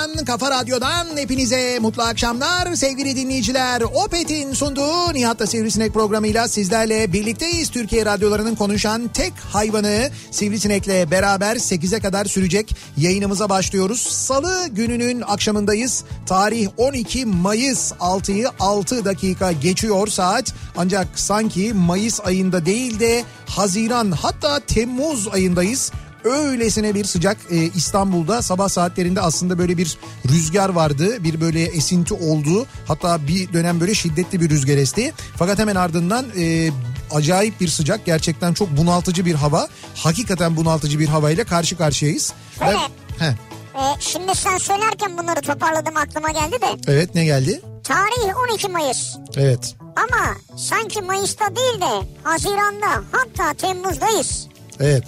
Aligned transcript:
radyosundan, 0.00 0.24
kafa 0.24 0.50
radyodan 0.50 1.16
hepinize 1.16 1.78
mutlu 1.78 2.02
akşamlar 2.02 2.74
sevgili 2.74 3.16
dinleyiciler. 3.16 3.80
Opet'in 3.80 4.52
sunduğu 4.52 5.14
Nihat'la 5.14 5.46
Sivrisinek 5.46 5.94
programıyla 5.94 6.48
sizlerle 6.48 7.12
birlikteyiz. 7.12 7.70
Türkiye 7.70 8.06
radyolarının 8.06 8.54
konuşan 8.54 9.08
tek 9.08 9.32
hayvanı 9.52 10.10
Sivrisinek'le 10.30 11.10
beraber 11.10 11.56
8'e 11.56 12.00
kadar 12.00 12.24
sürecek 12.24 12.76
yayınımıza 12.96 13.48
başlıyoruz. 13.48 14.00
Salı 14.00 14.68
gününün 14.68 15.20
akşamındayız. 15.20 16.04
Tarih 16.26 16.68
12 16.76 17.26
Mayıs 17.26 17.92
6'yı 17.92 18.48
6 18.60 19.04
dakika 19.04 19.52
geçiyor 19.52 20.06
saat. 20.06 20.54
Ancak 20.76 21.06
sanki 21.14 21.74
Mayıs 21.74 22.20
ayında 22.20 22.66
değil 22.66 23.00
de 23.00 23.24
Haziran 23.46 24.10
hatta 24.10 24.60
Temmuz 24.60 25.28
ayındayız. 25.28 25.92
Öylesine 26.24 26.94
bir 26.94 27.04
sıcak 27.04 27.36
e, 27.50 27.56
İstanbul'da 27.56 28.42
sabah 28.42 28.68
saatlerinde 28.68 29.20
aslında 29.20 29.58
böyle 29.58 29.76
bir 29.76 29.98
rüzgar 30.28 30.68
vardı. 30.68 31.24
Bir 31.24 31.40
böyle 31.40 31.62
esinti 31.62 32.14
oldu. 32.14 32.66
Hatta 32.88 33.26
bir 33.28 33.52
dönem 33.52 33.80
böyle 33.80 33.94
şiddetli 33.94 34.40
bir 34.40 34.50
rüzgar 34.50 34.76
esti. 34.76 35.12
Fakat 35.36 35.58
hemen 35.58 35.76
ardından 35.76 36.26
e, 36.38 36.70
acayip 37.10 37.60
bir 37.60 37.68
sıcak. 37.68 38.04
Gerçekten 38.06 38.54
çok 38.54 38.76
bunaltıcı 38.76 39.24
bir 39.26 39.34
hava. 39.34 39.68
Hakikaten 39.94 40.56
bunaltıcı 40.56 40.98
bir 40.98 41.08
havayla 41.08 41.44
karşı 41.44 41.76
karşıyayız. 41.76 42.32
Öyle. 42.68 42.78
Heh, 43.18 43.32
Ee, 43.74 43.80
şimdi 44.00 44.34
sen 44.34 44.58
söylerken 44.58 45.18
bunları 45.18 45.40
toparladım 45.40 45.96
aklıma 45.96 46.30
geldi 46.30 46.56
de. 46.60 46.92
evet 46.92 47.14
ne 47.14 47.24
geldi? 47.24 47.60
Tarih 47.84 48.36
12 48.52 48.68
Mayıs. 48.68 49.16
Evet. 49.36 49.74
Ama 49.96 50.34
sanki 50.56 51.00
Mayıs'ta 51.02 51.56
değil 51.56 51.80
de 51.80 52.06
Haziran'da 52.22 53.02
hatta 53.12 53.54
Temmuz'dayız. 53.54 54.46
Evet. 54.80 55.04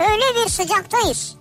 Öyle 0.00 0.44
bir 0.44 0.50
sıcaktayız. 0.50 1.34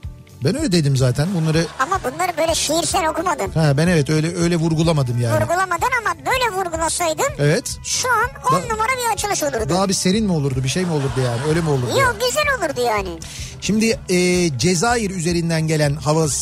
Ben 0.43 0.55
öyle 0.57 0.71
dedim 0.71 0.97
zaten. 0.97 1.27
Bunları 1.35 1.65
Ama 1.79 1.99
bunları 2.03 2.37
böyle 2.37 2.55
şiirsel 2.55 3.07
okumadın. 3.09 3.51
ha 3.51 3.77
ben 3.77 3.87
evet 3.87 4.09
öyle 4.09 4.37
öyle 4.37 4.55
vurgulamadım 4.55 5.21
yani. 5.21 5.33
Vurgulamadın 5.41 5.87
ama 6.05 6.15
böyle 6.25 6.51
vurgulasaydın 6.57 7.25
Evet. 7.39 7.77
şu 7.83 8.07
an 8.11 8.29
10 8.53 8.61
Da- 8.63 8.73
numara 8.73 8.87
bir 8.87 9.13
açılış 9.13 9.43
olurdu. 9.43 9.69
Daha 9.69 9.89
bir 9.89 9.93
serin 9.93 10.25
mi 10.25 10.31
olurdu? 10.31 10.63
Bir 10.63 10.69
şey 10.69 10.85
mi 10.85 10.91
olurdu 10.91 11.21
yani? 11.25 11.41
Öyle 11.49 11.61
mi 11.61 11.69
olurdu? 11.69 11.85
yani? 11.89 11.99
Yok 11.99 12.15
güzel 12.27 12.43
olurdu 12.59 12.81
yani. 12.85 13.19
Şimdi 13.61 13.99
e, 14.09 14.49
Cezayir 14.57 15.09
üzerinden 15.09 15.61
gelen 15.67 15.95
hava 15.95 16.27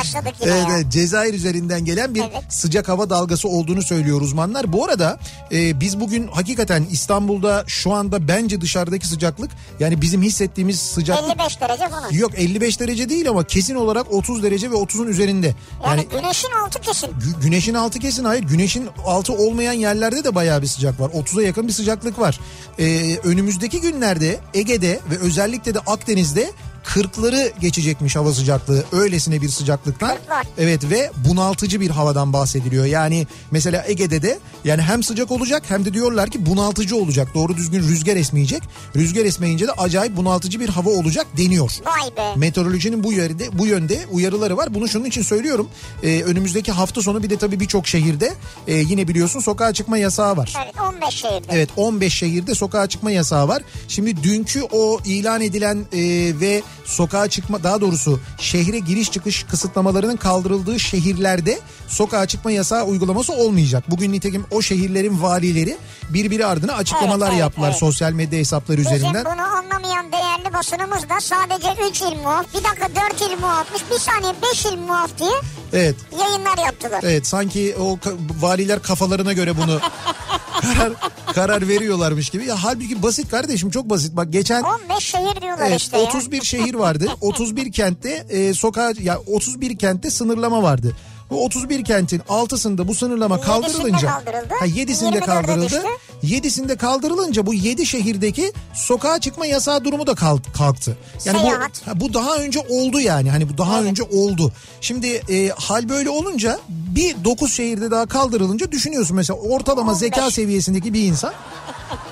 Başladık 0.00 0.34
yine 0.40 0.50
Evet, 0.52 0.68
ya. 0.68 0.76
evet, 0.76 0.92
Cezayir 0.92 1.34
üzerinden 1.34 1.84
gelen 1.84 2.14
bir 2.14 2.20
Evet. 2.20 2.42
sıcak 2.48 2.88
hava 2.88 3.10
dalgası 3.10 3.48
olduğunu 3.48 3.82
söylüyor 3.82 4.20
uzmanlar. 4.20 4.72
Bu 4.72 4.84
arada 4.84 5.18
e, 5.52 5.80
biz 5.80 6.00
bugün 6.00 6.26
hakikaten 6.28 6.86
İstanbul'da 6.90 7.64
şu 7.66 7.92
anda 7.92 8.28
bence 8.28 8.60
dışarıdaki 8.60 9.06
sıcaklık 9.06 9.50
yani 9.80 10.02
bizim 10.02 10.22
hissettiğimiz 10.22 10.78
sıcaklık 10.80 11.36
55 11.40 11.60
derece 11.60 11.88
falan. 11.88 12.10
yok 12.12 12.30
55 12.36 12.80
derece 12.80 13.08
değil 13.08 13.28
ama 13.28 13.44
kesin 13.46 13.74
olarak 13.74 14.12
30 14.12 14.42
derece 14.42 14.70
ve 14.70 14.74
30'un 14.74 15.06
üzerinde. 15.06 15.46
Yani, 15.46 15.56
Yani 15.86 16.08
güneşin 16.22 16.48
altı 16.66 16.80
kesin. 16.80 17.06
Gü- 17.06 17.40
Güneşin 17.42 17.74
altı 17.74 17.98
kesin 17.98 18.24
hayır. 18.24 18.42
Güneşin 18.42 18.88
altı 19.06 19.32
olmayan 19.32 19.72
yerlerde 19.72 20.24
de 20.24 20.34
bayağı 20.34 20.62
bir 20.62 20.66
sıcak 20.66 21.00
var. 21.00 21.10
30'a 21.10 21.42
yakın 21.42 21.68
bir 21.68 21.72
sıcaklık 21.72 22.18
var. 22.18 22.40
Ee, 22.78 23.16
önümüzdeki 23.24 23.80
günlerde 23.80 24.40
Ege'de 24.54 25.00
ve 25.10 25.18
özellikle 25.18 25.74
de 25.74 25.78
Akdeniz'de 25.78 26.50
40'ları 26.84 27.52
geçecekmiş 27.60 28.16
hava 28.16 28.32
sıcaklığı. 28.32 28.84
Öylesine 28.92 29.42
bir 29.42 29.48
sıcaklıktan. 29.48 30.10
40'lar. 30.10 30.44
Evet 30.58 30.90
ve 30.90 31.10
bunaltıcı 31.28 31.80
bir 31.80 31.90
havadan 31.90 32.32
bahsediliyor. 32.32 32.84
Yani 32.84 33.26
mesela 33.50 33.84
Ege'de 33.86 34.22
de 34.22 34.38
yani 34.64 34.82
hem 34.82 35.02
sıcak 35.02 35.30
olacak 35.30 35.62
hem 35.68 35.84
de 35.84 35.94
diyorlar 35.94 36.30
ki 36.30 36.46
bunaltıcı 36.46 36.96
olacak. 36.96 37.28
Doğru 37.34 37.56
düzgün 37.56 37.82
rüzgar 37.82 38.16
esmeyecek. 38.16 38.62
Rüzgar 38.96 39.24
esmeyince 39.24 39.66
de 39.66 39.72
acayip 39.72 40.16
bunaltıcı 40.16 40.60
bir 40.60 40.68
hava 40.68 40.90
olacak 40.90 41.26
deniyor. 41.36 41.72
Vay 41.84 42.16
be. 42.16 42.36
Meteorolojinin 42.36 43.04
bu 43.04 43.12
yönde 43.12 43.58
bu 43.58 43.66
yönde 43.66 44.06
uyarıları 44.10 44.56
var. 44.56 44.74
Bunu 44.74 44.88
şunun 44.88 45.04
için 45.04 45.22
söylüyorum. 45.22 45.68
Ee, 46.02 46.22
önümüzdeki 46.22 46.72
hafta 46.72 47.02
sonu 47.02 47.22
bir 47.22 47.30
de 47.30 47.36
tabii 47.36 47.60
birçok 47.60 47.86
şehirde 47.86 48.34
e, 48.66 48.74
yine 48.74 49.08
biliyorsun 49.08 49.40
sokağa 49.40 49.72
çıkma 49.72 49.98
yasağı 49.98 50.36
var. 50.36 50.54
Evet 50.64 50.74
15 50.80 51.14
şehirde. 51.14 51.46
Evet 51.50 51.70
15 51.76 52.14
şehirde 52.14 52.54
sokağa 52.54 52.86
çıkma 52.86 53.10
yasağı 53.10 53.48
var. 53.48 53.62
Şimdi 53.88 54.22
dünkü 54.22 54.62
o 54.72 55.00
ilan 55.04 55.40
edilen 55.40 55.78
e, 55.92 56.00
ve 56.40 56.62
sokağa 56.84 57.28
çıkma 57.28 57.62
daha 57.62 57.80
doğrusu 57.80 58.20
şehre 58.38 58.78
giriş 58.78 59.10
çıkış 59.10 59.42
kısıtlamalarının 59.42 60.16
kaldırıldığı 60.16 60.80
şehirlerde 60.80 61.60
sokağa 61.88 62.26
çıkma 62.26 62.50
yasağı 62.50 62.84
uygulaması 62.84 63.32
olmayacak. 63.32 63.84
Bugün 63.90 64.12
nitekim 64.12 64.44
o 64.50 64.62
şehirlerin 64.62 65.22
valileri 65.22 65.76
birbiri 66.10 66.46
ardına 66.46 66.72
açıklamalar 66.72 67.26
Evet, 67.26 67.32
evet, 67.32 67.40
yaptılar 67.40 67.68
evet. 67.68 67.78
sosyal 67.78 68.12
medya 68.12 68.38
hesapları 68.38 68.80
üzerinden. 68.80 69.24
Bizim 69.24 69.24
bunu 69.24 69.42
anlamayan 69.42 70.12
değerli 70.12 70.54
basınımız 70.54 71.08
da 71.08 71.20
sadece 71.20 71.74
3 71.90 72.02
il 72.02 72.16
muaf, 72.22 72.46
bir 72.54 72.64
dakika 72.64 72.88
4 73.10 73.20
il 73.20 73.40
muafmış, 73.40 73.82
bir 73.90 73.98
saniye 73.98 74.32
5 74.52 74.64
il 74.64 74.78
muaf 74.78 75.18
diye 75.18 75.30
Evet. 75.72 75.96
yayınlar 76.20 76.58
yaptılar. 76.58 77.00
Evet 77.02 77.26
sanki 77.26 77.76
o 77.80 77.98
valiler 78.40 78.82
kafalarına 78.82 79.32
göre 79.32 79.56
bunu 79.56 79.80
karar 80.60 80.92
karar 81.34 81.68
veriyorlarmış 81.68 82.30
gibi. 82.30 82.44
Ya 82.44 82.64
halbuki 82.64 83.02
basit 83.02 83.30
kardeşim 83.30 83.70
çok 83.70 83.90
basit. 83.90 84.16
Bak 84.16 84.32
geçen 84.32 84.62
15 84.62 85.04
şehir 85.04 85.40
diyorlar 85.42 85.66
evet, 85.66 85.80
işte 85.80 85.98
ya. 85.98 86.04
31 86.04 86.42
şehir 86.42 86.74
vardı. 86.74 87.08
31 87.20 87.72
kentte 87.72 88.26
e, 88.30 88.54
sokağa 88.54 88.92
ya 89.02 89.18
31 89.18 89.78
kentte 89.78 90.10
sınırlama 90.10 90.62
vardı. 90.62 90.96
Bu 91.32 91.44
31 91.44 91.84
kentin 91.84 92.22
altısında 92.28 92.88
bu 92.88 92.94
sınırlama 92.94 93.40
kaldırılınca 93.40 94.08
kaldırıldı. 94.08 94.54
ha 94.60 94.66
7'sinde 94.66 95.16
24'e 95.18 95.20
kaldırıldı. 95.20 95.64
düştü. 95.64 95.82
7'sinde 96.24 96.76
kaldırılınca 96.76 97.46
bu 97.46 97.54
7 97.54 97.86
şehirdeki 97.86 98.52
sokağa 98.74 99.18
çıkma 99.20 99.46
yasağı 99.46 99.84
durumu 99.84 100.06
da 100.06 100.14
kalk- 100.14 100.54
kalktı. 100.54 100.96
Yani 101.24 101.38
Seyahat. 101.38 101.82
bu 101.86 101.90
ha, 101.90 102.00
bu 102.00 102.14
daha 102.14 102.36
önce 102.36 102.60
oldu 102.68 103.00
yani. 103.00 103.30
Hani 103.30 103.48
bu 103.48 103.58
daha 103.58 103.82
önce 103.82 104.02
oldu. 104.02 104.52
Şimdi 104.80 105.06
e, 105.06 105.48
hal 105.48 105.88
böyle 105.88 106.10
olunca 106.10 106.58
bir 106.68 107.24
9 107.24 107.52
şehirde 107.52 107.90
daha 107.90 108.06
kaldırılınca 108.06 108.72
düşünüyorsun 108.72 109.16
mesela 109.16 109.38
ortalama 109.38 109.92
15. 109.92 109.98
zeka 110.00 110.30
seviyesindeki 110.30 110.94
bir 110.94 111.02
insan 111.02 111.32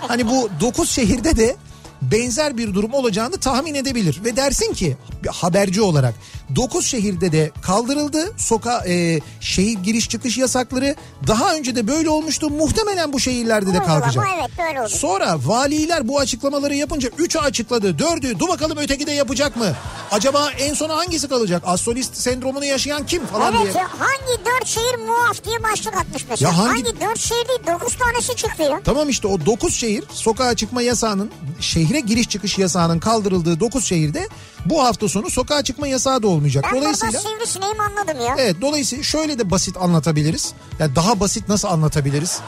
hani 0.09 0.29
bu 0.31 0.49
9 0.61 0.91
şehirde 0.91 1.37
de 1.37 1.57
benzer 2.03 2.57
bir 2.59 2.75
durum 2.75 2.95
olacağını 2.95 3.39
tahmin 3.39 3.75
edebilir 3.75 4.21
ve 4.25 4.37
dersin 4.37 4.73
ki 4.75 4.97
haberci 5.31 5.83
olarak 5.83 6.15
9 6.57 6.87
şehirde 6.87 7.33
de 7.33 7.51
kaldırıldı. 7.63 8.33
Soka 8.37 8.85
e, 8.89 9.21
şehir 9.41 9.79
giriş 9.79 10.09
çıkış 10.09 10.39
yasakları 10.39 10.95
daha 11.27 11.55
önce 11.55 11.77
de 11.77 11.87
böyle 11.87 12.11
olmuştu. 12.11 12.51
Muhtemelen 12.51 13.13
bu 13.13 13.21
şehirlerde 13.21 13.73
de 13.75 13.79
kalkacak. 13.83 14.25
evet, 14.39 14.51
böyle 14.59 14.81
oldu. 14.81 14.89
Sonra 14.89 15.39
valiler 15.45 16.09
bu 16.09 16.19
açıklamaları 16.19 16.75
yapınca 16.75 17.09
3'ü 17.09 17.39
açıkladı. 17.39 17.91
4'ü 17.91 18.39
dur 18.39 18.49
bakalım 18.49 18.79
öteki 18.79 19.07
de 19.07 19.13
yapacak 19.13 19.57
mı? 19.57 19.73
Acaba 20.11 20.51
en 20.59 20.75
sona 20.75 20.97
hangisi 20.97 21.29
kalacak? 21.29 21.63
Astrolist 21.67 22.17
sendromunu 22.17 22.65
yaşayan 22.65 23.07
kim 23.07 23.27
falan 23.27 23.55
Evet 23.55 23.75
diye. 23.75 23.83
ya 23.83 23.89
hangi 23.99 24.45
dört 24.45 24.67
şehir 24.67 24.99
muaf 25.07 25.45
diye 25.45 25.63
başlık 25.63 25.97
atmış 25.97 26.25
mesela. 26.31 26.51
Ya 26.51 26.59
hangi- 26.59 26.69
hangi... 26.85 27.01
dört 27.01 27.19
şehir 27.19 27.49
değil 27.49 27.61
dokuz 27.67 27.97
tanesi 27.99 28.37
çıktı 28.37 28.63
ya. 28.63 28.81
Tamam 28.85 29.09
işte 29.09 29.29
o 29.29 29.47
9 29.47 29.75
şehir 29.75 30.05
sokağa 30.13 30.55
çıkma 30.55 30.83
yasağının 30.83 31.31
şehre 31.61 32.01
giriş 32.01 32.29
çıkış 32.29 32.59
yasağının 32.59 32.99
kaldırıldığı 32.99 33.61
9 33.61 33.85
şehirde 33.85 34.29
bu 34.67 34.85
hafta 34.85 35.09
sonu 35.09 35.31
sokağa 35.31 35.63
çıkma 35.65 35.89
yasağı 35.89 36.23
da 36.23 36.27
olmayacak. 36.41 36.65
Ben 36.73 36.81
Dolayısıyla 36.81 37.13
burada 37.13 37.29
sivrisineğimi 37.29 37.83
anladım 37.83 38.21
ya. 38.27 38.35
Evet 38.39 38.57
dolayısıyla 38.61 39.05
şöyle 39.05 39.39
de 39.39 39.51
basit 39.51 39.77
anlatabiliriz. 39.77 40.53
Yani 40.79 40.97
daha 40.97 41.21
basit 41.21 41.49
nasıl 41.49 41.69
anlatabiliriz? 41.69 42.41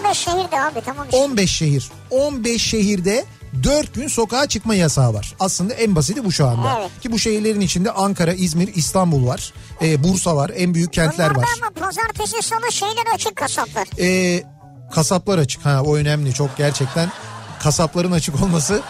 15 0.00 0.18
şehir 0.18 0.50
de 0.50 0.60
abi 0.62 0.80
tamam 0.86 1.04
işte. 1.04 1.16
15 1.16 1.50
şehir. 1.50 1.90
15 2.10 2.62
şehirde 2.62 3.24
4 3.62 3.94
gün 3.94 4.08
sokağa 4.08 4.46
çıkma 4.46 4.74
yasağı 4.74 5.14
var. 5.14 5.34
Aslında 5.40 5.74
en 5.74 5.96
basiti 5.96 6.24
bu 6.24 6.32
şu 6.32 6.46
anda. 6.46 6.78
Evet. 6.80 6.90
Ki 7.00 7.12
bu 7.12 7.18
şehirlerin 7.18 7.60
içinde 7.60 7.90
Ankara, 7.92 8.32
İzmir, 8.32 8.74
İstanbul 8.74 9.26
var. 9.26 9.52
Ee, 9.82 10.04
Bursa 10.04 10.36
var. 10.36 10.50
En 10.56 10.74
büyük 10.74 10.92
kentler 10.92 11.30
Bunlarda 11.30 11.48
var. 11.48 11.58
ama 11.62 11.86
pazartesi 11.86 12.48
salı 12.48 12.72
şeyler 12.72 13.14
açık 13.14 13.36
kasaplar. 13.36 13.88
Ee, 14.00 14.42
kasaplar 14.94 15.38
açık. 15.38 15.66
Ha 15.66 15.82
o 15.86 15.96
önemli 15.96 16.34
çok 16.34 16.56
gerçekten. 16.56 17.08
Kasapların 17.62 18.12
açık 18.12 18.42
olması. 18.42 18.82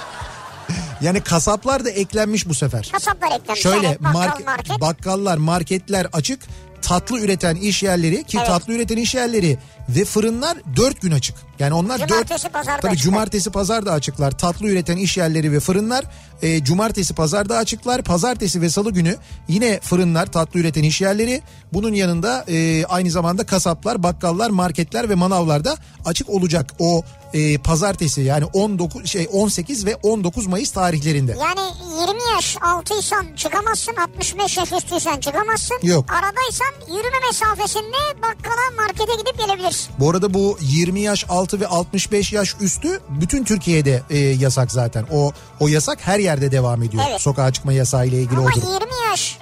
Yani 1.01 1.21
kasaplar 1.21 1.85
da 1.85 1.91
eklenmiş 1.91 2.49
bu 2.49 2.55
sefer. 2.55 2.89
Kasaplar 2.93 3.29
eklenmiş. 3.29 3.63
Şöyle 3.63 3.87
evet, 3.87 4.03
bakkal 4.03 4.19
market, 4.19 4.47
market. 4.47 4.81
bakkallar, 4.81 5.37
marketler 5.37 6.07
açık. 6.13 6.41
Tatlı 6.83 7.21
üreten 7.21 7.57
iş 7.57 7.83
yerleri 7.83 8.25
ki 8.25 8.37
Evet. 8.39 8.47
tatlı 8.47 8.73
üreten 8.73 8.97
iş 8.97 9.15
yerleri 9.15 9.59
ve 9.89 10.05
fırınlar 10.05 10.59
dört 10.77 11.01
gün 11.01 11.11
açık. 11.11 11.37
Yani 11.59 11.75
onlar 11.75 11.99
Cumartesi, 11.99 12.45
dört... 12.45 12.53
pazar 12.53 12.77
da 12.77 12.81
Tabii 12.81 12.97
cumartesi 12.97 13.51
pazar 13.51 13.87
da 13.87 13.93
açıklar. 13.93 14.31
Tatlı 14.31 14.69
üreten 14.69 14.97
iş 14.97 15.17
yerleri 15.17 15.53
ve 15.53 15.61
fırınlar 15.61 16.05
e, 16.43 16.65
cumartesi 16.65 17.15
pazar 17.15 17.49
da 17.49 17.57
açıklar. 17.57 18.03
Pazartesi 18.03 18.61
ve 18.61 18.71
salı 18.71 18.91
günü 18.91 19.17
yine 19.49 19.81
fırınlar, 19.81 20.27
tatlı 20.27 20.61
üreten 20.61 20.83
iş 20.83 21.01
yerleri. 21.01 21.43
Bunun 21.73 21.93
yanında 21.93 22.45
e, 22.49 22.85
aynı 22.85 23.11
zamanda 23.11 23.47
kasaplar, 23.47 24.03
bakkallar, 24.03 24.51
marketler 24.51 25.09
ve 25.09 25.15
manavlar 25.15 25.65
da 25.65 25.77
açık 26.05 26.29
olacak. 26.29 26.73
O 26.79 27.03
e, 27.35 27.59
pazartesi 27.59 28.21
yani 28.21 28.45
19 28.45 29.07
şey 29.07 29.29
18 29.33 29.87
ve 29.87 29.97
19 29.97 30.47
Mayıs 30.47 30.71
tarihlerinde. 30.71 31.37
Yani 31.41 31.71
20 32.09 32.21
yaş 32.35 32.57
altıysan 32.63 33.27
çıkamazsın 33.37 33.97
65 33.97 34.57
yaş 34.57 34.73
üstüysen 34.73 35.21
çıkamazsın. 35.21 35.79
Yok. 35.83 36.13
Aradaysan 36.13 36.97
yürüme 36.97 37.27
mesafesinde 37.27 38.23
bakkala 38.23 38.77
markete 38.77 39.13
gidip 39.13 39.39
gelebilirsin. 39.39 39.70
Bu 39.99 40.11
arada 40.11 40.35
bu 40.35 40.59
20 40.61 41.01
yaş 41.01 41.25
altı 41.29 41.61
ve 41.61 41.67
65 41.67 42.33
yaş 42.33 42.57
üstü 42.61 43.01
bütün 43.09 43.45
Türkiye'de 43.45 44.03
e, 44.11 44.19
yasak 44.19 44.73
zaten. 44.73 45.07
O 45.13 45.33
o 45.61 45.69
yasak 45.69 45.99
her 46.07 46.19
yerde 46.19 46.53
devam 46.53 46.83
ediyor. 46.83 47.03
Evet. 47.11 47.21
Sokağa 47.21 47.53
çıkma 47.53 47.73
yasağı 47.73 48.07
ile 48.07 48.17
ilgili 48.23 48.39
Ama 48.39 48.47
olduğu. 48.47 48.75
20 48.75 49.09
yaş 49.11 49.39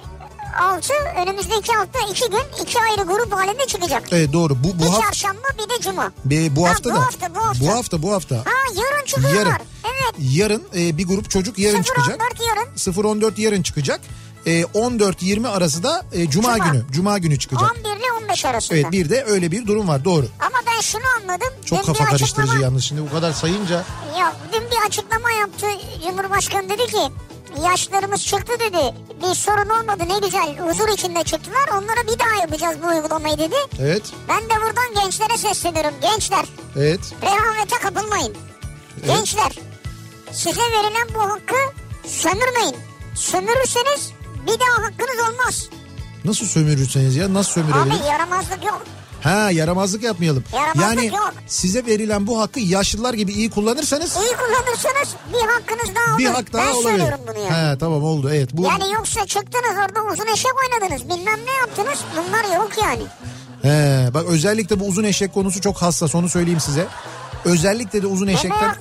altı 0.61 0.93
önümüzdeki 1.21 1.71
hafta 1.73 1.99
iki 2.11 2.29
gün 2.29 2.63
iki 2.63 2.77
ayrı 2.81 3.01
grup 3.07 3.31
halinde 3.33 3.67
çıkacak. 3.67 4.03
Evet 4.11 4.33
doğru. 4.33 4.63
Bu 4.63 4.79
bir 4.79 4.79
bu 4.79 4.93
hafta 4.93 5.01
çarşamba 5.01 5.47
bir 5.57 5.69
de 5.69 5.81
cuma. 5.81 6.11
bu 6.55 6.65
Ha, 6.65 6.69
hafta 6.69 6.89
bu 6.89 6.95
da 6.95 7.01
hafta, 7.05 7.35
bu 7.35 7.39
hafta. 7.39 7.61
bu 7.65 7.69
hafta 7.69 8.01
bu 8.01 8.11
hafta. 8.13 8.35
Ha 8.35 8.43
yarın 8.75 9.05
çıkıyorlar. 9.05 9.35
Yarın. 9.45 9.65
Evet. 9.83 10.15
Yarın 10.19 10.63
e, 10.75 10.97
bir 10.97 11.07
grup 11.07 11.29
çocuk 11.29 11.59
yarın 11.59 11.77
0-14 11.77 11.83
çıkacak. 11.83 12.19
yarın. 12.49 12.75
0-14 12.75 13.41
yarın 13.41 13.61
çıkacak. 13.63 14.01
E, 14.45 14.61
14-20 14.61 15.47
arası 15.47 15.83
da 15.83 16.05
e, 16.13 16.29
Cuma, 16.29 16.55
Cuma. 16.57 16.67
günü. 16.71 16.83
Cuma 16.91 17.17
günü 17.17 17.39
çıkacak. 17.39 17.71
11 17.71 17.79
ile 17.99 18.11
15 18.23 18.45
arasında. 18.45 18.77
Evet 18.79 18.91
bir 18.91 19.09
de 19.09 19.23
öyle 19.27 19.51
bir 19.51 19.67
durum 19.67 19.87
var 19.87 20.05
doğru. 20.05 20.25
Ama 20.39 20.57
ben 20.67 20.81
şunu 20.81 21.01
anladım. 21.21 21.47
Çok 21.65 21.79
Dün 21.79 21.85
kafa 21.85 22.05
karıştırıcı 22.05 22.41
açıklama- 22.51 22.63
yalnız 22.63 22.83
şimdi 22.83 23.01
bu 23.01 23.11
kadar 23.11 23.31
sayınca. 23.33 23.83
Ya 24.19 24.33
dün 24.53 24.61
bir 24.61 24.87
açıklama 24.87 25.31
yaptı 25.31 25.65
Cumhurbaşkanı 26.03 26.69
dedi 26.69 26.85
ki 26.87 27.01
yaşlarımız 27.63 28.25
çıktı 28.25 28.53
dedi. 28.59 28.95
Bir 29.23 29.35
sorun 29.35 29.69
olmadı 29.69 30.03
ne 30.07 30.19
güzel 30.27 30.57
huzur 30.59 30.87
içinde 30.93 31.23
çıktılar. 31.23 31.67
Onlara 31.73 32.07
bir 32.13 32.19
daha 32.19 32.41
yapacağız 32.41 32.77
bu 32.83 32.87
uygulamayı 32.87 33.37
dedi. 33.37 33.55
Evet 33.79 34.03
Ben 34.29 34.43
de 34.43 34.53
buradan 34.61 35.03
gençlere 35.03 35.37
sesleniyorum. 35.37 35.93
Gençler 36.01 36.45
evet 36.77 36.99
rehavete 37.21 37.75
kapılmayın. 37.79 38.35
Gençler 39.07 39.51
size 40.31 40.61
verilen 40.61 41.07
bu 41.15 41.19
hakkı 41.19 41.55
sömürmeyin. 42.07 42.75
Sömürürseniz 43.15 44.11
bir 44.47 44.59
daha 44.59 44.83
hakkınız 44.87 45.29
olmaz. 45.29 45.69
nasıl 46.25 46.45
sömürürseniz 46.45 47.15
ya 47.15 47.33
nasıl 47.33 47.51
sömürebiliriz? 47.51 48.01
Abi 48.01 48.07
yaramazlık 48.07 48.65
yok. 48.65 48.81
Ha 49.23 49.51
yaramazlık 49.51 50.03
yapmayalım. 50.03 50.43
Yaramazlık 50.53 50.81
yani 50.83 51.05
yok. 51.07 51.33
size 51.47 51.85
verilen 51.85 52.27
bu 52.27 52.41
hakkı 52.41 52.59
yaşlılar 52.59 53.13
gibi 53.13 53.31
iyi 53.33 53.49
kullanırsanız 53.49 54.15
İyi 54.15 54.35
kullanırsanız 54.37 55.15
bir 55.33 55.47
hakkınız 55.47 55.95
daha 55.95 56.09
olur. 56.11 56.17
bir 56.19 56.25
hak 56.25 56.53
daha 56.53 56.61
ben 56.65 56.71
olabilir. 56.71 56.89
söylüyorum 56.89 57.19
bunu 57.27 57.37
yani. 57.39 57.71
He 57.73 57.77
tamam 57.77 58.03
oldu 58.03 58.29
evet. 58.33 58.49
Bu 58.53 58.63
Yani 58.63 58.91
yoksa 58.93 59.25
çıktınız 59.25 59.77
orada 59.87 60.13
uzun 60.13 60.27
eşek 60.33 60.51
oynadınız 60.63 61.03
bilmem 61.09 61.39
ne 61.45 61.51
yaptınız 61.53 61.99
bunlar 62.17 62.55
yok 62.57 62.71
yani. 62.83 63.03
He, 63.61 64.09
bak 64.13 64.25
özellikle 64.27 64.79
bu 64.79 64.85
uzun 64.85 65.03
eşek 65.03 65.33
konusu 65.33 65.61
çok 65.61 65.77
hassas 65.77 66.15
onu 66.15 66.29
söyleyeyim 66.29 66.59
size. 66.59 66.87
Özellikle 67.45 68.01
de 68.01 68.07
uzun 68.07 68.27
eşekten 68.27 68.75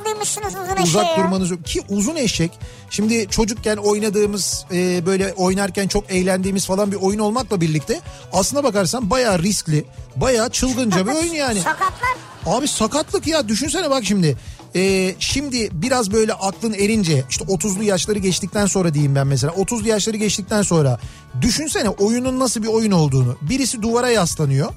uzun 0.48 0.82
uzak 0.82 1.06
ya. 1.06 1.16
durmanız 1.24 1.50
yok. 1.50 1.64
Ki 1.64 1.82
uzun 1.88 2.16
eşek 2.16 2.50
şimdi 2.90 3.26
çocukken 3.30 3.76
oynadığımız 3.76 4.64
e, 4.72 5.06
böyle 5.06 5.32
oynarken 5.32 5.88
çok 5.88 6.10
eğlendiğimiz 6.10 6.66
falan 6.66 6.92
bir 6.92 6.96
oyun 6.96 7.18
olmakla 7.18 7.60
birlikte 7.60 8.00
aslına 8.32 8.64
bakarsan 8.64 9.10
bayağı 9.10 9.42
riskli 9.42 9.84
bayağı 10.16 10.50
çılgınca 10.50 11.06
bir 11.06 11.12
oyun 11.12 11.34
yani. 11.34 11.60
Sakatlar 11.60 12.08
Abi 12.46 12.68
sakatlık 12.68 13.26
ya 13.26 13.48
düşünsene 13.48 13.90
bak 13.90 14.04
şimdi. 14.04 14.36
Ee, 14.76 15.14
şimdi 15.18 15.68
biraz 15.72 16.12
böyle 16.12 16.32
aklın 16.32 16.72
erince 16.72 17.24
işte 17.30 17.44
30'lu 17.44 17.82
yaşları 17.82 18.18
geçtikten 18.18 18.66
sonra 18.66 18.94
diyeyim 18.94 19.14
ben 19.14 19.26
mesela 19.26 19.52
30'lu 19.52 19.88
yaşları 19.88 20.16
geçtikten 20.16 20.62
sonra 20.62 20.98
düşünsene 21.40 21.88
oyunun 21.88 22.40
nasıl 22.40 22.62
bir 22.62 22.68
oyun 22.68 22.90
olduğunu. 22.90 23.36
Birisi 23.42 23.82
duvara 23.82 24.10
yaslanıyor. 24.10 24.72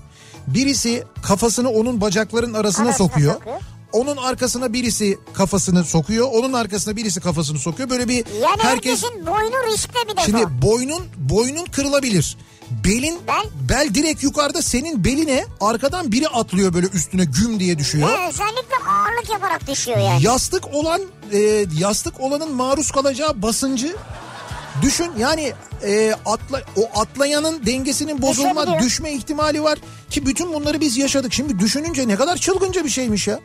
Birisi 0.48 1.04
kafasını 1.24 1.70
onun 1.70 2.02
bacakların 2.02 2.54
arasına 2.54 2.86
Arasına 2.86 3.08
sokuyor. 3.08 3.34
sokuyor. 3.34 3.62
Onun 3.92 4.18
arkasına 4.18 4.74
birisi 4.74 5.20
kafasını 5.34 5.84
sokuyor. 5.84 6.28
Onun 6.32 6.54
arkasına 6.54 6.96
birisi 6.96 7.20
kafasını 7.20 7.60
sokuyor. 7.60 7.90
Böyle 7.90 8.08
bir 8.08 8.16
yani 8.16 8.62
herkes 8.62 9.04
boynu 9.04 9.74
riskte 9.74 10.00
bir 10.04 10.18
defa. 10.18 10.26
Şimdi 10.26 10.62
boynun 10.62 11.04
boynun 11.18 11.66
kırılabilir. 11.66 12.38
Belin 12.86 13.20
Bel? 13.28 13.44
bel 13.70 13.90
direkt 13.94 14.24
yukarıda 14.24 14.62
senin 14.62 15.04
beline 15.04 15.46
arkadan 15.62 16.12
biri 16.12 16.28
atlıyor 16.28 16.74
böyle 16.74 16.88
üstüne 16.88 17.26
güm 17.26 17.60
diye 17.60 17.80
düşüyor. 17.80 18.10
Ve 18.10 18.28
özellikle 18.28 18.76
ağırlık 18.90 19.30
yaparak 19.30 19.68
düşüyor 19.68 19.98
yani. 19.98 20.24
Yastık 20.24 20.74
olan 20.74 21.02
e, 21.32 21.66
yastık 21.80 22.20
olanın 22.20 22.54
maruz 22.54 22.92
kalacağı 22.92 23.42
basıncı 23.42 23.96
düşün 24.82 25.12
yani 25.20 25.54
e, 25.84 26.14
atla, 26.26 26.62
o 26.78 27.00
atlayanın 27.00 27.66
dengesinin 27.66 28.22
bozulma 28.22 28.80
düşme 28.80 29.14
ihtimali 29.14 29.64
var 29.64 29.80
ki 30.10 30.26
bütün 30.26 30.54
bunları 30.54 30.82
biz 30.82 30.98
yaşadık. 30.98 31.34
Şimdi 31.34 31.60
düşününce 31.60 32.08
ne 32.08 32.16
kadar 32.16 32.38
çılgınca 32.38 32.86
bir 32.86 32.90
şeymiş 32.90 33.28
ya. 33.28 33.40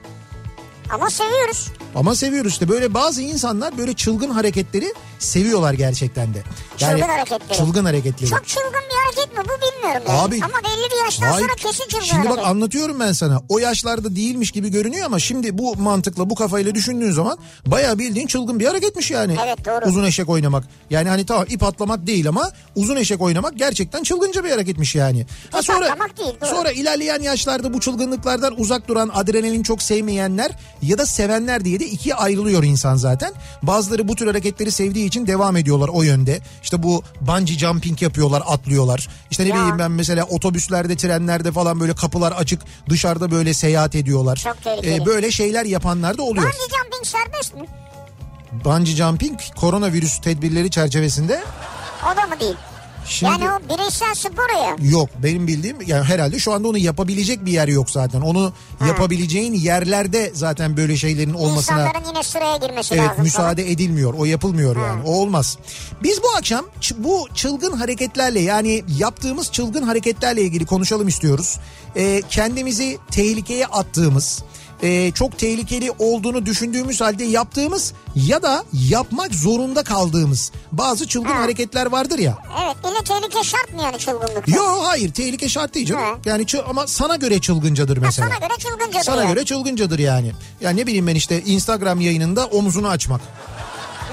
Ama 0.91 1.11
seviyoruz. 1.11 1.69
Ama 1.95 2.15
seviyoruz 2.15 2.53
işte 2.53 2.69
böyle 2.69 2.95
bazı 2.95 3.23
insanlar 3.23 3.79
böyle 3.79 3.95
çılgın 3.95 4.31
hareketleri 4.31 4.95
seviyorlar 5.19 5.73
gerçekten 5.75 6.35
de. 6.35 6.43
Çılgın 6.77 7.01
hareketleri. 7.01 7.59
Çılgın 7.59 7.85
hareketleri. 7.85 8.31
Çok 8.31 8.47
çılgın 8.49 8.71
bir 8.91 8.97
hareket 9.05 9.39
mi 9.39 9.45
bu 9.45 9.49
bilmiyorum 9.63 10.03
yani. 10.09 10.19
Abi- 10.19 10.41
Ama 10.45 10.55
belli 10.65 10.91
bir 10.91 11.05
yaştan 11.05 11.27
Hayır. 11.27 11.41
sonra 11.47 11.55
kesin 11.55 11.89
çılgın 11.89 12.05
Şimdi 12.05 12.23
bak 12.25 12.31
hareket. 12.31 12.47
anlatıyorum 12.47 13.01
ben 13.01 13.13
sana. 13.13 13.43
O 13.49 13.59
yaşlarda 13.59 14.17
değilmiş 14.17 14.51
gibi 14.51 14.69
görünüyor 14.71 15.07
ama 15.07 15.19
şimdi 15.19 15.59
bu 15.59 15.77
mantıkla 15.77 16.31
bu 16.31 16.35
kafayla 16.35 16.75
düşündüğün 16.75 17.11
zaman 17.11 17.39
bayağı 17.67 17.99
bildiğin 17.99 18.27
çılgın 18.27 18.61
bir 18.61 18.67
hareketmiş 18.67 19.11
yani. 19.11 19.37
Evet, 19.47 19.65
doğru. 19.67 19.85
Uzun 19.89 20.05
eşek 20.05 20.29
oynamak. 20.29 20.65
Yani 20.91 21.09
hani 21.09 21.27
tamam 21.27 21.45
ip 21.49 21.63
atlamak 21.63 22.07
değil 22.07 22.29
ama 22.29 22.51
uzun 22.77 22.97
eşek 22.97 23.21
oynamak 23.21 23.59
gerçekten 23.59 24.03
çılgınca 24.03 24.45
bir 24.45 24.51
hareketmiş 24.51 24.95
yani. 24.95 25.27
Ha 25.51 25.59
atlamak 25.59 26.19
değil, 26.19 26.35
doğru. 26.41 26.51
Sonra 26.51 26.71
ilerleyen 26.71 27.21
yaşlarda 27.23 27.75
bu 27.75 27.81
çılgınlıklardan 27.81 28.61
uzak 28.61 28.89
duran 28.89 29.11
adrenalin 29.15 29.63
çok 29.63 29.83
sevmeyenler 29.83 30.51
ya 30.83 30.99
da 30.99 31.07
sevenler 31.07 31.65
diye 31.65 31.81
de 31.81 31.87
ikiye 31.87 32.15
ayrılıyor 32.15 32.65
insan 32.65 32.95
zaten. 32.97 33.33
Bazıları 33.63 34.09
bu 34.09 34.15
tür 34.17 34.27
hareketleri 34.27 34.71
sevdiği 34.73 35.07
için 35.07 35.27
devam 35.27 35.57
ediyorlar 35.57 35.89
o 35.93 36.03
yönde. 36.03 36.41
İşte 36.63 36.83
bu 36.83 37.03
bungee 37.21 37.59
jumping 37.59 38.03
yapıyorlar, 38.03 38.43
atlıyorlar. 38.47 39.09
İşte 39.31 39.45
ne 39.45 39.49
Ya. 39.49 39.55
bileyim 39.55 39.79
ben 39.79 39.91
mesela 39.91 40.25
otobüslerde, 40.25 40.97
trenlerde 40.97 41.53
falan 41.53 41.81
böyle 41.81 41.95
kapılar 41.95 42.33
açık 42.33 42.61
dışarıda 42.89 43.31
böyle 43.31 43.55
seyahat 43.55 43.95
ediyorlar. 43.95 44.37
Çok 44.37 44.63
tehlikeli. 44.65 44.95
Ee, 45.03 45.07
böyle 45.07 45.31
şeyler 45.31 45.65
yapanlar 45.65 46.19
da 46.19 46.23
oluyor. 46.23 46.45
Bungee 46.45 46.77
jumping 46.83 47.05
serbest 47.07 47.55
mi? 47.55 47.67
Bungee 48.65 48.95
jumping 48.97 49.41
koronavirüs 49.57 50.21
tedbirleri 50.21 50.71
çerçevesinde 50.71 51.41
O 52.13 52.17
da 52.17 52.27
mı 52.27 52.41
değil? 52.41 52.57
Şimdi- 53.09 53.33
Yani 53.33 53.45
o 53.45 53.75
bireysel 53.75 54.15
spor 54.15 54.59
ya. 54.65 54.77
Yok 54.91 55.09
benim 55.23 55.47
bildiğim 55.47 55.77
yani 55.87 56.05
herhalde 56.05 56.39
şu 56.39 56.53
anda 56.53 56.69
onu 56.69 56.79
yapabilecek 56.79 57.47
bir 57.47 57.53
yer 57.53 57.69
yok 57.69 57.91
zaten. 57.91 58.21
Onu 58.21 58.53
yapabileceğin 58.89 59.53
yerlerde 59.53 60.31
zaten 60.35 60.77
böyle 60.77 60.97
şeylerin 60.97 61.35
olmasına 61.35 61.77
İnsanların 61.83 62.09
yine 62.09 62.23
sıraya 62.23 62.57
girmesi 62.57 62.95
evet 62.95 63.09
lazım. 63.09 63.23
müsaade 63.25 63.71
edilmiyor. 63.71 64.15
O 64.19 64.25
yapılmıyor 64.25 64.77
yani. 64.77 65.03
O 65.05 65.11
olmaz. 65.11 65.59
Biz 66.03 66.23
bu 66.23 66.37
akşam 66.39 66.65
bu 66.99 67.29
çılgın 67.35 67.73
hareketlerle 67.73 68.41
yani 68.41 68.85
yaptığımız 68.99 69.53
çılgın 69.53 69.83
hareketlerle 69.83 70.43
ilgili 70.43 70.67
konuşalım 70.67 71.09
istiyoruz. 71.09 71.57
Ee, 71.97 72.23
kendimizi 72.31 72.99
tehlikeye 73.11 73.67
attığımız 73.67 74.43
e, 74.83 75.11
çok 75.13 75.39
tehlikeli 75.39 75.93
olduğunu 75.99 76.47
düşündüğümüz 76.47 77.01
halde 77.01 77.25
yaptığımız 77.25 77.93
ya 78.15 78.43
da 78.43 78.65
yapmak 78.73 79.35
zorunda 79.35 79.83
kaldığımız 79.83 80.53
bazı 80.73 81.09
çılgın 81.09 81.31
Ha. 81.31 81.39
hareketler 81.43 81.87
vardır 81.87 82.19
ya. 82.19 82.39
Evet 82.65 82.77
ille 82.85 83.05
tehlike 83.05 83.45
şart 83.45 83.75
mı 83.75 83.83
yani 83.83 83.99
çılgınlık? 83.99 84.49
Yo 84.49 84.63
hayır 84.83 85.13
tehlike 85.13 85.49
şart 85.49 85.75
değil 85.75 85.87
canım. 85.87 86.03
Ha. 86.03 86.15
Yani 86.25 86.47
ama 86.69 86.87
sana 86.87 87.17
göre 87.17 87.39
çılgıncadır 87.41 87.97
Ha, 87.97 88.03
mesela. 88.07 88.29
sana 88.29 88.39
göre 88.49 88.59
çılgınca 88.59 89.03
Sana 89.03 89.23
yani. 89.25 89.35
göre 89.35 89.45
çılgıncadır 89.45 89.99
yani. 89.99 90.33
Yani 90.61 90.81
ne 90.81 90.87
bileyim 90.87 91.07
ben 91.07 91.15
işte 91.15 91.43
Instagram 91.43 92.01
yayınında 92.01 92.47
omzunu 92.47 92.89
açmak. 92.89 93.21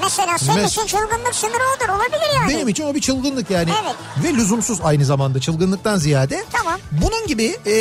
Mesela 0.04 0.38
senin 0.38 0.58
Mes- 0.58 0.68
için 0.68 0.86
çılgınlık 0.88 1.36
sınırı 1.36 1.64
odur 1.78 1.90
olabilir 1.90 2.36
yani. 2.36 2.54
Benim 2.54 2.68
için 2.68 2.84
o 2.84 2.96
bir 2.96 3.02
çılgınlık 3.02 3.50
yani. 3.52 3.70
Evet. 3.84 3.96
Ve 4.24 4.34
lüzumsuz 4.38 4.80
aynı 4.84 5.06
zamanda 5.06 5.40
çılgınlıktan 5.40 5.98
ziyade. 5.98 6.44
Tamam. 6.52 6.80
Bunun 6.92 7.28
gibi 7.28 7.58
e, 7.66 7.74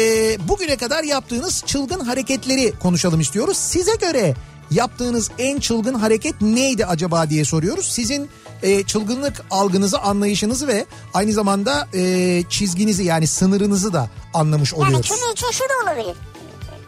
bugüne 0.48 0.76
kadar 0.76 1.04
yaptığınız 1.04 1.62
çılgın 1.66 2.00
hareketleri 2.00 2.72
konuşalım 2.82 3.20
istiyoruz. 3.20 3.56
Size 3.56 3.94
göre 3.94 4.34
yaptığınız 4.70 5.30
en 5.38 5.58
çılgın 5.58 5.94
hareket 5.94 6.40
neydi 6.40 6.86
acaba 6.86 7.30
diye 7.30 7.44
soruyoruz. 7.44 7.86
Sizin 7.92 8.30
e, 8.62 8.82
çılgınlık 8.82 9.42
algınızı, 9.50 9.98
anlayışınızı 9.98 10.68
ve 10.68 10.86
aynı 11.14 11.32
zamanda 11.32 11.88
e, 11.94 12.42
çizginizi 12.48 13.04
yani 13.04 13.26
sınırınızı 13.26 13.92
da 13.92 14.10
anlamış 14.34 14.72
Yani 14.72 14.84
oluyoruz. 14.84 15.08
kimi 15.08 15.32
için 15.32 15.50
şu 15.50 15.64
da 15.64 15.90
olabilir. 15.90 16.16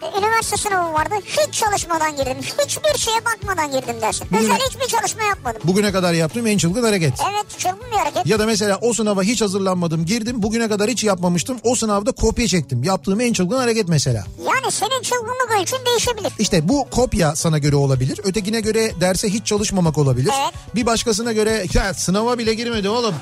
E, 0.04 0.18
Üniversite 0.18 0.56
sınavı 0.56 0.92
vardı. 0.92 1.14
Hiç 1.26 1.54
çalışmadan 1.54 2.16
girdim. 2.16 2.37
Hiçbir 2.64 2.99
şeye 2.99 3.18
bakmadan 3.25 3.73
girdim 3.73 3.96
dersin. 4.00 4.26
Bugüne- 4.30 4.40
Özel 4.54 4.58
hiçbir 4.68 4.87
çalışma 4.99 5.23
yapmadım. 5.23 5.61
Bugüne 5.64 5.92
kadar 5.92 6.12
yaptığım 6.12 6.46
en 6.46 6.58
çılgın 6.58 6.82
hareket. 6.84 7.12
Evet 7.32 7.58
çılgın 7.58 7.90
bir 7.92 7.96
hareket. 7.96 8.26
Ya 8.26 8.38
da 8.38 8.46
mesela 8.46 8.78
o 8.82 8.92
sınava 8.94 9.23
hiç 9.23 9.40
hazırlanmadım 9.42 10.06
girdim 10.06 10.42
bugüne 10.42 10.68
kadar 10.68 10.90
hiç 10.90 11.04
yapmamıştım 11.04 11.58
o 11.62 11.75
sınavda 11.75 12.12
kopya 12.12 12.49
çektim. 12.49 12.84
Yaptığım 12.84 13.20
en 13.20 13.32
çılgın 13.32 13.58
hareket 13.58 13.88
mesela. 13.88 14.25
Yani 14.38 14.73
senin 14.73 15.02
çılgınlık 15.02 15.50
ölçün 15.61 15.78
değişebilir. 15.87 16.32
İşte 16.38 16.68
bu 16.68 16.87
kopya 16.90 17.37
sana 17.37 17.58
göre 17.58 17.76
olabilir. 17.76 18.20
Ötekine 18.25 18.61
göre 18.61 18.92
derse 19.00 19.28
hiç 19.28 19.46
çalışmamak 19.46 19.99
olabilir. 19.99 20.30
Evet. 20.42 20.54
Bir 20.75 20.87
başkasına 20.87 21.32
göre 21.32 21.66
ya 21.75 21.94
sınava 21.94 22.38
bile 22.38 22.54
girmedi 22.54 22.88
oğlum. 22.88 23.14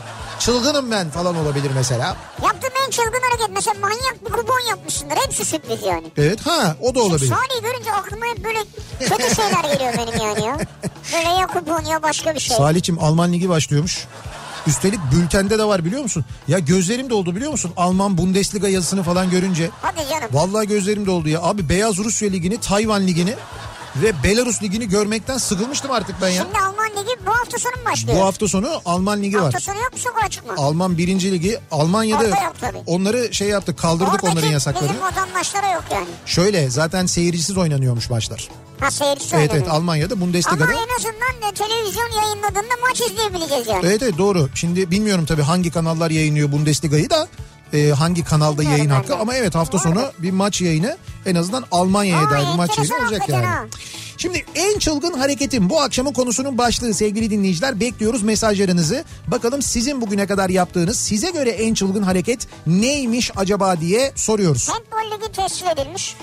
Çılgınım 0.44 0.90
ben 0.90 1.10
falan 1.10 1.36
olabilir 1.36 1.70
mesela. 1.74 2.16
Yaptığım 2.42 2.70
en 2.86 2.90
çılgın 2.90 3.20
hareket 3.30 3.50
mesela 3.54 3.80
manyak 3.80 4.16
bir 4.26 4.32
kupon 4.32 4.60
yapmışsındır. 4.68 5.16
Hepsi 5.16 5.44
sürpriz 5.44 5.82
yani. 5.86 6.06
Evet 6.16 6.46
ha 6.46 6.76
o 6.80 6.94
da 6.94 7.00
olabilir. 7.00 7.28
Salih'i 7.28 7.62
görünce 7.62 7.92
aklıma 7.92 8.26
hep 8.26 8.44
böyle 8.44 8.58
kötü 9.00 9.34
şeyler 9.34 9.72
geliyor 9.74 9.92
benim 9.98 10.20
yani 10.26 10.44
ya. 10.46 10.58
Böyle 11.12 11.28
ya 11.40 11.46
kupon 11.46 11.84
ya 11.84 12.02
başka 12.02 12.34
bir 12.34 12.40
şey. 12.40 12.56
Salih'cim 12.56 12.98
Alman 12.98 13.32
Ligi 13.32 13.48
başlıyormuş. 13.48 14.06
Üstelik 14.66 15.00
bültende 15.12 15.58
de 15.58 15.64
var 15.64 15.84
biliyor 15.84 16.02
musun? 16.02 16.24
Ya 16.48 16.58
gözlerim 16.58 17.10
doldu 17.10 17.36
biliyor 17.36 17.50
musun? 17.50 17.72
Alman 17.76 18.18
Bundesliga 18.18 18.68
yazısını 18.68 19.02
falan 19.02 19.30
görünce. 19.30 19.70
Hadi 19.82 20.08
canım. 20.10 20.28
Vallahi 20.32 20.66
gözlerim 20.68 21.06
doldu 21.06 21.28
ya. 21.28 21.42
Abi 21.42 21.68
Beyaz 21.68 21.98
Rusya 21.98 22.30
Ligi'ni, 22.30 22.60
Tayvan 22.60 23.06
Ligi'ni 23.06 23.34
ve 23.96 24.12
Belarus 24.24 24.62
Ligi'ni 24.62 24.88
görmekten 24.88 25.38
sıkılmıştım 25.38 25.90
artık 25.90 26.16
ben 26.22 26.28
ya. 26.28 26.42
Şimdi 26.42 26.58
Alman 26.58 26.90
Ligi 26.90 27.26
bu 27.26 27.30
hafta 27.30 27.58
sonu 27.58 27.72
mu 27.72 27.90
başlıyor? 27.92 28.18
Bu 28.18 28.24
hafta 28.24 28.48
sonu 28.48 28.80
Alman 28.84 29.22
Ligi 29.22 29.36
Hafta 29.36 29.56
var. 29.56 29.62
sonu 29.62 29.76
yok 29.76 29.92
mu 29.92 29.98
sokağa 29.98 30.28
çıkma? 30.28 30.54
Alman 30.56 30.98
birinci 30.98 31.32
ligi 31.32 31.58
Almanya'da 31.70 32.18
Orada 32.24 32.42
yok. 32.44 32.54
tabii. 32.60 32.78
Onları 32.86 33.34
şey 33.34 33.48
yaptık 33.48 33.78
kaldırdık 33.78 34.14
Oradaki 34.14 34.26
onların 34.32 34.48
yasaklarını. 34.50 34.88
bizim 34.88 35.02
vatandaşlara 35.02 35.72
yok 35.72 35.84
yani. 35.92 36.06
Şöyle 36.26 36.70
zaten 36.70 37.06
seyircisiz 37.06 37.56
oynanıyormuş 37.56 38.10
maçlar. 38.10 38.48
Ha 38.80 38.90
seyircisi 38.90 39.36
Evet 39.36 39.50
evet? 39.54 39.68
Almanya'da 39.68 40.14
Ama 40.14 40.26
Bundesliga'da. 40.26 40.64
en 40.64 40.96
azından 40.98 41.54
televizyon 41.54 42.22
yayınladığında 42.22 42.74
maç 42.88 43.00
izleyebileceğiz 43.00 43.66
yani. 43.68 43.86
Evet 43.86 44.02
evet 44.02 44.18
doğru. 44.18 44.48
Şimdi 44.54 44.90
bilmiyorum 44.90 45.26
tabii 45.26 45.42
hangi 45.42 45.70
kanallar 45.70 46.10
yayınlıyor 46.10 46.52
Bundesliga'yı 46.52 47.10
da 47.10 47.28
e, 47.72 47.90
hangi 47.90 48.24
kanalda 48.24 48.62
yayın 48.62 48.90
hakkı 48.90 49.16
ama 49.16 49.34
evet 49.34 49.54
hafta 49.54 49.78
sonu 49.78 50.12
bir 50.18 50.30
maç 50.30 50.60
yayını 50.60 50.96
en 51.26 51.34
azından 51.34 51.64
Almanya'ya 51.70 52.30
dair 52.30 52.46
bir 52.52 52.56
maç 52.56 52.78
yayını 52.78 52.94
olacak 53.04 53.28
yani. 53.28 53.46
Şimdi 54.16 54.44
en 54.54 54.78
çılgın 54.78 55.12
hareketim 55.18 55.70
bu 55.70 55.80
akşamın 55.80 56.12
konusunun 56.12 56.58
başlığı 56.58 56.94
sevgili 56.94 57.30
dinleyiciler 57.30 57.80
bekliyoruz 57.80 58.22
mesajlarınızı. 58.22 59.04
Bakalım 59.28 59.62
sizin 59.62 60.00
bugüne 60.00 60.26
kadar 60.26 60.50
yaptığınız 60.50 60.98
size 61.00 61.30
göre 61.30 61.50
en 61.50 61.74
çılgın 61.74 62.02
hareket 62.02 62.46
neymiş 62.66 63.30
acaba 63.36 63.80
diye 63.80 64.12
soruyoruz. 64.14 64.68
Handball 64.68 65.16
Ligi 65.16 65.32
tescil 65.32 65.66
edilmiş. 65.66 66.16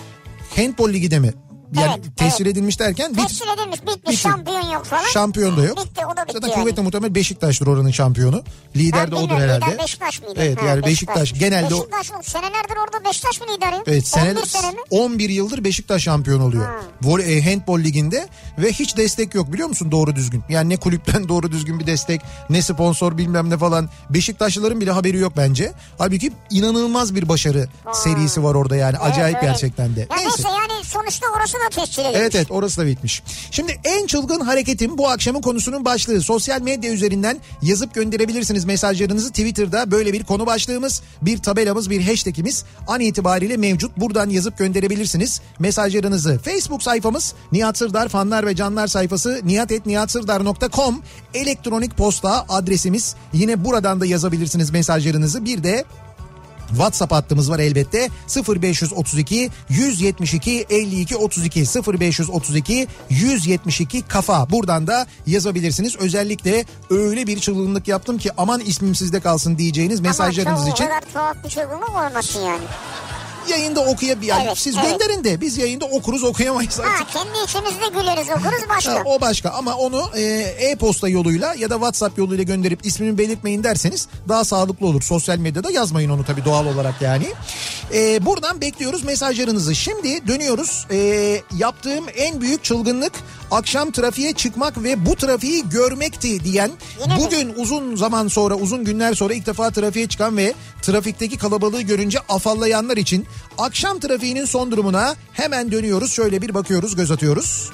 Handball 0.56 0.94
ligi 0.94 1.12
de 1.12 1.20
mi? 1.20 1.34
Yani 1.74 1.92
Evet, 2.04 2.18
tescil 2.18 2.46
evet. 2.46 2.54
edilmiş 2.58 2.80
derken 2.80 3.12
bit, 3.18 3.28
Tescil 3.28 3.46
edilmiş 3.58 3.82
bitmiş 3.82 3.98
Bitti. 4.08 4.18
şampiyon 4.18 4.70
yok 4.72 4.86
falan. 4.86 5.04
şampiyon 5.14 5.58
da 5.58 5.64
yok. 5.64 5.78
Bitti 5.86 6.06
o 6.14 6.18
da 6.18 6.24
bitti 6.24 6.34
Zaten 6.34 6.48
yani. 6.48 6.62
kuvvetle 6.62 6.82
muhtemel 6.82 7.16
Beşiktaş'tır 7.16 7.68
oranın 7.68 7.92
şampiyonu. 7.92 8.44
Lider 8.76 9.04
Ben 9.06 9.12
de 9.12 9.16
odur 9.16 9.36
herhalde. 9.36 9.66
Lider 9.66 9.80
Beşiktaş 9.80 10.22
mıydı? 10.22 10.34
Evet 10.38 10.62
Ha, 10.62 10.66
yani 10.66 10.84
Beşiktaş, 10.86 11.34
genelde 11.34 11.76
o- 11.76 11.78
Beşiktaş 11.78 12.12
mı? 12.12 12.18
Senelerdir 12.24 12.76
orada 12.86 13.06
Beşiktaş 13.10 13.42
mı 13.42 13.48
lider? 13.56 13.74
Evet 13.88 14.08
seneler 14.08 14.36
11 14.36 14.46
sene 14.48 14.72
mi? 14.72 14.78
11 14.90 15.30
yıldır 15.30 15.64
Beşiktaş 15.64 16.04
şampiyon 16.04 16.40
oluyor. 16.42 16.66
Ha. 16.66 16.76
Vol 17.02 17.20
e, 17.20 17.42
handball 17.44 17.80
liginde 17.84 18.28
ve 18.58 18.72
hiç 18.72 18.98
destek 18.98 19.36
yok 19.36 19.54
biliyor 19.54 19.68
musun 19.70 19.92
doğru 19.92 20.16
düzgün. 20.16 20.44
Yani 20.50 20.70
ne 20.70 20.78
kulüpten 20.78 21.30
doğru 21.30 21.52
düzgün 21.52 21.80
bir 21.80 21.88
destek 21.88 22.22
ne 22.50 22.62
sponsor 22.62 23.18
bilmem 23.18 23.50
ne 23.50 23.58
falan. 23.58 23.90
Beşiktaşlıların 24.10 24.82
bile 24.82 24.92
haberi 24.92 25.18
yok 25.18 25.34
bence. 25.38 25.74
Halbuki 25.98 26.32
inanılmaz 26.50 27.16
bir 27.16 27.30
başarı 27.30 27.68
serisi 27.94 28.44
var 28.44 28.56
orada 28.56 28.76
yani 28.76 28.98
acayip 28.98 29.36
Evet, 29.36 29.44
öyle. 29.44 29.52
gerçekten 29.52 29.96
de. 29.96 30.00
Ya 30.00 30.08
neyse. 30.18 30.44
yani 30.48 30.84
sonuçta 30.86 31.26
orası 31.38 31.58
da 31.66 31.70
tescil 31.70 32.02
edilmiş. 32.02 32.20
Evet 32.20 32.36
evet 32.36 32.52
orası 32.52 32.82
da 32.82 32.86
bitmiş. 32.86 33.24
Şimdi 33.52 33.80
en 33.84 34.08
çılgın 34.08 34.40
hareketim 34.40 34.98
bu 34.98 35.10
akşamın 35.10 35.42
konusunun 35.42 35.86
başlığı. 35.86 36.22
Sosyal 36.22 36.62
medya 36.62 36.92
üzerinden 36.92 37.40
yazıp 37.62 37.94
gönderebilirsiniz 37.94 38.66
mesajlarınızı. 38.66 39.30
Twitter'da 39.30 39.92
böyle 39.92 40.14
bir 40.14 40.24
konu 40.24 40.46
başlığımız, 40.46 41.02
bir 41.22 41.38
tabelamız, 41.38 41.90
bir 41.90 42.02
hashtagimiz 42.02 42.66
an 42.88 43.00
itibariyle 43.00 43.58
mevcut. 43.58 43.98
Buradan 43.98 44.30
yazıp 44.30 44.58
gönderebilirsiniz 44.58 45.42
mesajlarınızı. 45.60 46.40
Facebook 46.46 46.84
sayfamız 46.84 47.34
Nihat 47.52 47.78
Sırdar 47.78 48.10
fanlar 48.10 48.46
ve 48.46 48.56
canlar 48.56 48.88
sayfası 48.88 49.42
nihatetnihatsırdar.com 49.44 51.02
elektronik 51.34 51.98
posta 51.98 52.46
adresimiz. 52.50 53.16
Yine 53.34 53.66
buradan 53.66 54.02
da 54.02 54.06
yazabilirsiniz 54.06 54.72
mesajlarınızı. 54.72 55.46
Bir 55.46 55.64
de 55.64 55.86
WhatsApp 56.70 57.12
hattımız 57.12 57.52
var 57.52 57.60
elbette 57.60 58.10
0532 58.48 59.50
172 59.70 60.66
52 60.70 61.16
32 61.18 61.60
0532 61.60 62.88
172 63.10 64.02
kafa 64.02 64.50
buradan 64.50 64.88
da 64.88 65.08
yazabilirsiniz. 65.28 65.96
Özellikle 65.96 66.66
öyle 66.90 67.28
bir 67.28 67.40
çılgınlık 67.40 67.88
yaptım 67.88 68.18
ki 68.18 68.32
aman 68.38 68.60
ismim 68.60 68.96
sizde 68.96 69.20
kalsın 69.20 69.58
diyeceğiniz 69.58 70.00
mesajlarınız 70.00 70.62
Ama 70.62 70.70
için 70.70 70.86
o 70.86 70.88
kadar 70.88 71.02
tuhaf 71.14 71.44
bir 71.44 71.50
çılgınlık 71.50 71.90
olmasın 71.90 72.40
yani. 72.40 72.64
Yayında 73.50 73.80
okuyabilir. 73.80 74.34
Evet, 74.46 74.58
siz 74.58 74.76
evet. 74.78 74.90
gönderin 74.90 75.24
de 75.24 75.42
biz 75.42 75.58
yayında 75.58 75.86
okuruz 75.86 76.24
okuyamayız 76.24 76.80
artık. 76.80 77.08
Ha 77.08 77.24
kendi 77.24 77.44
içimizde 77.46 78.00
güleriz 78.00 78.30
okuruz 78.30 78.70
başka. 78.70 78.94
Ha, 78.94 79.02
o 79.06 79.22
başka 79.22 79.50
ama 79.50 79.76
onu 79.76 80.10
e, 80.16 80.22
e-posta 80.60 81.10
yoluyla 81.10 81.54
ya 81.54 81.70
da 81.70 81.74
WhatsApp 81.74 82.18
yoluyla 82.18 82.44
gönderip 82.44 82.86
ismini 82.86 83.18
belirtmeyin 83.18 83.64
derseniz 83.64 84.08
daha 84.28 84.46
sağlıklı 84.46 84.88
olur. 84.88 85.02
Sosyal 85.02 85.38
medyada 85.38 85.72
yazmayın 85.72 86.10
onu 86.10 86.26
tabii 86.26 86.46
doğal 86.46 86.66
olarak 86.66 87.02
yani. 87.02 87.28
E, 87.94 88.26
buradan 88.26 88.62
bekliyoruz 88.62 89.04
mesajlarınızı. 89.04 89.76
Şimdi 89.76 90.28
dönüyoruz. 90.28 90.88
E, 90.92 90.98
yaptığım 91.58 92.06
en 92.16 92.42
büyük 92.42 92.64
çılgınlık 92.64 93.14
akşam 93.52 93.92
trafiğe 93.92 94.34
çıkmak 94.34 94.84
ve 94.84 95.06
bu 95.06 95.16
trafiği 95.16 95.70
görmekti 95.70 96.44
diyen 96.44 96.72
Yine 97.04 97.16
mi? 97.16 97.22
bugün 97.26 97.54
uzun 97.56 97.96
zaman 97.96 98.28
sonra 98.28 98.56
uzun 98.56 98.84
günler 98.84 99.14
sonra 99.14 99.34
ilk 99.34 99.46
defa 99.46 99.72
trafiğe 99.72 100.08
çıkan 100.08 100.38
ve 100.38 100.54
trafikteki 100.82 101.38
kalabalığı 101.38 101.82
görünce 101.82 102.20
afallayanlar 102.30 102.98
için 102.98 103.26
akşam 103.58 104.00
trafiğinin 104.00 104.46
son 104.46 104.72
durumuna 104.72 105.16
hemen 105.34 105.72
dönüyoruz. 105.72 106.12
Şöyle 106.12 106.42
bir 106.42 106.54
bakıyoruz 106.54 106.96
göz 106.96 107.12
atıyoruz. 107.12 107.72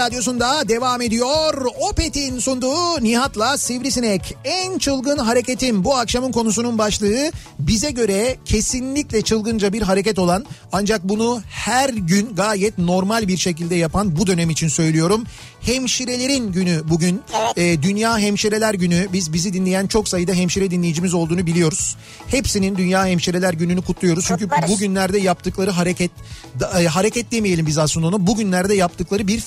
Radyosu'nda 0.08 0.68
devam 0.68 1.00
ediyor. 1.02 1.64
Opet'in 1.90 2.38
sunduğu 2.38 3.02
Nihat'la 3.04 3.58
Sivrisinek. 3.58 4.36
En 4.44 4.78
çılgın 4.78 5.18
hareketim 5.18 5.84
bu 5.84 5.94
akşamın 5.96 6.32
konusunun 6.32 6.78
başlığı. 6.78 7.32
Bize 7.58 7.90
göre 7.90 8.36
kesinlikle 8.44 9.22
çılgınca 9.22 9.72
bir 9.72 9.82
hareket 9.82 10.18
olan 10.18 10.44
ancak 10.72 11.04
bunu 11.08 11.40
her 11.50 11.90
gün 11.90 12.34
gayet 12.36 12.78
normal 12.78 13.28
bir 13.28 13.36
şekilde 13.36 13.74
yapan 13.74 14.16
bu 14.16 14.26
dönem 14.26 14.50
için 14.50 14.68
söylüyorum. 14.68 15.24
Hemşirelerin 15.60 16.52
günü 16.52 16.80
bugün. 16.90 17.20
Evet. 17.38 17.58
Ee, 17.58 17.82
Dünya 17.82 18.18
Hemşireler 18.18 18.74
Günü. 18.74 19.08
Biz 19.12 19.32
bizi 19.32 19.52
dinleyen 19.52 19.86
çok 19.86 20.08
sayıda 20.08 20.32
hemşire 20.32 20.70
dinleyicimiz 20.70 21.14
olduğunu 21.14 21.46
biliyoruz. 21.46 21.96
Hepsinin 22.28 22.76
Dünya 22.76 23.06
Hemşireler 23.06 23.52
Günü'nü 23.54 23.82
kutluyoruz. 23.82 24.24
Çünkü 24.28 24.48
Kutlarız. 24.48 24.70
bugünlerde 24.70 25.18
yaptıkları 25.18 25.70
hareket 25.70 26.10
da- 26.60 26.82
e, 26.82 26.86
hareket 26.86 27.32
demeyelim 27.32 27.66
biz 27.66 27.78
aslında 27.78 28.06
onu. 28.06 28.26
Bugünlerde 28.26 28.74
yaptıkları 28.74 29.28
bir 29.28 29.40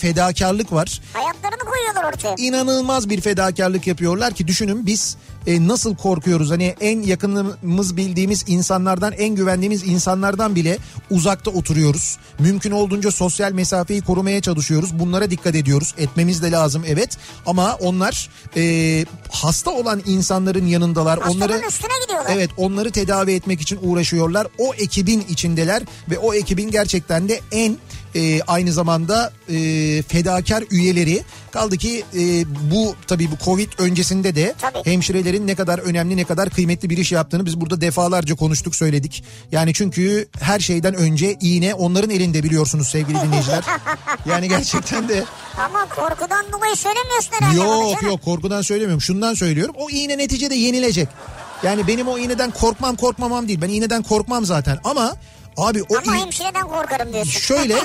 fedakarlık 0.51 0.73
var. 0.73 1.01
Hayatlarını 1.13 1.59
koyuyorlar 1.59 2.03
ortaya. 2.03 2.35
İnanılmaz 2.37 3.09
bir 3.09 3.21
fedakarlık 3.21 3.87
yapıyorlar 3.87 4.33
ki 4.33 4.47
düşünün 4.47 4.85
biz 4.85 5.17
e, 5.47 5.67
nasıl 5.67 5.95
korkuyoruz. 5.95 6.51
Hani 6.51 6.75
en 6.81 7.01
yakınımız 7.01 7.97
bildiğimiz 7.97 8.43
insanlardan 8.47 9.13
en 9.13 9.35
güvendiğimiz 9.35 9.83
insanlardan 9.83 10.55
bile 10.55 10.77
uzakta 11.09 11.51
oturuyoruz. 11.51 12.17
Mümkün 12.39 12.71
olduğunca 12.71 13.11
sosyal 13.11 13.51
mesafeyi 13.51 14.01
korumaya 14.01 14.41
çalışıyoruz. 14.41 14.99
Bunlara 14.99 15.31
dikkat 15.31 15.55
ediyoruz. 15.55 15.95
Etmemiz 15.97 16.43
de 16.43 16.51
lazım 16.51 16.83
evet. 16.87 17.17
Ama 17.45 17.75
onlar 17.75 18.29
e, 18.55 19.05
hasta 19.31 19.71
olan 19.71 20.01
insanların 20.05 20.65
yanındalar. 20.65 21.19
Hastanın 21.19 21.41
onları 21.41 21.67
üstüne 21.67 21.99
gidiyorlar. 22.01 22.31
Evet 22.35 22.49
onları 22.57 22.91
tedavi 22.91 23.33
etmek 23.33 23.61
için 23.61 23.79
uğraşıyorlar. 23.81 24.47
O 24.57 24.73
ekibin 24.73 25.25
içindeler 25.29 25.83
ve 26.09 26.17
o 26.17 26.33
ekibin 26.33 26.71
gerçekten 26.71 27.29
de 27.29 27.39
en 27.51 27.77
e, 28.15 28.41
aynı 28.41 28.73
zamanda 28.73 29.31
e, 29.49 29.55
fedakar 30.01 30.63
üyeleri. 30.71 31.23
Kaldı 31.51 31.77
ki 31.77 32.03
e, 32.13 32.45
bu 32.71 32.95
tabii 33.07 33.31
bu 33.31 33.45
Covid 33.45 33.69
öncesinde 33.77 34.35
de 34.35 34.55
Tabii. 34.61 34.91
hemşirelerin 34.91 35.47
ne 35.47 35.55
kadar 35.55 35.79
önemli 35.79 36.17
ne 36.17 36.23
kadar 36.23 36.49
kıymetli 36.49 36.89
bir 36.89 36.97
iş 36.97 37.11
yaptığını 37.11 37.45
biz 37.45 37.61
burada 37.61 37.81
defalarca 37.81 38.35
konuştuk 38.35 38.75
söyledik. 38.75 39.23
Yani 39.51 39.73
çünkü 39.73 40.27
her 40.39 40.59
şeyden 40.59 40.93
önce 40.93 41.37
iğne 41.41 41.73
onların 41.73 42.09
elinde 42.09 42.43
biliyorsunuz 42.43 42.87
sevgili 42.87 43.21
dinleyiciler. 43.25 43.63
Yani 44.25 44.49
gerçekten 44.49 45.09
de 45.09 45.23
Ama 45.57 45.85
korkudan 45.95 46.45
dolayı 46.51 46.75
söylemiyorsun 46.75 47.31
herhalde. 47.39 47.57
Yok 47.57 48.03
yok 48.03 48.21
korkudan 48.21 48.61
söylemiyorum. 48.61 49.01
Şundan 49.01 49.33
söylüyorum. 49.33 49.75
O 49.77 49.89
iğne 49.89 50.17
neticede 50.17 50.55
yenilecek. 50.55 51.09
Yani 51.63 51.87
benim 51.87 52.07
o 52.07 52.17
iğneden 52.17 52.51
korkmam 52.51 52.95
korkmamam 52.95 53.47
değil. 53.47 53.61
Ben 53.61 53.69
iğneden 53.69 54.03
korkmam 54.03 54.45
zaten 54.45 54.79
ama 54.83 55.15
abi 55.57 55.83
o 55.83 55.97
Ama 56.07 56.15
hemşireden 56.17 56.67
korkarım 56.67 57.13
diyorsun. 57.13 57.31
şöyle 57.39 57.75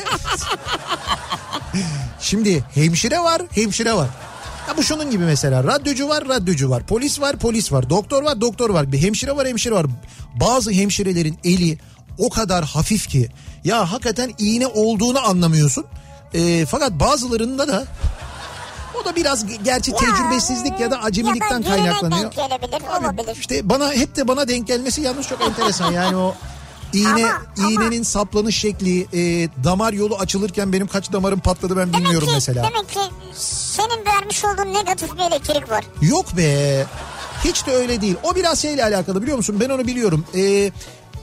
şimdi 2.20 2.64
hemşire 2.74 3.20
var 3.20 3.42
hemşire 3.50 3.92
var. 3.92 4.08
Ya 4.68 4.76
bu 4.76 4.82
şunun 4.82 5.10
gibi 5.10 5.24
mesela 5.24 5.64
radyocu 5.64 6.08
var 6.08 6.28
radyocu 6.28 6.70
var 6.70 6.82
polis 6.86 7.20
var 7.20 7.36
polis 7.36 7.72
var 7.72 7.90
doktor 7.90 8.22
var 8.22 8.40
doktor 8.40 8.70
var 8.70 8.92
bir 8.92 9.02
hemşire 9.02 9.36
var 9.36 9.46
hemşire 9.48 9.74
var. 9.74 9.86
Bazı 10.40 10.70
hemşirelerin 10.70 11.38
eli 11.44 11.78
o 12.18 12.30
kadar 12.30 12.64
hafif 12.64 13.08
ki 13.08 13.28
ya 13.64 13.92
hakikaten 13.92 14.34
iğne 14.38 14.66
olduğunu 14.66 15.28
anlamıyorsun. 15.28 15.84
Ee, 16.34 16.66
fakat 16.66 16.92
bazılarında 16.92 17.68
da 17.68 17.84
o 19.02 19.04
da 19.04 19.16
biraz 19.16 19.62
gerçi 19.62 19.92
tecrübesizlik 19.92 20.80
ya 20.80 20.90
da 20.90 21.02
acemilikten 21.02 21.58
ya 21.58 21.64
da 21.64 21.68
kaynaklanıyor. 21.68 22.22
denk 22.22 22.36
gelebilir 22.36 22.82
olabilir. 23.00 23.36
İşte 23.40 23.68
bana 23.68 23.92
hep 23.92 24.16
de 24.16 24.28
bana 24.28 24.48
denk 24.48 24.66
gelmesi 24.66 25.00
yalnız 25.00 25.26
çok 25.28 25.40
enteresan 25.42 25.92
yani 25.92 26.16
o 26.16 26.34
iğne 27.00 27.08
Ama- 27.08 27.42
ama- 27.58 27.70
iğnenin 27.70 28.02
saplanış 28.02 28.56
şekli 28.56 29.00
e, 29.12 29.48
damar 29.64 29.92
yolu 29.92 30.16
açılırken 30.16 30.72
benim 30.72 30.86
kaç 30.86 31.12
damarım 31.12 31.40
patladı 31.40 31.76
ben 31.76 31.92
Demek 31.92 32.00
bilmiyorum 32.04 32.28
ki, 32.28 32.34
mesela. 32.34 32.70
Demek 32.70 32.88
ki 32.88 33.00
senin 33.36 34.04
vermiş 34.06 34.44
olduğun 34.44 34.74
negatif 34.74 35.14
bir 35.14 35.20
elektrik 35.20 35.70
var. 35.70 35.84
Yok 36.02 36.36
be 36.36 36.86
hiç 37.44 37.66
de 37.66 37.72
öyle 37.72 38.00
değil. 38.00 38.16
O 38.22 38.34
biraz 38.34 38.62
şeyle 38.62 38.84
alakalı 38.84 39.22
biliyor 39.22 39.36
musun 39.36 39.56
ben 39.60 39.68
onu 39.68 39.86
biliyorum. 39.86 40.24
E, 40.34 40.72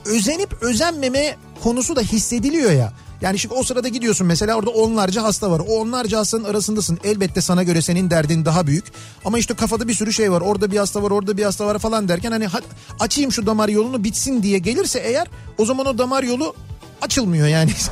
özenip 0.04 0.62
özenmeme 0.62 1.36
konusu 1.62 1.96
da 1.96 2.00
hissediliyor 2.00 2.72
ya. 2.72 2.92
Yani 3.24 3.38
şimdi 3.38 3.54
o 3.54 3.62
sırada 3.62 3.88
gidiyorsun 3.88 4.26
mesela 4.26 4.54
orada 4.54 4.70
onlarca 4.70 5.22
hasta 5.22 5.50
var. 5.50 5.60
O 5.68 5.80
onlarca 5.80 6.18
hastanın 6.18 6.44
arasındasın. 6.44 6.98
Elbette 7.04 7.40
sana 7.40 7.62
göre 7.62 7.82
senin 7.82 8.10
derdin 8.10 8.44
daha 8.44 8.66
büyük. 8.66 8.84
Ama 9.24 9.38
işte 9.38 9.54
kafada 9.54 9.88
bir 9.88 9.94
sürü 9.94 10.12
şey 10.12 10.32
var. 10.32 10.40
Orada 10.40 10.70
bir 10.70 10.76
hasta 10.76 11.02
var, 11.02 11.10
orada 11.10 11.36
bir 11.36 11.44
hasta 11.44 11.66
var 11.66 11.78
falan 11.78 12.08
derken 12.08 12.30
hani 12.32 12.46
ha- 12.46 12.60
açayım 13.00 13.32
şu 13.32 13.46
damar 13.46 13.68
yolunu 13.68 14.04
bitsin 14.04 14.42
diye 14.42 14.58
gelirse 14.58 14.98
eğer 14.98 15.26
o 15.58 15.64
zaman 15.64 15.86
o 15.86 15.98
damar 15.98 16.22
yolu 16.22 16.54
açılmıyor 17.02 17.46
yani. 17.46 17.70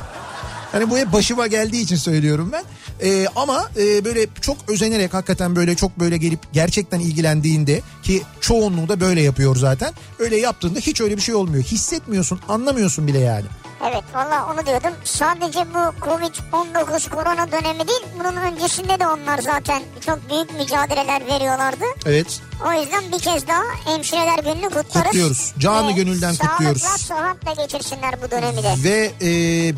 Hani 0.71 0.89
bu 0.89 0.97
hep 0.97 1.13
başıma 1.13 1.47
geldiği 1.47 1.81
için 1.81 1.95
söylüyorum 1.95 2.49
ben. 2.51 2.63
Ee, 3.07 3.27
ama 3.35 3.69
e, 3.77 4.05
böyle 4.05 4.27
çok 4.41 4.57
özenerek 4.67 5.13
hakikaten 5.13 5.55
böyle 5.55 5.75
çok 5.75 5.99
böyle 5.99 6.17
gelip 6.17 6.39
gerçekten 6.53 6.99
ilgilendiğinde 6.99 7.81
ki 8.03 8.21
çoğunluğu 8.41 8.89
da 8.89 8.99
böyle 8.99 9.21
yapıyor 9.21 9.55
zaten. 9.55 9.93
Öyle 10.19 10.37
yaptığında 10.37 10.79
hiç 10.79 11.01
öyle 11.01 11.17
bir 11.17 11.21
şey 11.21 11.35
olmuyor. 11.35 11.63
Hissetmiyorsun, 11.63 12.39
anlamıyorsun 12.49 13.07
bile 13.07 13.19
yani. 13.19 13.45
Evet 13.89 14.03
valla 14.13 14.53
onu 14.53 14.65
diyordum. 14.65 14.93
Sadece 15.03 15.59
bu 15.59 16.05
Covid-19 16.05 17.09
korona 17.09 17.51
dönemi 17.51 17.87
değil 17.87 18.01
bunun 18.19 18.35
öncesinde 18.35 18.99
de 18.99 19.07
onlar 19.07 19.39
zaten 19.39 19.83
çok 20.05 20.29
büyük 20.29 20.59
mücadeleler 20.59 21.27
veriyorlardı. 21.27 21.85
Evet. 22.05 22.41
O 22.67 22.73
yüzden 22.81 23.11
bir 23.11 23.19
kez 23.19 23.47
daha 23.47 23.63
hemşireler 23.85 24.39
gününü 24.39 24.65
kutlarız. 24.69 24.93
Kutluyoruz. 24.93 25.53
Canı 25.57 25.91
gönülden 25.91 26.35
kutluyoruz. 26.35 26.81
Sağlıkla 26.81 26.97
sıhhatle 26.97 27.63
geçirsinler 27.63 28.21
bu 28.21 28.31
dönemi 28.31 28.63
de. 28.63 28.73
Ve 28.83 29.11
e, 29.21 29.29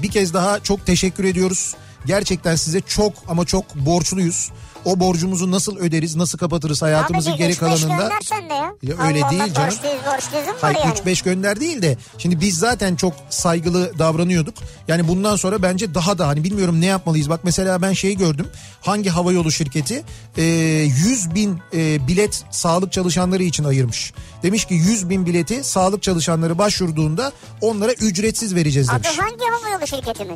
bir 0.01 0.11
kez 0.11 0.33
daha 0.33 0.59
çok 0.59 0.85
teşekkür 0.85 1.23
ediyoruz. 1.23 1.75
Gerçekten 2.05 2.55
size 2.55 2.81
çok 2.81 3.13
ama 3.27 3.45
çok 3.45 3.75
borçluyuz. 3.75 4.51
O 4.85 4.99
borcumuzu 4.99 5.51
nasıl 5.51 5.77
öderiz, 5.77 6.15
nasıl 6.15 6.37
kapatırız 6.37 6.81
hayatımızın 6.81 7.31
Abi 7.31 7.39
bir 7.39 7.43
geri 7.43 7.55
kalanında. 7.57 7.87
göndersen 7.87 8.49
de 8.49 8.53
ya. 8.53 8.73
Ya 8.83 9.07
öyle 9.07 9.23
Allah 9.23 9.31
değil 9.31 9.43
Allah, 9.43 9.53
canım. 9.53 9.75
Mu 9.83 10.11
var 10.11 10.21
Hayır 10.61 10.77
yani? 10.77 10.93
3-5 10.93 11.23
gönder 11.23 11.59
değil 11.59 11.81
de 11.81 11.97
şimdi 12.17 12.41
biz 12.41 12.57
zaten 12.57 12.95
çok 12.95 13.13
saygılı 13.29 13.99
davranıyorduk. 13.99 14.55
Yani 14.87 15.07
bundan 15.07 15.35
sonra 15.35 15.61
bence 15.61 15.93
daha 15.95 16.17
da 16.17 16.27
hani 16.27 16.43
bilmiyorum 16.43 16.81
ne 16.81 16.85
yapmalıyız. 16.85 17.29
Bak 17.29 17.39
mesela 17.43 17.81
ben 17.81 17.93
şey 17.93 18.15
gördüm. 18.17 18.47
Hangi 18.81 19.09
havayolu 19.09 19.51
şirketi 19.51 20.03
e, 20.37 20.43
100 20.43 21.35
bin 21.35 21.59
e, 21.73 22.07
bilet 22.07 22.43
sağlık 22.51 22.91
çalışanları 22.91 23.43
için 23.43 23.63
ayırmış. 23.63 24.13
Demiş 24.43 24.65
ki 24.65 24.73
100 24.73 25.09
bin 25.09 25.25
bileti 25.25 25.63
sağlık 25.63 26.03
çalışanları 26.03 26.57
başvurduğunda 26.57 27.31
onlara 27.61 27.91
ücretsiz 27.93 28.55
vereceğiz 28.55 28.89
demiş. 28.89 29.07
hangi 29.07 29.45
havayolu 29.45 29.87
şirketi 29.87 30.25
mi? 30.25 30.35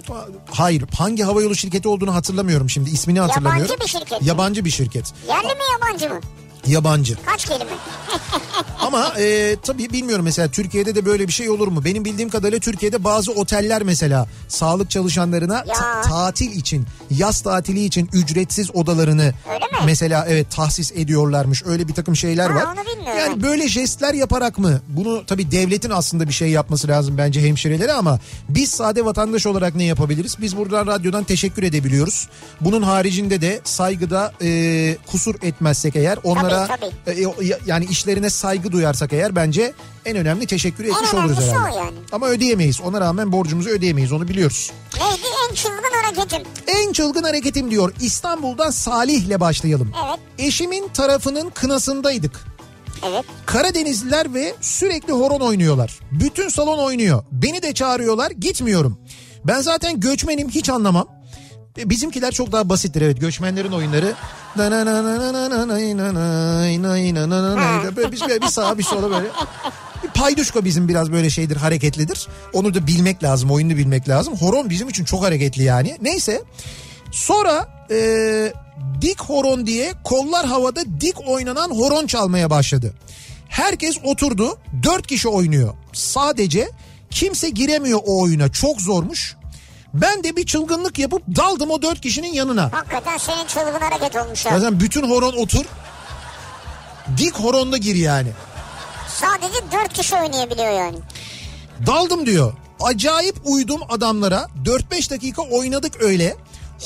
Hayır 0.52 0.84
hangi 0.96 1.24
havayolu 1.24 1.56
şirketi 1.56 1.88
olduğunu 1.88 2.16
hatırlamıyorum 2.16 2.70
şimdi 2.70 2.90
ismini 2.90 3.20
hatırlamıyorum. 3.20 3.76
bir 3.82 3.88
şirket 3.88 4.22
mi? 4.22 4.28
Yabancı 4.40 4.66
bir 4.66 4.70
şirket. 4.70 5.14
Yerli 5.28 5.48
mi 5.48 5.62
yabancı 5.74 6.10
mı? 6.10 6.20
Yabancı. 6.68 7.18
Kaç 7.26 7.46
kelime? 7.46 7.72
Ama 8.80 9.14
e, 9.20 9.56
tabii 9.64 9.90
bilmiyorum 9.90 10.26
mesela 10.26 10.52
Türkiye'de 10.52 10.96
de 10.96 11.06
böyle 11.06 11.28
bir 11.28 11.34
şey 11.34 11.50
olur 11.50 11.68
mu? 11.68 11.86
Benim 11.86 12.06
bildiğim 12.06 12.30
kadarıyla 12.30 12.60
Türkiye'de 12.60 13.04
bazı 13.04 13.32
oteller 13.32 13.84
mesela 13.84 14.28
sağlık 14.48 14.90
çalışanlarına 14.92 15.64
ta- 15.64 16.02
tatil 16.02 16.52
için, 16.52 16.86
yaz 17.12 17.42
tatili 17.42 17.86
için 17.86 18.10
ücretsiz 18.14 18.76
odalarını 18.76 19.34
mesela 19.86 20.26
evet 20.30 20.52
tahsis 20.52 20.92
ediyorlarmış. 20.92 21.64
Öyle 21.66 21.88
bir 21.88 21.94
takım 21.94 22.16
şeyler 22.16 22.50
Ha, 22.50 22.56
var. 22.56 22.68
Yani 23.20 23.44
böyle 23.44 23.68
jestler 23.70 24.14
yaparak 24.14 24.58
mı? 24.58 24.82
Bunu 24.88 25.26
tabii 25.26 25.52
devletin 25.52 25.90
aslında 25.90 26.28
bir 26.28 26.34
şey 26.34 26.50
yapması 26.50 26.88
lazım 26.88 27.18
bence 27.18 27.42
hemşirelere 27.42 27.92
ama 27.94 28.20
biz 28.50 28.70
sade 28.70 29.06
vatandaş 29.06 29.46
olarak 29.46 29.76
ne 29.76 29.84
yapabiliriz? 29.84 30.36
Biz 30.42 30.58
buradan 30.58 30.88
radyodan 30.88 31.24
teşekkür 31.24 31.64
edebiliyoruz. 31.64 32.30
Bunun 32.62 32.82
haricinde 32.82 33.42
de 33.42 33.62
saygıda 33.64 34.34
e, 34.42 34.98
kusur 35.08 35.36
etmezsek 35.42 35.96
eğer 35.96 36.20
onlara 36.24 36.49
tabii. 36.68 37.18
e, 37.20 37.22
ya- 37.46 37.60
yani 37.66 37.86
işlerine 37.86 38.30
saygı 38.30 38.72
duyarsak 38.72 39.14
eğer 39.14 39.36
bence 39.36 39.74
en 40.06 40.18
önemli 40.18 40.48
teşekkür 40.48 40.84
etmiş 40.84 41.14
oluruz 41.14 41.32
önemlisi 41.32 41.52
herhalde. 41.52 41.78
yani. 41.78 41.96
Ama 42.12 42.28
ödeyemeyiz. 42.28 42.82
Ona 42.82 43.02
rağmen 43.02 43.32
borcumuzu 43.32 43.70
ödeyemeyiz 43.70 44.12
onu 44.12 44.28
biliyoruz. 44.28 44.72
Neydi 45.00 45.28
en 45.50 45.56
çılgın 45.56 45.92
hareketim? 46.04 46.42
En 46.68 46.92
çılgın 46.94 47.24
hareketim 47.24 47.72
diyor. 47.72 47.94
İstanbul'dan 48.02 48.70
Salih'le 48.70 49.40
başlayalım. 49.40 49.92
Evet. 50.08 50.20
Eşimin 50.38 50.88
tarafının 50.88 51.50
kınasındaydık. 51.50 52.40
Evet. 53.10 53.26
Karadenizliler 53.46 54.34
ve 54.34 54.56
sürekli 54.62 55.14
horon 55.14 55.40
oynuyorlar. 55.40 56.00
Bütün 56.12 56.50
salon 56.50 56.80
oynuyor. 56.80 57.24
Beni 57.32 57.62
de 57.62 57.74
çağırıyorlar 57.74 58.32
gitmiyorum. 58.32 58.98
Ben 59.46 59.62
zaten 59.62 60.00
göçmenim 60.00 60.50
hiç 60.50 60.70
anlamam. 60.70 61.08
E, 61.78 61.90
Bizimkiler 61.90 62.32
çok 62.32 62.52
daha 62.52 62.70
basittir 62.70 63.02
evet 63.02 63.22
göçmenlerin 63.22 63.72
oyunları. 63.72 64.14
Böyle 67.96 68.12
böyle 68.28 68.42
bir 68.42 68.48
sağa 68.48 68.78
bir 68.78 68.84
sola 68.84 69.10
böyle. 69.12 69.28
Bir 70.04 70.08
payduşko 70.10 70.66
bizim 70.66 70.88
biraz 70.88 71.12
böyle 71.12 71.30
şeydir 71.30 71.56
hareketlidir. 71.56 72.28
Onu 72.54 72.74
da 72.74 72.88
bilmek 72.88 73.24
lazım 73.24 73.52
oyunu 73.52 73.78
bilmek 73.78 74.10
lazım. 74.10 74.36
Horon 74.36 74.70
bizim 74.70 74.90
için 74.90 75.04
çok 75.06 75.24
hareketli 75.24 75.64
yani. 75.64 75.98
Neyse 76.02 76.42
sonra 77.12 77.86
e, 77.92 78.54
dik 79.02 79.22
horon 79.22 79.66
diye 79.66 79.94
kollar 80.04 80.46
havada 80.46 80.82
dik 81.02 81.16
oynanan 81.30 81.70
horon 81.70 82.08
çalmaya 82.08 82.50
başladı. 82.50 82.94
Herkes 83.50 83.98
oturdu 84.04 84.58
dört 84.84 85.08
kişi 85.08 85.28
oynuyor. 85.30 85.74
Sadece 85.94 86.70
kimse 87.10 87.50
giremiyor 87.50 88.00
o 88.06 88.22
oyuna 88.22 88.50
çok 88.50 88.82
zormuş. 88.82 89.36
Ben 89.94 90.24
de 90.24 90.36
bir 90.36 90.46
çılgınlık 90.46 91.00
yapıp 91.00 91.22
daldım 91.36 91.72
o 91.72 91.82
dört 91.82 92.02
kişinin 92.02 92.34
yanına. 92.34 92.72
Hakikaten 92.74 93.18
senin 93.18 93.48
çılgın 93.48 93.80
hareket 93.80 94.16
olmuş 94.16 94.46
ya. 94.46 94.60
Zaten 94.60 94.80
bütün 94.80 95.10
horon 95.10 95.34
otur. 95.38 95.66
Dik 97.18 97.36
horonda 97.36 97.78
gir 97.78 97.96
yani. 97.96 98.32
Sadece 99.08 99.58
dört 99.72 99.94
kişi 99.94 100.16
oynayabiliyor 100.16 100.72
yani. 100.72 100.98
Daldım 101.88 102.26
diyor. 102.26 102.54
Acayip 102.80 103.36
uydum 103.44 103.82
adamlara. 103.90 104.48
4-5 104.66 105.10
dakika 105.12 105.42
oynadık 105.42 106.02
öyle. 106.02 106.36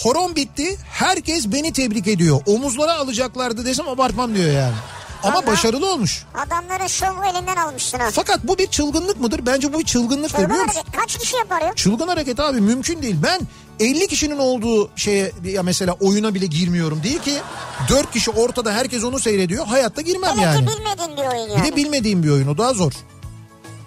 Horon 0.03 0.35
bitti. 0.35 0.77
Herkes 0.91 1.47
beni 1.51 1.73
tebrik 1.73 2.07
ediyor. 2.07 2.41
Omuzlara 2.45 2.93
alacaklardı 2.95 3.65
desem 3.65 3.87
abartmam 3.89 4.35
diyor 4.35 4.51
yani. 4.51 4.75
Ama 5.23 5.33
Vallahi. 5.33 5.47
başarılı 5.47 5.91
olmuş. 5.93 6.23
Adamların 6.47 6.87
şovu 6.87 7.25
elinden 7.33 7.55
almışsın 7.55 7.99
ha. 7.99 8.09
Fakat 8.11 8.39
bu 8.43 8.57
bir 8.57 8.67
çılgınlık 8.67 9.19
mıdır? 9.19 9.45
Bence 9.45 9.73
bu 9.73 9.79
bir 9.79 9.85
çılgınlıktır 9.85 10.29
Çılgın 10.37 10.49
biliyor 10.49 10.65
musun? 10.65 10.79
hareket. 10.81 10.99
Kaç 11.01 11.17
kişi 11.17 11.35
yapar 11.37 11.61
ya? 11.61 11.73
Çılgın 11.75 12.07
hareket 12.07 12.39
abi 12.39 12.61
mümkün 12.61 13.01
değil. 13.01 13.15
Ben 13.23 13.41
50 13.79 14.07
kişinin 14.07 14.37
olduğu 14.37 14.91
şeye 14.95 15.31
ya 15.43 15.63
mesela 15.63 15.93
oyuna 15.99 16.33
bile 16.33 16.45
girmiyorum. 16.45 17.03
Değil 17.03 17.19
ki 17.19 17.33
4 17.89 18.11
kişi 18.11 18.31
ortada 18.31 18.71
herkes 18.73 19.03
onu 19.03 19.19
seyrediyor. 19.19 19.65
Hayatta 19.65 20.01
girmem 20.01 20.31
Hele 20.31 20.41
yani. 20.41 20.65
ki 20.65 20.71
bilmediğin 20.75 21.17
bir 21.17 21.37
oyun 21.37 21.47
Bir 21.49 21.53
yani. 21.63 21.71
de 21.71 21.75
bilmediğim 21.75 22.23
bir 22.23 22.29
oyun 22.29 22.47
o 22.47 22.57
daha 22.57 22.73
zor. 22.73 22.91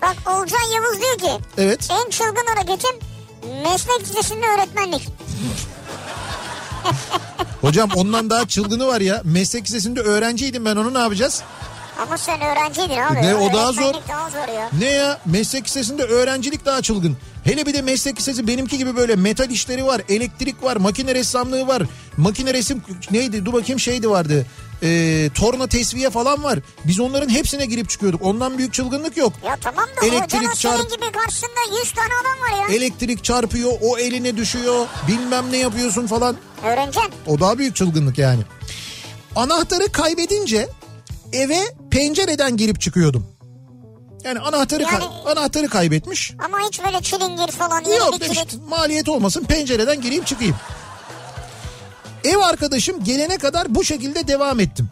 Bak 0.02 0.16
Olcan 0.26 0.62
Yavuz 0.74 1.00
diyor 1.00 1.18
ki 1.18 1.44
Evet. 1.58 1.88
en 1.90 2.10
çılgın 2.10 2.46
hareketim 2.54 2.90
meslek 3.62 4.00
lisesinde 4.00 4.46
öğretmenlik. 4.46 5.08
Hocam 7.60 7.90
ondan 7.96 8.30
daha 8.30 8.48
çılgını 8.48 8.86
var 8.86 9.00
ya. 9.00 9.20
Meslek 9.24 9.64
lisesinde 9.64 10.00
öğrenciydim 10.00 10.64
ben 10.64 10.76
onu 10.76 10.94
ne 10.94 10.98
yapacağız? 10.98 11.42
Ama 12.02 12.18
sen 12.18 12.40
öğrenciydin 12.40 12.98
abi. 12.98 13.22
Ne, 13.22 13.34
o 13.34 13.52
daha 13.52 13.72
zor. 13.72 13.94
Daha 14.08 14.30
zor 14.30 14.54
ya. 14.54 14.70
Ne 14.78 14.90
ya 14.90 15.18
meslek 15.26 15.64
lisesinde 15.64 16.02
öğrencilik 16.02 16.64
daha 16.64 16.82
çılgın. 16.82 17.16
Hele 17.44 17.66
bir 17.66 17.74
de 17.74 17.82
meslek 17.82 18.18
lisesi 18.18 18.46
benimki 18.46 18.78
gibi 18.78 18.96
böyle 18.96 19.16
metal 19.16 19.50
işleri 19.50 19.86
var, 19.86 20.02
elektrik 20.08 20.62
var, 20.62 20.76
makine 20.76 21.14
ressamlığı 21.14 21.66
var. 21.66 21.82
Makine 22.16 22.54
resim 22.54 22.82
neydi 23.10 23.44
dur 23.46 23.52
bakayım 23.52 23.80
şeydi 23.80 24.10
vardı. 24.10 24.46
Ee, 24.82 25.30
torna 25.34 25.66
tesviye 25.66 26.10
falan 26.10 26.44
var. 26.44 26.58
Biz 26.84 27.00
onların 27.00 27.28
hepsine 27.28 27.66
girip 27.66 27.90
çıkıyorduk. 27.90 28.22
Ondan 28.22 28.58
büyük 28.58 28.72
çılgınlık 28.74 29.16
yok. 29.16 29.32
Ya 29.46 29.56
tamam 29.62 29.84
da 30.02 30.06
Elektrik 30.06 30.30
senin 30.30 30.48
çarp- 30.74 30.94
gibi 30.96 31.12
karşısında 31.12 31.78
100 31.82 31.92
tane 31.92 32.08
adam 32.22 32.62
var 32.62 32.68
ya. 32.70 32.76
Elektrik 32.76 33.24
çarpıyor, 33.24 33.72
o 33.82 33.98
eline 33.98 34.36
düşüyor. 34.36 34.86
Bilmem 35.08 35.44
ne 35.52 35.56
yapıyorsun 35.56 36.06
falan. 36.06 36.36
Öğreneceksin. 36.64 37.12
O 37.26 37.40
daha 37.40 37.58
büyük 37.58 37.76
çılgınlık 37.76 38.18
yani. 38.18 38.40
Anahtarı 39.36 39.92
kaybedince 39.92 40.68
eve 41.32 41.58
pencereden 41.90 42.56
girip 42.56 42.80
çıkıyordum. 42.80 43.26
Yani 44.24 44.38
anahtarı 44.40 44.84
kay- 44.84 44.92
Yani- 44.92 45.04
anahtarı 45.04 45.68
kaybetmiş. 45.68 46.32
Ama 46.44 46.58
hiç 46.68 46.80
böyle 46.84 47.02
çilingir 47.02 47.52
falan 47.52 47.80
Yok 47.84 48.20
demiş 48.20 48.38
kilit. 48.38 48.68
maliyet 48.68 49.08
olmasın 49.08 49.44
pencereden 49.44 50.00
gireyim 50.00 50.24
çıkayım. 50.24 50.56
Ev 52.26 52.38
arkadaşım 52.38 53.04
gelene 53.04 53.38
kadar 53.38 53.74
bu 53.74 53.84
şekilde 53.84 54.28
devam 54.28 54.60
ettim. 54.60 54.88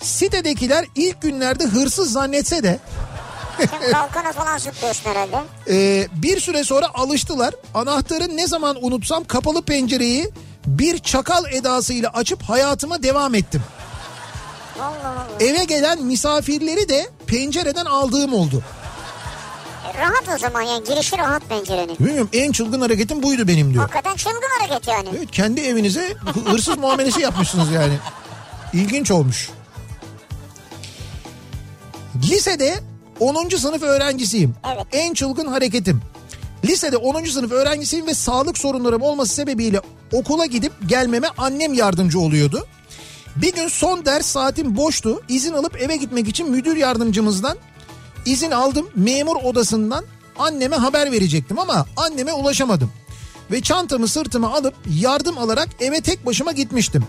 Sitedekiler 0.00 0.84
ilk 0.94 1.22
günlerde 1.22 1.64
hırsız 1.64 2.12
zannetse 2.12 2.62
de 2.62 2.78
kalkana 3.92 4.32
falan 4.32 4.58
zıplıyorsun 4.58 5.10
herhalde. 5.10 5.36
e, 5.68 6.06
bir 6.12 6.40
süre 6.40 6.64
sonra 6.64 6.86
alıştılar. 6.94 7.54
Anahtarı 7.74 8.36
ne 8.36 8.46
zaman 8.46 8.76
unutsam 8.84 9.24
kapalı 9.24 9.62
pencereyi 9.62 10.30
bir 10.66 10.98
çakal 10.98 11.44
edasıyla 11.52 12.10
açıp 12.10 12.42
hayatıma 12.42 13.02
devam 13.02 13.34
ettim. 13.34 13.62
Allah 14.80 15.08
Allah. 15.08 15.26
Eve 15.40 15.64
gelen 15.64 16.02
misafirleri 16.02 16.88
de 16.88 17.10
pencereden 17.26 17.84
aldığım 17.84 18.34
oldu. 18.34 18.62
Rahat 19.98 20.28
o 20.34 20.38
zaman 20.38 20.62
yani 20.62 20.84
girişi 20.84 21.18
rahat 21.18 21.48
pencerenin. 21.48 21.98
Bilmiyorum 21.98 22.28
en 22.32 22.52
çılgın 22.52 22.80
hareketim 22.80 23.22
buydu 23.22 23.48
benim 23.48 23.72
diyor. 23.72 23.82
Hakikaten 23.82 24.16
çılgın 24.16 24.48
hareket 24.60 24.88
yani. 24.88 25.08
Evet 25.16 25.30
kendi 25.30 25.60
evinize 25.60 26.14
hı- 26.34 26.50
hırsız 26.50 26.78
muamelesi 26.78 27.20
yapmışsınız 27.20 27.70
yani. 27.70 27.94
İlginç 28.72 29.10
olmuş. 29.10 29.50
Lisede 32.30 32.80
10. 33.20 33.48
sınıf 33.48 33.82
öğrencisiyim. 33.82 34.54
Evet. 34.74 34.86
En 34.92 35.14
çılgın 35.14 35.46
hareketim. 35.46 36.02
Lisede 36.64 36.96
10. 36.96 37.24
sınıf 37.24 37.52
öğrencisiyim 37.52 38.06
ve 38.06 38.14
sağlık 38.14 38.58
sorunlarım 38.58 39.02
olması 39.02 39.34
sebebiyle 39.34 39.80
okula 40.12 40.46
gidip 40.46 40.72
gelmeme 40.86 41.28
annem 41.38 41.74
yardımcı 41.74 42.20
oluyordu. 42.20 42.66
Bir 43.36 43.54
gün 43.54 43.68
son 43.68 44.04
ders 44.04 44.26
saatim 44.26 44.76
boştu. 44.76 45.22
İzin 45.28 45.52
alıp 45.52 45.82
eve 45.82 45.96
gitmek 45.96 46.28
için 46.28 46.50
müdür 46.50 46.76
yardımcımızdan 46.76 47.56
izin 48.26 48.50
aldım. 48.50 48.88
Memur 48.94 49.36
odasından 49.36 50.04
anneme 50.38 50.76
haber 50.76 51.12
verecektim 51.12 51.58
ama 51.58 51.86
anneme 51.96 52.32
ulaşamadım. 52.32 52.92
Ve 53.50 53.60
çantamı 53.60 54.08
sırtıma 54.08 54.54
alıp 54.54 54.74
yardım 55.00 55.38
alarak 55.38 55.68
eve 55.80 56.00
tek 56.00 56.26
başıma 56.26 56.52
gitmiştim. 56.52 57.04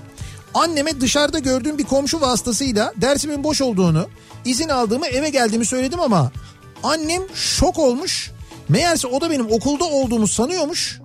Anneme 0.54 1.02
dışarıda 1.02 1.39
gördüğüm 1.39 1.78
bir 1.78 1.84
komşu 1.84 2.21
vasıtasıyla 2.21 2.93
dersimin 2.97 3.43
boş 3.43 3.62
olduğunu, 3.62 4.08
izin 4.45 4.69
aldığımı 4.69 5.08
eve 5.08 5.30
geldiğimi 5.30 5.65
söyledim 5.65 6.00
ama 6.00 6.32
annem 6.84 7.21
şok 7.34 7.80
olmuş. 7.80 8.32
Meğerse 8.69 9.08
o 9.08 9.21
da 9.21 9.32
benim 9.32 9.52
okulda 9.52 9.86
olduğumu 9.86 10.28
sanıyormuş. 10.28 11.02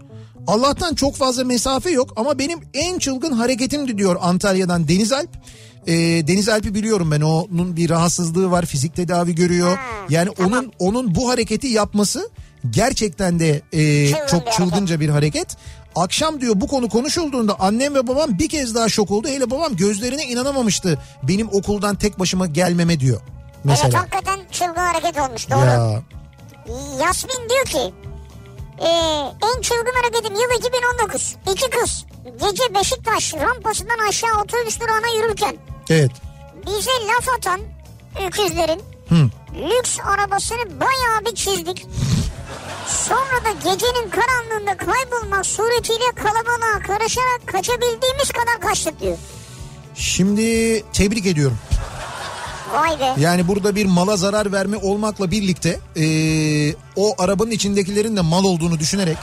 Allah'tan 0.46 0.94
çok 0.94 1.16
fazla 1.16 1.44
mesafe 1.44 1.90
yok 1.90 2.12
ama 2.16 2.38
benim 2.38 2.60
en 2.74 2.98
çılgın 2.98 3.32
hareketimdi 3.32 3.98
diyor 3.98 4.16
Antalya'dan 4.20 4.88
Deniz 4.88 5.12
Alp. 5.12 5.30
Ee, 5.86 5.92
Deniz 6.28 6.48
Alp'i 6.48 6.74
biliyorum 6.74 7.10
ben 7.10 7.20
onun 7.20 7.76
bir 7.76 7.90
rahatsızlığı 7.90 8.50
var 8.50 8.66
fizik 8.66 8.96
tedavi 8.96 9.34
görüyor. 9.34 9.78
Yani 10.08 10.30
onun 10.30 10.72
onun 10.78 11.14
bu 11.14 11.30
hareketi 11.30 11.66
yapması 11.66 12.30
gerçekten 12.70 13.40
de 13.40 13.62
e, 13.72 14.06
Çılgın 14.10 14.26
çok 14.26 14.46
bir 14.46 14.50
çılgınca 14.50 15.00
bir 15.00 15.08
hareket. 15.08 15.56
Akşam 15.96 16.40
diyor 16.40 16.52
bu 16.56 16.66
konu 16.66 16.88
konuşulduğunda 16.88 17.60
annem 17.60 17.94
ve 17.94 18.06
babam 18.06 18.38
bir 18.38 18.48
kez 18.48 18.74
daha 18.74 18.88
şok 18.88 19.10
oldu. 19.10 19.28
Hele 19.28 19.50
babam 19.50 19.76
gözlerine 19.76 20.24
inanamamıştı 20.24 20.98
benim 21.22 21.48
okuldan 21.52 21.96
tek 21.96 22.18
başıma 22.18 22.46
gelmeme 22.46 23.00
diyor. 23.00 23.20
Evet 23.20 23.64
Mesela. 23.64 24.00
hakikaten 24.00 24.40
çılgın 24.50 24.74
hareket 24.74 25.18
olmuş 25.18 25.50
doğru. 25.50 25.64
ya 25.66 26.02
Yasmin 27.00 27.48
diyor 27.48 27.64
ki 27.64 27.94
e, 28.80 28.88
en 29.56 29.60
çılgın 29.60 29.94
hareketim 30.02 30.34
yıl 30.34 30.58
2019. 30.58 31.36
İki 31.52 31.70
kız 31.70 32.04
gece 32.24 32.74
Beşiktaş 32.74 33.34
rampasından 33.34 34.08
aşağı 34.08 34.40
otobüs 34.42 34.80
durağına 34.80 35.06
yürürken 35.16 35.56
evet. 35.90 36.10
bize 36.66 36.90
laf 36.90 37.28
atan 37.38 37.60
öküzlerin 38.26 38.82
Hı. 39.08 39.30
lüks 39.54 39.98
arabasını 40.00 40.80
bayağı 40.80 41.24
bir 41.30 41.34
çizdik. 41.34 41.86
Sonra 42.88 43.44
da 43.44 43.50
gecenin 43.70 44.10
karanlığında 44.10 44.76
kaybolmak 44.76 45.46
suretiyle 45.46 46.12
kalabalığa 46.16 46.82
karışarak 46.86 47.46
kaçabildiğimiz 47.46 48.30
kadar 48.30 48.60
kaçtık 48.60 49.00
diyor. 49.00 49.18
Şimdi 49.94 50.82
tebrik 50.92 51.26
ediyorum. 51.26 51.58
Vay 52.74 53.00
be. 53.00 53.14
Yani 53.18 53.48
burada 53.48 53.74
bir 53.76 53.86
mala 53.86 54.16
zarar 54.16 54.52
verme 54.52 54.76
olmakla 54.76 55.30
birlikte 55.30 55.80
eee, 55.96 56.74
o 56.96 57.14
arabanın 57.18 57.50
içindekilerin 57.50 58.16
de 58.16 58.20
mal 58.20 58.44
olduğunu 58.44 58.78
düşünerek 58.78 59.16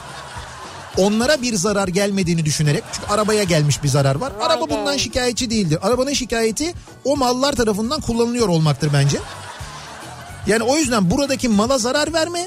onlara 0.98 1.42
bir 1.42 1.54
zarar 1.54 1.88
gelmediğini 1.88 2.44
düşünerek 2.44 2.84
çünkü 2.92 3.06
arabaya 3.12 3.42
gelmiş 3.44 3.82
bir 3.82 3.88
zarar 3.88 4.14
var. 4.16 4.32
Araba 4.40 4.70
bundan 4.70 4.96
şikayetçi 4.96 5.50
değildir. 5.50 5.78
Arabanın 5.82 6.12
şikayeti 6.12 6.74
o 7.04 7.16
mallar 7.16 7.52
tarafından 7.52 8.00
kullanılıyor 8.00 8.48
olmaktır 8.48 8.90
bence. 8.92 9.18
Yani 10.46 10.62
o 10.62 10.76
yüzden 10.76 11.10
buradaki 11.10 11.48
mala 11.48 11.78
zarar 11.78 12.12
verme, 12.12 12.46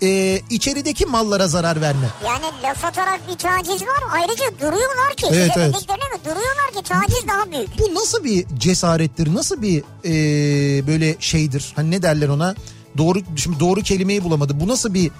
eee, 0.00 0.42
içerideki 0.50 1.06
mallara 1.06 1.48
zarar 1.48 1.80
verme. 1.80 2.06
Yani 2.26 2.44
laf 2.62 2.84
atarak 2.84 3.20
bir 3.28 3.38
taciz 3.38 3.82
var. 3.82 4.02
Ayrıca 4.12 4.44
duruyorlar 4.60 5.14
ki. 5.16 5.26
Evet, 5.30 5.50
evet. 5.56 5.74
mi? 5.74 5.80
Duruyorlar 6.24 6.70
ki 6.76 6.82
taciz 6.88 7.28
daha 7.28 7.50
büyük. 7.52 7.78
Bu 7.78 7.94
nasıl 7.94 8.24
bir 8.24 8.46
cesarettir? 8.58 9.34
Nasıl 9.34 9.62
bir 9.62 9.82
eee, 10.04 10.86
böyle 10.86 11.16
şeydir? 11.20 11.72
Hani 11.76 11.90
ne 11.90 12.02
derler 12.02 12.28
ona? 12.28 12.54
Doğru 12.98 13.18
şimdi 13.36 13.60
doğru 13.60 13.80
kelimeyi 13.82 14.24
bulamadı. 14.24 14.60
Bu 14.60 14.68
nasıl 14.68 14.94
bir 14.94 15.10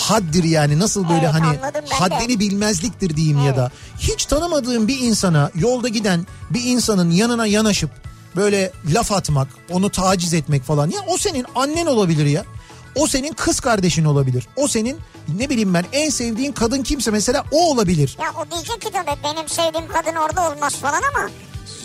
haddir 0.00 0.44
yani 0.44 0.78
nasıl 0.78 1.08
böyle 1.08 1.24
Evet, 1.24 1.34
hani 1.34 1.58
ben 1.62 1.74
de. 1.74 1.94
haddini 1.94 2.40
bilmezliktir 2.40 3.16
diyeyim 3.16 3.44
ya 3.46 3.56
da. 3.56 3.70
Hiç 3.98 4.26
tanımadığın 4.26 4.88
bir 4.88 4.98
insana 5.00 5.50
yolda 5.54 5.88
giden 5.88 6.26
bir 6.50 6.64
insanın 6.64 7.10
yanına 7.10 7.46
yanaşıp 7.46 7.90
böyle 8.36 8.72
laf 8.94 9.12
atmak 9.12 9.48
onu 9.70 9.90
taciz 9.90 10.34
etmek 10.34 10.62
falan. 10.64 10.90
Ya 10.90 11.00
o 11.08 11.18
senin 11.18 11.46
annen 11.54 11.86
olabilir 11.86 12.26
ya. 12.26 12.44
O 12.94 13.06
senin 13.06 13.32
kız 13.32 13.60
kardeşin 13.60 14.04
olabilir. 14.04 14.48
O 14.56 14.68
senin 14.68 14.98
ne 15.38 15.50
bileyim 15.50 15.74
ben 15.74 15.84
en 15.92 16.10
sevdiğin 16.10 16.52
kadın 16.52 16.82
kimse 16.82 17.10
mesela 17.10 17.44
o 17.52 17.70
olabilir. 17.70 18.16
Ya 18.20 18.26
o 18.42 18.50
diyecek 18.54 18.80
ki 18.80 18.88
tabii 18.92 19.16
benim 19.24 19.48
sevdiğim 19.48 19.88
kadın 19.88 20.16
orada 20.16 20.50
olmaz 20.50 20.74
falan 20.74 21.02
ama 21.14 21.30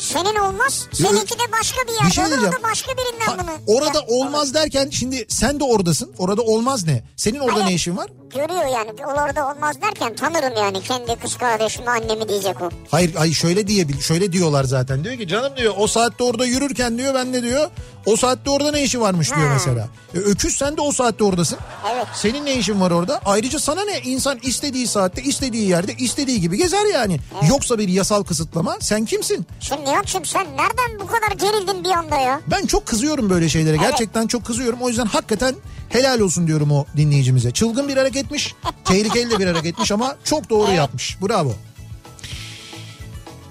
senin 0.01 0.35
olmaz. 0.35 0.87
Seninki 0.93 1.33
de 1.39 1.51
başka 1.59 1.81
bir 1.87 1.93
yerde 1.93 2.05
Bir 2.07 2.11
şey 2.11 2.23
olur 2.25 2.37
o 2.47 2.51
da 2.51 2.63
başka 2.63 2.91
birinden 2.97 3.25
Ha, 3.25 3.37
bunu. 3.43 3.75
orada 3.77 3.97
Ya, 3.97 4.05
olmaz 4.07 4.53
derken 4.53 4.89
şimdi 4.89 5.25
sen 5.29 5.59
de 5.59 5.63
oradasın 5.63 6.11
orada 6.17 6.41
olmaz 6.41 6.85
ne 6.87 7.03
senin 7.17 7.39
orada 7.39 7.55
Hayır. 7.55 7.65
ne 7.65 7.73
işin 7.73 7.97
var 7.97 8.07
görüyor 8.33 8.65
yani. 8.65 8.91
O 9.07 9.09
orada 9.11 9.51
olmaz 9.51 9.81
derken 9.81 10.15
tanırım 10.15 10.53
yani 10.57 10.81
kendi 10.81 11.15
kız 11.15 11.37
kardeşimi 11.37 11.89
annemi 11.89 12.29
diyecek 12.29 12.61
o. 12.61 12.69
Hayır 12.91 13.15
ay 13.15 13.31
şöyle 13.31 13.67
diyebil 13.67 13.99
şöyle 13.99 14.31
diyorlar 14.31 14.63
zaten. 14.63 15.03
Diyor 15.03 15.17
ki 15.17 15.27
canım 15.27 15.53
diyor 15.57 15.73
o 15.77 15.87
saatte 15.87 16.23
orada 16.23 16.45
yürürken 16.45 16.97
diyor 16.97 17.13
ben 17.13 17.33
de 17.33 17.43
diyor 17.43 17.69
o 18.05 18.15
saatte 18.15 18.49
orada 18.49 18.71
ne 18.71 18.83
işi 18.83 19.01
varmış 19.01 19.35
diyor 19.35 19.47
Ha. 19.47 19.53
mesela. 19.53 19.87
E, 20.15 20.17
öküz 20.17 20.57
sen 20.57 20.77
de 20.77 20.81
o 20.81 20.91
saatte 20.91 21.23
oradasın. 21.23 21.57
Evet. 21.93 22.05
Senin 22.15 22.45
ne 22.45 22.55
işin 22.55 22.81
var 22.81 22.91
orada? 22.91 23.21
Ayrıca 23.25 23.59
sana 23.59 23.83
ne? 23.85 23.99
İnsan 23.99 24.39
istediği 24.43 24.87
saatte, 24.87 25.21
istediği 25.23 25.69
yerde, 25.69 25.93
istediği 25.93 26.41
gibi 26.41 26.57
gezer 26.57 26.85
yani. 26.93 27.19
Yoksa 27.49 27.79
bir 27.79 27.87
yasal 27.87 28.23
kısıtlama. 28.23 28.77
Sen 28.79 29.05
kimsin? 29.05 29.45
Şimdi 29.59 29.85
Nihat'cığım 29.85 30.25
sen 30.25 30.45
nereden 30.45 30.99
bu 30.99 31.07
kadar 31.07 31.31
gerildin 31.31 31.83
bir 31.83 31.89
anda 31.89 32.15
ya? 32.17 32.41
Ben 32.47 32.65
çok 32.65 32.85
kızıyorum 32.85 33.29
böyle 33.29 33.49
şeylere. 33.49 33.77
Gerçekten 33.77 34.27
çok 34.27 34.45
kızıyorum. 34.45 34.81
O 34.81 34.89
yüzden 34.89 35.05
hakikaten 35.05 35.55
helal 35.89 36.19
olsun 36.19 36.47
diyorum 36.47 36.71
o 36.71 36.85
dinleyicimize. 36.97 37.51
Çılgın 37.51 37.87
bir 37.87 37.97
hareketmiş. 38.21 38.55
tehlikeli 38.85 39.31
de 39.31 39.39
bir 39.39 39.47
hareketmiş 39.47 39.91
ama 39.91 40.15
çok 40.23 40.49
doğru 40.49 40.71
yapmış. 40.71 41.17
Bravo. 41.21 41.53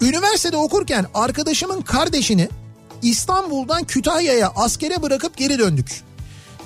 Üniversitede 0.01 0.57
okurken 0.57 1.07
arkadaşımın 1.15 1.83
kardeşini 1.83 2.49
İstanbul'dan 3.03 3.85
Kütahya'ya 3.85 4.53
askere 4.57 5.03
bırakıp 5.03 5.37
geri 5.37 5.59
döndük. 5.59 6.03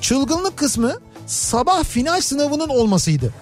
Çılgınlık 0.01 0.57
kısmı 0.57 0.99
sabah 1.27 1.85
final 1.85 2.21
sınavının 2.21 2.69
olmasıydı. 2.69 3.33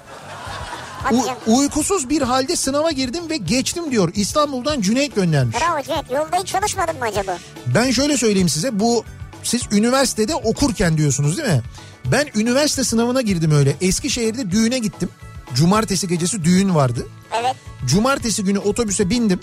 U- 1.13 1.53
uykusuz 1.57 2.11
bir 2.11 2.23
halde 2.23 2.57
sınava 2.57 2.91
girdim 2.91 3.31
ve 3.31 3.37
geçtim 3.37 3.91
diyor. 3.91 4.11
İstanbul'dan 4.15 4.81
Cüneyt 4.81 5.15
göndermiş. 5.15 5.57
Bravo 5.61 5.83
Cüneyt. 5.83 6.11
Yolda 6.11 6.37
hiç 6.37 6.49
çalışmadın 6.49 6.99
mı 6.99 7.05
acaba? 7.05 7.39
Ben 7.67 7.91
şöyle 7.91 8.17
söyleyeyim 8.17 8.49
size 8.49 8.81
bu 8.81 9.05
siz 9.43 9.63
üniversitede 9.73 10.35
okurken 10.35 10.97
diyorsunuz 10.99 11.39
değil 11.39 11.49
mi? 11.49 11.63
Ben 12.05 12.29
üniversite 12.35 12.85
sınavına 12.85 13.21
girdim 13.21 13.51
öyle. 13.51 13.77
Eskişehir'de 13.81 14.51
düğüne 14.51 14.79
gittim. 14.79 15.09
Cumartesi 15.55 16.09
gecesi 16.09 16.45
düğün 16.45 16.75
vardı. 16.75 17.07
Evet. 17.41 17.57
Cumartesi 17.87 18.45
günü 18.45 18.59
otobüse 18.59 19.11
bindim. 19.11 19.41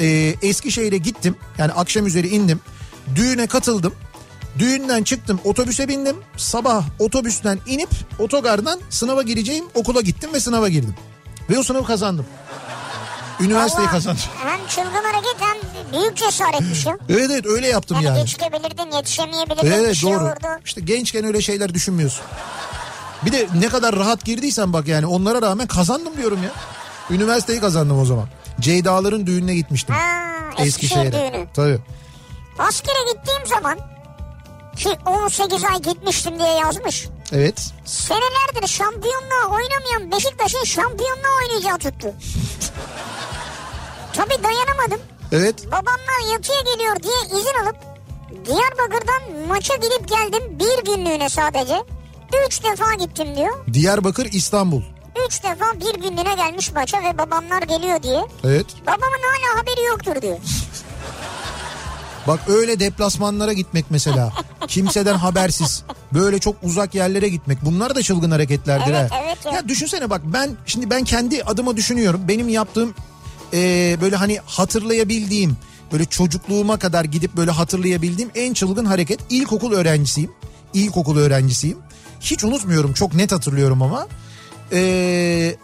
Ee, 0.00 0.34
Eskişehir'e 0.42 0.98
gittim. 0.98 1.36
Yani 1.58 1.72
akşam 1.72 2.06
üzeri 2.06 2.28
indim. 2.28 2.60
Düğüne 3.14 3.46
katıldım. 3.46 3.94
Düğünden 4.58 5.02
çıktım 5.02 5.40
otobüse 5.44 5.88
bindim. 5.88 6.16
Sabah 6.36 6.84
otobüsten 6.98 7.58
inip 7.66 7.90
otogardan 8.18 8.80
sınava 8.90 9.22
gireceğim 9.22 9.64
okula 9.74 10.00
gittim 10.00 10.30
ve 10.34 10.40
sınava 10.40 10.68
girdim. 10.68 10.94
Ve 11.50 11.58
o 11.58 11.62
sınavı 11.62 11.84
kazandım. 11.84 12.26
Üniversiteyi 13.42 13.86
Vallahi 13.86 13.94
kazandım. 13.94 14.22
Hem 14.44 14.66
çılgın 14.68 15.04
hareket 15.12 15.36
hem 15.40 15.56
büyük 15.92 16.16
cesaretmiş 16.16 16.86
ya. 16.86 16.98
Evet 17.08 17.30
evet 17.30 17.46
öyle 17.46 17.66
yaptım 17.66 17.96
Yani, 18.02 18.06
yani. 18.18 18.20
geçebilirdin 18.26 18.96
yetişemeyebilirdin 18.96 19.62
bir 19.66 19.70
Evet 19.72 19.94
şey 19.96 20.10
doğru. 20.12 20.24
olurdu. 20.24 20.46
İşte 20.64 20.80
gençken 20.80 21.24
öyle 21.24 21.40
şeyler 21.42 21.74
düşünmüyorsun. 21.74 22.24
Bir 23.22 23.32
de 23.32 23.46
ne 23.54 23.68
kadar 23.68 23.96
rahat 23.96 24.24
girdiysen 24.24 24.72
bak 24.72 24.88
yani 24.88 25.06
onlara 25.06 25.42
rağmen 25.42 25.66
kazandım 25.66 26.16
diyorum 26.16 26.42
ya. 26.42 26.50
Üniversiteyi 27.10 27.60
kazandım 27.60 27.98
o 28.00 28.04
zaman. 28.04 28.28
Ceyda'ların 28.60 29.26
düğününe 29.26 29.54
gitmiştim. 29.54 29.94
Ha, 29.94 30.08
Eskişehir 30.58 31.12
düğünü. 31.12 31.46
Tabii. 31.54 31.78
Askere 32.58 33.12
gittiğim 33.12 33.46
zaman 33.46 33.78
ki 34.76 34.88
18 35.06 35.64
ay 35.64 35.82
gitmiştim 35.82 36.38
diye 36.38 36.48
yazmış. 36.52 37.08
Evet. 37.32 37.72
Senelerdir 37.84 38.66
şampiyonluğa 38.68 39.44
oynamayan 39.50 40.12
Beşiktaş'ın 40.12 40.64
şampiyonluğa 40.64 41.30
oynayacağı 41.42 41.78
tuttu. 41.78 42.08
Tabii 44.12 44.42
dayanamadım. 44.44 45.00
Evet. 45.32 45.66
Babamlar 45.66 46.32
yatıya 46.32 46.60
geliyor 46.60 46.96
diye 47.02 47.40
izin 47.40 47.64
alıp 47.64 47.76
Diyarbakır'dan 48.46 49.46
maça 49.48 49.74
gidip 49.76 50.08
geldim 50.08 50.42
bir 50.58 50.84
günlüğüne 50.92 51.28
sadece. 51.28 51.82
Üç 52.46 52.64
defa 52.64 52.94
gittim 52.94 53.36
diyor. 53.36 53.66
Diyarbakır 53.72 54.26
İstanbul. 54.32 54.82
Üç 55.26 55.42
defa 55.44 55.64
bir 55.80 55.94
günlüğüne 56.02 56.34
gelmiş 56.34 56.72
maça 56.72 56.98
ve 57.02 57.18
babamlar 57.18 57.62
geliyor 57.62 58.02
diye. 58.02 58.26
Evet. 58.44 58.66
Babamın 58.86 59.00
hala 59.02 59.60
haberi 59.60 59.84
yoktur 59.84 60.22
diyor. 60.22 60.38
Bak 62.26 62.40
öyle 62.48 62.80
deplasmanlara 62.80 63.52
gitmek 63.52 63.84
mesela. 63.90 64.32
Kimseden 64.68 65.14
habersiz. 65.14 65.82
Böyle 66.12 66.38
çok 66.38 66.56
uzak 66.62 66.94
yerlere 66.94 67.28
gitmek. 67.28 67.64
Bunlar 67.64 67.94
da 67.94 68.02
çılgın 68.02 68.30
hareketlerdir 68.30 68.94
Evet, 68.94 69.10
ha. 69.12 69.20
evet 69.24 69.38
ya. 69.46 69.52
ya 69.52 69.68
düşünsene 69.68 70.10
bak 70.10 70.20
ben 70.24 70.50
şimdi 70.66 70.90
ben 70.90 71.04
kendi 71.04 71.42
adıma 71.44 71.76
düşünüyorum. 71.76 72.20
Benim 72.28 72.48
yaptığım 72.48 72.94
e, 73.52 73.96
böyle 74.00 74.16
hani 74.16 74.38
hatırlayabildiğim 74.46 75.56
böyle 75.92 76.04
çocukluğuma 76.04 76.78
kadar 76.78 77.04
gidip 77.04 77.36
böyle 77.36 77.50
hatırlayabildiğim 77.50 78.30
en 78.34 78.54
çılgın 78.54 78.84
hareket 78.84 79.20
ilkokul 79.30 79.72
öğrencisiyim. 79.72 80.30
İlkokul 80.74 81.18
öğrencisiyim. 81.18 81.78
Hiç 82.20 82.44
unutmuyorum 82.44 82.92
çok 82.92 83.14
net 83.14 83.32
hatırlıyorum 83.32 83.82
ama. 83.82 84.08
Eee 84.72 85.56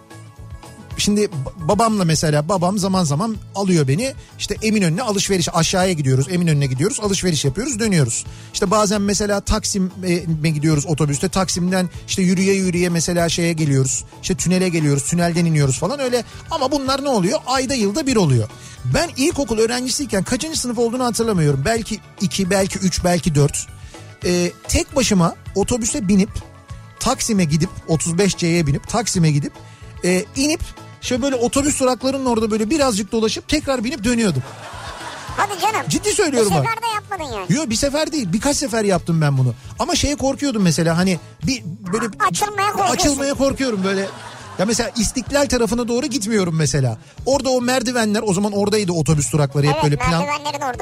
Şimdi 0.98 1.28
babamla 1.56 2.04
mesela 2.04 2.48
babam 2.48 2.78
zaman 2.78 3.04
zaman 3.04 3.36
alıyor 3.54 3.88
beni. 3.88 4.14
İşte 4.38 4.56
Eminönü'ne 4.62 5.02
alışveriş 5.02 5.48
aşağıya 5.54 5.92
gidiyoruz 5.92 6.26
Eminönü'ne 6.30 6.66
gidiyoruz 6.66 7.00
alışveriş 7.00 7.44
yapıyoruz 7.44 7.78
dönüyoruz. 7.78 8.24
İşte 8.52 8.70
bazen 8.70 9.02
mesela 9.02 9.40
Taksim'e 9.40 10.50
gidiyoruz 10.50 10.86
otobüste. 10.86 11.28
Taksim'den 11.28 11.88
işte 12.08 12.22
yürüye 12.22 12.54
yürüye 12.54 12.88
mesela 12.88 13.28
şeye 13.28 13.52
geliyoruz. 13.52 14.04
İşte 14.22 14.34
tünele 14.34 14.68
geliyoruz 14.68 15.04
tünelden 15.04 15.44
iniyoruz 15.44 15.78
falan 15.78 16.00
öyle. 16.00 16.24
Ama 16.50 16.72
bunlar 16.72 17.04
ne 17.04 17.08
oluyor? 17.08 17.38
Ayda 17.46 17.74
yılda 17.74 18.06
bir 18.06 18.16
oluyor. 18.16 18.48
Ben 18.94 19.10
ilkokul 19.16 19.58
öğrencisiyken 19.58 20.24
kaçıncı 20.24 20.60
sınıf 20.60 20.78
olduğunu 20.78 21.04
hatırlamıyorum. 21.04 21.62
Belki 21.64 22.00
iki 22.20 22.50
belki 22.50 22.78
üç 22.78 23.04
belki 23.04 23.34
dört. 23.34 23.66
Ee, 24.24 24.52
tek 24.68 24.96
başıma 24.96 25.34
otobüse 25.54 26.08
binip 26.08 26.30
Taksim'e 27.00 27.44
gidip 27.44 27.70
35C'ye 27.88 28.66
binip 28.66 28.88
Taksim'e 28.88 29.30
gidip 29.30 29.52
e, 30.04 30.24
inip 30.36 30.60
şöyle 31.00 31.22
böyle 31.22 31.36
otobüs 31.36 31.80
duraklarının 31.80 32.24
orada 32.26 32.50
böyle 32.50 32.70
birazcık 32.70 33.12
dolaşıp 33.12 33.48
tekrar 33.48 33.84
binip 33.84 34.04
dönüyordum. 34.04 34.42
Hadi 35.36 35.60
canım. 35.60 35.88
Ciddi 35.88 36.12
söylüyorum 36.12 36.50
Bir 36.50 36.56
bak. 36.56 36.64
sefer 36.66 36.82
de 36.82 36.86
yapmadın 36.94 37.38
yani. 37.40 37.52
Yok 37.58 37.70
bir 37.70 37.76
sefer 37.76 38.12
değil 38.12 38.32
birkaç 38.32 38.56
sefer 38.56 38.84
yaptım 38.84 39.20
ben 39.20 39.38
bunu. 39.38 39.54
Ama 39.78 39.94
şeye 39.94 40.16
korkuyordum 40.16 40.62
mesela 40.62 40.96
hani 40.96 41.18
bir 41.46 41.62
böyle 41.92 42.06
Açılmaya 42.30 42.66
korkuyorsun. 42.72 42.94
açılmaya 42.94 43.34
korkuyorum 43.34 43.84
böyle. 43.84 44.06
Ya 44.58 44.66
mesela 44.66 44.90
İstiklal 44.96 45.46
tarafına 45.46 45.88
doğru 45.88 46.06
gitmiyorum 46.06 46.56
mesela. 46.56 46.98
Orada 47.26 47.50
o 47.50 47.60
merdivenler 47.60 48.22
o 48.26 48.34
zaman 48.34 48.52
oradaydı 48.52 48.92
otobüs 48.92 49.32
durakları 49.32 49.66
hep 49.66 49.72
Evet, 49.74 49.84
böyle 49.84 49.96
plan 49.96 50.24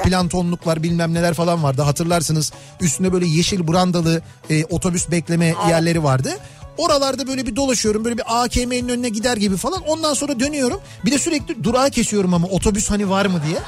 plantonluklar 0.03 0.83
bilmem 0.83 1.13
neler 1.13 1.33
falan 1.33 1.63
vardı 1.63 1.81
hatırlarsınız. 1.81 2.51
Üstünde 2.81 3.13
böyle 3.13 3.25
yeşil 3.27 3.67
brandalı 3.67 4.21
e, 4.49 4.65
otobüs 4.65 5.11
bekleme 5.11 5.53
yerleri 5.69 6.03
vardı. 6.03 6.29
Oralarda 6.77 7.27
böyle 7.27 7.45
bir 7.47 7.55
dolaşıyorum 7.55 8.05
böyle 8.05 8.17
bir 8.17 8.23
AKM'nin 8.27 8.89
önüne 8.89 9.09
gider 9.09 9.37
gibi 9.37 9.57
falan 9.57 9.81
ondan 9.81 10.13
sonra 10.13 10.39
dönüyorum. 10.39 10.79
Bir 11.05 11.11
de 11.11 11.19
sürekli 11.19 11.63
durağa 11.63 11.89
kesiyorum 11.89 12.33
ama 12.33 12.47
otobüs 12.47 12.89
hani 12.89 13.09
var 13.09 13.25
mı 13.25 13.41
diye. 13.47 13.59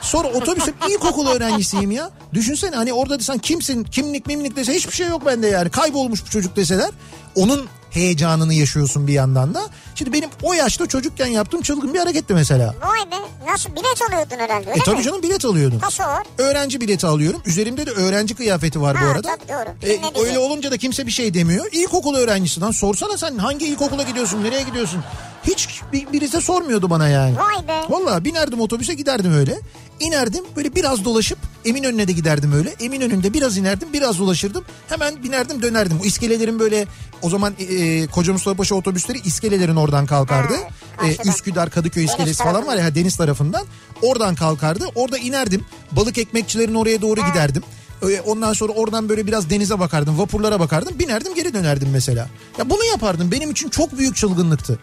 Sonra 0.00 0.28
otobüsün 0.28 0.74
ilkokul 0.90 1.26
öğrencisiyim 1.26 1.90
ya. 1.90 2.10
Düşünsene 2.32 2.76
hani 2.76 2.92
orada 2.92 3.18
desen 3.18 3.38
kimsin 3.38 3.84
kimlik 3.84 4.26
mimlik 4.26 4.56
dese 4.56 4.74
hiçbir 4.74 4.92
şey 4.92 5.08
yok 5.08 5.26
bende 5.26 5.46
yani. 5.46 5.70
Kaybolmuş 5.70 6.26
bu 6.26 6.30
çocuk 6.30 6.56
deseler. 6.56 6.90
Onun 7.34 7.66
heyecanını 7.94 8.54
yaşıyorsun 8.54 9.06
bir 9.06 9.12
yandan 9.12 9.54
da. 9.54 9.62
Şimdi 9.94 10.12
benim 10.12 10.28
o 10.42 10.52
yaşta 10.52 10.86
çocukken 10.86 11.26
yaptığım 11.26 11.62
çılgın 11.62 11.94
bir 11.94 11.98
hareketti 11.98 12.34
mesela. 12.34 12.74
Vay 12.82 12.98
be 13.10 13.50
nasıl 13.50 13.70
bilet 13.70 14.02
alıyordun 14.08 14.36
herhalde 14.38 14.70
öyle 14.70 14.80
E 14.80 14.84
tabii 14.84 14.96
mi? 14.96 15.02
canım 15.02 15.22
bilet 15.22 15.44
alıyordum. 15.44 15.78
Paso 15.78 16.02
var. 16.02 16.26
Öğrenci 16.38 16.80
bileti 16.80 17.06
alıyorum. 17.06 17.42
Üzerimde 17.46 17.86
de 17.86 17.90
öğrenci 17.90 18.34
kıyafeti 18.34 18.80
var 18.80 18.96
bu 19.00 19.04
Ha, 19.06 19.10
arada. 19.10 19.28
tabii 19.36 19.48
doğru. 19.48 19.92
E, 20.18 20.20
öyle 20.26 20.38
olunca 20.38 20.70
da 20.70 20.76
kimse 20.76 21.06
bir 21.06 21.12
şey 21.12 21.34
demiyor. 21.34 21.66
İlkokul 21.72 22.14
öğrencisinden 22.14 22.70
sorsana 22.70 23.18
sen 23.18 23.38
hangi 23.38 23.66
ilkokula 23.66 24.02
gidiyorsun, 24.02 24.44
nereye 24.44 24.62
gidiyorsun? 24.62 25.00
Hiç 25.46 25.68
bir, 25.92 26.12
birisi 26.12 26.40
sormuyordu 26.40 26.90
bana 26.90 27.08
yani. 27.08 27.36
Vay 27.36 27.68
be. 27.68 27.80
Valla 27.88 28.24
binerdim 28.24 28.60
otobüse 28.60 28.94
giderdim 28.94 29.32
öyle. 29.34 29.60
İnerdim 30.00 30.44
böyle 30.56 30.74
biraz 30.74 31.04
dolaşıp 31.04 31.38
Eminönü'ne 31.64 32.08
de 32.08 32.12
giderdim 32.12 32.52
öyle. 32.52 32.74
Eminönü'nde 32.80 33.32
biraz 33.34 33.56
inerdim 33.56 33.88
biraz 33.92 34.18
dolaşırdım. 34.18 34.64
Hemen 34.88 35.22
binerdim 35.22 35.62
dönerdim. 35.62 35.98
Bu 36.02 36.06
iskelelerin 36.06 36.58
böyle 36.58 36.86
o 37.22 37.30
zaman 37.30 37.54
e, 37.58 38.06
Koca 38.06 38.32
Mustafa 38.32 38.56
Paşa 38.56 38.74
otobüsleri 38.74 39.18
iskelelerin 39.18 39.76
oradan 39.76 40.06
kalkardı. 40.06 40.54
Ha, 40.96 41.06
E. 41.06 41.28
Üsküdar 41.28 41.70
Kadıköy 41.70 42.02
Deniz 42.02 42.10
iskelesi 42.12 42.42
falan 42.44 42.66
var 42.66 42.76
ya 42.76 42.94
deniz 42.94 43.16
tarafından. 43.16 43.66
Oradan 44.02 44.34
kalkardı. 44.34 44.86
Orada 44.94 45.18
inerdim. 45.18 45.64
Balık 45.92 46.18
ekmekçilerin 46.18 46.74
oraya 46.74 47.02
doğru 47.02 47.20
giderdim. 47.26 47.62
E, 48.02 48.20
Ondan 48.20 48.52
sonra 48.52 48.72
oradan 48.72 49.08
böyle 49.08 49.26
biraz 49.26 49.50
denize 49.50 49.78
bakardım, 49.78 50.18
vapurlara 50.18 50.60
bakardım, 50.60 50.98
binerdim 50.98 51.34
geri 51.34 51.54
dönerdim 51.54 51.88
mesela. 51.92 52.28
Ya 52.58 52.70
bunu 52.70 52.84
yapardım. 52.84 53.30
Benim 53.30 53.50
için 53.50 53.68
çok 53.68 53.98
büyük 53.98 54.16
çılgınlıktı. 54.16 54.78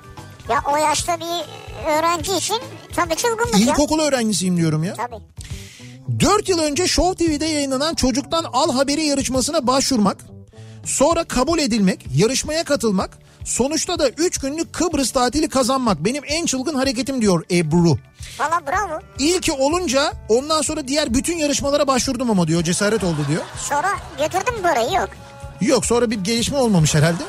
Ya 0.52 0.62
o 0.74 0.78
yaşta 0.78 1.20
bir 1.20 1.46
öğrenci 1.90 2.34
için 2.34 2.58
tabii 2.96 3.16
çılgınlık 3.16 3.54
ya. 3.60 3.60
İlkokul 3.60 4.00
öğrencisiyim 4.00 4.58
diyorum 4.58 4.84
ya. 4.84 4.94
Tabii. 4.94 5.16
4 6.20 6.50
yıl 6.50 6.60
önce 6.60 6.88
Show 6.88 7.26
TV'de 7.26 7.46
yayınlanan 7.46 7.96
Çocuktan 7.96 8.46
Al 8.54 8.74
Haberi 8.74 9.06
yarışmasına 9.06 9.68
başvurmak, 9.68 10.18
sonra 10.86 11.24
kabul 11.24 11.60
edilmek, 11.60 12.06
yarışmaya 12.16 12.64
katılmak, 12.64 13.18
sonuçta 13.46 14.00
da 14.00 14.10
3 14.10 14.38
günlük 14.38 14.74
Kıbrıs 14.74 15.12
tatili 15.12 15.50
kazanmak 15.50 16.06
benim 16.06 16.24
en 16.28 16.46
çılgın 16.46 16.76
hareketim 16.76 17.22
diyor 17.22 17.44
Ebru. 17.52 17.98
Valla 18.40 18.62
bravo. 18.68 19.00
İlki 19.20 19.52
olunca 19.52 20.14
ondan 20.30 20.62
sonra 20.62 20.88
diğer 20.88 21.14
bütün 21.14 21.38
yarışmalara 21.38 21.88
başvurdum 21.88 22.30
ama 22.32 22.48
diyor 22.48 22.64
cesaret 22.64 23.04
oldu 23.04 23.26
diyor. 23.28 23.42
Sonra 23.70 23.90
götürdün 24.18 24.56
mü 24.56 24.62
parayı 24.62 24.94
yok. 24.94 25.10
Yok 25.62 25.86
sonra 25.86 26.12
bir 26.12 26.20
gelişme 26.20 26.58
olmamış 26.58 26.96
herhalde. 26.96 27.24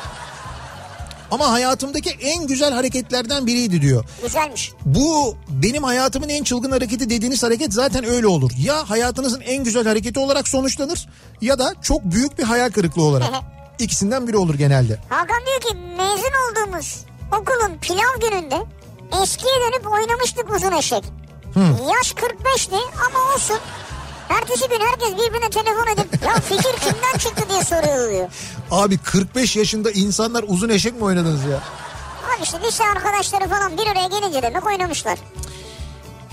Ama 1.33 1.53
hayatımdaki 1.53 2.11
en 2.11 2.47
güzel 2.47 2.73
hareketlerden 2.73 3.47
biriydi 3.47 3.83
diyor. 3.83 4.05
Güzelmiş. 4.23 4.73
Bu 4.85 5.37
benim 5.49 5.83
hayatımın 5.83 6.29
en 6.29 6.45
çılgın 6.45 6.71
hareketi 6.71 7.11
dediğiniz 7.11 7.42
hareket 7.42 7.73
zaten 7.73 8.05
öyle 8.05 8.27
olur. 8.27 8.51
Ya 8.59 8.90
hayatınızın 8.90 9.40
en 9.40 9.64
güzel 9.64 9.87
hareketi 9.87 10.18
olarak 10.21 10.49
sonuçlanır 10.49 11.09
ya 11.40 11.59
da 11.59 11.75
çok 11.83 12.05
büyük 12.05 12.38
bir 12.38 12.42
hayal 12.42 12.71
kırıklığı 12.71 13.03
olarak. 13.03 13.31
İkisinden 13.79 14.29
biri 14.29 14.37
olur 14.37 14.55
genelde. 14.55 14.99
Hakan 15.09 15.40
diyor 15.47 15.61
ki 15.61 15.79
mezun 15.99 16.33
olduğumuz 16.51 17.05
okulun 17.40 17.79
pilav 17.81 18.21
gününde 18.31 18.57
eskiye 19.23 19.55
dönüp 19.55 19.92
oynamıştık 19.92 20.55
uzun 20.57 20.73
eşek. 20.73 21.05
Yaş 21.92 22.12
45'ti 22.12 22.77
ama 22.77 23.35
olsun. 23.35 23.57
Ertesi 24.40 24.68
gün 24.68 24.81
herkes 24.81 25.12
birbirine 25.12 25.51
telefon 25.51 25.87
edip 25.87 26.23
ya 26.23 26.35
fikir 26.40 26.73
kimden 26.81 27.18
çıktı 27.18 27.45
diye 27.51 27.64
soruyor 27.64 28.11
diyor. 28.12 28.29
Abi 28.71 28.99
45 28.99 29.57
yaşında 29.57 29.90
insanlar 29.90 30.45
uzun 30.49 30.68
eşek 30.68 30.95
mi 30.97 31.05
oynadınız 31.05 31.45
ya? 31.45 31.57
Abi 31.57 32.42
işte 32.42 32.59
lise 32.66 32.85
arkadaşları 32.85 33.49
falan 33.49 33.79
bir 33.79 33.87
araya 33.87 34.09
gelince 34.09 34.42
demek 34.42 34.66
oynamışlar. 34.66 35.18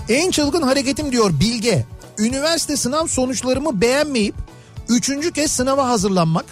En 0.08 0.30
çılgın 0.30 0.62
hareketim 0.62 1.12
diyor 1.12 1.30
Bilge. 1.40 1.86
Üniversite 2.18 2.76
sınav 2.76 3.06
sonuçlarımı 3.06 3.80
beğenmeyip 3.80 4.34
üçüncü 4.88 5.32
kez 5.32 5.52
sınava 5.52 5.88
hazırlanmak. 5.88 6.44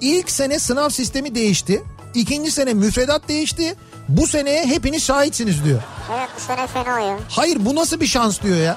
İlk 0.00 0.30
sene 0.30 0.58
sınav 0.58 0.88
sistemi 0.88 1.34
değişti. 1.34 1.82
İkinci 2.14 2.50
sene 2.50 2.74
müfredat 2.74 3.28
değişti. 3.28 3.74
Bu 4.08 4.26
seneye 4.26 4.66
hepiniz 4.66 5.02
şahitsiniz 5.02 5.64
diyor. 5.64 5.82
Evet 6.14 6.28
bu 6.36 6.40
sene 6.40 6.66
fena 6.66 7.00
ya. 7.00 7.18
Hayır 7.28 7.58
bu 7.66 7.74
nasıl 7.76 8.00
bir 8.00 8.06
şans 8.06 8.42
diyor 8.42 8.56
ya. 8.56 8.76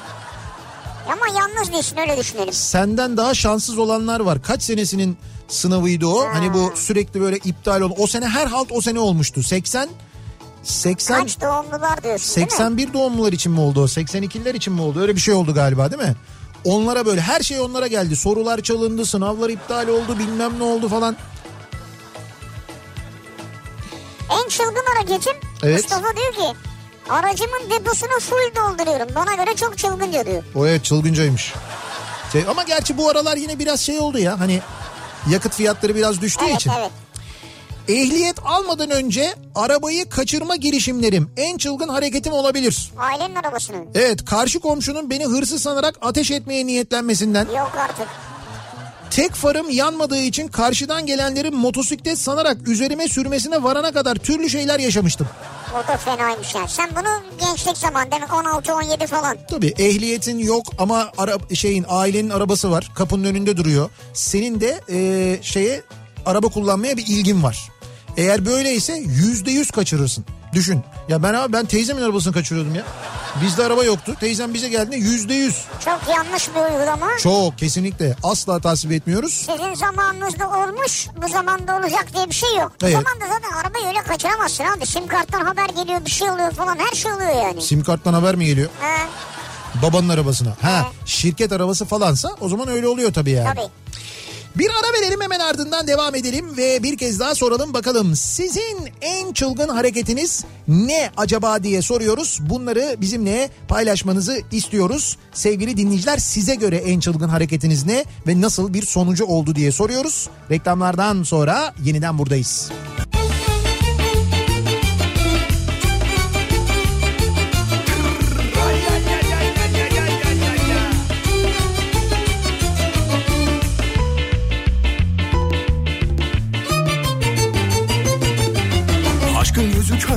Ama 1.08 1.40
yalnız 1.40 1.74
değilsin 1.74 1.98
öyle 1.98 2.18
düşünelim. 2.18 2.54
Senden 2.54 3.18
daha 3.18 3.34
şanssız 3.34 3.78
olanlar 3.78 4.20
var. 4.20 4.42
Kaç 4.42 4.64
senesinin 4.64 5.18
sınavıydı 5.48 6.08
o? 6.08 6.28
Hani 6.34 6.54
bu 6.54 6.72
sürekli 6.76 7.22
böyle 7.22 7.38
iptal 7.38 7.82
olan. 7.82 7.96
O 7.98 8.08
sene 8.08 8.28
her 8.28 8.48
halt 8.48 8.68
o 8.72 8.82
sene 8.82 9.00
olmuştu. 9.00 9.44
80 9.44 9.90
80 10.64 11.22
Kaç 11.22 11.42
doğumlular 11.42 12.04
diyorsun 12.04 12.36
değil 12.36 12.48
mi? 12.48 12.52
81 12.52 12.94
doğumlular 12.94 13.34
için 13.34 13.52
mi 13.52 13.60
oldu 13.60 13.82
o? 13.82 13.86
82'ler 13.86 14.56
için 14.56 14.74
mi 14.74 14.82
oldu? 14.82 15.02
Öyle 15.02 15.16
bir 15.16 15.22
şey 15.22 15.34
oldu 15.34 15.54
galiba 15.54 15.92
değil 15.92 16.02
mi? 16.02 16.16
Onlara 16.66 17.06
böyle 17.06 17.22
her 17.22 17.42
şey 17.42 17.60
onlara 17.60 17.88
geldi. 17.88 18.16
Sorular 18.16 18.62
çalındı, 18.62 19.06
sınavlar 19.06 19.50
iptal 19.50 19.88
oldu, 19.88 20.20
bilmem 20.20 20.60
ne 20.60 20.64
oldu 20.64 20.90
falan. 20.90 21.16
En 24.32 24.50
çılgın 24.50 24.84
hareketim 24.96 25.34
Evet. 25.64 25.78
Mustafa 25.84 26.16
diyor 26.16 26.34
ki 26.34 26.58
aracımın 27.10 27.70
deposunu 27.70 28.20
full 28.20 28.56
dolduruyorum. 28.56 29.16
Bana 29.16 29.34
göre 29.36 29.56
çok 29.56 29.78
çılgınca 29.78 30.26
diyor. 30.26 30.44
O 30.56 30.68
evet 30.68 30.84
çılgıncaymış. 30.86 31.54
Şey, 32.32 32.44
ama 32.48 32.64
gerçi 32.64 32.98
bu 32.98 33.10
aralar 33.10 33.38
yine 33.38 33.60
biraz 33.60 33.80
şey 33.82 34.00
oldu 34.00 34.20
ya 34.20 34.40
hani 34.40 34.60
yakıt 35.32 35.54
fiyatları 35.54 35.96
biraz 35.96 36.22
düştüğü 36.22 36.46
Evet 36.46 36.56
için. 36.56 36.72
evet. 36.80 36.92
Ehliyet 37.88 38.36
almadan 38.46 38.90
önce 38.90 39.34
arabayı 39.56 40.10
kaçırma 40.10 40.56
girişimlerim 40.56 41.32
en 41.38 41.58
çılgın 41.58 41.90
hareketim 41.90 42.34
olabilir. 42.34 42.92
Ailenin 42.98 43.36
arabasını. 43.36 43.78
Evet 43.96 44.26
karşı 44.26 44.60
komşunun 44.60 45.10
beni 45.10 45.26
hırsız 45.26 45.62
sanarak 45.62 45.96
ateş 46.02 46.32
etmeye 46.32 46.66
niyetlenmesinden 46.66 47.46
Yok 47.58 47.72
artık. 47.78 48.08
tek 49.12 49.34
farım 49.34 49.70
yanmadığı 49.70 50.18
için 50.22 50.48
karşıdan 50.48 51.06
gelenlerin 51.06 51.56
motosiklet 51.56 52.20
sanarak 52.20 52.68
üzerime 52.68 53.08
sürmesine 53.08 53.64
varana 53.64 53.92
kadar 53.92 54.16
türlü 54.16 54.50
şeyler 54.50 54.80
yaşamıştım. 54.80 55.28
O 55.74 55.88
da 55.88 55.98
fenaymış 55.98 56.56
yani. 56.56 56.70
Sen 56.70 56.90
bunu 56.92 57.24
gençlik 57.40 57.78
zaman 57.78 58.12
demek 58.12 58.30
16-17 58.30 59.08
falan. 59.08 59.38
Tabii 59.50 59.74
ehliyetin 59.78 60.38
yok 60.38 60.66
ama 60.78 61.12
ara, 61.18 61.38
şeyin 61.54 61.86
ailenin 61.90 62.30
arabası 62.30 62.72
var 62.72 62.92
kapının 62.96 63.24
önünde 63.24 63.58
duruyor. 63.58 63.90
Senin 64.14 64.60
de 64.62 64.82
e, 64.90 65.40
şeye 65.42 65.82
araba 66.26 66.48
kullanmaya 66.48 66.98
bir 66.98 67.08
ilgin 67.08 67.44
var. 67.44 67.70
Eğer 68.18 68.46
böyleyse 68.46 68.94
yüzde 68.98 69.52
yüz 69.52 69.72
kaçırırsın. 69.72 70.26
Düşün. 70.54 70.84
Ya 71.10 71.24
ben 71.24 71.34
abi 71.34 71.54
ben 71.54 71.66
teyzemin 71.66 72.02
arabasını 72.02 72.34
kaçırıyordum 72.34 72.76
ya. 72.76 72.84
Bizde 73.42 73.64
araba 73.66 73.84
yoktu. 73.84 74.16
Teyzem 74.20 74.54
bize 74.54 74.70
geldiğinde 74.70 74.96
yüzde 75.10 75.34
yüz. 75.34 75.66
Çok 75.86 76.00
yanlış 76.16 76.50
bir 76.50 76.74
uygulama. 76.74 77.08
Çok 77.18 77.58
kesinlikle 77.58 78.16
asla 78.24 78.60
tasvip 78.60 78.92
etmiyoruz. 78.92 79.34
Sizin 79.34 79.74
zamanınızda 79.74 80.50
olmuş 80.50 81.08
bu 81.24 81.28
zamanda 81.28 81.78
olacak 81.78 82.08
diye 82.16 82.30
bir 82.30 82.34
şey 82.36 82.56
yok. 82.56 82.72
Bu 82.82 82.86
Evet. 82.86 82.94
zamanda 82.96 83.26
zaten 83.34 83.58
arabayı 83.58 83.86
öyle 83.88 84.02
kaçıramazsın 84.02 84.64
abi. 84.64 84.86
Sim 84.86 85.08
karttan 85.08 85.42
haber 85.46 85.66
geliyor 85.70 86.06
bir 86.06 86.12
şey 86.12 86.30
oluyor 86.30 86.52
falan 86.52 86.78
her 86.80 86.96
şey 86.96 87.12
oluyor 87.14 87.36
yani. 87.48 87.62
Sim 87.62 87.84
karttan 87.84 88.14
haber 88.14 88.36
mi 88.36 88.46
geliyor? 88.46 88.70
Ha, 88.82 88.96
Babanın 89.82 90.10
arabasına. 90.10 90.56
Ha 90.62 90.88
şirket 91.06 91.52
arabası 91.52 91.86
falansa 91.86 92.30
o 92.42 92.50
zaman 92.50 92.68
öyle 92.68 92.88
oluyor 92.88 93.14
tabii 93.14 93.32
yani. 93.32 93.48
tabii. 93.56 93.68
Bir 94.58 94.70
ara 94.70 95.02
verelim 95.02 95.22
hemen 95.22 95.40
ardından 95.40 95.88
devam 95.88 96.16
edelim 96.16 96.58
ve 96.58 96.84
bir 96.84 96.98
kez 96.98 97.20
daha 97.20 97.36
soralım 97.36 97.74
bakalım 97.74 98.16
sizin 98.16 98.78
en 99.02 99.34
çılgın 99.34 99.70
hareketiniz 99.70 100.46
ne 100.68 101.12
acaba 101.18 101.64
diye 101.64 101.82
soruyoruz. 101.82 102.40
Bunları 102.42 102.96
bizimle 103.02 103.50
paylaşmanızı 103.68 104.42
istiyoruz. 104.52 105.18
Sevgili 105.34 105.78
dinleyiciler 105.78 106.18
size 106.18 106.56
göre 106.56 106.78
en 106.78 107.00
çılgın 107.00 107.30
hareketiniz 107.30 107.86
ne 107.86 108.06
ve 108.28 108.42
nasıl 108.42 108.74
bir 108.74 108.86
sonucu 108.86 109.26
oldu 109.26 109.56
diye 109.56 109.72
soruyoruz. 109.72 110.30
Reklamlardan 110.52 111.24
sonra 111.24 111.74
yeniden 111.84 112.18
buradayız. 112.18 112.72
Aşkın 112.72 112.93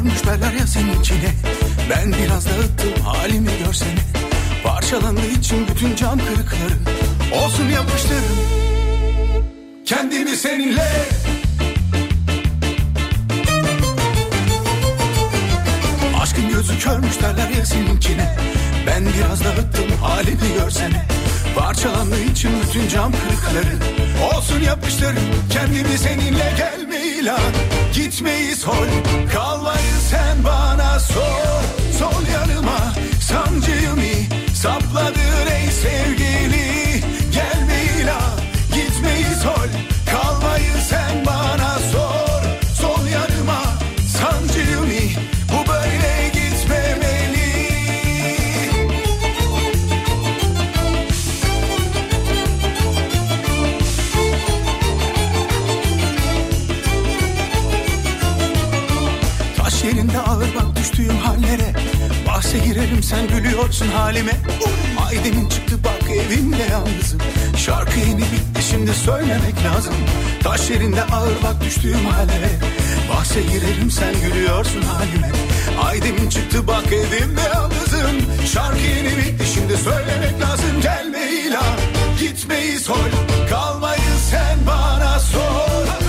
yüzü 0.06 0.24
körmüş 0.24 0.26
derler 0.26 0.52
ya 0.52 0.66
senin 0.66 1.00
içine. 1.00 1.34
Ben 1.90 2.12
biraz 2.12 2.46
dağıttım 2.46 3.04
halimi 3.04 3.50
görsene. 3.64 4.00
Parçalandığı 4.64 5.26
için 5.26 5.66
bütün 5.68 5.96
cam 5.96 6.18
kırıkları. 6.18 6.78
Olsun 7.44 7.68
yapıştırın. 7.68 8.22
Kendimi 9.84 10.36
seninle. 10.36 10.88
Aşkın 16.20 16.48
gözü 16.48 16.78
körmüş 16.78 17.22
derler 17.22 17.48
ya 17.48 17.66
seninkine. 17.66 18.36
Ben 18.86 19.04
biraz 19.18 19.44
dağıttım 19.44 19.96
halimi 20.02 20.54
görsene 20.58 21.06
Parçalandığı 21.56 22.22
için 22.22 22.50
bütün 22.62 22.88
cam 22.88 23.12
kırıkları 23.12 23.76
Olsun 24.32 24.60
yapıştır. 24.60 25.14
Kendimi 25.52 25.98
seninle 25.98 26.54
gelme 26.56 27.06
ilan 27.06 27.52
Gitmeyi 27.94 28.56
sol 28.56 28.86
kalmayı 29.34 29.94
sen 30.10 30.44
bana 30.44 31.00
sor. 31.00 31.62
Sol 31.98 32.32
yanıma 32.34 32.94
sancıyımı 33.20 34.06
sapladın 34.54 35.20
ey 35.20 35.35
sen 63.06 63.28
gülüyorsun 63.28 63.88
halime. 63.88 64.32
Aydemin 65.06 65.48
çıktı 65.48 65.76
bak 65.84 66.10
evimde 66.10 66.62
yalnızım. 66.70 67.20
Şarkı 67.56 67.98
yeni 67.98 68.18
bitti 68.18 68.62
şimdi 68.70 68.94
söylemek 68.94 69.64
lazım. 69.64 69.94
Taş 70.42 70.70
yerinde 70.70 71.02
ağır 71.02 71.42
bak 71.42 71.64
düştüğüm 71.64 72.04
hallere 72.06 72.50
Bahse 73.12 73.42
girerim 73.42 73.90
sen 73.90 74.14
gülüyorsun 74.20 74.82
halime. 74.82 75.30
Aydemin 75.84 76.28
çıktı 76.28 76.66
bak 76.66 76.86
evimde 76.86 77.40
yalnızım. 77.54 78.46
Şarkı 78.52 78.80
yeni 78.80 79.16
bitti 79.16 79.44
şimdi 79.54 79.76
söylemek 79.76 80.40
lazım. 80.40 80.80
Gelme 80.82 81.30
ilan 81.30 81.76
gitmeyi 82.20 82.78
sor. 82.78 83.10
Kalmayı 83.50 84.00
sen 84.30 84.58
bana 84.66 85.18
sor 85.20 86.05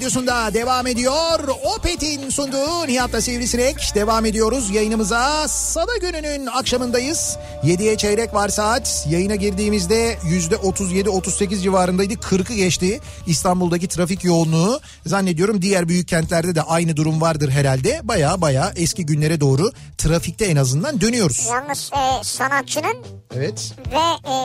radyosunda 0.00 0.54
devam 0.54 0.86
ediyor. 0.86 1.48
Opet'in 1.76 2.30
sunduğu 2.30 2.86
Nihat'la 2.86 3.20
Sivrisinek 3.20 3.76
devam 3.94 4.24
ediyoruz 4.24 4.70
yayınımıza. 4.70 5.48
Salı 5.48 6.00
gününün 6.00 6.46
akşamındayız. 6.46 7.36
7'ye 7.64 7.96
çeyrek 7.96 8.34
var 8.34 8.48
saat. 8.48 9.06
Yayına 9.10 9.34
girdiğimizde 9.34 10.14
%37-38 10.14 11.62
civarındaydı. 11.62 12.14
40'ı 12.14 12.56
geçti 12.56 13.00
İstanbul'daki 13.26 13.88
trafik 13.88 14.24
yoğunluğu. 14.24 14.80
Zannediyorum 15.06 15.62
diğer 15.62 15.88
büyük 15.88 16.08
kentlerde 16.08 16.54
de 16.54 16.62
aynı 16.62 16.96
durum 16.96 17.20
vardır 17.20 17.50
herhalde. 17.50 18.00
Baya 18.02 18.40
baya 18.40 18.72
eski 18.76 19.06
günlere 19.06 19.40
doğru 19.40 19.72
trafikte 19.98 20.44
en 20.44 20.56
azından 20.56 21.00
dönüyoruz. 21.00 21.46
Yalnız 21.50 21.90
e, 21.92 22.24
sanatçının 22.24 22.96
Evet, 23.36 23.72
ve 23.92 24.30
e, 24.30 24.36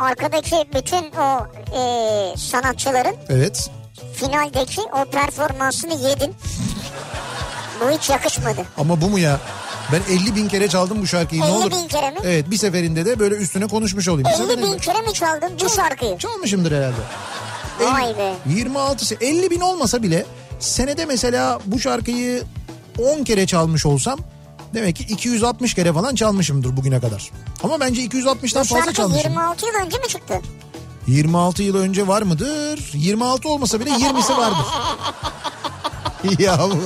arkadaki 0.00 0.56
bütün 0.74 1.12
o 1.20 1.46
e, 1.76 2.36
sanatçıların 2.36 3.14
evet. 3.28 3.70
Finaldeki 4.14 4.80
o 4.80 5.04
performansını 5.10 5.94
yedin. 6.08 6.34
Bu 7.80 7.90
hiç 7.90 8.10
yakışmadı. 8.10 8.64
Ama 8.78 9.00
bu 9.00 9.08
mu 9.10 9.18
ya? 9.18 9.40
Ben 9.92 10.14
50 10.14 10.36
bin 10.36 10.48
kere 10.48 10.68
çaldım 10.68 11.02
bu 11.02 11.06
şarkıyı. 11.06 11.40
ne 11.40 11.46
50 11.46 11.52
olur? 11.54 11.70
bin 11.70 11.88
kere 11.88 12.10
mi? 12.10 12.16
Evet 12.24 12.50
bir 12.50 12.56
seferinde 12.56 13.06
de 13.06 13.18
böyle 13.18 13.34
üstüne 13.34 13.66
konuşmuş 13.66 14.08
olayım. 14.08 14.28
Bir 14.28 14.34
50 14.34 14.38
seferinde- 14.52 14.72
bin 14.72 14.78
kere 14.78 15.00
mi 15.00 15.12
çaldın 15.12 15.52
bu 15.64 15.68
şarkıyı? 15.68 16.18
Çalmışımdır 16.18 16.72
herhalde. 16.72 16.94
Vay 17.80 18.18
be. 18.18 18.34
26 18.46 19.04
se- 19.04 19.24
50 19.24 19.50
bin 19.50 19.60
olmasa 19.60 20.02
bile 20.02 20.26
senede 20.60 21.06
mesela 21.06 21.58
bu 21.66 21.78
şarkıyı 21.80 22.42
10 22.98 23.24
kere 23.24 23.46
çalmış 23.46 23.86
olsam 23.86 24.18
demek 24.74 24.96
ki 24.96 25.04
260 25.08 25.74
kere 25.74 25.92
falan 25.92 26.14
çalmışımdır 26.14 26.76
bugüne 26.76 27.00
kadar. 27.00 27.30
Ama 27.62 27.80
bence 27.80 28.02
260'tan 28.02 28.60
Bu 28.60 28.68
fazla 28.68 28.76
şarkı 28.84 28.92
çalmışım. 28.92 29.30
26 29.30 29.66
yıl 29.66 29.74
önce 29.74 29.98
mi 29.98 30.08
çıktı? 30.08 30.40
26 31.08 31.62
yıl 31.62 31.76
önce 31.76 32.06
var 32.08 32.22
mıdır? 32.22 32.90
26 32.94 33.48
olmasa 33.48 33.80
bile 33.80 33.90
20'si 33.90 34.36
vardır. 34.36 34.66
ya 36.38 36.58
bu. 36.70 36.78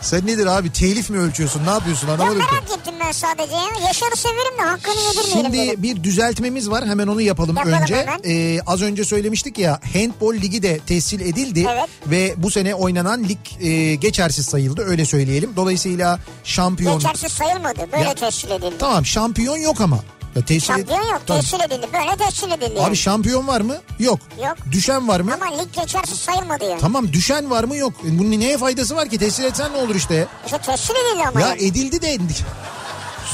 Sen 0.00 0.26
nedir 0.26 0.46
abi 0.46 0.72
telif 0.72 1.10
mi 1.10 1.18
ölçüyorsun 1.18 1.66
ne 1.66 1.70
yapıyorsun 1.70 2.06
Ya 2.08 2.14
anlamadım 2.14 2.38
ki. 2.40 2.46
merak 2.52 2.78
ettim 2.78 2.94
ben 3.00 3.12
sadece 3.12 3.52
ya. 3.54 3.62
Yaşar'ı 3.86 4.16
severim 4.16 4.58
de 4.58 4.62
hakkını 4.62 4.94
yedirmeyelim 4.94 5.52
dedim. 5.52 5.64
Şimdi 5.64 5.82
bir 5.82 6.04
düzeltmemiz 6.04 6.70
var 6.70 6.86
hemen 6.86 7.06
onu 7.06 7.20
yapalım, 7.20 7.56
Yapalım 7.56 7.82
önce. 7.82 7.96
hemen. 7.96 8.20
Ee, 8.24 8.60
az 8.66 8.82
önce 8.82 9.04
söylemiştik 9.04 9.58
ya 9.58 9.80
handball 9.92 10.34
ligi 10.34 10.62
de 10.62 10.78
tescil 10.78 11.20
edildi 11.20 11.66
Evet. 11.72 11.88
ve 12.06 12.34
bu 12.36 12.50
sene 12.50 12.74
oynanan 12.74 13.24
lig 13.24 13.38
e, 13.60 13.94
geçersiz 13.94 14.46
sayıldı 14.46 14.82
öyle 14.86 15.04
söyleyelim. 15.04 15.52
Dolayısıyla 15.56 16.18
şampiyon 16.44 16.94
Geçersiz 16.98 17.32
sayılmadı. 17.32 17.80
Böyle 17.92 18.04
Ya- 18.04 18.14
tescil 18.14 18.50
edildi. 18.50 18.74
tamam 18.78 19.06
şampiyon 19.06 19.56
yok 19.56 19.80
ama. 19.80 19.98
Ya 20.36 20.42
tescil 20.44 20.66
Şampiyon 20.66 20.98
yok 21.02 21.22
Tamam. 21.26 21.42
tescil 21.42 21.60
edildi. 21.60 21.86
Böyle 21.92 22.16
tescil 22.16 22.50
edildi. 22.50 22.80
Abi 22.80 22.96
şampiyon 22.96 23.46
var 23.48 23.60
mı? 23.60 23.76
Yok. 23.98 24.18
Yok. 24.44 24.56
Düşen 24.72 25.08
var 25.08 25.20
mı? 25.20 25.34
Ama 25.34 25.56
lig 25.62 25.72
geçersiz 25.72 26.18
sayılmadı 26.18 26.64
yani. 26.64 26.80
Tamam 26.80 27.12
düşen 27.12 27.50
var 27.50 27.64
mı? 27.64 27.76
Yok. 27.76 27.92
E, 28.06 28.18
Bunun 28.18 28.30
neye 28.40 28.58
faydası 28.58 28.96
var 28.96 29.08
ki? 29.08 29.18
Tescil 29.18 29.44
etsen 29.44 29.72
ne 29.72 29.76
olur 29.76 29.94
işte? 29.94 30.26
İşte 30.46 30.58
tescil 30.58 30.94
edildi 30.94 31.28
ama. 31.28 31.40
Ya 31.40 31.54
edildi 31.54 32.02
de 32.02 32.18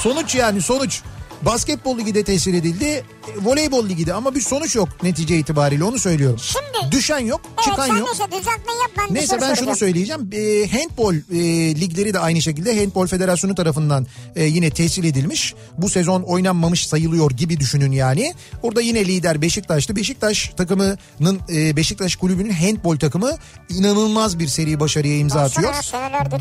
sonuç 0.03 0.35
yani 0.35 0.63
sonuç. 0.63 1.01
Basketbol 1.43 1.99
ligi 1.99 2.15
de 2.15 2.25
tesir 2.25 2.55
edildi. 2.55 3.05
Voleybol 3.43 3.89
ligi 3.89 4.07
de 4.07 4.15
ama 4.15 4.35
bir 4.35 4.41
sonuç 4.41 4.77
yok 4.77 4.89
netice 5.03 5.39
itibariyle 5.39 5.85
onu 5.85 5.99
söylüyorum. 5.99 6.39
Şimdi- 6.43 6.93
Düşen 6.93 7.19
yok, 7.19 7.41
Evet 7.55 7.65
çıkan 7.65 7.87
sen 7.87 7.97
yok. 7.97 8.09
neyse 8.09 8.25
düzeltme 8.33 8.73
yap 8.83 8.91
ben 8.99 9.15
Neyse 9.15 9.37
ben 9.41 9.47
şunu 9.47 9.57
soracağım. 9.57 9.77
söyleyeceğim. 9.79 10.31
E, 10.33 10.69
handball 10.79 11.15
e, 11.15 11.81
ligleri 11.81 12.15
de 12.15 12.19
aynı 12.19 12.43
şekilde 12.43 12.79
Handball 12.81 13.07
Federasyonu 13.07 13.55
tarafından 13.55 14.07
e, 14.37 14.45
yine 14.45 14.71
tescil 14.71 15.05
edilmiş. 15.05 15.55
Bu 15.79 15.89
sezon 15.89 16.23
oynanmamış 16.23 16.87
sayılıyor 16.87 17.31
gibi 17.31 17.61
düşünün 17.61 17.93
yani. 17.93 18.35
Orada 18.63 18.81
yine 18.81 19.05
lider 19.05 19.43
Beşiktaş'tı. 19.43 19.97
Beşiktaş 19.97 20.49
takımının 20.57 21.41
e, 21.53 21.77
Beşiktaş 21.77 22.17
kulübünün 22.17 22.51
handball 22.53 22.97
takımı 22.99 23.31
inanılmaz 23.69 24.39
bir 24.39 24.49
seri 24.49 24.81
başarıya 24.81 25.17
imza 25.19 25.41
atıyor. 25.41 25.75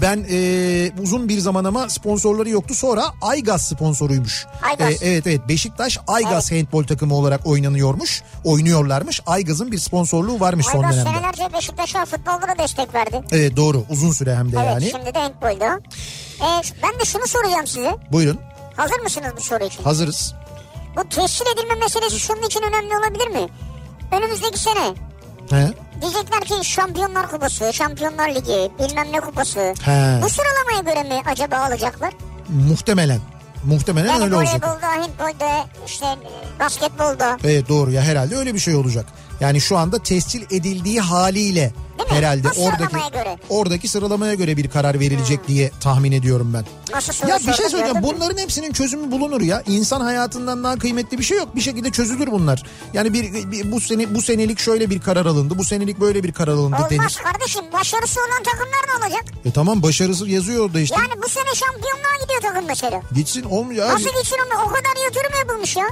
Ben 0.02 0.26
e, 0.32 0.92
uzun 1.02 1.30
bir 1.30 1.40
zaman 1.40 1.64
ama 1.66 1.90
sponsorları 1.90 2.50
yoktu. 2.50 2.74
Sonra 2.76 3.06
Aygaz 3.22 3.68
sponsoruymuş. 3.68 4.46
Aygaz. 4.62 4.90
E, 5.02 5.06
evet 5.10 5.28
evet 5.28 5.42
Beşiktaş 5.50 5.98
Aygaz 6.08 6.52
handball 6.52 6.77
takımı 6.86 7.16
olarak 7.16 7.46
oynanıyormuş. 7.48 8.24
Oynuyorlarmış. 8.44 9.22
Aygaz'ın 9.26 9.72
bir 9.72 9.78
sponsorluğu 9.78 10.40
varmış 10.40 10.66
son 10.66 10.84
Aygaz 10.84 10.96
dönemde. 11.06 11.10
senelerce 11.20 11.54
Beşiktaş'a 11.54 12.06
futbolda 12.06 12.42
da 12.42 12.64
destek 12.64 12.94
verdi. 12.94 13.22
Evet 13.32 13.56
doğru 13.58 13.84
uzun 13.90 14.12
süre 14.12 14.36
hem 14.36 14.52
de 14.52 14.56
Evet 14.60 14.68
yani. 14.70 14.90
şimdi 14.92 15.14
de 15.14 15.20
handbolda. 15.20 15.80
Ee, 16.42 16.62
ben 16.84 17.00
de 17.00 17.06
şunu 17.06 17.28
soracağım 17.28 17.68
size. 17.68 17.96
Buyurun 18.12 18.40
Hazır 18.76 19.00
mısınız 19.00 19.32
bu 19.38 19.42
soru 19.42 19.64
için? 19.64 19.84
hazırız. 19.84 20.34
Bu 20.98 21.10
tescil 21.10 21.46
edilme 21.56 21.76
meselesi 21.76 22.20
şunun 22.20 22.42
için 22.44 22.62
önemli 22.62 22.98
olabilir 22.98 23.28
mi? 23.28 23.48
Önümüzdeki 24.12 24.60
sene 24.60 24.94
He? 25.50 25.74
diyecekler 26.02 26.42
ki 26.42 26.54
Şampiyonlar 26.66 27.32
Kupası, 27.32 27.74
Şampiyonlar 27.74 28.30
Ligi, 28.30 28.72
bilmem 28.80 29.08
ne 29.12 29.20
kupası. 29.20 29.60
He. 29.60 30.20
Bu 30.24 30.30
sıralamaya 30.30 30.80
göre 30.86 31.04
mi 31.04 31.22
acaba 31.26 31.56
alacaklar? 31.58 32.14
Muhtemelen. 32.70 33.20
Muhtemelen 33.64 34.08
Yani 34.10 34.24
öyle 34.24 34.36
olacak. 34.36 34.54
voleybolda, 34.64 34.88
handbolda, 34.88 35.66
işte 35.86 36.06
basketbolda. 36.60 37.38
Evet 37.44 37.70
doğru 37.70 37.92
ya 37.92 38.02
herhalde 38.02 38.36
öyle 38.36 38.54
bir 38.54 38.60
şey 38.60 38.76
olacak. 38.76 39.06
Yani 39.40 39.62
şu 39.62 39.78
anda 39.78 40.00
tescil 40.04 40.42
edildiği 40.42 41.00
haliyle 41.02 41.74
herhalde 42.10 42.48
Bu 42.58 42.64
oradaki 42.66 42.94
göre. 43.14 43.38
oradaki 43.50 43.88
sıralamaya 43.88 44.34
göre 44.34 44.58
bir 44.58 44.70
karar 44.70 45.00
verilecek 45.00 45.48
diye 45.48 45.72
tahmin 45.82 46.12
ediyorum 46.12 46.54
ben. 46.54 46.66
Nasıl 46.96 47.28
Ya 47.28 47.38
bir 47.38 47.54
şey 47.54 47.70
söyleyeceğim. 47.70 48.04
Bunların 48.04 48.38
hepsinin 48.38 48.72
çözümü 48.74 49.12
bulunur 49.12 49.42
ya. 49.42 49.64
İnsan 49.68 50.02
hayatından 50.02 50.64
daha 50.64 50.76
kıymetli 50.78 51.18
bir 51.18 51.24
şey 51.24 51.38
yok. 51.38 51.56
Bir 51.56 51.62
şekilde 51.62 51.92
çözülür 51.92 52.28
bunlar. 52.32 52.64
Yani 52.94 53.14
bir, 53.14 53.52
bir- 53.52 53.72
bu 53.72 53.82
sene 53.82 54.16
bu 54.16 54.22
senelik 54.22 54.60
şöyle 54.60 54.90
bir 54.90 55.00
karar 55.02 55.26
alındı. 55.26 55.58
Bu 55.58 55.64
senelik 55.64 56.00
böyle 56.00 56.24
bir 56.24 56.32
karar 56.32 56.52
alındı 56.54 56.76
Olmaz 56.76 56.90
denir. 56.92 57.18
kardeşim 57.24 57.62
başarısı 57.74 58.20
olan 58.20 58.44
takımlar 58.44 58.86
ne 59.00 59.06
olacak? 59.06 59.26
E 59.46 59.52
tamam 59.52 59.84
başarısı 59.84 60.30
yazıyor 60.30 60.66
orada 60.66 60.80
işte. 60.80 60.96
Yani 61.00 61.22
bu 61.24 61.30
sene 61.30 61.56
şampiyonluğa 61.56 62.16
gidiyor 62.24 62.42
takım 62.42 62.66
mesela. 62.68 63.02
Gitsin 63.16 63.44
olmuyor. 63.44 63.88
Nasıl 63.90 64.10
geçsin 64.20 64.38
onu? 64.48 64.62
O 64.64 64.68
kadar 64.68 65.04
yatırım 65.06 65.40
yapılmış 65.40 65.76
ya. 65.76 65.88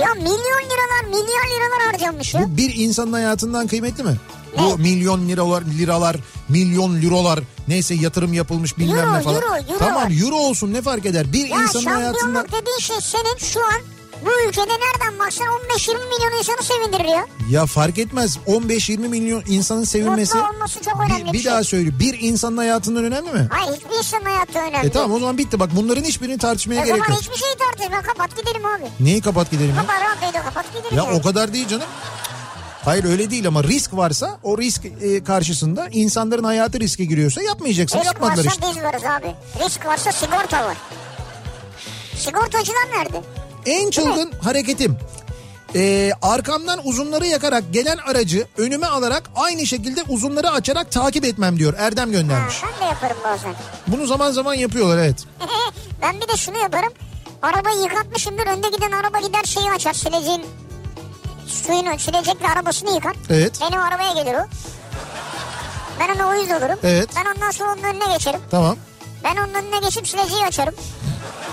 Ya 0.00 0.14
milyon 0.14 0.62
liralar, 0.70 1.04
milyar 1.08 1.46
liralar 1.46 1.92
harcanmış 1.92 2.34
ya. 2.34 2.42
Bu 2.42 2.56
bir 2.56 2.74
insanın 2.74 3.12
hayatından 3.12 3.66
kıymetli 3.66 4.04
mi? 4.04 4.16
Ne? 4.56 4.62
Bu 4.62 4.78
milyon 4.78 5.28
liralar, 5.28 5.62
liralar, 5.78 6.16
milyon 6.48 7.02
eurolar 7.02 7.40
neyse 7.68 7.94
yatırım 7.94 8.32
yapılmış 8.32 8.78
bilmem 8.78 8.98
Euro, 8.98 9.14
ne 9.18 9.22
falan. 9.22 9.36
euro, 9.36 9.56
euro. 9.56 9.78
Tamam 9.78 10.12
euro 10.22 10.36
olsun 10.36 10.72
ne 10.72 10.82
fark 10.82 11.06
eder? 11.06 11.32
Bir 11.32 11.48
Ya 11.48 11.62
insanın 11.62 11.84
hayatından... 11.84 12.18
şampiyonluk 12.34 12.48
dediğin 12.62 12.78
şey 12.78 12.96
senin 13.00 13.36
şu 13.38 13.60
an 13.60 13.80
bu 14.24 14.48
ülkede 14.48 14.72
nereden 14.72 15.18
baksan 15.18 15.46
15-20 15.46 15.94
milyon 15.94 16.38
insanı 16.38 16.62
sevindirir 16.62 17.04
ya. 17.04 17.26
Ya 17.50 17.66
fark 17.66 17.98
etmez 17.98 18.38
15-20 18.46 18.98
milyon 19.08 19.42
insanın 19.46 19.84
sevinmesi... 19.84 20.36
Mutlu 20.36 20.50
olması 20.50 20.82
çok 20.82 21.00
önemli 21.00 21.22
bir, 21.24 21.28
bir 21.28 21.32
bir 21.32 21.38
şey. 21.42 21.52
daha 21.52 21.64
söyle 21.64 21.98
bir 21.98 22.18
insanın 22.20 22.56
hayatından 22.56 23.04
önemli 23.04 23.32
mi? 23.32 23.48
Hayır 23.50 23.76
hiçbir 23.76 23.98
insanın 23.98 24.24
hayatı 24.24 24.58
önemli. 24.58 24.86
E 24.86 24.90
tamam 24.90 25.12
o 25.12 25.18
zaman 25.18 25.38
bitti 25.38 25.60
bak 25.60 25.70
bunların 25.76 26.04
hiçbirini 26.04 26.38
tartışmaya 26.38 26.82
O 26.82 26.84
gerek 26.84 26.98
zaman 26.98 27.10
yok. 27.10 27.20
hiçbir 27.22 27.36
şey 27.36 27.48
tartışma 27.58 28.02
kapat 28.02 28.36
gidelim 28.36 28.66
abi. 28.66 28.84
Neyi 29.00 29.20
kapat 29.20 29.50
gidelim 29.50 29.74
ya? 29.76 29.76
Kapat 29.76 30.00
rahatlayla 30.00 30.42
kapat 30.42 30.66
gidelim. 30.74 30.96
Ya 30.96 31.04
yani. 31.04 31.18
o 31.18 31.22
kadar 31.22 31.52
değil 31.52 31.68
canım. 31.68 31.86
Hayır 32.84 33.04
öyle 33.04 33.30
değil 33.30 33.46
ama 33.48 33.64
risk 33.64 33.96
varsa 33.96 34.38
o 34.42 34.58
risk 34.58 34.84
e, 34.84 35.24
karşısında 35.24 35.88
insanların 35.92 36.44
hayatı 36.44 36.80
riske 36.80 37.04
giriyorsa 37.04 37.42
yapmayacaksın. 37.42 37.98
Risk 37.98 38.06
Yapmadılar 38.06 38.36
varsa 38.44 38.48
işte. 38.50 38.66
biz 38.70 38.82
varız 38.82 39.02
abi. 39.04 39.34
Risk 39.64 39.86
varsa 39.86 40.12
sigorta 40.12 40.64
var. 40.66 40.76
Sigortacılar 42.16 42.86
nerede? 42.98 43.22
En 43.66 43.90
çılgın 43.90 44.32
hareketim. 44.42 44.96
Ee, 45.74 46.12
arkamdan 46.22 46.80
uzunları 46.86 47.26
yakarak 47.26 47.64
gelen 47.72 47.96
aracı 47.96 48.46
önüme 48.58 48.86
alarak 48.86 49.30
aynı 49.36 49.66
şekilde 49.66 50.02
uzunları 50.08 50.50
açarak 50.50 50.92
takip 50.92 51.24
etmem 51.24 51.58
diyor. 51.58 51.74
Erdem 51.78 52.06
Ha, 52.06 52.12
göndermiş. 52.12 52.54
ben 52.62 52.80
de 52.80 52.84
yaparım 52.84 53.16
bazen. 53.24 53.54
Bunu 53.86 54.06
zaman 54.06 54.30
zaman 54.30 54.54
yapıyorlar 54.54 54.98
evet. 54.98 55.24
ben 56.02 56.16
bir 56.20 56.28
de 56.28 56.36
şunu 56.36 56.58
yaparım. 56.58 56.92
Arabayı 57.42 57.80
yıkatmışımdır. 57.82 58.46
Önde 58.46 58.68
giden 58.68 58.90
araba 58.92 59.18
gider 59.20 59.44
şeyi 59.44 59.70
açar. 59.70 59.92
Sileceğin 59.92 60.42
suyunu 61.46 61.98
silecekle 61.98 62.48
arabasını 62.48 62.90
yıkar. 62.94 63.16
Evet. 63.30 63.58
Benim 63.60 63.80
arabaya 63.82 64.12
gelir 64.22 64.34
o. 64.34 64.46
Ben 66.00 66.14
ona 66.16 66.28
uyuz 66.28 66.50
olurum. 66.50 66.78
Evet. 66.82 67.08
Ben 67.16 67.24
ondan 67.34 67.50
sonra 67.50 67.72
onun 67.72 67.82
önüne 67.82 68.12
geçerim. 68.12 68.40
Tamam. 68.50 68.76
Ben 69.24 69.36
onun 69.36 69.54
önüne 69.54 69.78
geçip 69.78 70.08
sileceği 70.08 70.44
açarım. 70.46 70.74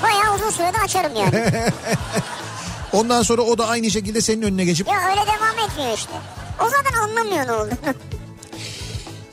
Bayağı 0.03 0.36
uzun 0.36 0.49
sürede 0.49 0.78
açarım 0.86 1.16
yani. 1.16 1.53
Ondan 2.93 3.22
sonra 3.22 3.41
o 3.41 3.57
da 3.57 3.68
aynı 3.68 3.91
şekilde 3.91 4.22
senin 4.22 4.41
önüne 4.41 4.66
geçip 4.66 4.88
ya 4.88 4.93
öyle 5.09 5.22
devam 5.22 5.70
etmiyor 5.70 5.97
işte. 5.97 6.11
O 6.61 6.70
zaten 6.70 6.99
anlamıyor 7.01 7.47
ne 7.47 7.51
olduğunu. 7.51 7.74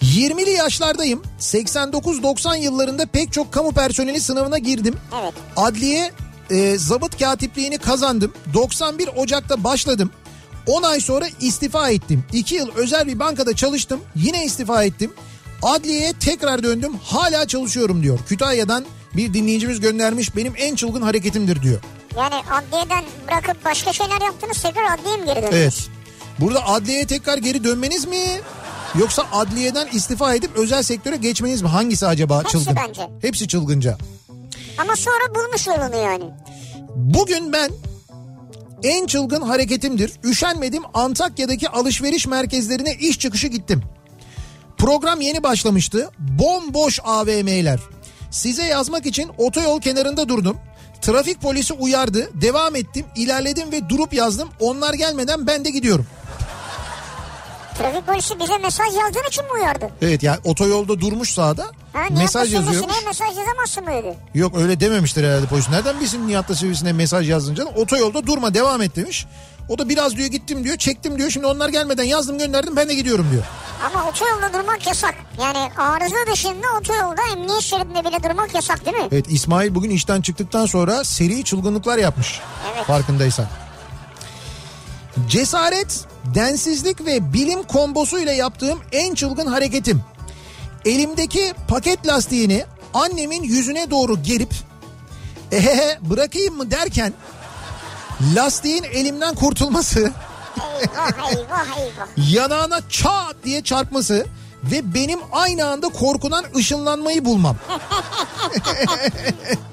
20'li 0.02 0.50
yaşlardayım. 0.50 1.22
89-90 1.40 2.58
yıllarında 2.58 3.06
pek 3.06 3.32
çok 3.32 3.52
kamu 3.52 3.72
personeli 3.72 4.20
sınavına 4.20 4.58
girdim. 4.58 4.96
evet. 5.22 5.34
Adliye 5.56 6.12
e, 6.50 6.78
zabıt 6.78 7.18
katipliğini 7.18 7.78
kazandım. 7.78 8.32
91 8.54 9.08
Ocak'ta 9.16 9.64
başladım. 9.64 10.10
10 10.66 10.82
ay 10.82 11.00
sonra 11.00 11.26
istifa 11.40 11.90
ettim. 11.90 12.24
2 12.32 12.54
yıl 12.54 12.68
özel 12.74 13.06
bir 13.06 13.18
bankada 13.18 13.56
çalıştım. 13.56 14.00
Yine 14.16 14.44
istifa 14.44 14.84
ettim. 14.84 15.12
Adliyeye 15.62 16.12
tekrar 16.12 16.62
döndüm. 16.62 16.92
Hala 17.04 17.46
çalışıyorum 17.46 18.02
diyor. 18.02 18.18
Kütahya'dan 18.28 18.84
bir 19.16 19.34
dinleyicimiz 19.34 19.80
göndermiş. 19.80 20.36
Benim 20.36 20.52
en 20.56 20.74
çılgın 20.74 21.02
hareketimdir 21.02 21.62
diyor. 21.62 21.80
Yani 22.16 22.34
adliyeden 22.34 23.04
bırakıp 23.28 23.64
başka 23.64 23.92
şeyler 23.92 24.20
yaptınız 24.20 24.62
tekrar 24.62 24.94
adliyeye 24.98 25.16
mi 25.16 25.26
geri 25.26 25.36
döndünüz? 25.36 25.54
Evet. 25.54 25.88
Burada 26.40 26.66
adliyeye 26.68 27.06
tekrar 27.06 27.38
geri 27.38 27.64
dönmeniz 27.64 28.06
mi? 28.06 28.16
Yoksa 28.98 29.26
adliyeden 29.32 29.88
istifa 29.92 30.34
edip 30.34 30.50
özel 30.56 30.82
sektöre 30.82 31.16
geçmeniz 31.16 31.62
mi? 31.62 31.68
Hangisi 31.68 32.06
acaba 32.06 32.38
Hepsi 32.40 32.52
çılgın? 32.52 32.76
bence. 32.88 33.08
Hepsi 33.22 33.48
çılgınca. 33.48 33.98
Ama 34.78 34.96
sonra 34.96 35.34
bulmuş 35.34 35.66
yolunu 35.66 35.96
yani. 35.96 36.24
Bugün 36.96 37.52
ben 37.52 37.70
en 38.82 39.06
çılgın 39.06 39.42
hareketimdir. 39.42 40.12
Üşenmedim 40.24 40.82
Antakya'daki 40.94 41.68
alışveriş 41.68 42.26
merkezlerine 42.26 42.94
iş 42.94 43.18
çıkışı 43.18 43.46
gittim. 43.46 43.82
Program 44.80 45.20
yeni 45.20 45.42
başlamıştı. 45.42 46.10
Bomboş 46.18 47.00
AVM'ler. 47.04 47.80
Size 48.30 48.64
yazmak 48.64 49.06
için 49.06 49.30
otoyol 49.38 49.80
kenarında 49.80 50.28
durdum. 50.28 50.56
Trafik 51.00 51.40
polisi 51.40 51.74
uyardı. 51.74 52.30
Devam 52.34 52.76
ettim. 52.76 53.06
ilerledim 53.16 53.72
ve 53.72 53.88
durup 53.88 54.12
yazdım. 54.12 54.48
Onlar 54.60 54.94
gelmeden 54.94 55.46
ben 55.46 55.64
de 55.64 55.70
gidiyorum. 55.70 56.06
Trafik 57.78 58.06
polisi 58.06 58.40
bize 58.40 58.58
mesaj 58.58 58.86
yazdığın 58.86 59.28
için 59.28 59.44
mi 59.44 59.50
uyardı? 59.52 59.90
Evet 60.02 60.22
yani 60.22 60.38
otoyolda 60.44 61.00
durmuş 61.00 61.34
sağda. 61.34 61.66
Ha, 61.92 62.00
mesaj 62.10 62.54
yazıyor. 62.54 62.72
Sivrisineğe 62.72 63.06
mesaj 63.06 63.38
yazamazsın 63.38 63.84
mı. 63.84 64.14
Yok 64.34 64.58
öyle 64.58 64.80
dememiştir 64.80 65.24
herhalde 65.24 65.46
polis. 65.46 65.68
Nereden 65.68 66.00
bilsin 66.00 66.28
Nihat'la 66.28 66.54
Sivrisineğe 66.54 66.92
mesaj 66.92 67.30
yazdın 67.30 67.54
canım? 67.54 67.72
Otoyolda 67.76 68.26
durma 68.26 68.54
devam 68.54 68.82
et 68.82 68.96
demiş. 68.96 69.26
O 69.68 69.78
da 69.78 69.88
biraz 69.88 70.16
diyor 70.16 70.28
gittim 70.28 70.64
diyor 70.64 70.76
çektim 70.76 71.18
diyor. 71.18 71.30
Şimdi 71.30 71.46
onlar 71.46 71.68
gelmeden 71.68 72.04
yazdım 72.04 72.38
gönderdim 72.38 72.76
ben 72.76 72.88
de 72.88 72.94
gidiyorum 72.94 73.26
diyor. 73.32 73.44
Ama 73.86 74.08
otoyolda 74.08 74.52
durmak 74.52 74.86
yasak. 74.86 75.14
Yani 75.42 75.70
arıza 75.76 76.16
dışında 76.32 76.66
otoyolda 76.80 77.22
emniyet 77.32 77.62
şeridinde 77.62 78.04
bile 78.04 78.22
durmak 78.22 78.54
yasak 78.54 78.86
değil 78.86 78.96
mi? 78.96 79.08
Evet 79.12 79.26
İsmail 79.28 79.74
bugün 79.74 79.90
işten 79.90 80.20
çıktıktan 80.20 80.66
sonra 80.66 81.04
seri 81.04 81.44
çılgınlıklar 81.44 81.98
yapmış. 81.98 82.40
Evet. 82.74 82.84
Farkındaysan. 82.86 83.46
Cesaret, 85.28 86.04
densizlik 86.34 87.06
ve 87.06 87.32
bilim 87.32 87.62
kombosuyla 87.62 88.32
yaptığım 88.32 88.80
en 88.92 89.14
çılgın 89.14 89.46
hareketim. 89.46 90.02
Elimdeki 90.84 91.54
paket 91.68 92.06
lastiğini 92.06 92.64
annemin 92.94 93.42
yüzüne 93.42 93.90
doğru 93.90 94.22
gerip 94.22 94.54
ehehe 95.52 95.98
bırakayım 96.02 96.56
mı 96.56 96.70
derken 96.70 97.12
lastiğin 98.34 98.82
elimden 98.82 99.34
kurtulması, 99.34 100.12
Eyvah 100.80 101.32
eyvah 101.32 101.78
eyvah. 101.78 102.32
yanağına 102.32 102.80
çat 102.88 103.36
diye 103.44 103.62
çarpması 103.62 104.26
ve 104.64 104.94
benim 104.94 105.18
aynı 105.32 105.66
anda 105.66 105.88
korkudan 105.88 106.44
ışınlanmayı 106.56 107.24
bulmam. 107.24 107.56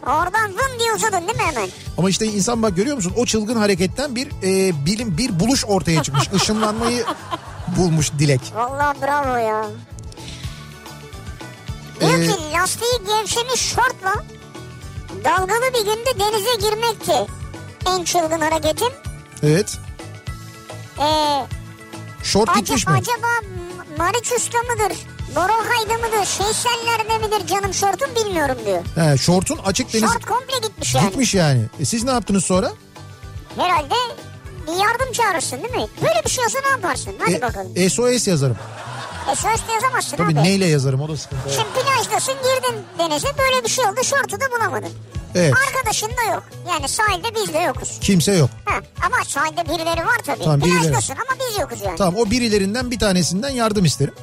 Oradan 0.05 0.51
vın 0.51 0.79
diye 0.79 0.93
uzadın 0.93 1.27
değil 1.27 1.37
mi 1.37 1.43
hemen? 1.43 1.69
Ama 1.97 2.09
işte 2.09 2.25
insan 2.25 2.63
bak 2.63 2.75
görüyor 2.75 2.95
musun 2.95 3.13
o 3.17 3.25
çılgın 3.25 3.55
hareketten 3.55 4.15
bir 4.15 4.27
e, 4.43 4.85
bilim 4.85 5.17
bir 5.17 5.39
buluş 5.39 5.65
ortaya 5.65 6.03
çıkmış. 6.03 6.29
Işınlanmayı 6.33 7.05
bulmuş 7.77 8.11
Dilek. 8.19 8.41
Vallahi 8.55 9.01
bravo 9.01 9.35
ya. 9.37 9.65
Diyor 11.99 12.13
Ee, 12.19 12.27
ki 12.27 12.33
lastiği 12.53 12.91
gevşemiş 13.07 13.61
şortla 13.61 14.13
dalgalı 15.23 15.73
bir 15.73 15.85
günde 15.85 16.19
denize 16.19 16.55
girmekti. 16.69 17.31
En 17.87 18.03
çılgın 18.03 18.39
hareketim. 18.41 18.87
Evet. 19.43 19.77
Ee, 21.01 21.45
Şort 22.23 22.49
Aca- 22.49 22.59
gitmiş 22.59 22.87
mi? 22.87 22.93
acaba 22.93 23.27
M- 23.41 23.97
Mariçus'ta 24.03 24.57
mıdır? 24.57 24.97
Borohay'da 25.35 25.93
mıdır? 25.93 26.25
Seyşeller'de 26.25 27.17
midir 27.27 27.47
canım 27.47 27.73
şortum 27.73 28.09
bilmiyorum 28.15 28.57
diyor. 28.65 28.83
He, 28.95 29.17
şortun 29.17 29.57
açık 29.65 29.93
deniz 29.93 30.11
Şort 30.13 30.25
komple 30.25 30.57
gitmiş 30.67 30.95
yani. 30.95 31.05
gitmiş 31.09 31.33
yani. 31.35 31.65
E, 31.79 31.85
siz 31.85 32.03
ne 32.03 32.11
yaptınız 32.11 32.45
sonra? 32.45 32.71
Herhalde 33.57 33.93
bir 34.67 34.71
yardım 34.83 35.11
çağırırsın 35.13 35.57
değil 35.63 35.75
mi? 35.75 35.87
Böyle 36.01 36.21
bir 36.25 36.29
şey 36.29 36.45
olsa 36.45 36.59
ne 36.65 36.69
yaparsın? 36.69 37.13
Hadi 37.19 37.33
E, 37.33 37.41
bakalım. 37.41 37.89
SOS 37.89 38.27
yazarım. 38.27 38.57
De 39.27 39.71
yazamazsın 39.73 40.17
Tabii 40.17 40.31
abi. 40.39 40.43
neyle 40.43 40.65
yazarım 40.65 41.01
o 41.01 41.07
da 41.09 41.17
sıkıntı. 41.17 41.49
Şimdi 41.49 41.67
plajdasın 41.69 42.33
girdin 42.33 42.83
denize 42.99 43.27
böyle 43.37 43.63
bir 43.63 43.69
şey 43.69 43.85
oldu 43.85 44.03
şortu 44.03 44.39
da 44.41 44.45
bulamadın. 44.51 44.93
Evet. 45.35 45.53
Arkadaşın 45.67 46.07
da 46.09 46.33
yok. 46.33 46.43
Yani 46.69 46.89
sahilde 46.89 47.27
biz 47.35 47.53
de 47.53 47.59
yokuz. 47.59 47.99
Kimse 48.01 48.31
yok. 48.31 48.49
Ha, 48.65 48.79
ama 49.05 49.17
sahilde 49.27 49.65
birileri 49.65 50.05
var 50.05 50.17
tabii. 50.25 50.43
Tamam, 50.43 50.61
birileri. 50.61 50.81
Plajdasın 50.81 51.13
ama 51.13 51.39
biz 51.49 51.59
yokuz 51.59 51.81
yani. 51.81 51.95
Tamam 51.97 52.15
o 52.17 52.31
birilerinden 52.31 52.91
bir 52.91 52.99
tanesinden 52.99 53.49
yardım 53.49 53.85
isterim. 53.85 54.13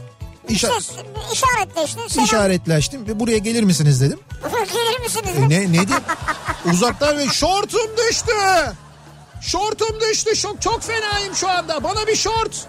İşa- 0.48 0.78
İşte 0.78 0.92
işaretleştin. 1.32 2.08
Selam. 2.08 2.24
işaretleştim 2.24 3.06
ve 3.08 3.20
buraya 3.20 3.38
gelir 3.38 3.62
misiniz 3.62 4.00
dedim. 4.00 4.20
Gelir 4.72 5.00
misiniz? 5.00 5.30
E, 5.38 5.40
ne 5.48 5.60
ne 5.60 5.66
diyeyim? 5.72 6.04
Uzaktan 6.72 7.18
ve 7.18 7.26
şortum 7.26 7.90
düştü. 8.08 8.32
Şortum 9.40 10.00
düştü. 10.00 10.36
Çok 10.36 10.62
çok 10.62 10.82
fenayım 10.82 11.34
şu 11.34 11.48
anda. 11.50 11.84
Bana 11.84 12.06
bir 12.06 12.16
şort. 12.16 12.66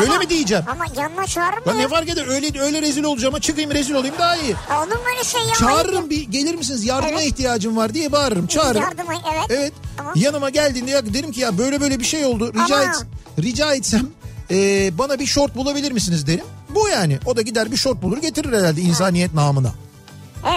Öyle 0.00 0.18
mi 0.18 0.30
diyeceğim? 0.30 0.64
Ama 0.72 0.84
yanına 0.96 1.26
çağırır 1.26 1.58
mı? 1.58 1.62
Lan 1.66 1.74
ya? 1.74 1.78
ne 1.80 1.88
fark 1.88 2.08
eder? 2.08 2.26
Öyle 2.28 2.60
öyle 2.60 2.82
rezil 2.82 3.04
olacağıma 3.04 3.40
çıkayım 3.40 3.70
rezil 3.70 3.94
olayım 3.94 4.14
daha 4.18 4.36
iyi. 4.36 4.54
Olur 4.78 4.86
mu 4.96 5.02
öyle 5.14 5.24
şey 5.24 5.40
ya? 5.40 5.54
Çağırırım 5.54 6.10
bir 6.10 6.22
gelir 6.22 6.54
misiniz 6.54 6.84
yardıma 6.84 7.20
Evet. 7.20 7.26
ihtiyacım 7.32 7.76
var 7.76 7.94
diye 7.94 8.12
bağırırım. 8.12 8.46
Çağırırım. 8.46 8.82
Yardıma 8.82 9.12
evet. 9.32 9.44
Evet. 9.50 9.72
Tamam. 9.96 10.12
Yanıma 10.16 10.50
geldiğinde 10.50 10.90
ya 10.90 11.14
derim 11.14 11.32
ki 11.32 11.40
ya 11.40 11.58
böyle 11.58 11.80
böyle 11.80 11.98
bir 12.00 12.04
şey 12.04 12.24
oldu. 12.24 12.52
Rica 12.54 12.76
Ama- 12.76 12.84
et 12.84 13.06
rica 13.38 13.74
etsem 13.74 14.06
e, 14.50 14.98
bana 14.98 15.18
bir 15.18 15.26
şort 15.26 15.56
bulabilir 15.56 15.92
misiniz 15.92 16.26
derim. 16.26 16.44
Bu 16.74 16.88
yani. 16.88 17.18
O 17.26 17.36
da 17.36 17.42
gider 17.42 17.72
bir 17.72 17.76
şort 17.76 18.02
bulur 18.02 18.18
getirir 18.18 18.58
herhalde 18.58 18.80
insaniyet 18.80 19.34
namına. 19.34 19.72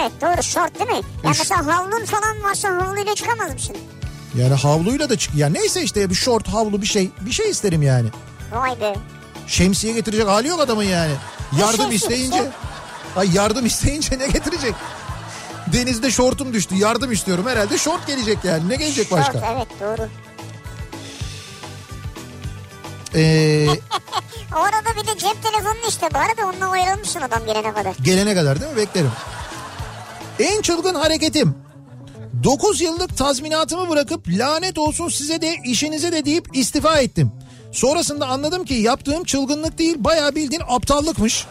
Evet 0.00 0.12
doğru 0.20 0.42
şort 0.42 0.78
değil 0.78 0.90
mi? 0.90 1.06
Ya 1.24 1.30
Üş. 1.30 1.38
mesela 1.38 1.66
havlun 1.66 2.04
falan 2.04 2.42
varsa 2.42 2.68
havluyla 2.68 3.14
çıkamaz 3.14 3.52
mısın? 3.54 3.76
Yani 4.38 4.54
havluyla 4.54 5.08
da 5.10 5.18
çık. 5.18 5.34
Ya 5.34 5.48
neyse 5.48 5.82
işte 5.82 6.10
bir 6.10 6.14
şort, 6.14 6.48
havlu 6.48 6.82
bir 6.82 6.86
şey. 6.86 7.10
Bir 7.20 7.32
şey 7.32 7.50
isterim 7.50 7.82
yani. 7.82 8.08
Vay 8.52 8.80
be. 8.80 8.94
Şemsiye 9.46 9.92
getirecek 9.92 10.26
hali 10.28 10.48
yok 10.48 10.60
adamın 10.60 10.82
yani. 10.82 11.12
Yardım 11.60 11.92
isteyince. 11.92 12.50
Ay 13.16 13.34
yardım 13.34 13.66
isteyince 13.66 14.18
ne 14.18 14.26
getirecek? 14.26 14.74
Denizde 15.72 16.10
şortum 16.10 16.52
düştü. 16.52 16.74
Yardım 16.74 17.12
istiyorum. 17.12 17.46
Herhalde 17.48 17.78
şort 17.78 18.06
gelecek 18.06 18.38
yani. 18.44 18.68
Ne 18.68 18.76
gelecek 18.76 19.10
başka? 19.10 19.32
Şort 19.32 19.44
evet 19.52 19.68
doğru. 19.80 20.08
Ee, 23.14 23.66
Orada 24.56 25.00
bir 25.02 25.06
de 25.06 25.18
cep 25.18 25.42
telefonunu 25.42 25.88
işte 25.88 26.08
bari 26.14 26.36
de 26.36 26.44
onunla 26.44 26.70
oyalanmışsın 26.70 27.20
adam 27.20 27.46
gelene 27.46 27.74
kadar. 27.74 27.94
gelene 28.02 28.34
kadar 28.34 28.60
değil 28.60 28.70
mi? 28.72 28.76
Beklerim. 28.76 29.10
En 30.40 30.62
çılgın 30.62 30.94
hareketim. 30.94 31.54
9 32.44 32.80
yıllık 32.80 33.16
tazminatımı 33.16 33.90
bırakıp 33.90 34.28
lanet 34.28 34.78
olsun 34.78 35.08
size 35.08 35.40
de 35.40 35.56
işinize 35.64 36.12
de 36.12 36.24
deyip 36.24 36.56
istifa 36.56 36.98
ettim. 36.98 37.32
Sonrasında 37.74 38.26
anladım 38.26 38.64
ki 38.64 38.74
yaptığım 38.74 39.24
çılgınlık 39.24 39.78
değil 39.78 39.94
bayağı 39.98 40.34
bildiğin 40.34 40.62
aptallıkmış. 40.68 41.46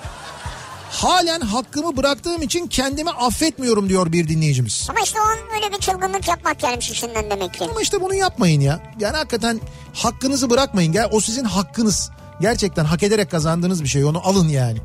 Halen 0.89 1.41
hakkımı 1.41 1.97
bıraktığım 1.97 2.41
için 2.41 2.67
kendimi 2.67 3.09
affetmiyorum 3.09 3.89
diyor 3.89 4.11
bir 4.11 4.27
dinleyicimiz. 4.27 4.87
Ama 4.89 4.99
işte 5.03 5.19
o 5.21 5.55
öyle 5.55 5.73
bir 5.73 5.77
çılgınlık 5.77 6.27
yapmak 6.27 6.59
gelmiş 6.59 6.91
işinden 6.91 7.29
demek 7.29 7.53
ki. 7.53 7.67
Ama 7.71 7.81
işte 7.81 8.01
bunu 8.01 8.15
yapmayın 8.15 8.61
ya. 8.61 8.79
Yani 8.99 9.17
hakikaten 9.17 9.59
hakkınızı 9.93 10.49
bırakmayın. 10.49 10.93
Gel 10.93 11.09
o 11.11 11.19
sizin 11.21 11.43
hakkınız. 11.43 12.09
Gerçekten 12.41 12.85
hak 12.85 13.03
ederek 13.03 13.31
kazandığınız 13.31 13.83
bir 13.83 13.87
şey. 13.87 14.05
Onu 14.05 14.27
alın 14.27 14.47
yani. 14.47 14.77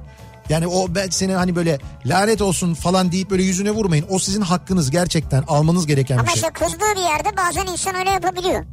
Yani 0.48 0.66
o 0.66 0.94
ben 0.94 1.08
seni 1.10 1.34
hani 1.34 1.56
böyle 1.56 1.78
lanet 2.06 2.42
olsun 2.42 2.74
falan 2.74 3.12
deyip 3.12 3.30
böyle 3.30 3.42
yüzüne 3.42 3.70
vurmayın. 3.70 4.06
O 4.10 4.18
sizin 4.18 4.40
hakkınız 4.40 4.90
gerçekten 4.90 5.42
almanız 5.48 5.86
gereken 5.86 6.18
Ama 6.18 6.26
bir 6.26 6.32
şey. 6.32 6.34
işte 6.34 6.50
kızdığı 6.52 6.94
bir 6.96 7.02
yerde 7.02 7.36
bazen 7.36 7.66
insan 7.66 7.94
öyle 7.94 8.10
yapabiliyor. 8.10 8.64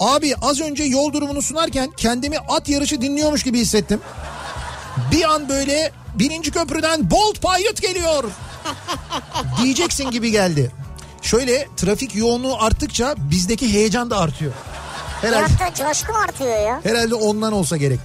Abi 0.00 0.34
az 0.42 0.60
önce 0.60 0.84
yol 0.84 1.12
durumunu 1.12 1.42
sunarken 1.42 1.90
kendimi 1.96 2.38
at 2.38 2.68
yarışı 2.68 3.00
dinliyormuş 3.02 3.42
gibi 3.42 3.58
hissettim. 3.58 4.00
Bir 5.12 5.24
an 5.24 5.48
böyle 5.48 5.92
birinci 6.14 6.50
köprüden 6.50 7.10
Bolt 7.10 7.40
Pilot 7.40 7.82
geliyor 7.82 8.24
diyeceksin 9.62 10.10
gibi 10.10 10.30
geldi. 10.30 10.72
Şöyle 11.22 11.68
trafik 11.76 12.14
yoğunluğu 12.14 12.56
arttıkça 12.62 13.14
bizdeki 13.18 13.72
heyecan 13.72 14.10
da 14.10 14.18
artıyor. 14.18 14.52
Herhalde, 15.20 15.54
Hayatta 15.54 15.84
coşku 15.84 16.12
artıyor 16.16 16.66
ya. 16.66 16.80
herhalde 16.82 17.14
ondan 17.14 17.52
olsa 17.52 17.76
gerek. 17.76 18.00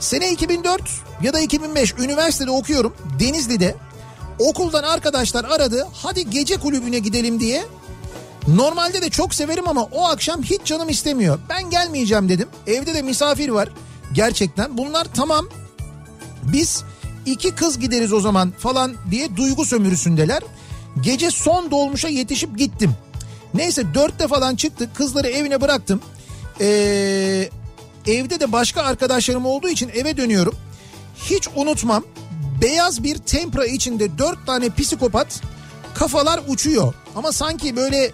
Sene 0.00 0.30
2004 0.32 0.82
ya 1.22 1.32
da 1.32 1.40
2005 1.40 1.94
üniversitede 1.98 2.50
okuyorum. 2.50 2.96
Denizli'de 3.20 3.74
okuldan 4.38 4.82
arkadaşlar 4.82 5.44
aradı. 5.44 5.88
Hadi 6.02 6.30
gece 6.30 6.56
kulübüne 6.56 6.98
gidelim 6.98 7.40
diye. 7.40 7.64
Normalde 8.48 9.02
de 9.02 9.10
çok 9.10 9.34
severim 9.34 9.68
ama 9.68 9.82
o 9.82 10.04
akşam 10.04 10.42
hiç 10.42 10.60
canım 10.64 10.88
istemiyor. 10.88 11.38
Ben 11.48 11.70
gelmeyeceğim 11.70 12.28
dedim. 12.28 12.48
Evde 12.66 12.94
de 12.94 13.02
misafir 13.02 13.48
var. 13.48 13.68
Gerçekten 14.12 14.78
bunlar 14.78 15.06
tamam. 15.14 15.48
Biz 16.42 16.84
iki 17.26 17.54
kız 17.54 17.78
gideriz 17.78 18.12
o 18.12 18.20
zaman 18.20 18.50
falan 18.58 18.94
diye 19.10 19.36
duygu 19.36 19.64
sömürüsündeler. 19.64 20.42
Gece 21.00 21.30
son 21.30 21.70
dolmuşa 21.70 22.08
yetişip 22.08 22.58
gittim. 22.58 22.92
Neyse 23.54 23.94
dörtte 23.94 24.28
falan 24.28 24.56
çıktık. 24.56 24.96
Kızları 24.96 25.28
evine 25.28 25.60
bıraktım. 25.60 26.00
Ee, 26.60 27.50
evde 28.06 28.40
de 28.40 28.52
başka 28.52 28.82
arkadaşlarım 28.82 29.46
olduğu 29.46 29.68
için 29.68 29.90
eve 29.94 30.16
dönüyorum. 30.16 30.54
Hiç 31.16 31.48
unutmam. 31.56 32.04
Beyaz 32.62 33.02
bir 33.02 33.18
tempra 33.18 33.66
içinde 33.66 34.18
dört 34.18 34.46
tane 34.46 34.70
psikopat 34.70 35.40
kafalar 35.94 36.40
uçuyor. 36.48 36.94
Ama 37.16 37.32
sanki 37.32 37.76
böyle 37.76 38.12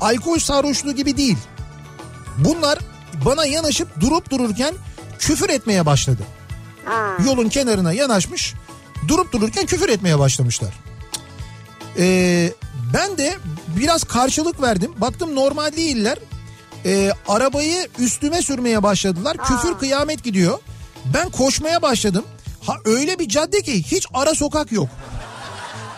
alkol 0.00 0.38
sarhoşluğu 0.38 0.92
gibi 0.92 1.16
değil. 1.16 1.38
Bunlar 2.38 2.78
bana 3.24 3.46
yanaşıp 3.46 4.00
durup 4.00 4.30
dururken 4.30 4.74
küfür 5.18 5.50
etmeye 5.50 5.86
başladı. 5.86 6.22
Ha. 6.84 7.16
Yolun 7.24 7.48
kenarına 7.48 7.92
yanaşmış 7.92 8.54
durup 9.08 9.32
dururken 9.32 9.66
küfür 9.66 9.88
etmeye 9.88 10.18
başlamışlar. 10.18 10.74
Ee, 11.98 12.52
ben 12.94 13.18
de 13.18 13.36
biraz 13.68 14.04
karşılık 14.04 14.62
verdim. 14.62 14.92
Baktım 14.96 15.34
normal 15.34 15.72
değiller. 15.76 16.18
Ee, 16.84 17.12
arabayı 17.28 17.88
üstüme 17.98 18.42
sürmeye 18.42 18.82
başladılar. 18.82 19.36
Küfür 19.36 19.78
kıyamet 19.78 20.24
gidiyor. 20.24 20.58
Ben 21.14 21.30
koşmaya 21.30 21.82
başladım. 21.82 22.24
Ha 22.66 22.76
öyle 22.84 23.18
bir 23.18 23.28
cadde 23.28 23.62
ki 23.62 23.82
hiç 23.82 24.06
ara 24.14 24.34
sokak 24.34 24.72
yok. 24.72 24.88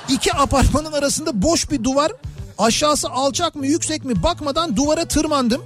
İki 0.08 0.34
apartmanın 0.34 0.92
arasında 0.92 1.42
boş 1.42 1.70
bir 1.70 1.84
duvar. 1.84 2.12
Aşağısı 2.58 3.08
alçak 3.10 3.54
mı 3.54 3.66
yüksek 3.66 4.04
mi 4.04 4.22
bakmadan 4.22 4.76
duvara 4.76 5.04
tırmandım. 5.08 5.62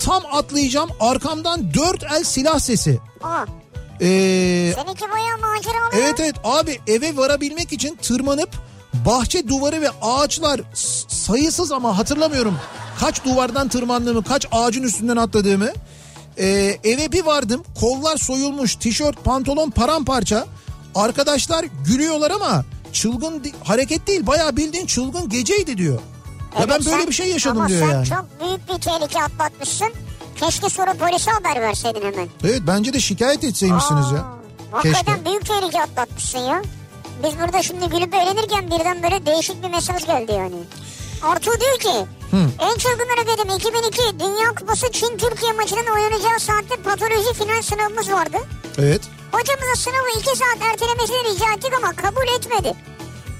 Tam 0.00 0.22
atlayacağım 0.32 0.90
arkamdan 1.00 1.74
dört 1.74 2.04
el 2.12 2.24
silah 2.24 2.58
sesi. 2.58 2.98
Aa, 3.22 3.44
Ee, 4.00 4.72
seninki 4.76 5.04
bayağı 5.10 5.38
maceralı. 5.38 5.90
Evet 6.02 6.20
evet 6.20 6.34
abi 6.44 6.78
eve 6.86 7.16
varabilmek 7.16 7.72
için 7.72 7.96
tırmanıp 7.96 8.50
bahçe 9.06 9.48
duvarı 9.48 9.80
ve 9.82 9.90
ağaçlar 10.02 10.60
sayısız 11.08 11.72
ama 11.72 11.98
hatırlamıyorum 11.98 12.58
kaç 13.00 13.24
duvardan 13.24 13.68
tırmandığımı 13.68 14.24
kaç 14.24 14.46
ağacın 14.52 14.82
üstünden 14.82 15.16
atladığımı 15.16 15.68
Ee, 16.38 16.78
eve 16.84 17.12
bir 17.12 17.24
vardım 17.24 17.62
kollar 17.80 18.16
soyulmuş 18.16 18.76
tişört 18.76 19.24
pantolon 19.24 19.70
paramparça 19.70 20.46
arkadaşlar 20.94 21.64
gülüyorlar 21.86 22.30
ama 22.30 22.64
çılgın 22.92 23.42
hareket 23.64 24.06
değil 24.06 24.26
bayağı 24.26 24.56
bildiğin 24.56 24.86
çılgın 24.86 25.28
geceydi 25.28 25.78
diyor. 25.78 25.98
Ya 26.54 26.58
Evet, 26.58 26.68
ben 26.68 26.78
böyle 26.86 26.98
sen- 26.98 27.06
bir 27.06 27.12
şey 27.12 27.28
yaşadım 27.30 27.56
ama 27.58 27.68
diyor 27.68 27.80
sen 27.80 27.94
yani. 27.94 28.06
çok 28.06 28.24
büyük 28.40 28.68
bir 28.68 28.80
tehlike 28.82 29.22
atlatmışsın. 29.22 29.88
Keşke 30.36 30.68
sonra 30.68 30.94
polise 30.94 31.30
haber 31.30 31.60
verseydin 31.62 32.02
hemen. 32.12 32.28
Evet 32.44 32.60
bence 32.66 32.92
de 32.92 33.00
şikayet 33.00 33.44
etseymişsiniz 33.44 34.10
ya. 34.12 34.18
Aa, 34.18 34.38
Hakikaten 34.72 35.04
Keşke. 35.16 35.30
büyük 35.30 35.46
tehlike 35.46 35.82
atlatmışsın 35.82 36.38
ya. 36.38 36.62
Biz 37.24 37.38
burada 37.38 37.62
şimdi 37.62 37.88
gülüp 37.88 38.14
eğlenirken 38.14 38.66
birden 38.70 39.02
böyle 39.02 39.26
değişik 39.26 39.62
bir 39.62 39.70
mesaj 39.70 40.06
geldi 40.06 40.32
yani. 40.32 40.54
Artu 41.22 41.50
diyor 41.60 41.78
ki 41.78 42.06
en 42.60 42.76
çılgın 42.78 43.08
hareketim 43.16 43.56
2002 43.56 44.20
Dünya 44.20 44.54
Kupası 44.58 44.92
Çin 44.92 45.16
Türkiye 45.18 45.52
maçının 45.52 45.86
oynanacağı 45.94 46.40
saatte 46.40 46.76
patoloji 46.76 47.32
final 47.34 47.62
sınavımız 47.62 48.10
vardı. 48.12 48.36
Evet. 48.78 49.00
Hocamıza 49.32 49.74
sınavı 49.76 50.08
2 50.18 50.24
saat 50.38 50.72
ertelemesini 50.72 51.34
rica 51.34 51.52
ettik 51.56 51.72
ama 51.82 51.92
kabul 51.92 52.28
etmedi. 52.38 52.74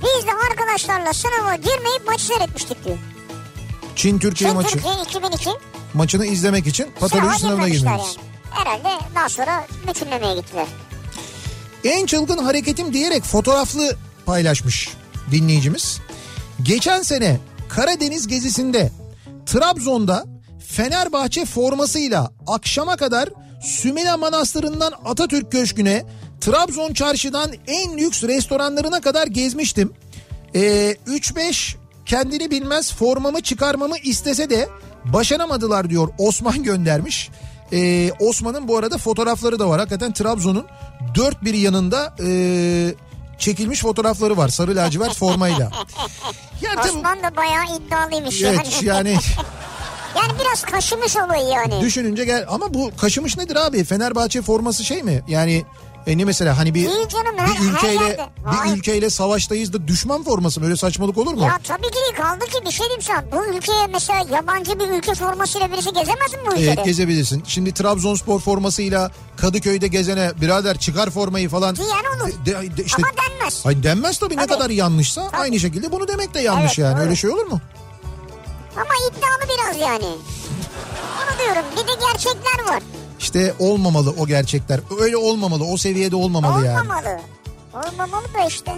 Biz 0.03 0.27
de 0.27 0.31
arkadaşlarla 0.51 1.13
sınava 1.13 1.55
girmeyip 1.57 2.07
maçı 2.07 2.25
seyretmiştik 2.25 2.85
diyor. 2.85 2.99
Çin 3.97 4.19
Türkiye 4.19 4.51
Çin 4.51 4.57
maçı 4.57 4.73
Türkiye 4.73 4.95
2002 4.95 5.51
maçını 5.95 6.27
izlemek 6.27 6.67
için 6.67 6.87
patoloji 7.01 7.39
sınavına 7.39 7.69
girmeniz. 7.69 7.87
yani. 8.17 8.29
Herhalde 8.51 8.89
daha 9.15 9.29
sonra 9.29 9.67
bütünlemeye 9.89 10.35
gittiler. 10.35 10.67
En 11.85 12.07
çılgın 12.07 12.39
hareketim 12.39 12.93
diyerek 12.93 13.25
fotoğraflı 13.25 13.97
paylaşmış 14.27 14.89
dinleyicimiz. 15.31 15.99
Geçen 16.63 17.03
sene 17.03 17.41
Karadeniz 17.69 18.27
gezisinde 18.27 18.91
Trabzon'da 19.47 20.25
Fenerbahçe 20.69 21.45
formasıyla 21.45 22.31
akşama 22.47 22.97
kadar 22.97 23.29
Sümela 23.63 24.17
Manastırı'ndan 24.17 24.93
Atatürk 25.05 25.53
Köşkü'ne 25.53 26.05
Trabzon 26.41 26.93
çarşıdan 26.93 27.51
en 27.67 27.99
lüks 27.99 28.25
restoranlarına 28.25 29.01
kadar 29.01 29.27
gezmiştim. 29.27 29.93
Ee, 30.55 30.97
3-5 31.07 31.77
kendini 32.07 32.51
bilmez 32.51 32.95
formamı 32.95 33.41
çıkarmamı 33.41 33.99
istese 33.99 34.51
de 34.51 34.69
başaramadılar 35.05 35.91
diyor 35.91 36.09
Osman 36.19 36.63
göndermiş. 36.63 37.31
Ee, 37.73 38.11
Osman'ın 38.21 38.69
bu 38.69 38.77
arada 38.77 38.99
fotoğrafları 38.99 39.59
da 39.59 39.69
var. 39.69 39.79
Hakikaten 39.79 40.13
Trabzon'un 40.13 40.67
dört 41.15 41.45
bir 41.45 41.55
yanında 41.55 42.15
ee, 42.23 42.95
çekilmiş 43.39 43.81
fotoğrafları 43.81 44.37
var 44.37 44.49
sarı 44.49 44.77
lacivert 44.77 45.15
formayla. 45.15 45.71
Yani 46.63 46.81
Osman 46.81 47.23
da 47.23 47.37
bayağı 47.37 47.65
iddialıymış 47.77 48.43
evet 48.43 48.83
yani. 48.83 49.09
yani 49.11 49.19
Yani 50.17 50.33
biraz 50.41 50.63
kaşımış 50.63 51.17
olayı 51.17 51.49
yani. 51.49 51.81
düşününce 51.81 52.25
gel 52.25 52.45
ama 52.49 52.75
bu 52.75 52.91
kaşımış 52.97 53.37
nedir 53.37 53.57
abi? 53.57 53.85
Fenerbahçe 53.85 54.43
forması 54.43 54.85
şey 54.85 55.03
mi? 55.03 55.23
Yani 55.29 55.65
e 56.09 56.19
ne 56.19 56.25
mesela 56.25 56.59
hani 56.59 56.75
bir 56.75 56.85
Değil 56.89 57.09
canım, 57.09 57.35
bir 57.37 57.41
her 57.41 57.73
ülkeyle 57.73 58.05
yerde. 58.05 58.27
bir 58.39 58.45
Hayır. 58.57 58.77
ülkeyle 58.77 59.11
savaştayız 59.11 59.73
da 59.73 59.89
düşman 59.89 60.25
forması 60.25 60.61
mı? 60.61 60.67
Öyle 60.67 60.77
saçmalık 60.77 61.19
olur 61.19 61.33
mu? 61.35 61.43
Ya 61.43 61.59
tabii 61.65 61.83
ki 61.87 61.95
değil. 61.95 62.17
kaldı 62.17 62.45
ki 62.45 62.59
bir 62.67 62.71
şey 62.71 62.87
diyeyim 62.87 63.03
sana. 63.03 63.25
Bu 63.33 63.47
ülkeye 63.57 63.87
mesela 63.93 64.37
yabancı 64.37 64.81
bir 64.81 64.89
ülke 64.89 65.15
formasıyla 65.15 65.73
birisi 65.73 65.93
gezemez 65.93 66.33
mi 66.33 66.39
bu 66.47 66.53
ülkede? 66.53 66.67
Evet 66.71 66.85
gezebilirsin. 66.85 67.43
Şimdi 67.47 67.73
Trabzonspor 67.75 68.41
formasıyla 68.41 69.11
Kadıköy'de 69.37 69.87
gezene 69.89 70.33
birader 70.41 70.79
çıkar 70.79 71.11
formayı 71.11 71.49
falan. 71.49 71.77
Diyen 71.77 71.89
olur. 71.89 72.33
De- 72.47 72.77
de- 72.77 72.85
işte, 72.85 73.03
Ama 73.03 73.13
denmez. 73.41 73.65
Hayır 73.65 73.83
denmez 73.83 74.19
tabii, 74.19 74.37
ne 74.37 74.47
Tabii. 74.47 74.49
kadar 74.59 74.71
yanlışsa 74.71 75.29
Tabii. 75.31 75.41
aynı 75.41 75.61
şekilde 75.61 75.93
bunu 75.93 76.09
demek 76.09 76.35
de 76.35 76.41
yanlış 76.41 76.65
Evet, 76.65 76.79
yani. 76.79 76.97
doğru. 76.97 77.03
Öyle 77.05 77.17
şey 77.17 77.31
olur 77.31 77.47
mu? 77.47 77.61
Ama 78.77 78.95
iddialı 79.11 79.55
biraz 79.59 79.77
yani. 79.89 80.05
Onu 81.19 81.39
diyorum. 81.39 81.63
Bir 81.73 81.89
de 81.89 81.93
gerçekler 82.13 82.73
var. 82.75 82.83
İşte 83.19 83.55
olmamalı 83.59 84.15
o 84.19 84.27
gerçekler. 84.27 84.81
Öyle 85.01 85.17
olmamalı. 85.17 85.65
O 85.65 85.77
seviyede 85.77 86.17
olmamalı 86.17 86.67
yani. 86.67 86.81
Olmamalı. 86.81 87.19
Olmamalı 87.75 88.25
da 88.35 88.45
işte. 88.49 88.73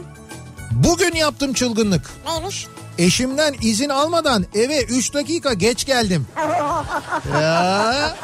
Bugün 0.71 1.15
yaptım 1.15 1.53
çılgınlık. 1.53 2.11
Neymiş? 2.27 2.67
Eşimden 2.99 3.55
izin 3.63 3.89
almadan 3.89 4.47
eve 4.55 4.83
3 4.83 5.15
dakika 5.15 5.53
geç 5.55 5.87
geldim. 5.87 6.27
ya. 7.41 8.17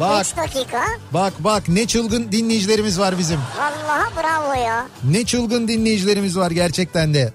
Bak 0.00 0.26
3 0.26 0.36
dakika. 0.36 0.82
bak 1.12 1.32
bak 1.38 1.68
ne 1.68 1.86
çılgın 1.86 2.32
dinleyicilerimiz 2.32 2.98
var 2.98 3.18
bizim. 3.18 3.40
Vallahi 3.58 4.16
bravo 4.16 4.52
ya. 4.54 4.86
Ne 5.04 5.24
çılgın 5.24 5.68
dinleyicilerimiz 5.68 6.36
var 6.36 6.50
gerçekten 6.50 7.14
de. 7.14 7.32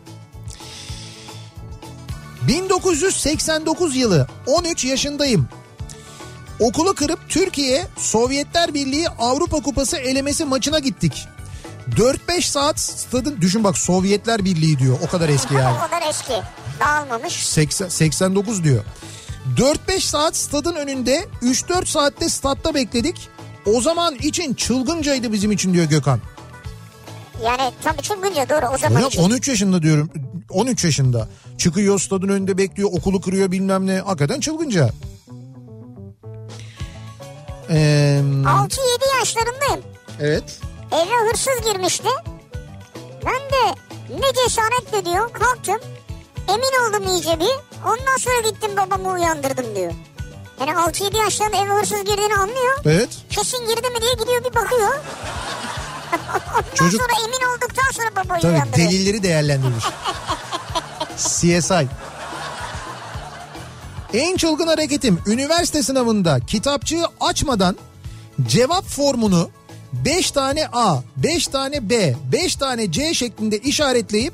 1989 2.48 3.96
yılı 3.96 4.28
13 4.48 4.86
yaşındayım. 4.86 5.48
Okulu 6.62 6.96
kırıp 6.96 7.20
Türkiye 7.30 7.88
Sovyetler 7.98 8.74
Birliği 8.74 9.10
Avrupa 9.10 9.62
Kupası 9.62 9.98
elemesi 9.98 10.46
maçına 10.46 10.80
gittik. 10.80 11.28
4-5 11.98 12.42
saat 12.42 12.80
stadın 12.80 13.42
düşün 13.42 13.64
bak 13.64 13.78
Sovyetler 13.78 14.46
Birliği 14.46 14.80
diyor 14.80 14.98
o 15.04 15.08
kadar 15.08 15.30
eski 15.30 15.54
yani. 15.54 15.78
O 15.88 15.90
kadar 15.90 16.10
eski. 16.10 16.34
Dağılmamış. 16.80 17.34
80, 17.48 17.88
89 17.90 18.64
diyor. 18.64 18.84
4-5 19.58 20.00
saat 20.00 20.38
stadın 20.38 20.76
önünde 20.76 21.26
3-4 21.42 21.86
saatte 21.86 22.30
statta 22.30 22.74
bekledik. 22.74 23.30
O 23.66 23.82
zaman 23.82 24.16
için 24.16 24.54
çılgıncaydı 24.54 25.32
bizim 25.32 25.52
için 25.52 25.74
diyor 25.74 25.86
Gökhan. 25.86 26.20
Yani 27.46 27.72
tabii 27.84 28.02
çılgınca 28.02 28.50
doğru 28.50 28.66
o 28.76 28.78
zaman 28.78 29.00
Ya 29.02 29.08
için. 29.08 29.24
13 29.24 29.48
yaşında 29.48 29.82
diyorum. 29.82 30.10
13 30.50 30.84
yaşında. 30.84 31.28
Çıkıyor 31.58 32.00
stadın 32.00 32.30
önünde 32.30 32.58
bekliyor 32.58 32.90
okulu 32.94 33.22
kırıyor 33.22 33.52
bilmem 33.52 33.88
ne. 33.88 34.00
Hakikaten 34.00 34.40
çılgınca. 34.40 34.90
Ee, 37.72 38.22
6-7 38.46 39.18
yaşlarındayım. 39.20 39.82
evet. 40.22 40.60
Eve 40.92 41.30
hırsız 41.30 41.62
girmişti. 41.72 42.08
Ben 43.26 43.34
de 43.36 43.76
ne 44.10 44.34
cesaretle 44.34 45.06
diyor 45.12 45.34
kalktım. 45.34 45.80
Emin 46.48 46.90
oldum 46.90 47.08
iyice 47.16 47.40
bir. 47.40 47.56
Ondan 47.86 48.18
sonra 48.18 48.50
gittim 48.50 48.72
babamı 48.78 49.12
uyandırdım 49.12 49.76
diyor. 49.76 49.92
Yani 50.60 50.72
6-7 50.72 51.18
yaşlarında 51.18 51.58
eve 51.58 51.70
hırsız 51.80 52.04
girdiğini 52.04 52.36
anlıyor. 52.36 52.78
Evet. 52.86 53.10
Kesin 53.30 53.60
girdi 53.68 53.90
mi 53.90 54.02
diye 54.02 54.14
gidiyor 54.14 54.44
bir 54.44 54.56
bakıyor. 54.56 54.90
Ondan 56.54 56.76
Çocuk- 56.76 57.02
sonra 57.02 57.14
emin 57.26 57.46
olduktan 57.56 57.92
sonra 57.92 58.16
babayı 58.26 58.42
Tabii 58.42 58.52
uyandırıyor. 58.54 58.90
delilleri 58.90 59.24
değerlendirmiş. 59.24 59.86
CSI. 61.18 61.88
En 64.14 64.38
çılgın 64.38 64.68
hareketim 64.68 65.20
üniversite 65.28 65.84
sınavında 65.84 66.40
kitapçığı 66.40 67.04
açmadan 67.20 67.78
cevap 68.48 68.86
formunu 68.86 69.50
5 69.94 70.32
tane 70.32 70.68
A, 70.74 70.96
5 71.18 71.48
tane 71.48 71.90
B, 71.90 72.16
5 72.32 72.56
tane 72.56 72.92
C 72.92 73.14
şeklinde 73.14 73.58
işaretleyip 73.58 74.34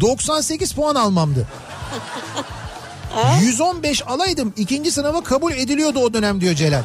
98 0.00 0.72
puan 0.72 0.94
almamdı. 0.94 1.46
115 3.42 4.02
alaydım 4.06 4.52
ikinci 4.56 4.90
sınava 4.92 5.22
kabul 5.22 5.52
ediliyordu 5.52 5.98
o 5.98 6.14
dönem 6.14 6.40
diyor 6.40 6.54
Celal. 6.54 6.82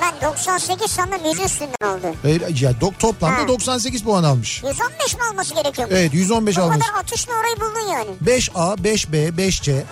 Ben 0.00 0.28
98 0.28 0.90
sandım 0.90 1.18
100 1.24 1.40
üstünden 1.40 1.86
oldu. 1.88 2.16
Hayır, 2.22 2.40
ya 2.60 2.70
do- 2.70 2.98
toplamda 2.98 3.38
Ha. 3.42 3.48
98 3.48 4.02
puan 4.04 4.24
almış. 4.24 4.62
115 4.62 5.14
mi 5.14 5.20
alması 5.30 5.54
gerekiyor? 5.54 5.88
Evet 5.90 6.14
115 6.14 6.58
O 6.58 6.62
almış. 6.62 6.86
kadar 6.86 7.00
atışla 7.00 7.32
orayı 7.34 7.56
buldun 7.56 7.92
yani. 7.92 8.10
5A, 8.24 8.76
5B, 8.84 9.36
5C. 9.36 9.82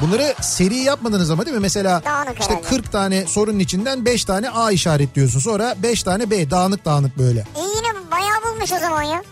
Bunları 0.00 0.34
seri 0.40 0.76
yapmadınız 0.76 1.30
ama 1.30 1.46
değil 1.46 1.56
mi? 1.56 1.60
Mesela 1.60 2.02
Dağınık 2.04 2.40
işte 2.40 2.54
herhalde. 2.54 2.68
40 2.68 2.92
tane 2.92 3.26
sorunun 3.26 3.58
içinden 3.58 4.04
5 4.04 4.24
tane 4.24 4.50
A 4.50 4.70
işaretliyorsun. 4.70 5.40
Sonra 5.40 5.74
5 5.82 6.02
tane 6.02 6.30
B 6.30 6.50
dağınık 6.50 6.84
dağınık 6.84 7.18
böyle. 7.18 7.44
İyi 7.56 7.76
yine 7.76 8.10
bayağı 8.10 8.42
bulmuş 8.54 8.72
o 8.72 8.78
zaman 8.78 9.02
ya. 9.02 9.22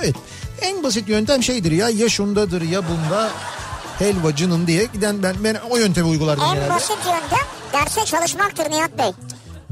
Evet. 0.00 0.14
En 0.60 0.82
basit 0.82 1.08
yöntem 1.08 1.42
şeydir 1.42 1.72
ya 1.72 1.88
ya 1.88 2.08
şundadır 2.08 2.62
ya 2.62 2.82
bunda 2.88 3.30
helvacının 3.98 4.66
diye 4.66 4.84
giden 4.92 5.22
ben 5.22 5.34
ben 5.44 5.56
o 5.70 5.76
yöntemi 5.76 6.08
uygulardım 6.08 6.44
En 6.44 6.54
genelde. 6.54 6.70
basit 6.70 6.96
yöntem 7.06 7.46
derse 7.72 8.04
çalışmaktır 8.04 8.70
Nihat 8.70 8.98
Bey. 8.98 9.12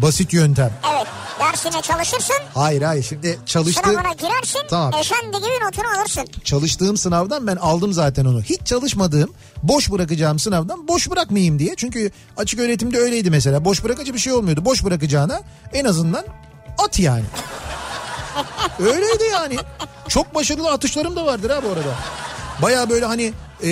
Basit 0.03 0.32
yöntem. 0.32 0.72
Evet 0.94 1.07
dersine 1.40 1.82
çalışırsın 1.82 2.36
Hayır 2.55 2.82
hayır 2.82 3.03
şimdi 3.03 3.38
çalıştı 3.46 3.82
sınavına 3.84 4.12
girersin 4.12 4.61
Tamam. 4.70 4.94
efendi 4.94 5.36
gibi 5.36 5.64
notunu 5.66 5.98
alırsın. 6.01 6.24
çalıştığım 6.44 6.96
sınavdan 6.96 7.46
ben 7.46 7.57
aldım 7.57 7.92
zaten 7.92 8.24
onu. 8.24 8.42
Hiç 8.42 8.66
çalışmadığım, 8.66 9.34
boş 9.62 9.90
bırakacağım 9.90 10.38
sınavdan 10.38 10.88
boş 10.88 11.11
bırakmayayım 11.11 11.59
diye. 11.59 11.74
Çünkü 11.76 12.11
açık 12.36 12.61
öğretimde 12.61 12.98
öyleydi 12.98 13.30
mesela. 13.30 13.64
Boş 13.64 13.84
bırakıcı 13.84 14.14
bir 14.14 14.18
şey 14.18 14.32
olmuyordu. 14.32 14.64
Boş 14.64 14.84
bırakacağına 14.84 15.40
en 15.72 15.84
azından 15.84 16.24
at 16.78 16.98
yani. 16.98 17.24
Öyleydi 18.78 19.24
yani. 19.32 19.57
Çok 20.09 20.34
başarılı 20.34 20.70
atışlarım 20.70 21.16
da 21.16 21.26
vardır 21.26 21.51
ha 21.51 21.61
bu 21.64 21.68
arada. 21.68 21.94
Baya 22.62 22.90
böyle 22.90 23.04
hani 23.06 23.32
e, 23.62 23.68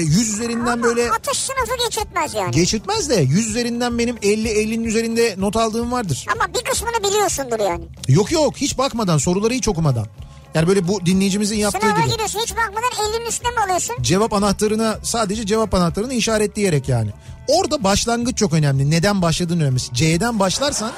yüz 0.00 0.34
üzerinden 0.34 0.82
böyle 0.82 1.10
Atış 1.10 1.38
sınıfı 1.38 1.84
geçirtmez 1.84 2.34
yani. 2.34 2.50
geçirtmez 2.50 3.10
de 3.10 3.14
yüz 3.14 3.48
üzerinden 3.48 3.98
benim 3.98 4.16
50-50'nin 4.16 4.84
üzerinde 4.84 5.34
not 5.38 5.56
aldığım 5.56 5.92
vardır. 5.92 6.26
Ama 6.34 6.54
bir 6.54 6.64
kısmını 6.64 7.04
biliyorsundur 7.04 7.60
yani. 7.60 7.84
Yok 8.08 8.32
yok 8.32 8.56
hiç 8.56 8.78
bakmadan 8.78 9.18
soruları 9.18 9.54
hiç 9.54 9.68
okumadan. 9.68 10.06
Yani 10.54 10.68
böyle 10.68 10.88
bu 10.88 11.06
dinleyicimizin 11.06 11.56
yaptığı 11.56 11.80
Sınava 11.80 12.00
gibi. 12.00 12.10
giriyorsun 12.12 12.40
hiç 12.40 12.50
bakmadan 12.56 12.90
50'nin 12.90 13.26
üstüne 13.26 13.50
mi 13.50 13.60
alıyorsun? 13.66 13.96
cevap 14.02 14.32
anahtarına 14.32 14.98
sadece 15.02 15.46
cevap 15.46 15.74
anahtarını 15.74 16.14
işaretleyerek 16.14 16.88
yani. 16.88 17.10
Orada 17.48 17.84
başlangıç 17.84 18.38
çok 18.38 18.52
önemli. 18.52 18.90
Neden 18.90 19.22
başladığın 19.22 19.60
önemli. 19.60 19.80
C'den 19.92 20.38
başlarsan 20.38 20.92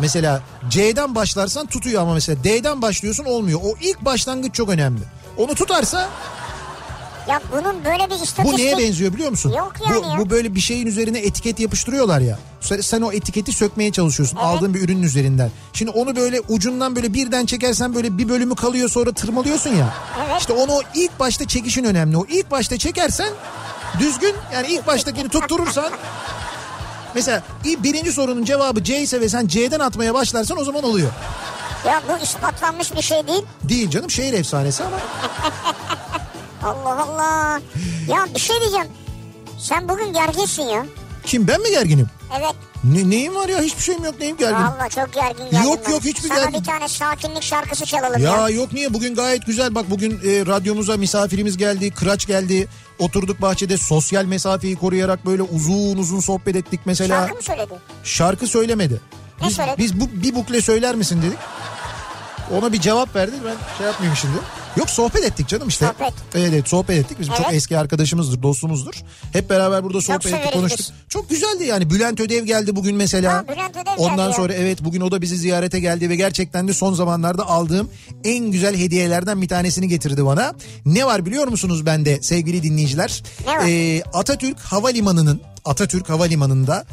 mesela 0.00 0.42
C'den 0.70 1.14
başlarsan 1.14 1.66
tutuyor 1.66 2.02
ama 2.02 2.14
mesela 2.14 2.44
D'den 2.44 2.82
başlıyorsun 2.82 3.24
olmuyor. 3.24 3.60
O 3.64 3.74
ilk 3.80 4.04
başlangıç 4.04 4.54
çok 4.54 4.68
önemli. 4.68 5.00
Onu 5.36 5.54
tutarsa 5.54 6.08
Ya 7.28 7.40
bunun 7.52 7.84
böyle 7.84 8.10
bir 8.10 8.14
istatistik... 8.14 8.44
bu 8.44 8.56
neye 8.56 8.78
benziyor 8.78 9.12
biliyor 9.12 9.30
musun? 9.30 9.52
Yok 9.52 9.72
yani 9.88 10.04
bu, 10.04 10.08
ya. 10.08 10.18
bu 10.18 10.30
böyle 10.30 10.54
bir 10.54 10.60
şeyin 10.60 10.86
üzerine 10.86 11.18
etiket 11.18 11.60
yapıştırıyorlar 11.60 12.20
ya. 12.20 12.38
Sen, 12.60 12.80
sen 12.80 13.02
o 13.02 13.12
etiketi 13.12 13.52
sökmeye 13.52 13.92
çalışıyorsun 13.92 14.36
aldığın 14.36 14.74
bir 14.74 14.82
ürünün 14.82 15.02
üzerinden. 15.02 15.50
Şimdi 15.72 15.90
onu 15.90 16.16
böyle 16.16 16.40
ucundan 16.40 16.96
böyle 16.96 17.14
birden 17.14 17.46
çekersen 17.46 17.94
böyle 17.94 18.18
bir 18.18 18.28
bölümü 18.28 18.54
kalıyor 18.54 18.88
sonra 18.88 19.12
tırmalıyorsun 19.12 19.70
ya. 19.70 19.94
Evet. 20.26 20.40
İşte 20.40 20.52
onu 20.52 20.80
ilk 20.94 21.20
başta 21.20 21.46
çekişin 21.48 21.84
önemli. 21.84 22.16
O 22.16 22.26
ilk 22.26 22.50
başta 22.50 22.78
çekersen 22.78 23.32
düzgün 23.98 24.34
yani 24.52 24.66
ilk 24.68 24.86
baştakini 24.86 25.28
tutturursan 25.28 25.92
Mesela 27.14 27.42
birinci 27.64 28.12
sorunun 28.12 28.44
cevabı 28.44 28.84
C 28.84 28.98
ise 28.98 29.20
ve 29.20 29.28
sen 29.28 29.46
C'den 29.46 29.80
atmaya 29.80 30.14
başlarsan 30.14 30.58
o 30.58 30.64
zaman 30.64 30.84
oluyor. 30.84 31.10
Ya 31.86 32.02
bu 32.08 32.24
ispatlanmış 32.24 32.94
bir 32.94 33.02
şey 33.02 33.26
değil. 33.26 33.42
Değil 33.62 33.90
canım 33.90 34.10
şehir 34.10 34.32
efsanesi 34.32 34.84
ama. 34.84 34.96
Allah 36.66 37.02
Allah. 37.02 37.60
Ya 38.08 38.26
bir 38.34 38.40
şey 38.40 38.60
diyeceğim. 38.60 38.86
Sen 39.58 39.88
bugün 39.88 40.12
gerginsin 40.12 40.62
ya. 40.62 40.86
Kim 41.24 41.48
ben 41.48 41.60
mi 41.60 41.70
gerginim? 41.70 42.06
Evet. 42.38 42.54
Ne, 42.84 43.10
neyim 43.10 43.34
var 43.34 43.48
ya 43.48 43.60
hiçbir 43.60 43.82
şeyim 43.82 44.04
yok 44.04 44.14
neyim 44.20 44.36
gerginim. 44.36 44.62
Vallahi 44.62 44.90
çok 44.94 45.12
gergin 45.12 45.44
geldim 45.44 45.62
Yok, 45.64 45.78
ben. 45.86 45.92
yok, 45.92 46.04
hiçbir 46.04 46.28
Sana 46.28 46.38
gergin- 46.38 46.60
bir 46.60 46.64
tane 46.64 46.88
sakinlik 46.88 47.42
şarkısı 47.42 47.86
çalalım 47.86 48.22
ya. 48.22 48.36
Ya 48.36 48.48
yok 48.48 48.72
niye 48.72 48.94
bugün 48.94 49.14
gayet 49.14 49.46
güzel 49.46 49.74
bak 49.74 49.90
bugün 49.90 50.10
e, 50.10 50.46
radyomuza 50.46 50.96
misafirimiz 50.96 51.56
geldi 51.56 51.90
kıraç 51.90 52.26
geldi 52.26 52.68
oturduk 52.98 53.42
bahçede 53.42 53.78
sosyal 53.78 54.24
mesafeyi 54.24 54.76
koruyarak 54.76 55.26
böyle 55.26 55.42
uzun 55.42 55.96
uzun 55.98 56.20
sohbet 56.20 56.56
ettik 56.56 56.80
mesela 56.84 57.16
Şarkı 57.20 57.34
mı 57.34 57.42
söyledi? 57.42 57.74
şarkı 58.04 58.46
söylemedi. 58.46 59.00
Ne 59.40 59.46
Biz, 59.48 59.56
söyledi? 59.56 59.74
biz 59.78 60.00
bu 60.00 60.08
bir 60.12 60.34
bukle 60.34 60.60
söyler 60.62 60.94
misin 60.94 61.22
dedik. 61.22 61.38
Ona 62.58 62.72
bir 62.72 62.80
cevap 62.80 63.16
verdi 63.16 63.34
ben 63.44 63.76
şey 63.78 63.86
yapmayayım 63.86 64.16
şimdi. 64.16 64.36
Yok 64.76 64.90
sohbet 64.90 65.24
ettik 65.24 65.48
canım 65.48 65.68
işte. 65.68 65.86
Sohbet. 65.86 66.12
Evet, 66.34 66.48
evet 66.52 66.68
sohbet 66.68 66.98
ettik. 66.98 67.20
Bizim 67.20 67.34
çok 67.34 67.46
Evet. 67.46 67.54
eski 67.56 67.78
arkadaşımızdır, 67.78 68.42
dostumuzdur. 68.42 68.94
Hep 69.32 69.50
beraber 69.50 69.84
burada 69.84 70.00
sohbet 70.00 70.26
ettik, 70.26 70.52
konuştuk. 70.52 70.78
biz. 70.78 70.92
Çok 71.08 71.30
güzeldi 71.30 71.64
yani. 71.64 71.90
Bülent 71.90 72.20
Ödev 72.20 72.44
geldi 72.44 72.76
bugün 72.76 72.96
mesela. 72.96 73.32
Ha, 73.34 73.44
Bülent 73.48 73.76
Ödev 73.76 73.90
Ondan 73.98 74.16
geldi 74.16 74.28
ya. 74.28 74.32
sonra 74.32 74.52
evet 74.54 74.84
bugün 74.84 75.00
o 75.00 75.10
da 75.12 75.22
bizi 75.22 75.36
ziyarete 75.36 75.80
geldi 75.80 76.08
ve 76.10 76.16
gerçekten 76.16 76.68
de 76.68 76.72
son 76.72 76.94
zamanlarda 76.94 77.46
aldığım 77.48 77.90
en 78.24 78.50
güzel 78.50 78.76
hediyelerden 78.76 79.42
bir 79.42 79.48
tanesini 79.48 79.88
getirdi 79.88 80.24
bana. 80.26 80.54
Ne 80.86 81.06
var 81.06 81.26
biliyor 81.26 81.48
musunuz 81.48 81.86
bende 81.86 82.22
sevgili 82.22 82.62
dinleyiciler? 82.62 83.22
Ne 83.46 83.52
var? 83.52 83.64
Ee, 83.68 84.02
Atatürk 84.12 84.58
Havalimanı'nın 84.60 85.40
Atatürk 85.64 86.08
Havalimanı'nda 86.08 86.84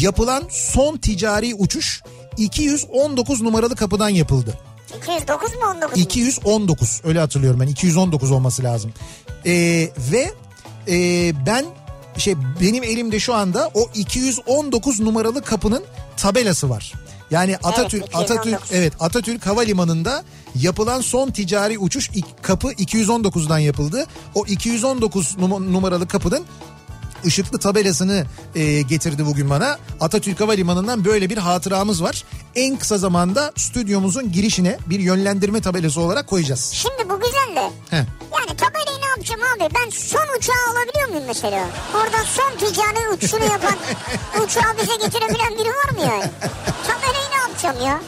yapılan 0.00 0.42
son 0.50 0.96
ticari 0.96 1.54
uçuş 1.54 2.02
219 2.36 3.40
numaralı 3.42 3.76
kapıdan 3.76 4.08
yapıldı. 4.08 4.58
209 4.96 5.54
mu 5.54 5.60
19 5.70 5.96
mu? 5.96 6.02
219 6.02 7.00
öyle 7.04 7.20
hatırlıyorum 7.20 7.60
ben 7.60 7.66
219 7.66 8.30
olması 8.30 8.62
lazım. 8.62 8.92
Ee, 9.46 9.52
ve 10.12 10.30
e, 10.88 11.32
ben 11.46 11.66
şey 12.16 12.34
benim 12.60 12.84
elimde 12.84 13.20
şu 13.20 13.34
anda 13.34 13.70
o 13.74 13.90
219 13.94 15.00
numaralı 15.00 15.42
kapının 15.42 15.84
tabelası 16.16 16.70
var. 16.70 16.92
Yani 17.30 17.56
Atatürk 17.56 18.06
219. 18.06 18.30
Atatürk 18.30 18.60
evet 18.72 18.92
Atatürk 19.00 19.46
Havalimanı'nda 19.46 20.24
yapılan 20.54 21.00
son 21.00 21.30
ticari 21.30 21.78
uçuş 21.78 22.10
kapı 22.42 22.72
219'dan 22.72 23.58
yapıldı. 23.58 24.06
O 24.34 24.46
219 24.46 25.36
num- 25.38 25.72
numaralı 25.72 26.08
kapının 26.08 26.44
ışıklı 27.26 27.58
tabelasını 27.58 28.24
e, 28.54 28.82
getirdi 28.82 29.26
bugün 29.26 29.50
bana. 29.50 29.78
Atatürk 30.00 30.40
Havalimanı'ndan 30.40 31.04
böyle 31.04 31.30
bir 31.30 31.38
hatıramız 31.38 32.02
var. 32.02 32.24
En 32.54 32.76
kısa 32.76 32.98
zamanda 32.98 33.52
stüdyomuzun 33.56 34.32
girişine 34.32 34.78
bir 34.86 35.00
yönlendirme 35.00 35.60
tabelası 35.60 36.00
olarak 36.00 36.26
koyacağız. 36.26 36.70
Şimdi 36.72 37.10
bu 37.10 37.20
güzel 37.20 37.56
de. 37.56 37.70
Heh. 37.90 38.04
Yani 38.38 38.56
tabelayı 38.56 39.00
ne 39.02 39.06
yapacağım 39.08 39.40
abi? 39.56 39.74
Ben 39.74 39.90
son 39.90 40.38
uçağı 40.38 40.56
alabiliyor 40.72 41.08
muyum 41.08 41.24
mesela? 41.26 41.66
Oradan 41.94 42.24
son 42.24 42.66
ticari 42.66 43.08
uçuşunu 43.14 43.44
yapan 43.44 43.74
uçağı 44.44 44.76
bize 44.82 44.96
getirebilen 44.96 45.58
biri 45.58 45.68
var 45.68 45.90
mı 45.90 46.00
yani? 46.00 46.30
Tabelayı 46.86 47.30
ne 47.30 47.36
yapacağım 47.36 47.86
ya? 47.86 48.00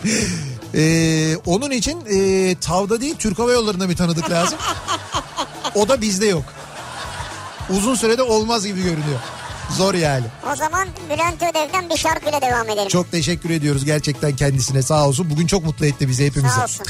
Ee, 0.75 1.37
onun 1.47 1.71
için 1.71 1.99
e, 2.11 2.55
tavda 2.61 3.01
değil 3.01 3.15
Türk 3.19 3.39
Hava 3.39 3.53
Yolları'na 3.53 3.89
bir 3.89 3.97
tanıdık 3.97 4.31
lazım. 4.31 4.59
O 5.75 5.89
da 5.89 6.01
bizde 6.01 6.27
yok. 6.27 6.43
Uzun 7.71 7.95
sürede 7.95 8.23
olmaz 8.23 8.67
gibi 8.67 8.83
görünüyor. 8.83 9.19
Zor 9.77 9.95
yani. 9.95 10.25
O 10.53 10.57
zaman 10.57 10.89
Bülent 11.11 11.43
Ödev'den 11.43 11.91
bir 11.91 11.97
şarkıyla 11.97 12.41
devam 12.41 12.69
edelim. 12.69 12.89
Çok 12.89 13.11
teşekkür 13.11 13.51
ediyoruz 13.51 13.85
gerçekten 13.85 14.37
kendisine 14.37 14.83
sağ 14.83 15.09
olsun. 15.09 15.31
Bugün 15.31 15.47
çok 15.47 15.65
mutlu 15.65 15.87
etti 15.87 16.09
bizi 16.09 16.27
hepimizi. 16.27 16.55
Sağ 16.55 16.65
olsun. 16.65 16.87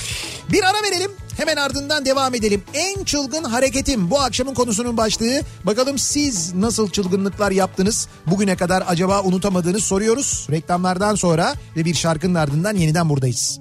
Bir 0.52 0.62
ara 0.62 0.82
verelim 0.82 1.10
hemen 1.36 1.56
ardından 1.56 2.06
devam 2.06 2.34
edelim. 2.34 2.62
En 2.74 3.04
çılgın 3.04 3.44
hareketim 3.44 4.10
bu 4.10 4.20
akşamın 4.20 4.54
konusunun 4.54 4.96
başlığı. 4.96 5.40
Bakalım 5.64 5.98
siz 5.98 6.54
nasıl 6.54 6.90
çılgınlıklar 6.90 7.50
yaptınız? 7.50 8.08
Bugüne 8.26 8.56
kadar 8.56 8.84
acaba 8.86 9.22
unutamadığınız 9.22 9.84
soruyoruz. 9.84 10.46
Reklamlardan 10.50 11.14
sonra 11.14 11.54
ve 11.76 11.84
bir 11.84 11.94
şarkının 11.94 12.34
ardından 12.34 12.76
yeniden 12.76 13.08
buradayız. 13.08 13.60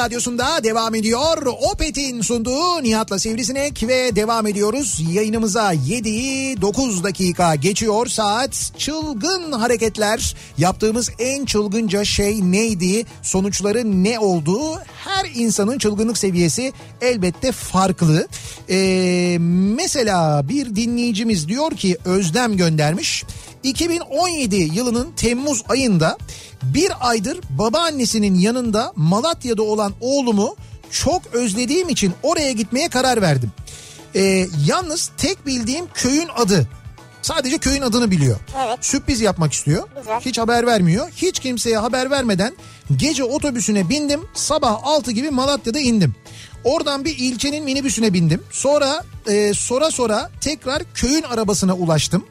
Radyosunda 0.00 0.64
devam 0.64 0.94
ediyor. 0.94 1.46
Opet'in 1.72 2.20
sunduğu 2.20 2.82
Nihat'la 2.82 3.18
Sivrisinek 3.18 3.82
ve 3.88 4.16
devam 4.16 4.46
ediyoruz. 4.46 5.02
Yayınımıza 5.12 5.74
7'yi 5.74 6.60
9 6.60 7.04
dakika 7.04 7.54
geçiyor 7.54 8.06
saat. 8.06 8.72
Çılgın 8.78 9.52
hareketler 9.52 10.36
yaptığımız 10.58 11.10
en 11.18 11.44
çılgınca 11.44 12.04
şey 12.04 12.52
neydi? 12.52 13.04
Sonuçları 13.22 14.04
ne 14.04 14.18
oldu? 14.18 14.60
Her 15.04 15.30
insanın 15.34 15.78
çılgınlık 15.78 16.18
seviyesi 16.18 16.72
elbette 17.00 17.52
farklı. 17.52 18.28
Ee, 18.70 19.36
mesela 19.76 20.48
bir 20.48 20.76
dinleyicimiz 20.76 21.48
diyor 21.48 21.70
ki 21.70 21.96
Özlem 22.04 22.56
göndermiş. 22.56 23.24
2017 23.62 24.56
yılının 24.56 25.12
Temmuz 25.12 25.62
ayında 25.68 26.18
bir 26.62 26.92
aydır 27.00 27.40
babaannesinin 27.50 28.34
yanında 28.34 28.92
Malatya'da 28.96 29.62
olan 29.62 29.92
oğlumu 30.00 30.56
çok 30.90 31.22
özlediğim 31.32 31.88
için 31.88 32.12
oraya 32.22 32.52
gitmeye 32.52 32.88
karar 32.88 33.22
verdim. 33.22 33.52
Ee, 34.14 34.46
yalnız 34.66 35.10
tek 35.16 35.46
bildiğim 35.46 35.84
köyün 35.94 36.28
adı. 36.36 36.68
Sadece 37.22 37.58
köyün 37.58 37.82
adını 37.82 38.10
biliyor. 38.10 38.36
Evet. 38.66 38.78
Sürpriz 38.80 39.20
yapmak 39.20 39.52
istiyor. 39.52 39.88
Güzel. 39.98 40.20
Hiç 40.20 40.38
haber 40.38 40.66
vermiyor. 40.66 41.08
Hiç 41.16 41.38
kimseye 41.38 41.78
haber 41.78 42.10
vermeden 42.10 42.56
gece 42.96 43.24
otobüsüne 43.24 43.88
bindim. 43.88 44.20
Sabah 44.34 44.80
6 44.82 45.12
gibi 45.12 45.30
Malatya'da 45.30 45.78
indim. 45.78 46.14
Oradan 46.64 47.04
bir 47.04 47.18
ilçenin 47.18 47.64
minibüsüne 47.64 48.12
bindim. 48.12 48.42
Sonra 48.50 49.04
e, 49.26 49.54
sonra 49.54 49.90
sonra 49.90 50.30
tekrar 50.40 50.82
köyün 50.94 51.22
arabasına 51.22 51.74
ulaştım. 51.74 52.24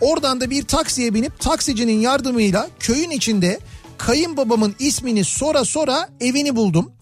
Oradan 0.00 0.40
da 0.40 0.50
bir 0.50 0.64
taksiye 0.64 1.14
binip 1.14 1.40
taksicinin 1.40 2.00
yardımıyla 2.00 2.68
köyün 2.80 3.10
içinde 3.10 3.58
kayınbabamın 3.98 4.74
ismini 4.78 5.24
sonra 5.24 5.64
sonra 5.64 6.08
evini 6.20 6.56
buldum. 6.56 6.92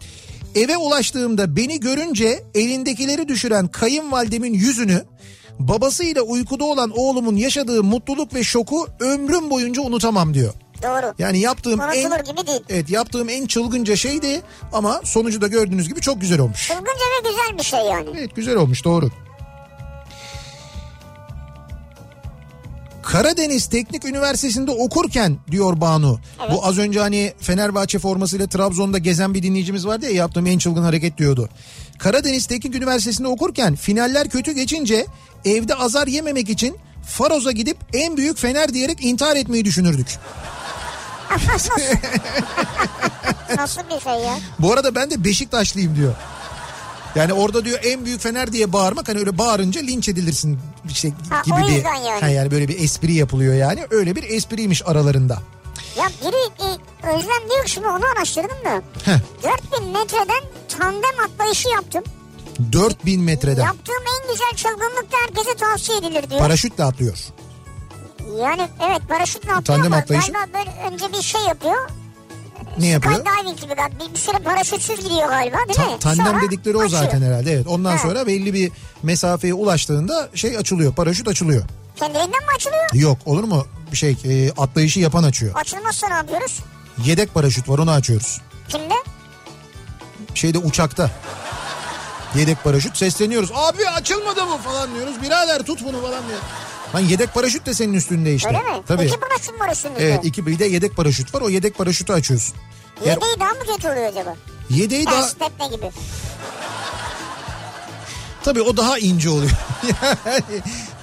Eve 0.55 0.77
ulaştığımda 0.77 1.55
beni 1.55 1.79
görünce 1.79 2.43
elindekileri 2.55 3.27
düşüren 3.27 3.67
kayınvalidemin 3.67 4.53
yüzünü 4.53 5.05
babasıyla 5.59 6.21
uykuda 6.21 6.63
olan 6.63 6.91
oğlumun 6.95 7.35
yaşadığı 7.35 7.83
mutluluk 7.83 8.33
ve 8.33 8.43
şoku 8.43 8.87
ömrüm 8.99 9.49
boyunca 9.49 9.81
unutamam 9.81 10.33
diyor. 10.33 10.53
Doğru. 10.83 11.13
Yani 11.19 11.39
yaptığım 11.39 11.81
en 11.81 12.05
Unutulur 12.11 12.33
gibi 12.35 12.47
değil. 12.47 12.61
Evet 12.69 12.89
yaptığım 12.89 13.29
en 13.29 13.45
çılgınca 13.45 13.95
şeydi 13.95 14.41
ama 14.73 15.01
sonucu 15.03 15.41
da 15.41 15.47
gördüğünüz 15.47 15.89
gibi 15.89 16.01
çok 16.01 16.21
güzel 16.21 16.39
olmuş. 16.39 16.67
Çılgınca 16.67 16.89
ve 16.91 17.29
güzel 17.29 17.57
bir 17.57 17.63
şey 17.63 17.79
yani. 17.79 18.09
Evet 18.17 18.35
güzel 18.35 18.55
olmuş 18.55 18.85
doğru. 18.85 19.09
Karadeniz 23.03 23.65
Teknik 23.65 24.05
Üniversitesi'nde 24.05 24.71
okurken 24.71 25.37
diyor 25.51 25.81
Banu. 25.81 26.19
Bu 26.51 26.65
az 26.65 26.77
önce 26.77 26.99
hani 26.99 27.33
Fenerbahçe 27.39 27.99
formasıyla 27.99 28.47
Trabzon'da 28.47 28.97
gezen 28.97 29.33
bir 29.33 29.43
dinleyicimiz 29.43 29.87
vardı 29.87 30.05
ya 30.05 30.11
yaptığım 30.11 30.47
en 30.47 30.57
çılgın 30.57 30.83
hareket 30.83 31.17
diyordu. 31.17 31.49
Karadeniz 31.99 32.45
Teknik 32.45 32.75
Üniversitesi'nde 32.75 33.27
okurken 33.27 33.75
finaller 33.75 34.29
kötü 34.29 34.51
geçince 34.51 35.05
evde 35.45 35.75
azar 35.75 36.07
yememek 36.07 36.49
için 36.49 36.77
Faroz'a 37.07 37.51
gidip 37.51 37.77
en 37.93 38.17
büyük 38.17 38.37
Fener 38.37 38.73
diyerek 38.73 39.05
intihar 39.05 39.35
etmeyi 39.35 39.65
düşünürdük. 39.65 40.07
Nasıl 43.57 43.81
bir 43.89 43.99
şey 43.99 44.13
ya? 44.13 44.39
Bu 44.59 44.73
arada 44.73 44.95
ben 44.95 45.11
de 45.11 45.23
Beşiktaşlıyım 45.23 45.95
diyor. 45.95 46.13
Yani 47.15 47.33
orada 47.33 47.65
diyor 47.65 47.79
en 47.83 48.05
büyük 48.05 48.21
Fener 48.21 48.51
diye 48.53 48.73
bağırmak 48.73 49.07
hani 49.07 49.19
öyle 49.19 49.37
bağırınca 49.37 49.81
linç 49.81 50.09
edilirsin 50.09 50.59
bir 50.83 50.93
şey 50.93 51.13
Ha, 51.29 51.41
gibi 51.45 51.55
o 51.55 51.67
bir 51.67 51.73
yüzden 51.73 51.95
yani. 51.95 52.21
Ha, 52.21 52.27
yani 52.27 52.51
böyle 52.51 52.67
bir 52.67 52.79
espri 52.83 53.13
yapılıyor 53.13 53.53
yani. 53.53 53.85
Öyle 53.91 54.15
bir 54.15 54.23
espriymiş 54.23 54.81
aralarında. 54.85 55.39
Ya 55.97 56.09
biri 56.21 56.65
e, 56.65 56.67
Özlem 57.07 57.49
diyor 57.49 57.63
ki 57.65 57.71
şimdi 57.71 57.87
onu 57.87 58.01
araştırdım 58.17 58.57
da. 58.65 58.81
Heh. 59.05 59.19
4000 59.73 59.87
metreden 59.91 60.43
tandem 60.79 61.19
atlayışı 61.25 61.69
yaptım. 61.69 62.03
4000 62.71 63.21
metreden 63.21 63.63
Yaptığım 63.65 63.95
en 64.21 64.31
güzel 64.31 64.51
çılgınlık 64.55 65.11
da 65.11 65.15
herkese 65.27 65.55
tavsiye 65.57 65.97
edilir 65.97 66.29
diyor. 66.29 66.41
paraşütle 66.41 66.83
atlıyor. 66.83 67.17
Yani 68.41 68.67
evet 68.89 69.01
paraşütle 69.09 69.49
atlıyor 69.53 69.63
Tandem 69.63 69.93
ama 69.93 69.95
atlayışı? 70.01 70.31
galiba 70.31 70.53
böyle 70.57 70.93
önce 70.93 71.17
bir 71.17 71.21
şey 71.23 71.41
yapıyor. 71.41 71.89
Ne 72.79 72.87
yapıyor? 72.87 73.15
Skydiving 73.15 73.59
gibi. 73.61 73.71
Bir, 73.99 74.13
bir 74.13 74.19
süre 74.19 74.37
paraşütsüz 74.37 74.95
gidiyor 74.99 75.27
galiba 75.29 75.57
değil 75.57 75.75
Ta- 75.75 75.85
mi? 75.91 75.99
tandem 75.99 76.25
Sonra 76.25 76.41
dedikleri 76.41 76.77
o 76.77 76.81
açıyor. 76.81 77.03
zaten 77.03 77.21
herhalde. 77.21 77.51
Evet. 77.51 77.67
Ondan 77.67 77.91
Ha. 77.91 77.97
sonra 77.97 78.27
belli 78.27 78.53
bir 78.53 78.71
mesafeye 79.03 79.53
ulaştığında 79.53 80.29
şey 80.35 80.57
açılıyor. 80.57 80.93
Paraşüt 80.93 81.27
açılıyor. 81.27 81.63
Kendiliğinden 81.95 82.39
mi 82.41 82.47
açılıyor? 82.55 82.89
Yok 82.93 83.17
olur 83.25 83.43
mu? 83.43 83.65
Bir 83.91 83.97
şey 83.97 84.17
e, 84.25 84.51
atlayışı 84.51 84.99
yapan 84.99 85.23
açıyor. 85.23 85.55
Açılmazsa 85.55 86.07
ne 86.07 86.13
yapıyoruz? 86.13 86.59
Yedek 87.05 87.33
paraşüt 87.33 87.69
var 87.69 87.77
onu 87.79 87.91
açıyoruz. 87.91 88.41
Kimde? 88.69 88.93
Şeyde 90.33 90.57
uçakta. 90.57 91.11
Yedek 92.35 92.63
paraşüt 92.63 92.97
sesleniyoruz. 92.97 93.51
Abi 93.55 93.89
açılmadı 93.89 94.45
mı 94.45 94.57
falan 94.57 94.95
diyoruz. 94.95 95.21
Birader 95.21 95.63
tut 95.63 95.83
bunu 95.85 96.01
falan 96.01 96.27
diyor. 96.27 96.39
Lan 96.95 96.99
yedek 96.99 97.33
paraşüt 97.33 97.65
de 97.65 97.73
senin 97.73 97.93
üstünde 97.93 98.35
işte. 98.35 98.47
Öyle 98.47 98.59
mi? 98.59 98.83
Tabii. 98.87 99.05
İki 99.05 99.19
paraşüt 99.19 99.59
var 99.59 99.71
üstünüzde. 99.71 100.03
Evet 100.03 100.25
iki 100.25 100.45
bir 100.45 100.59
de 100.59 100.65
yedek 100.65 100.95
paraşüt 100.95 101.35
var. 101.35 101.41
O 101.41 101.49
yedek 101.49 101.77
paraşütü 101.77 102.13
açıyorsun. 102.13 102.55
Yedeği 103.05 103.39
daha 103.39 103.49
mı 103.49 103.59
kötü 103.75 103.87
oluyor 103.89 104.05
acaba? 104.05 104.35
yedeği 104.69 105.05
daha 105.05 105.21
Ters 105.21 105.33
tepme 105.33 105.67
gibi. 105.67 105.91
tabii 108.43 108.61
o 108.61 108.77
daha 108.77 108.97
ince 108.99 109.29
oluyor. 109.29 109.51
yani 110.25 110.41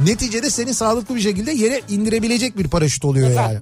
neticede 0.01 0.51
seni 0.51 0.75
sağlıklı 0.75 1.17
bir 1.17 1.21
şekilde 1.21 1.53
yere 1.53 1.81
indirebilecek 1.89 2.59
bir 2.59 2.69
paraşüt 2.69 3.05
oluyor 3.05 3.29
Güzel. 3.29 3.43
yani. 3.43 3.59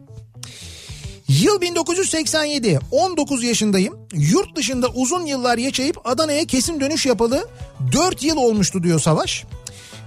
Yıl 1.29 1.61
1987. 1.61 2.79
19 2.91 3.45
yaşındayım. 3.45 3.95
Yurt 4.13 4.57
dışında 4.57 4.89
uzun 4.89 5.27
yıllar 5.27 5.59
yaşayıp 5.59 5.97
Adana'ya 6.05 6.45
kesin 6.45 6.81
dönüş 6.81 7.07
yapalı 7.07 7.49
4 7.93 8.23
yıl 8.23 8.37
olmuştu 8.37 8.83
diyor 8.83 9.01
Savaş. 9.01 9.45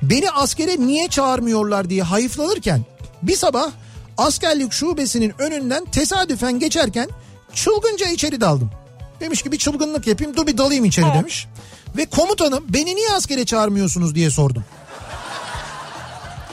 Beni 0.02 0.32
askere 0.32 0.80
niye 0.80 1.08
çağırmıyorlar 1.08 1.90
diye 1.90 2.04
hayıflanırken 2.04 2.82
bir 3.24 3.36
sabah 3.36 3.72
askerlik 4.18 4.72
şubesinin 4.74 5.34
önünden 5.40 5.86
tesadüfen 5.86 6.60
geçerken 6.60 7.10
çılgınca 7.54 8.08
içeri 8.08 8.42
daldım. 8.42 8.72
Demiş 9.20 9.42
ki 9.42 9.52
bir 9.52 9.58
çılgınlık 9.58 10.08
yapayım 10.08 10.36
dur 10.36 10.48
bir 10.48 10.58
dalayım 10.58 10.86
içeri 10.86 11.06
demiş. 11.06 11.48
Ve 11.98 12.06
komutanım 12.06 12.66
beni 12.70 12.96
niye 12.96 13.12
askere 13.12 13.46
çağırmıyorsunuz 13.46 14.16
diye 14.16 14.30
sordum. 14.30 14.64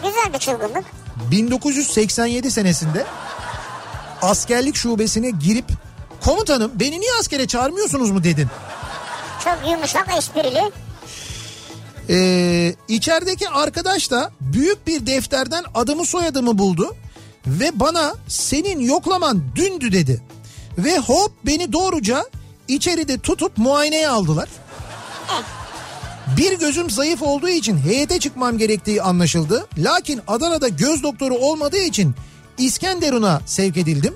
Güzel 0.02 0.32
bir 0.34 0.38
çılgınlık. 0.38 0.84
1987 1.30 2.50
senesinde 2.50 3.04
askerlik 4.22 4.76
şubesine 4.76 5.30
girip 5.30 5.64
komutanım 6.24 6.72
beni 6.74 7.00
niye 7.00 7.10
askere 7.20 7.46
çağırmıyorsunuz 7.46 8.10
mu 8.10 8.24
dedin. 8.24 8.48
Çok 9.44 9.70
yumuşak 9.70 10.08
esprili. 10.18 10.72
Ee, 12.10 12.74
içerideki 12.88 13.48
arkadaş 13.48 14.10
da 14.10 14.30
büyük 14.40 14.86
bir 14.86 15.06
defterden 15.06 15.64
adımı 15.74 16.06
soyadımı 16.06 16.58
buldu 16.58 16.96
ve 17.46 17.80
bana 17.80 18.14
senin 18.28 18.80
yoklaman 18.80 19.42
dündü 19.54 19.92
dedi. 19.92 20.22
Ve 20.78 20.98
hop 20.98 21.32
beni 21.46 21.72
doğruca 21.72 22.24
içeride 22.68 23.18
tutup 23.18 23.58
muayeneye 23.58 24.08
aldılar. 24.08 24.48
Bir 26.36 26.58
gözüm 26.58 26.90
zayıf 26.90 27.22
olduğu 27.22 27.48
için 27.48 27.78
heyete 27.78 28.18
çıkmam 28.18 28.58
gerektiği 28.58 29.02
anlaşıldı. 29.02 29.66
Lakin 29.78 30.20
Adana'da 30.26 30.68
göz 30.68 31.02
doktoru 31.02 31.34
olmadığı 31.34 31.82
için 31.82 32.14
İskenderun'a 32.58 33.40
sevk 33.46 33.76
edildim. 33.76 34.14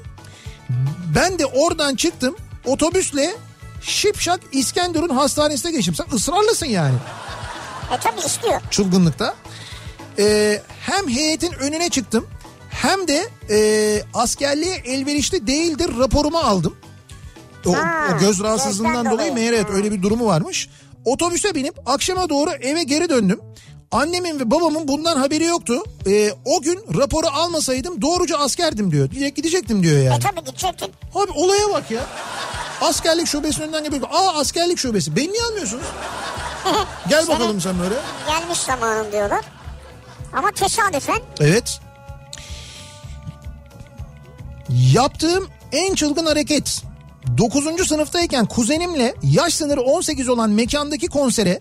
Ben 1.15 1.39
de 1.39 1.47
oradan 1.47 1.95
çıktım 1.95 2.37
otobüsle 2.67 3.37
Şipşak 3.83 4.41
İskenderun 4.53 5.09
Hastanesi'ne 5.09 5.73
geçtim. 5.73 5.95
Sen 5.95 6.17
ısrarlısın 6.17 6.67
yani 6.67 6.95
E 7.91 7.97
tabi 8.01 8.21
istiyor. 8.27 8.61
çılgınlıkta. 8.71 9.35
Ee, 10.19 10.63
hem 10.81 11.09
heyetin 11.09 11.53
önüne 11.53 11.89
çıktım 11.91 12.27
hem 12.71 13.09
de 13.09 13.29
e, 13.51 13.59
askerliğe 14.15 14.75
elverişli 14.77 15.47
değildir 15.47 15.91
raporumu 15.99 16.39
aldım. 16.39 16.77
O, 17.67 17.75
Ha, 17.77 18.09
o 18.17 18.19
göz 18.21 18.41
rahatsızlığından 18.41 18.95
dolayı 19.07 19.11
dolayı. 19.19 19.33
meğer 19.33 19.53
evet 19.53 19.67
öyle 19.73 19.93
bir 19.93 20.03
durumu 20.03 20.27
varmış. 20.27 20.69
Otobüse 21.05 21.55
binip 21.55 21.75
akşama 21.87 22.29
doğru 22.29 22.51
eve 22.51 22.83
geri 22.83 23.09
döndüm. 23.09 23.41
Annemin 23.91 24.41
ve 24.41 24.51
babamın 24.51 24.89
bundan 24.89 25.17
haberi 25.17 25.45
yoktu. 25.45 25.83
Ee, 26.07 26.31
o 26.45 26.63
gün 26.63 26.81
raporu 26.99 27.27
almasaydım 27.27 28.03
doğruca 28.03 28.39
askerdim 28.39 28.93
diyor. 28.93 29.11
Direkt 29.11 29.37
gidecektim 29.37 29.83
diyor 29.83 29.97
E 29.99 30.03
yani. 30.03 30.23
tabi 30.23 30.45
gidecektin. 30.45 30.89
Abi 31.15 31.31
olaya 31.35 31.69
bak 31.73 31.91
ya. 31.91 32.01
Askerlik 32.83 33.27
şubesinin 33.27 33.65
önünden 33.65 33.85
geliyor. 33.85 34.03
Aa 34.11 34.41
askerlik 34.41 34.79
şubesi. 34.79 35.17
Beni 35.17 35.33
niye 35.33 35.43
almıyorsunuz? 35.43 35.85
Gel 37.09 37.29
bakalım 37.29 37.61
sen 37.61 37.79
böyle. 37.79 37.95
Gelmiş 38.27 38.59
zamanın 38.59 39.13
diyorlar. 39.13 39.45
Ama 40.33 40.51
tesadüfen 40.51 41.21
Evet. 41.41 41.81
Yaptığım 44.69 45.49
en 45.73 45.95
çılgın 45.95 46.27
hareket 46.27 46.83
9. 47.39 47.89
sınıftayken 47.89 48.47
kuzenimle 48.47 49.15
yaş 49.23 49.55
sınırı 49.55 49.81
18 49.81 50.29
olan 50.29 50.51
mekandaki 50.51 51.07
konsere 51.07 51.61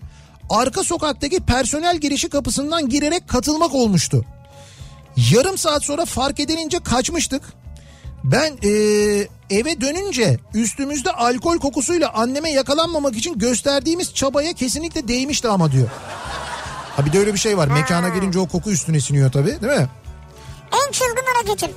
arka 0.50 0.84
sokaktaki 0.84 1.40
personel 1.40 1.98
girişi 1.98 2.28
kapısından 2.28 2.88
girerek 2.88 3.28
katılmak 3.28 3.74
olmuştu. 3.74 4.24
Yarım 5.32 5.58
saat 5.58 5.84
sonra 5.84 6.04
fark 6.04 6.40
edilince 6.40 6.78
kaçmıştık. 6.82 7.42
Ben 8.24 8.58
eee, 8.62 9.28
eve 9.50 9.80
dönünce 9.80 10.38
üstümüzde 10.54 11.10
alkol 11.12 11.58
kokusuyla 11.58 12.12
anneme 12.12 12.50
yakalanmamak 12.50 13.16
için 13.16 13.38
gösterdiğimiz 13.38 14.14
çabaya 14.14 14.52
kesinlikle 14.52 15.08
değmişti 15.08 15.48
ama 15.48 15.72
diyor. 15.72 15.88
Ha 16.96 17.06
bir 17.06 17.12
de 17.12 17.18
öyle 17.18 17.34
bir 17.34 17.38
şey 17.38 17.56
var. 17.58 17.68
Mekana 17.68 18.08
girince 18.08 18.38
o 18.38 18.48
koku 18.48 18.70
üstüne 18.70 19.00
siniyor 19.00 19.32
tabii 19.32 19.60
değil 19.62 19.80
mi? 19.80 19.88
en 20.88 20.92
çılgın 20.92 21.24
hareketim 21.34 21.70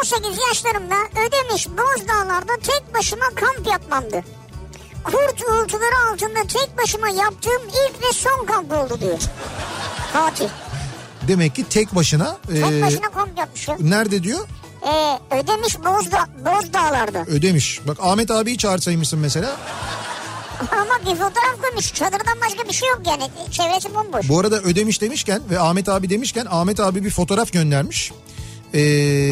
18 0.00 0.38
yaşlarımda 0.48 0.94
Ödemiş 1.12 1.68
Bozdağlar'da 1.68 2.52
tek 2.62 2.94
başıma 2.94 3.24
kamp 3.34 3.66
yapmamdı. 3.66 4.22
Kurt 5.04 5.42
uğultuları 5.42 6.10
altında 6.12 6.40
tek 6.42 6.78
başıma 6.78 7.08
yaptığım 7.08 7.62
ilk 7.68 8.02
ve 8.02 8.12
son 8.12 8.46
kamp 8.46 8.72
oldu 8.72 9.00
diyor. 9.00 9.18
Fatih. 10.12 10.48
Demek 11.28 11.54
ki 11.54 11.64
tek 11.68 11.94
başına. 11.94 12.36
Tek 12.46 12.56
eee, 12.56 12.82
başına 12.82 13.10
kamp 13.10 13.38
yapmış 13.38 13.68
ya. 13.68 13.76
nerede 13.80 14.22
diyor? 14.22 14.46
Ee, 14.86 15.18
Ödemiş 15.36 15.78
Bozdağ, 15.78 16.26
Bozdağlar'da. 16.38 17.24
Ödemiş. 17.26 17.80
Bak 17.88 17.96
Ahmet 18.00 18.30
abiyi 18.30 18.58
çağırsaymışsın 18.58 19.18
mesela. 19.18 19.56
Ama 20.72 20.98
bir 21.00 21.18
fotoğraf 21.18 21.62
koymuş. 21.62 21.94
Çadırdan 21.94 22.40
başka 22.46 22.68
bir 22.68 22.72
şey 22.72 22.88
yok 22.88 23.00
yani. 23.06 23.22
Çevresi 23.50 23.94
bomboş. 23.94 24.28
Bu 24.28 24.40
arada 24.40 24.56
Ödemiş 24.60 25.00
demişken 25.00 25.42
ve 25.50 25.60
Ahmet 25.60 25.88
abi 25.88 26.10
demişken 26.10 26.46
Ahmet 26.50 26.80
abi 26.80 27.04
bir 27.04 27.10
fotoğraf 27.10 27.52
göndermiş. 27.52 28.12
Ee, 28.74 28.78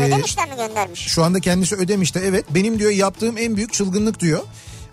Ödemişler 0.06 0.48
mi 0.48 0.56
göndermiş? 0.56 1.00
Şu 1.00 1.24
anda 1.24 1.40
kendisi 1.40 1.76
Ödemiş'te 1.76 2.20
evet. 2.20 2.44
Benim 2.50 2.78
diyor 2.78 2.90
yaptığım 2.90 3.38
en 3.38 3.56
büyük 3.56 3.72
çılgınlık 3.72 4.20
diyor. 4.20 4.40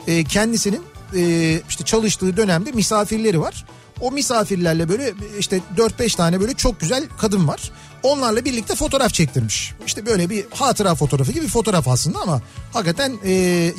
Ee, 0.07 0.23
kendisinin 0.23 0.81
e, 1.15 1.53
işte 1.69 1.83
çalıştığı 1.85 2.37
dönemde 2.37 2.71
misafirleri 2.71 3.41
var. 3.41 3.65
O 4.01 4.11
misafirlerle 4.11 4.89
böyle 4.89 5.13
işte 5.39 5.61
4-5 5.77 6.15
tane 6.17 6.41
böyle 6.41 6.53
çok 6.53 6.79
güzel 6.79 7.03
kadın 7.17 7.47
var. 7.47 7.71
Onlarla 8.03 8.45
birlikte 8.45 8.75
fotoğraf 8.75 9.13
çektirmiş. 9.13 9.73
İşte 9.85 10.05
böyle 10.05 10.29
bir 10.29 10.45
hatıra 10.53 10.95
fotoğrafı 10.95 11.31
gibi 11.31 11.45
bir 11.45 11.49
fotoğraf 11.49 11.87
aslında 11.87 12.19
ama 12.19 12.41
hakikaten 12.73 13.13
e, 13.25 13.31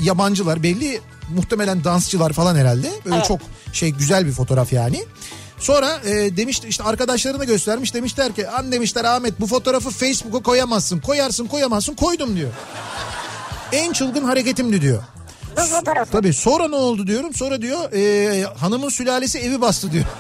yabancılar 0.02 0.62
belli 0.62 1.00
muhtemelen 1.34 1.84
dansçılar 1.84 2.32
falan 2.32 2.56
herhalde. 2.56 2.90
Böyle 3.04 3.16
Evet. 3.16 3.26
çok 3.26 3.40
şey 3.72 3.90
güzel 3.90 4.26
bir 4.26 4.32
fotoğraf 4.32 4.72
yani. 4.72 5.04
Sonra 5.58 6.00
e, 6.04 6.36
demiş 6.36 6.60
işte 6.68 6.84
arkadaşlarına 6.84 7.44
göstermiş 7.44 7.94
demişler 7.94 8.34
ki 8.34 8.48
an 8.48 8.72
demişler 8.72 9.04
Ahmet 9.04 9.40
bu 9.40 9.46
fotoğrafı 9.46 9.90
Facebook'a 9.90 10.42
koyamazsın 10.42 11.00
koyarsın 11.00 11.46
koyamazsın 11.46 11.94
koydum 11.94 12.36
diyor. 12.36 12.50
En 13.72 13.92
çılgın 13.92 14.24
hareketimdi 14.24 14.80
diyor. 14.80 15.02
Fotoğrafı. 15.56 16.12
Tabii 16.12 16.32
sonra 16.32 16.68
ne 16.68 16.76
oldu 16.76 17.06
diyorum 17.06 17.34
sonra 17.34 17.62
diyor 17.62 17.92
e, 17.92 18.44
hanımın 18.56 18.88
sülalesi 18.88 19.38
evi 19.38 19.60
bastı 19.60 19.92
diyor. 19.92 20.04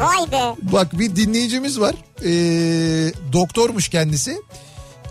Vay 0.00 0.32
be. 0.32 0.54
Bak 0.62 0.98
bir 0.98 1.16
dinleyicimiz 1.16 1.80
var. 1.80 1.94
Ee, 2.24 3.12
doktormuş 3.32 3.88
kendisi. 3.88 4.42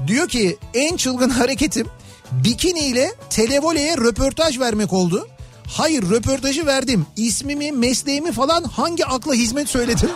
Diyor 0.07 0.27
ki 0.27 0.57
en 0.73 0.97
çılgın 0.97 1.29
hareketim 1.29 1.87
bikini 2.31 2.79
ile 2.79 3.11
televoleye 3.29 3.97
röportaj 3.97 4.59
vermek 4.59 4.93
oldu. 4.93 5.27
Hayır 5.67 6.09
röportajı 6.09 6.65
verdim. 6.65 7.05
İsmimi, 7.17 7.71
mesleğimi 7.71 8.31
falan 8.31 8.63
hangi 8.63 9.05
akla 9.05 9.33
hizmet 9.33 9.69
söyledim? 9.69 10.09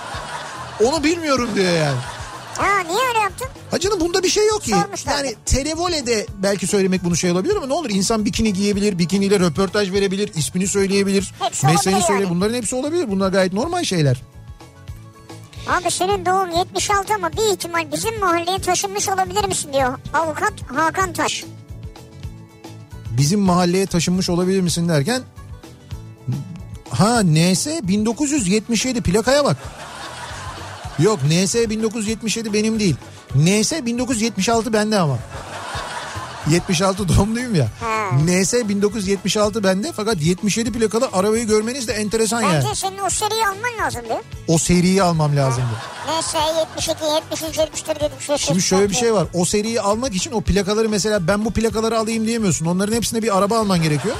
Onu 0.83 1.03
bilmiyorum 1.03 1.49
diyor 1.55 1.73
yani. 1.73 1.97
Ha 2.57 2.79
niye 2.79 2.99
öyle 3.09 3.19
yaptın? 3.19 3.47
Ha 3.71 3.79
canım 3.79 3.99
bunda 3.99 4.23
bir 4.23 4.29
şey 4.29 4.47
yok 4.47 4.61
ki. 4.63 4.71
Sormuşlar. 4.71 5.11
Yani 5.17 5.35
televolede 5.45 6.25
belki 6.43 6.67
söylemek 6.67 7.03
bunu 7.03 7.15
şey 7.15 7.31
olabilir 7.31 7.55
ama 7.55 7.65
ne 7.67 7.73
olur 7.73 7.89
insan 7.89 8.25
bikini 8.25 8.53
giyebilir, 8.53 8.99
bikiniyle 8.99 9.39
röportaj 9.39 9.91
verebilir, 9.91 10.31
ismini 10.35 10.67
söyleyebilir, 10.67 11.33
Hepsi 11.39 11.65
mesleğini 11.65 11.97
olabilir 11.97 12.07
söyle. 12.07 12.23
yani. 12.23 12.35
Bunların 12.35 12.53
hepsi 12.53 12.75
olabilir. 12.75 13.05
Bunlar 13.11 13.29
gayet 13.31 13.53
normal 13.53 13.83
şeyler. 13.83 14.21
Abi 15.67 15.91
senin 15.91 16.25
doğum 16.25 16.49
76 16.51 17.13
ama 17.13 17.31
bir 17.31 17.53
ihtimal 17.53 17.91
bizim 17.91 18.19
mahalleye 18.19 18.59
taşınmış 18.59 19.09
olabilir 19.09 19.45
misin 19.45 19.73
diyor 19.73 19.99
avukat 20.13 20.53
Hakan 20.75 21.13
Taş. 21.13 21.43
bizim 23.17 23.39
mahalleye 23.39 23.85
taşınmış 23.85 24.29
olabilir 24.29 24.61
misin 24.61 24.89
derken 24.89 25.21
ha 26.89 27.21
NS 27.23 27.67
1977 27.83 29.01
plakaya 29.01 29.45
bak. 29.45 29.57
Yok 30.99 31.19
NS 31.29 31.55
1977 31.55 32.53
benim 32.53 32.79
değil. 32.79 32.95
NS 33.35 33.71
1976 33.71 34.73
bende 34.73 34.99
ama. 34.99 35.17
76 36.49 37.09
doğumluyum 37.09 37.55
ya. 37.55 37.67
Ha. 37.81 38.09
NS 38.25 38.53
1976 38.53 39.63
bende 39.63 39.91
fakat 39.95 40.21
77 40.21 40.71
plakalı 40.71 41.09
arabayı 41.13 41.47
görmeniz 41.47 41.87
de 41.87 41.93
enteresan 41.93 42.41
yani. 42.41 42.53
Bence 42.63 42.75
senin 42.75 42.97
o 43.05 43.09
seriyi 43.09 43.45
alman 43.47 43.85
lazım 43.85 44.01
diyor. 44.05 44.19
O 44.47 44.57
seriyi 44.57 45.03
almam 45.03 45.35
lazımdı. 45.35 45.67
Neyse 46.09 46.37
72, 46.59 47.05
73, 47.15 47.57
74, 47.57 48.01
75. 48.01 48.41
Şimdi 48.41 48.61
şöyle 48.61 48.89
bir 48.89 48.95
şey 48.95 49.13
var. 49.13 49.27
O 49.33 49.45
seriyi 49.45 49.81
almak 49.81 50.15
için 50.15 50.31
o 50.31 50.41
plakaları 50.41 50.89
mesela 50.89 51.27
ben 51.27 51.45
bu 51.45 51.51
plakaları 51.51 51.99
alayım 51.99 52.27
diyemiyorsun. 52.27 52.65
Onların 52.65 52.95
hepsine 52.95 53.21
bir 53.21 53.37
araba 53.37 53.59
alman 53.59 53.81
gerekiyor. 53.81 54.15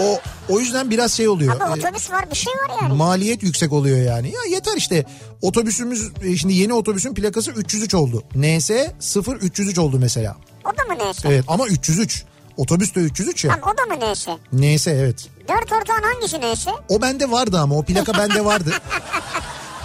O 0.00 0.20
o 0.48 0.60
yüzden 0.60 0.90
biraz 0.90 1.12
şey 1.12 1.28
oluyor. 1.28 1.56
Abi 1.60 1.80
Ee, 1.80 1.82
otobüs 1.86 2.10
var 2.10 2.30
bir 2.30 2.36
şey 2.36 2.52
var 2.52 2.82
yani. 2.82 2.94
maliyet 2.94 3.42
yüksek 3.42 3.72
oluyor 3.72 3.98
yani. 3.98 4.28
Ya 4.28 4.40
yeter 4.50 4.76
işte 4.76 5.04
otobüsümüz 5.42 6.10
e, 6.24 6.36
şimdi 6.36 6.54
yeni 6.54 6.74
otobüsün 6.74 7.14
plakası 7.14 7.50
303 7.50 7.94
oldu. 7.94 8.24
NS 8.34 8.70
0303 8.70 9.78
oldu 9.78 9.98
mesela. 10.00 10.36
O 10.64 10.78
da 10.78 10.94
mı 10.94 11.04
neyse? 11.04 11.28
Evet 11.28 11.44
ama 11.48 11.66
303. 11.66 12.24
Otobüs 12.56 12.94
de 12.94 13.00
303 13.00 13.44
ya. 13.44 13.50
Tamam 13.60 13.74
o 13.74 13.78
da 13.78 13.94
mı 13.94 14.00
neyse? 14.00 14.38
NS 14.52 14.86
evet. 14.86 15.28
Dört 15.48 15.72
ortağın 15.72 16.02
hangisi 16.14 16.40
neyse? 16.40 16.70
O 16.88 17.02
bende 17.02 17.30
vardı 17.30 17.58
ama 17.60 17.74
o 17.76 17.82
plaka 17.82 18.12
bende 18.14 18.44
vardı. 18.44 18.70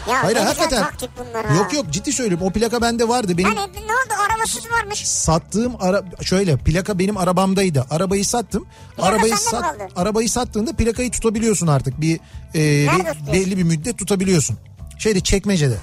Ya 0.10 0.24
Hayır 0.24 0.38
hakikaten. 0.38 0.70
güzel 0.70 0.84
taktik 0.84 1.10
bunlar 1.20 1.46
ha. 1.46 1.54
Yok 1.56 1.74
yok 1.74 1.86
ciddi 1.92 2.12
söylüyorum 2.14 2.48
o 2.48 2.52
plaka 2.52 2.82
bende 2.82 3.08
vardı. 3.08 3.38
Benim 3.38 3.50
Hani 3.56 3.60
ne 3.74 3.94
oldu 3.94 4.14
arabasız 4.30 4.72
varmış. 4.72 5.08
sattığım 5.08 5.74
ara 5.80 6.04
şöyle 6.22 6.58
plaka 6.58 7.00
benim 7.00 7.18
arabamdaydı. 7.18 7.86
Arabayı 7.90 8.26
sattım. 8.26 8.66
Plaka 8.96 9.10
arabayı 9.10 9.38
sat 9.38 9.62
kaldı? 9.62 9.88
arabayı 9.96 10.30
sattığında 10.30 10.74
plakayı 10.74 11.12
tutabiliyorsun 11.12 11.68
artık. 11.68 12.02
Bir 12.02 12.20
e, 12.56 12.88
tutuyorsun? 12.88 13.34
belli 13.34 13.58
bir 13.58 13.64
müddet 13.64 13.98
tutabiliyorsun. 13.98 14.58
Şeyde 15.00 15.20
çekmecede. 15.20 15.78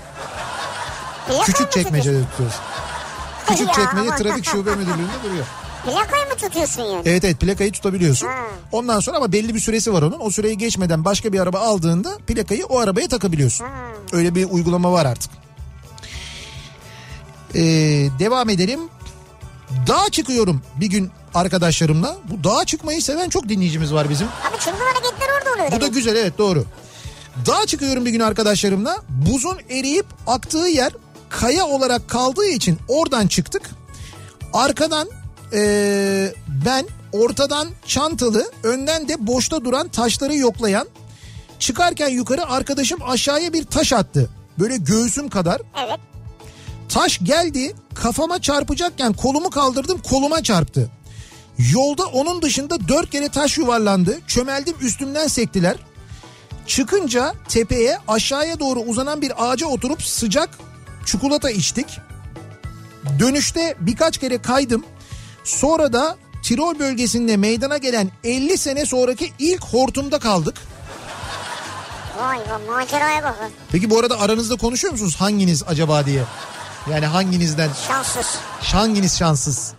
Plakayı 1.27 1.39
mı 1.41 1.45
Küçük 1.47 1.72
çekmecede 1.72 2.25
tutuyorsun. 2.31 2.61
Küçük 3.49 3.75
çekmece 3.75 4.11
trafik 4.22 4.45
şube 4.45 4.70
müdürlüğünde 4.77 5.22
duruyor. 5.25 5.47
Plakayı 5.85 6.24
mı 6.24 6.35
tutuyorsun 6.37 6.82
yani? 6.82 7.03
Evet 7.05 7.24
evet 7.24 7.41
plakayı 7.41 7.72
tutabiliyorsun. 7.72 8.26
Ha. 8.26 8.35
Ondan 8.72 9.01
sonra 9.01 9.16
ama 9.16 9.32
belli 9.32 9.55
bir 9.55 9.61
süresi 9.61 9.93
var 9.93 10.03
onun. 10.03 10.20
O 10.20 10.30
süreyi 10.30 10.59
geçmeden 10.59 11.05
başka 11.05 11.32
bir 11.32 11.41
araba 11.41 11.59
aldığında 11.59 12.18
plakayı 12.26 12.66
o 12.66 12.78
arabaya 12.78 13.09
takabiliyorsun. 13.09 13.66
Öyle 14.12 14.35
bir 14.35 14.45
uygulama 14.51 14.93
var 14.93 15.07
artık. 15.07 15.30
Ee, 17.55 17.61
devam 18.18 18.49
edelim. 18.49 18.80
Dağa 19.87 20.11
çıkıyorum 20.11 20.62
bir 20.76 20.87
gün 20.87 21.11
arkadaşlarımla. 21.35 22.16
Bu 22.30 22.45
dağa 22.45 22.64
çıkmayı 22.64 23.03
seven 23.03 23.28
çok 23.28 23.49
dinleyicimiz 23.49 23.95
var 23.95 24.11
bizim. 24.11 24.26
Abi 24.26 24.59
çılgın 24.59 24.78
hareketler 24.78 25.28
orada 25.39 25.51
oluyor. 25.53 25.72
Bu 25.72 25.80
da 25.80 25.87
güzel 25.87 26.16
evet 26.16 26.39
doğru. 26.39 26.64
Dağa 27.47 27.66
çıkıyorum 27.66 28.05
bir 28.05 28.11
gün 28.11 28.20
arkadaşlarımla. 28.20 28.97
Buzun 29.09 29.59
eriyip 29.70 30.07
aktığı 30.26 30.68
yer 30.68 30.93
kaya 31.28 31.66
olarak 31.66 32.09
kaldığı 32.09 32.47
için 32.47 32.78
oradan 32.89 33.26
çıktık. 33.26 33.70
Arkadan 34.53 35.09
eee, 35.55 36.35
ben 36.67 36.87
ortadan 37.13 37.69
çantalı 37.87 38.51
önden 38.63 39.09
de 39.09 39.27
boşta 39.27 39.65
duran 39.65 39.89
taşları 39.89 40.35
yoklayan 40.37 40.89
çıkarken 41.59 42.09
yukarı 42.09 42.47
arkadaşım 42.47 42.99
aşağıya 43.09 43.53
bir 43.53 43.65
taş 43.65 43.93
attı. 43.93 44.31
Böyle 44.59 44.77
göğsüm 44.77 45.29
kadar. 45.29 45.61
Evet. 45.87 46.01
Taş 46.89 47.19
geldi 47.23 47.75
kafama 47.95 48.43
çarpacakken 48.43 49.13
kolumu 49.13 49.51
kaldırdım 49.51 49.99
koluma 50.11 50.43
çarptı. 50.43 50.91
Yolda 51.73 52.07
onun 52.07 52.43
dışında 52.43 52.89
dört 52.89 53.11
kere 53.11 53.29
taş 53.29 53.59
yuvarlandı. 53.59 54.19
Çömeldim 54.27 54.75
üstümden 54.81 55.27
sektiler. 55.27 55.77
Çıkınca 56.67 57.35
tepeye 57.49 57.99
aşağıya 58.09 58.61
doğru 58.61 58.81
uzanan 58.81 59.23
bir 59.23 59.33
ağaca 59.39 59.67
oturup 59.67 60.03
sıcak 60.03 60.51
çikolata 61.07 61.51
içtik. 61.51 61.87
Dönüşte 63.19 63.75
birkaç 63.81 64.19
kere 64.19 64.43
kaydım. 64.43 64.85
Sonra 65.45 65.92
da 65.92 66.16
Tirol 66.42 66.78
bölgesinde 66.78 67.36
meydana 67.36 67.78
gelen 67.78 68.11
50 68.24 68.59
sene 68.59 68.86
sonraki 68.86 69.32
ilk 69.38 69.64
hortumda 69.64 70.18
kaldık. 70.18 70.57
Vay 72.20 72.38
be 72.38 72.70
maceraya 72.70 73.22
bakın. 73.22 73.51
Peki 73.72 73.90
bu 73.90 73.99
arada 73.99 74.20
aranızda 74.20 74.57
konuşuyor 74.57 74.92
musunuz 74.92 75.16
hanginiz 75.16 75.62
acaba 75.66 76.07
diye? 76.07 76.22
Yani 76.90 77.07
hanginizden 77.07 77.70
Şanssız. 77.88 78.26
Hanginiz 78.61 79.18
şanssız? 79.18 79.72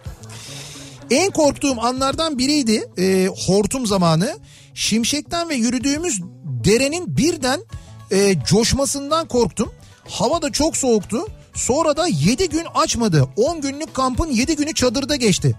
En 1.12 1.32
korktuğum 1.32 1.82
anlardan 1.82 2.38
biriydi 2.38 2.84
e, 2.98 3.28
hortum 3.48 3.86
zamanı. 3.86 4.38
Şimşekten 4.74 5.50
ve 5.50 5.56
yürüdüğümüz 5.56 6.22
derenin 6.44 7.18
birden 7.18 7.62
e, 8.12 8.44
coşmasından 8.44 9.28
korktum. 9.28 9.72
Hava 10.10 10.42
da 10.42 10.52
çok 10.52 10.78
soğuktu. 10.78 11.28
Sonra 11.56 11.98
da 11.98 12.08
7 12.08 12.50
gün 12.50 12.66
açmadı. 12.76 13.28
10 13.36 13.62
günlük 13.62 13.94
kampın 13.94 14.28
7 14.30 14.56
günü 14.56 14.74
çadırda 14.74 15.16
geçti. 15.16 15.56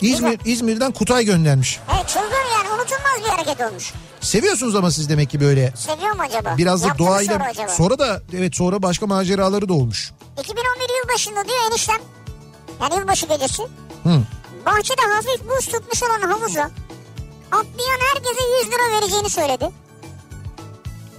İzmir, 0.00 0.40
İzmir'den 0.44 0.92
Kutay 0.92 1.24
göndermiş. 1.24 1.80
Evet 1.94 2.08
çılgın 2.08 2.28
yani 2.56 2.68
unutulmaz 2.68 3.24
bir 3.24 3.28
hareket 3.28 3.60
olmuş. 3.60 3.92
Seviyorsunuz 4.20 4.74
ama 4.76 4.90
siz 4.90 5.08
demek 5.08 5.30
ki 5.30 5.40
böyle 5.40 5.72
Seviyor 5.76 6.16
mu 6.16 6.22
acaba? 6.22 6.54
biraz 6.58 6.84
da 6.84 6.98
doğayla 6.98 7.32
sonra 7.32 7.44
acaba? 7.44 7.68
sonra 7.68 7.98
da 7.98 8.22
evet 8.36 8.56
sonra 8.56 8.82
başka 8.82 9.06
maceraları 9.06 9.68
da 9.68 9.72
olmuş. 9.72 10.12
2011 10.40 10.98
yılbaşında 11.02 11.44
diyor 11.44 11.70
eniştem. 11.70 12.00
Yani 12.80 12.94
yılbaşı 12.94 13.26
gecesi. 13.26 13.62
Hı. 14.02 14.22
Bahçede 14.66 15.02
hafif 15.14 15.48
buz 15.50 15.66
tutmuş 15.66 16.02
olan 16.02 16.20
havuza 16.30 16.70
atlayan 17.52 18.00
herkese 18.14 18.42
100 18.64 18.72
lira 18.72 19.00
vereceğini 19.00 19.30
söyledi. 19.30 19.70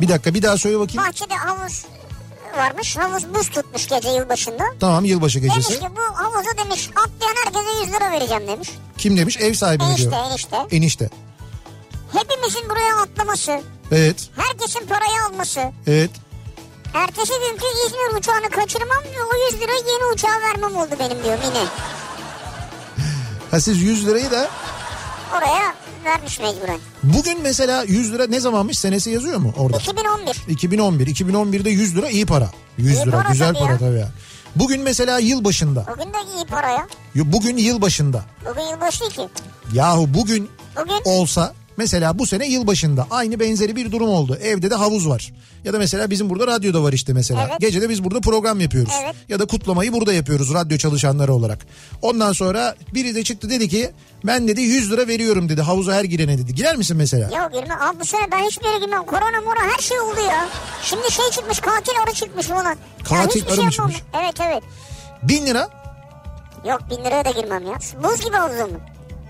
Bir 0.02 0.08
dakika 0.10 0.34
bir 0.34 0.42
daha 0.42 0.58
söyle 0.58 0.80
bakayım. 0.80 1.04
Bahçede 1.08 1.36
havuz 1.36 1.86
varmış. 2.58 2.98
Havuz 2.98 3.34
buz 3.36 3.50
tutmuş 3.50 3.88
gece 3.88 4.10
yılbaşında. 4.10 4.64
Tamam 4.80 5.06
yılbaşı 5.06 5.42
Demiş 5.42 5.56
gecesi. 5.56 5.80
ki 5.80 5.88
bu 5.96 6.18
havuza 6.18 6.58
demiş 6.66 6.90
atlayan 6.96 7.36
herkese 7.46 7.80
100 7.86 7.94
lira 7.94 8.12
vereceğim 8.12 8.48
demiş. 8.48 8.70
Kim 8.98 9.18
demiş? 9.18 9.38
Ev 9.38 9.54
sahibi 9.54 9.84
Enişte 9.84 10.12
diyor? 10.12 10.26
enişte. 10.30 10.58
Enişte. 10.72 11.10
Hepimizin 12.14 12.70
buraya 12.70 12.96
atlaması, 13.02 13.62
Evet. 13.92 14.30
herkesin 14.38 14.88
parayı 14.88 15.24
alması, 15.30 15.62
Evet. 15.88 16.12
ertesi 16.94 17.34
günkü 17.34 17.66
İzmir 17.86 18.18
uçağını 18.20 18.50
kaçırmam 18.50 19.04
ve 19.04 19.24
o 19.24 19.52
100 19.54 19.62
lira 19.62 19.72
yeni 19.74 20.14
uçağa 20.14 20.42
vermem 20.42 20.76
oldu 20.76 20.92
benim 21.00 21.24
diyor 21.24 21.38
mini. 21.38 21.66
Ha 23.52 23.60
siz 23.60 23.82
100 23.82 24.08
lirayı 24.08 24.32
da 24.32 24.50
Oraya 25.38 25.76
vermiş 26.08 26.40
mecburen. 26.40 26.80
bugün 27.04 27.42
mesela 27.42 27.84
100 27.84 28.14
lira 28.14 28.28
ne 28.28 28.40
zamanmış 28.40 28.80
senesi 28.80 29.10
yazıyor 29.10 29.38
mu 29.38 29.54
orada? 29.58 29.78
2011. 29.78 30.42
2011. 30.48 31.08
2011'de 31.08 31.70
100 31.70 31.96
lira 31.96 32.10
iyi 32.10 32.26
para. 32.26 32.50
100 32.78 32.88
İyi 32.98 33.06
lira 33.06 33.12
para 33.12 33.30
güzel 33.30 33.48
tabii 33.54 33.60
para 33.60 33.72
ya. 33.72 33.78
tabii 33.80 34.00
ya. 34.00 34.10
Bugün 34.56 34.82
mesela 34.82 35.20
yıl 35.20 35.44
başında. 35.44 35.86
Bugün 35.92 36.14
de 36.14 36.18
iyi 36.38 36.46
para 36.46 36.70
ya. 36.70 36.88
Bugün 37.16 37.58
yıl 37.58 37.82
başında. 37.82 38.26
Bugün 38.50 38.62
yılbaşı 38.62 39.00
değil 39.02 39.12
ki. 39.14 39.28
Yahu 39.74 40.14
bugün 40.14 40.50
Bugün 40.82 41.02
olsa 41.06 41.54
mesela 41.78 42.20
bu 42.20 42.26
sene 42.26 42.48
yıl 42.48 42.68
başında 42.68 43.08
aynı 43.12 43.40
benzeri 43.40 43.76
bir 43.76 43.92
durum 43.92 44.10
oldu. 44.10 44.38
Evde 44.42 44.70
de 44.70 44.76
havuz 44.76 45.10
var. 45.10 45.34
Ya 45.64 45.74
da 45.74 45.78
mesela 45.78 46.10
bizim 46.10 46.30
burada 46.30 46.48
radyoda 46.48 46.84
var 46.84 46.94
işte 46.94 47.14
mesela. 47.14 47.48
Evet. 47.50 47.60
Gece 47.60 47.82
de 47.82 47.90
biz 47.90 48.04
burada 48.04 48.22
program 48.22 48.60
yapıyoruz. 48.60 48.94
Evet. 49.04 49.16
Ya 49.30 49.40
da 49.40 49.46
kutlamayı 49.46 49.94
burada 49.94 50.14
yapıyoruz 50.14 50.54
radyo 50.54 50.78
çalışanları 50.78 51.34
olarak. 51.34 51.66
Ondan 52.02 52.34
sonra 52.34 52.76
biri 52.94 53.16
de 53.16 53.24
çıktı 53.24 53.50
dedi 53.50 53.70
ki 53.70 53.92
ben 54.24 54.48
dedi 54.48 54.62
100 54.62 54.92
lira 54.92 55.08
veriyorum 55.08 55.50
dedi 55.50 55.62
havuza 55.62 55.94
her 55.94 56.04
girene 56.04 56.38
dedi. 56.38 56.56
Girer 56.56 56.76
misin 56.76 56.98
mesela? 56.98 57.30
ya 57.34 57.50
girme. 57.54 57.76
Abi 57.76 58.00
bu 58.00 58.06
sene 58.06 58.32
ben 58.32 58.44
hiçbir 58.44 58.66
yere 58.66 58.80
girmem. 58.80 59.06
Korona 59.06 59.42
mora 59.42 59.74
her 59.76 59.82
şey 59.82 60.00
oldu 60.00 60.20
ya. 60.30 60.50
Şimdi 60.84 61.12
şey 61.12 61.26
çıkmış 61.32 61.60
katil 61.60 61.94
arı 62.04 62.14
çıkmış 62.14 62.46
falan. 62.46 62.78
Katil 63.04 63.40
hiçbir 63.42 63.52
arı 63.54 63.62
yapmam. 63.62 63.70
çıkmış? 63.70 63.96
Evet 64.22 64.36
evet. 64.48 64.64
1000 65.24 65.46
lira 65.46 65.70
Yok 66.66 66.82
bin 66.90 67.06
liraya 67.06 67.26
da 67.26 67.32
girmem 67.32 67.68
ya. 67.68 67.76
Buz 68.04 68.26
gibi 68.26 68.36
havuzu 68.38 68.64
mu? 68.64 68.80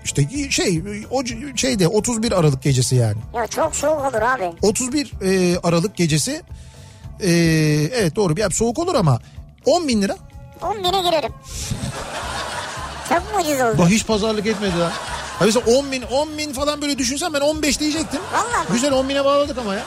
İşte 0.04 0.50
şey 0.50 0.82
o 1.10 1.22
şeyde 1.56 1.88
31 1.88 2.32
Aralık 2.32 2.62
gecesi 2.62 2.96
yani. 2.96 3.16
Ya 3.34 3.46
çok 3.46 3.76
soğuk 3.76 4.00
olur 4.00 4.22
abi. 4.22 4.52
31 4.62 5.12
e, 5.22 5.58
Aralık 5.62 5.96
gecesi 5.96 6.42
Ee, 7.20 7.28
evet 7.94 8.16
doğru 8.16 8.36
bir 8.36 8.50
soğuk 8.50 8.78
olur 8.78 8.94
ama 8.94 9.20
10 9.64 9.88
bin 9.88 10.02
lira. 10.02 10.16
10 10.62 10.78
bine 10.78 11.02
girerim. 11.02 11.32
Çok 13.08 13.18
mu 13.18 13.40
ucuz 13.40 13.60
oldu? 13.60 13.78
Bak 13.78 13.88
hiç 13.88 14.06
pazarlık 14.06 14.46
etmedi 14.46 14.72
ha. 14.76 14.92
Ha 15.38 15.44
mesela 15.44 15.64
10 15.78 15.92
bin, 15.92 16.02
10 16.02 16.38
bin 16.38 16.52
falan 16.52 16.82
böyle 16.82 16.98
düşünsen 16.98 17.34
ben 17.34 17.40
15 17.40 17.80
diyecektim. 17.80 18.20
Vallahi? 18.32 18.72
Güzel 18.72 18.92
10 18.92 19.08
bine 19.08 19.24
bağladık 19.24 19.58
ama 19.58 19.74
ya. 19.74 19.82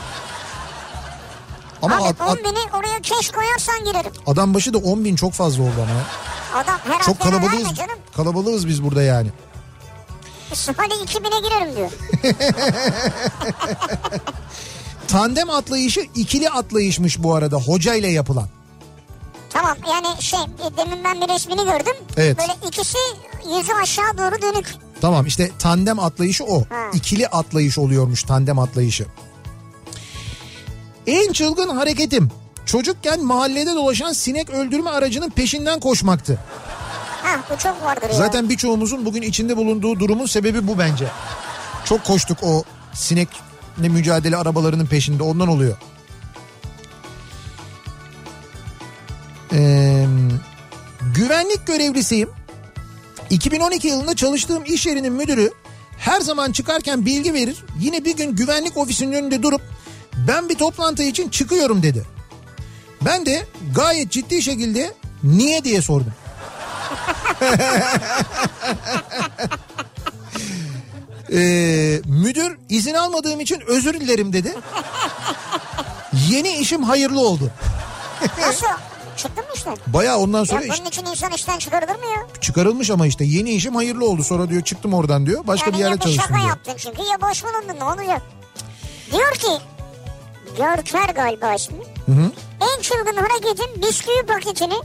Ama 1.81 1.95
Abi 1.95 2.03
ad- 2.03 2.15
10 2.19 2.25
ad- 2.27 2.37
bini 2.39 2.59
oraya 2.79 2.99
keş 3.01 3.31
koyarsan 3.31 3.85
girerim. 3.85 4.11
adam 4.27 4.53
başı 4.53 4.73
da 4.73 4.77
10 4.77 5.05
bin 5.05 5.15
çok 5.15 5.33
fazla 5.33 5.63
oldu 5.63 5.71
ama 5.75 5.91
ya. 5.91 6.05
Adam 6.63 6.79
her 6.97 7.03
Çok 7.03 7.19
kalabalığız. 7.19 7.75
canım. 7.75 7.97
Kalabalığız 8.15 8.67
biz 8.67 8.83
burada 8.83 9.01
yani. 9.03 9.29
Hadi 10.77 10.93
2000'e 10.93 11.39
girerim 11.47 11.75
diyor. 11.75 11.91
Tandem 15.07 15.49
atlayışı 15.49 16.01
ikili 16.15 16.49
atlayışmış 16.49 17.23
bu 17.23 17.35
arada 17.35 17.57
hocayla 17.57 18.09
yapılan. 18.09 18.47
Tamam 19.49 19.77
yani 19.89 20.21
şey 20.21 20.39
e, 20.39 20.77
demin 20.77 21.03
ben 21.03 21.21
bir 21.21 21.27
resmini 21.27 21.63
gördüm. 21.63 21.95
Evet. 22.17 22.37
Böyle 22.37 22.53
ikisi 22.67 22.97
yüzü 23.57 23.73
aşağı 23.81 24.17
doğru 24.17 24.41
dönük. 24.41 24.75
Tamam 25.01 25.25
işte 25.25 25.51
tandem 25.59 25.99
atlayışı 25.99 26.43
o. 26.43 26.59
Ha. 26.69 26.89
İkili 26.93 27.27
atlayış 27.27 27.77
oluyormuş 27.77 28.23
tandem 28.23 28.59
atlayışı. 28.59 29.05
En 31.07 31.31
çılgın 31.31 31.69
hareketim. 31.69 32.31
Çocukken 32.65 33.23
mahallede 33.23 33.75
dolaşan 33.75 34.13
sinek 34.13 34.49
öldürme 34.49 34.89
aracının 34.89 35.29
peşinden 35.29 35.79
koşmaktı. 35.79 36.39
Bu 37.51 37.57
çok 37.57 37.83
vardır 37.83 38.09
ya. 38.09 38.15
Zaten 38.15 38.49
birçoğumuzun 38.49 39.05
bugün 39.05 39.21
içinde 39.21 39.57
bulunduğu 39.57 39.99
durumun 39.99 40.25
sebebi 40.25 40.67
bu 40.67 40.79
bence. 40.79 41.07
Çok 41.85 42.03
koştuk 42.03 42.37
o 42.43 42.63
sinekle 42.93 43.89
mücadele 43.89 44.37
arabalarının 44.37 44.85
peşinde 44.85 45.23
ondan 45.23 45.47
oluyor. 45.47 45.77
Ee, 49.53 50.05
güvenlik 51.15 51.67
görevlisiyim. 51.67 52.29
2012 53.29 53.87
yılında 53.87 54.15
çalıştığım 54.15 54.65
iş 54.65 54.85
yerinin 54.85 55.13
müdürü 55.13 55.51
her 55.97 56.21
zaman 56.21 56.51
çıkarken 56.51 57.05
bilgi 57.05 57.33
verir. 57.33 57.57
Yine 57.79 58.05
bir 58.05 58.17
gün 58.17 58.35
güvenlik 58.35 58.77
ofisinin 58.77 59.11
önünde 59.11 59.43
durup 59.43 59.61
ben 60.27 60.49
bir 60.49 60.55
toplantı 60.55 61.03
için 61.03 61.29
çıkıyorum 61.29 61.83
dedi. 61.83 62.03
Ben 63.05 63.25
de 63.25 63.45
gayet 63.75 64.11
ciddi 64.11 64.41
şekilde 64.41 64.93
niye 65.23 65.63
diye 65.63 65.81
sordum. 65.81 66.13
Ee, 71.33 72.01
müdür 72.05 72.57
izin 72.69 72.93
almadığım 72.93 73.39
için 73.39 73.61
özür 73.67 73.93
dilerim 73.93 74.33
dedi. 74.33 74.53
Yeni 76.29 76.49
işim 76.57 76.83
hayırlı 76.83 77.19
oldu. 77.27 77.51
Nasıl? 78.39 78.65
Çıktın 79.17 79.43
mı 79.45 79.51
işten? 79.55 79.77
Baya 79.87 80.17
ondan 80.19 80.43
sonra 80.43 80.61
Ya 80.61 80.67
iş 80.73 80.79
bunun 80.79 80.89
için 80.89 81.05
insan 81.05 81.31
işten 81.31 81.59
çıkarılır 81.59 81.95
mı 81.95 82.05
ya? 82.05 82.27
çıkarılmış 82.41 82.89
ama 82.91 83.07
işte 83.07 83.25
yeni 83.25 83.49
işim 83.51 83.75
hayırlı 83.75 84.05
oldu. 84.09 84.23
Sonra 84.23 84.49
diyor 84.49 84.61
çıktım 84.63 84.93
oradan 84.93 85.25
diyor. 85.25 85.47
Başka 85.47 85.65
yani 85.69 85.73
bir 85.75 85.79
yerde 85.79 85.91
ya 85.91 85.95
bir 85.97 86.01
çalıştım 86.01 86.23
şaka 86.27 86.35
diyor. 86.39 86.49
yaptın 86.49 86.73
çünkü 86.77 87.01
ya 87.01 87.21
boş 87.29 87.43
bulundun 87.43 87.79
ne 87.79 87.83
olacak? 87.83 88.21
Diyor 89.11 89.31
ki 89.31 89.63
Görker 90.57 91.09
galiba 91.15 91.53
ismi. 91.53 91.77
En 92.61 92.81
çılgın 92.81 93.17
hareketin 93.17 93.81
bisküvi 93.81 94.25
paketini 94.25 94.75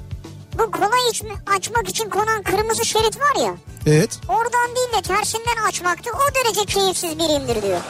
bu 0.58 0.70
kolay 0.70 1.08
içme, 1.10 1.30
açmak 1.56 1.88
için 1.88 2.10
konan 2.10 2.42
kırmızı 2.42 2.84
şerit 2.84 3.18
var 3.20 3.44
ya. 3.46 3.54
Evet. 3.86 4.18
Oradan 4.28 4.76
değil 4.76 4.92
de 4.98 5.02
tersinden 5.02 5.66
açmaktı. 5.68 6.10
O 6.14 6.34
derece 6.34 6.64
keyifsiz 6.64 7.18
biriyimdir 7.18 7.62
diyor. 7.62 7.80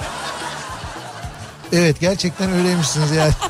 Evet 1.72 2.00
gerçekten 2.00 2.52
öyleymişsiniz 2.52 3.10
yani. 3.10 3.32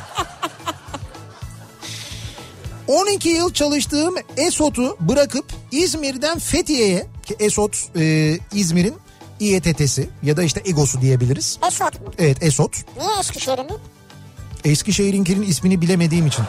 12 2.87 3.29
yıl 3.29 3.53
çalıştığım 3.53 4.15
ESOT'u 4.37 4.97
bırakıp 4.99 5.45
İzmir'den 5.71 6.39
Fethiye'ye 6.39 7.07
ki 7.25 7.35
ESOT 7.39 7.77
e, 7.95 8.37
İzmir'in 8.53 8.95
İETT'si 9.39 10.09
ya 10.23 10.37
da 10.37 10.43
işte 10.43 10.61
EGOS'u 10.65 11.01
diyebiliriz. 11.01 11.59
Esot 11.67 12.01
mu? 12.01 12.13
Evet 12.17 12.43
ESOT. 12.43 12.75
Niye 12.97 13.19
Eskişehir'in? 13.19 13.67
Eskişehir'inkinin 14.65 15.41
ismini 15.41 15.81
bilemediğim 15.81 16.27
için. 16.27 16.45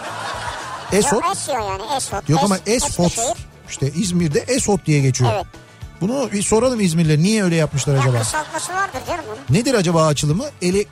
ESOT. 0.93 1.12
Yok 1.12 1.24
Esyo 1.32 1.55
yani 1.55 1.82
Esot. 1.97 2.28
Yok 2.28 2.40
ama 2.44 2.56
Es- 2.56 2.70
ESFOT. 2.70 3.06
Eskişehir. 3.06 3.36
İşte 3.69 3.90
İzmir'de 3.97 4.39
ESOT 4.40 4.86
diye 4.86 5.01
geçiyor. 5.01 5.31
Evet. 5.35 5.47
Bunu 6.01 6.32
bir 6.32 6.43
soralım 6.43 6.81
İzmirliler 6.81 7.19
niye 7.19 7.44
öyle 7.44 7.56
yapmışlar 7.56 7.94
Ya 7.94 8.01
acaba? 8.01 8.19
kısaltması 8.19 8.73
vardır 8.73 9.01
canım 9.09 9.24
bunun. 9.27 9.59
Nedir 9.59 9.74
acaba 9.74 10.06
açılımı? 10.06 10.44
Eli 10.62 10.86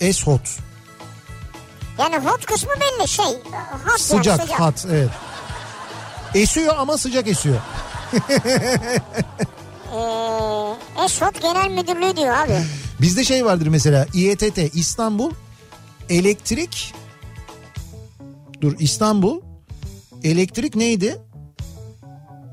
ESOT. 0.00 0.40
Yani 1.98 2.16
hot 2.18 2.46
kısmı 2.46 2.70
belli 2.80 3.08
şey. 3.08 3.24
Hot 3.86 4.00
Sıcak, 4.00 4.26
yani 4.26 4.42
sıcak. 4.42 4.60
hat 4.60 4.86
evet. 4.90 5.10
Esiyor 6.34 6.74
ama 6.78 6.98
sıcak 6.98 7.28
esiyor. 7.28 7.56
Ee, 9.94 11.04
Esot 11.04 11.42
Genel 11.42 11.70
Müdürlüğü 11.70 12.16
diyor 12.16 12.34
abi. 12.34 12.52
Bizde 13.00 13.24
şey 13.24 13.44
vardır 13.44 13.66
mesela 13.66 14.06
İETT 14.14 14.58
İstanbul 14.74 15.30
Elektrik 16.10 16.94
Dur 18.62 18.74
İstanbul 18.78 19.40
Elektrik 20.24 20.76
neydi? 20.76 21.18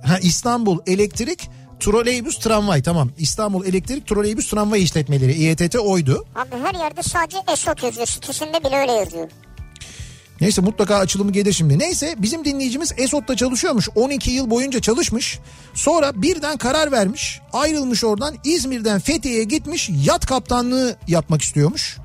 Ha 0.05 0.19
İstanbul 0.21 0.79
Elektrik 0.87 1.49
Troleybüs 1.79 2.37
Tramvay 2.39 2.83
tamam. 2.83 3.09
İstanbul 3.17 3.65
Elektrik 3.65 4.07
Troleybüs 4.07 4.49
Tramvay 4.49 4.83
işletmeleri 4.83 5.33
İETT 5.33 5.75
oydu. 5.75 6.25
Abi 6.35 6.63
her 6.63 6.73
yerde 6.73 7.03
sadece 7.03 7.37
Esot 7.53 7.83
yazıyor. 7.83 8.07
Sitesinde 8.07 8.63
bile 8.63 8.75
öyle 8.75 8.91
yazıyor. 8.91 9.29
Neyse 10.41 10.61
mutlaka 10.61 10.95
açılımı 10.95 11.31
gelir 11.31 11.53
şimdi. 11.53 11.79
Neyse 11.79 12.15
bizim 12.17 12.45
dinleyicimiz 12.45 12.93
Esot'ta 12.97 13.35
çalışıyormuş. 13.35 13.89
12 13.95 14.31
yıl 14.31 14.49
boyunca 14.49 14.79
çalışmış. 14.81 15.39
Sonra 15.73 16.21
birden 16.21 16.57
karar 16.57 16.91
vermiş. 16.91 17.41
Ayrılmış 17.53 18.03
oradan 18.03 18.35
İzmir'den 18.43 18.99
Fethiye'ye 18.99 19.43
gitmiş. 19.43 19.89
Yat 20.05 20.25
kaptanlığı 20.25 20.95
yapmak 21.07 21.41
istiyormuş. 21.41 21.97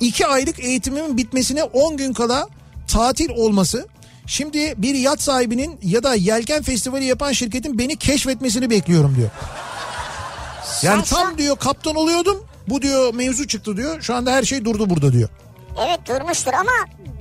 2 0.00 0.26
aylık 0.26 0.60
eğitimimin 0.60 1.16
bitmesine 1.16 1.62
10 1.62 1.96
gün 1.96 2.12
kala 2.12 2.48
tatil 2.88 3.30
olması. 3.30 3.88
Şimdi 4.26 4.74
bir 4.76 4.94
yat 4.94 5.22
sahibinin 5.22 5.78
ya 5.82 6.02
da 6.02 6.14
yelken 6.14 6.62
festivali 6.62 7.04
yapan 7.04 7.32
şirketin 7.32 7.78
beni 7.78 7.96
keşfetmesini 7.96 8.70
bekliyorum 8.70 9.16
diyor. 9.16 9.30
Yani 10.82 11.06
Sen 11.06 11.16
tam 11.16 11.38
diyor 11.38 11.56
kaptan 11.56 11.94
oluyordum. 11.94 12.44
Bu 12.68 12.82
diyor 12.82 13.14
mevzu 13.14 13.46
çıktı 13.46 13.76
diyor. 13.76 14.00
Şu 14.02 14.14
anda 14.14 14.32
her 14.32 14.42
şey 14.42 14.64
durdu 14.64 14.90
burada 14.90 15.12
diyor. 15.12 15.28
Evet 15.86 16.00
durmuştur 16.08 16.52
ama 16.52 16.72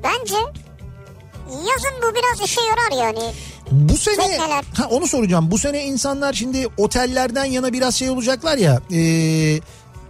bence 0.04 0.36
yazın 1.50 2.02
bu 2.02 2.16
biraz 2.16 2.50
işe 2.50 2.62
yarar 2.62 3.06
yani. 3.06 3.34
Bu 3.72 3.98
sene 3.98 4.16
Tekneler. 4.16 4.64
ha 4.78 4.88
onu 4.90 5.08
soracağım. 5.08 5.52
Bu 5.52 5.58
sene 5.58 5.84
insanlar 5.84 6.34
şimdi 6.34 6.68
otellerden 6.78 7.46
yana 7.46 7.74
biraz 7.74 7.96
şey 7.96 8.10
olacaklar 8.10 8.58
ya. 8.58 8.80
e, 8.94 9.00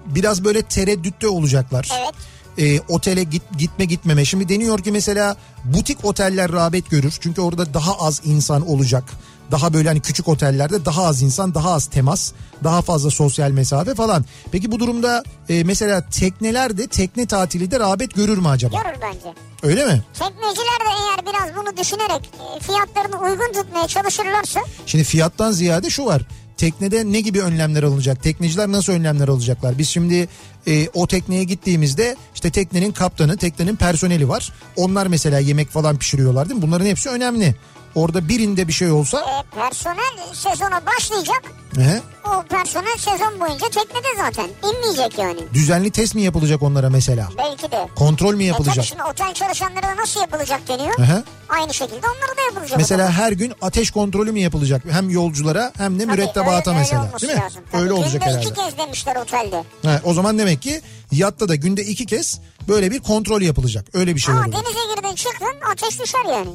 biraz 0.06 0.44
böyle 0.44 0.62
tereddütte 0.62 1.28
olacaklar. 1.28 1.90
Evet. 2.02 2.14
E, 2.58 2.80
otele 2.80 3.24
git, 3.24 3.42
gitme 3.58 3.86
gitmeme. 3.86 4.26
Şimdi 4.26 4.50
deniyor 4.50 4.80
ki 4.80 4.92
mesela 4.92 5.36
butik 5.64 6.06
oteller 6.06 6.52
rağbet 6.52 6.90
görür. 6.90 7.18
Çünkü 7.20 7.42
orada 7.42 7.74
daha 7.74 7.94
az 8.00 8.22
insan 8.26 8.70
olacak. 8.70 9.04
Daha 9.52 9.74
böyle 9.74 9.88
hani 9.88 10.00
küçük 10.00 10.28
otellerde 10.28 10.86
daha 10.86 11.06
az 11.06 11.22
insan, 11.22 11.54
daha 11.54 11.72
az 11.74 11.86
temas, 11.88 12.32
daha 12.64 12.82
fazla 12.82 13.10
sosyal 13.10 13.52
mesafe 13.52 13.96
falan. 13.96 14.26
Peki 14.52 14.72
bu 14.72 14.80
durumda 14.80 15.24
e, 15.50 15.64
mesela 15.64 16.10
tekneler 16.10 16.78
de 16.78 16.88
tekne 16.88 17.26
tatili 17.26 17.72
de 17.72 17.80
rağbet 17.80 18.16
görür 18.16 18.38
mü 18.38 18.48
acaba? 18.48 18.84
Görür 18.84 19.02
bence. 19.02 19.34
Öyle 19.64 19.86
mi? 19.86 20.04
Tekneciler 20.14 20.80
de 20.80 20.90
eğer 21.00 21.26
biraz 21.26 21.56
bunu 21.56 21.78
düşünerek 21.78 22.30
e, 22.58 22.60
fiyatlarını 22.60 23.30
uygun 23.30 23.54
tutmaya 23.54 23.88
çalışırlarsa 23.88 24.60
Şimdi 24.86 25.04
fiyattan 25.04 25.52
ziyade 25.52 25.90
şu 25.90 26.06
var. 26.06 26.22
Teknede 26.58 27.12
ne 27.12 27.22
gibi 27.22 27.42
önlemler 27.42 27.84
alınacak? 27.84 28.24
Tekneciler 28.24 28.72
nasıl 28.72 28.94
önlemler 28.94 29.28
alacaklar? 29.28 29.78
Biz 29.78 29.90
şimdi 29.90 30.28
e, 30.68 30.88
o 30.94 31.08
tekneye 31.08 31.44
gittiğimizde 31.44 32.16
işte 32.36 32.50
teknenin 32.50 32.92
kaptanı, 32.92 33.38
teknenin 33.38 33.76
personeli 33.76 34.30
var. 34.30 34.54
Onlar 34.76 35.08
mesela 35.08 35.40
yemek 35.40 35.70
falan 35.70 35.98
pişiriyorlar 35.98 36.50
değil 36.50 36.56
mi? 36.58 36.62
Bunların 36.62 36.86
hepsi 36.86 37.10
önemli. 37.10 37.56
Orada 37.96 38.28
birinde 38.30 38.68
bir 38.68 38.74
şey 38.74 38.92
olsa 38.92 39.20
e, 39.20 39.56
personel 39.60 40.34
sezona 40.34 40.82
başlayacak. 40.86 41.42
he, 41.76 42.02
O 42.26 42.44
personel 42.50 42.98
sezon 42.98 43.40
boyunca 43.40 43.66
teknede 43.70 44.08
zaten. 44.18 44.48
inmeyecek 44.70 45.18
yani. 45.20 45.40
düzenli 45.54 45.92
test 45.92 46.16
mi 46.16 46.22
yapılacak 46.22 46.64
onlara 46.64 46.90
mesela? 46.90 47.30
Belki 47.38 47.72
de. 47.72 47.88
Kontrol 47.96 48.28
mü 48.34 48.36
E 48.36 48.38
tabii 48.38 48.44
yapılacak? 48.46 48.86
şimdi 48.86 49.04
otel 49.04 49.34
çalışanları 49.34 49.98
nasıl 49.98 50.22
yapılacak 50.22 50.68
deniyor. 50.68 50.98
Hı. 51.00 51.24
Aynı 51.50 51.74
şekilde 51.74 51.96
onlara 52.08 52.38
da 52.38 52.42
yapılacak. 52.42 52.78
Mesela 52.78 53.12
her 53.12 53.32
gün 53.32 53.54
ateş 53.62 53.92
kontrolü 53.92 54.32
mü 54.32 54.40
yapılacak? 54.40 54.82
Hem 54.92 55.10
yolculara 55.10 55.72
hem 55.78 56.00
de 56.00 56.06
mürettebata 56.06 56.72
öyle- 56.72 56.80
mesela. 56.80 57.04
Öyle 57.14 57.20
değil 57.22 57.34
mi? 57.34 57.40
lazım. 57.40 57.62
Tabii, 57.72 57.82
Öyle 57.82 57.94
olacak 57.94 58.14
günde 58.14 58.26
herhalde. 58.26 58.42
iki 58.42 58.54
kez 58.54 58.78
demişler 58.78 59.16
otelde. 59.16 59.64
Ha, 59.86 60.02
o 60.04 60.14
zaman 60.14 60.38
demek 60.40 60.62
ki 60.62 60.82
yatta 61.12 61.50
da 61.50 61.56
günde 61.56 61.84
iki 61.86 62.06
kez 62.06 62.40
böyle 62.68 62.92
bir 62.92 63.00
kontrol 63.00 63.42
yapılacak. 63.42 63.86
Öyle 63.94 64.16
bir 64.16 64.20
şey 64.22 64.34
Ama 64.36 64.44
olacak. 64.46 64.64
denize 64.66 64.80
girdin 64.96 65.16
çıktın 65.16 65.54
ateş 65.72 66.00
düşer 66.00 66.26
yani. 66.32 66.50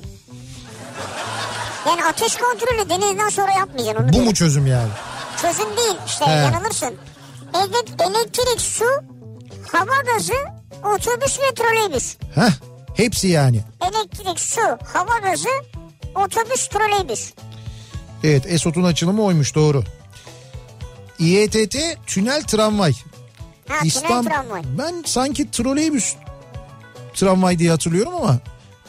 Yani 1.86 2.04
ateş 2.04 2.36
kontrolü 2.36 2.88
denizden 2.88 3.28
sonra 3.28 3.52
yapmayacaksın 3.52 4.02
onu 4.02 4.08
Bu 4.08 4.12
diyorum. 4.12 4.28
mu 4.28 4.34
çözüm 4.34 4.66
yani? 4.66 4.88
Çözüm 5.42 5.76
değil 5.76 5.94
işte 6.06 6.26
He. 6.26 6.30
yanılırsın. 6.30 6.94
Ele- 7.54 8.04
elektrik, 8.10 8.60
su, 8.60 8.84
hava 9.72 10.12
gazı, 10.14 10.32
otobüs 10.84 11.38
ve 11.40 11.54
troleybüs. 11.54 12.16
Heh. 12.34 12.50
Hepsi 12.96 13.28
yani. 13.28 13.60
Elektrik, 13.80 14.40
su, 14.40 14.60
hava 14.92 15.18
gazı, 15.18 15.48
otobüs, 16.14 16.68
troleybüs. 16.68 17.32
Evet 18.24 18.46
Esot'un 18.46 18.84
açılımı 18.84 19.22
oymuş 19.22 19.54
doğru. 19.54 19.84
İETT 21.18 21.76
tünel 22.06 22.42
tramvay. 22.42 22.92
Ha 23.68 23.78
tünel 23.80 24.22
tramvay. 24.24 24.62
Ben 24.78 25.02
sanki 25.06 25.50
troleybüs 25.50 26.14
tramvay 27.14 27.58
diye 27.58 27.70
hatırlıyorum 27.70 28.14
ama 28.14 28.38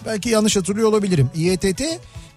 belki 0.06 0.30
yanlış 0.30 0.56
hatırlıyor 0.56 0.90
olabilirim. 0.90 1.30
İETT 1.36 1.82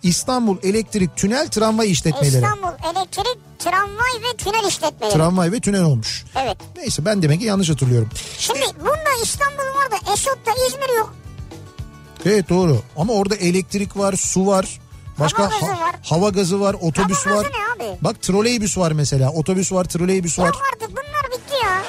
İstanbul 0.03 0.57
Elektrik 0.63 1.17
Tünel 1.17 1.49
Tramvay 1.49 1.91
İşletmeleri. 1.91 2.35
İstanbul 2.35 2.69
Elektrik 2.91 3.39
Tramvay 3.59 4.13
ve 4.33 4.37
Tünel 4.37 4.69
İşletmeleri. 4.69 5.15
Tramvay 5.17 5.53
ve 5.53 5.61
tünel 5.61 5.83
olmuş. 5.83 6.25
Evet. 6.37 6.57
Neyse 6.77 7.05
ben 7.05 7.23
demek 7.23 7.41
ki 7.41 7.47
yanlış 7.47 7.71
hatırlıyorum. 7.71 8.09
Şimdi 8.39 8.61
bunda 8.81 9.23
İstanbul 9.23 9.57
var 9.59 9.91
da 9.91 10.13
Esot'ta 10.13 10.51
İzmir 10.69 10.97
yok. 10.99 11.15
Evet 12.27 12.49
doğru 12.49 12.83
ama 12.97 13.13
orada 13.13 13.35
elektrik 13.37 13.97
var, 13.97 14.13
su 14.17 14.47
var. 14.47 14.81
Başka 15.19 15.43
Hava 15.43 15.49
gazı 15.61 15.73
var. 15.73 15.95
hava 16.03 16.29
gazı 16.29 16.61
var, 16.61 16.77
otobüs 16.81 17.27
Hava 17.27 17.37
var. 17.37 17.43
gazı 17.45 17.55
ne 17.81 17.87
abi? 17.91 17.99
Bak 18.01 18.23
troleybüs 18.23 18.79
var 18.79 18.93
mesela. 18.93 19.31
Otobüs 19.31 19.73
var, 19.73 19.85
troleybüs 19.85 20.39
var. 20.39 20.47
Yok 20.47 20.63
artık 20.73 20.91
bunlar 20.91 21.25
bitti 21.41 21.55
ya. 21.65 21.83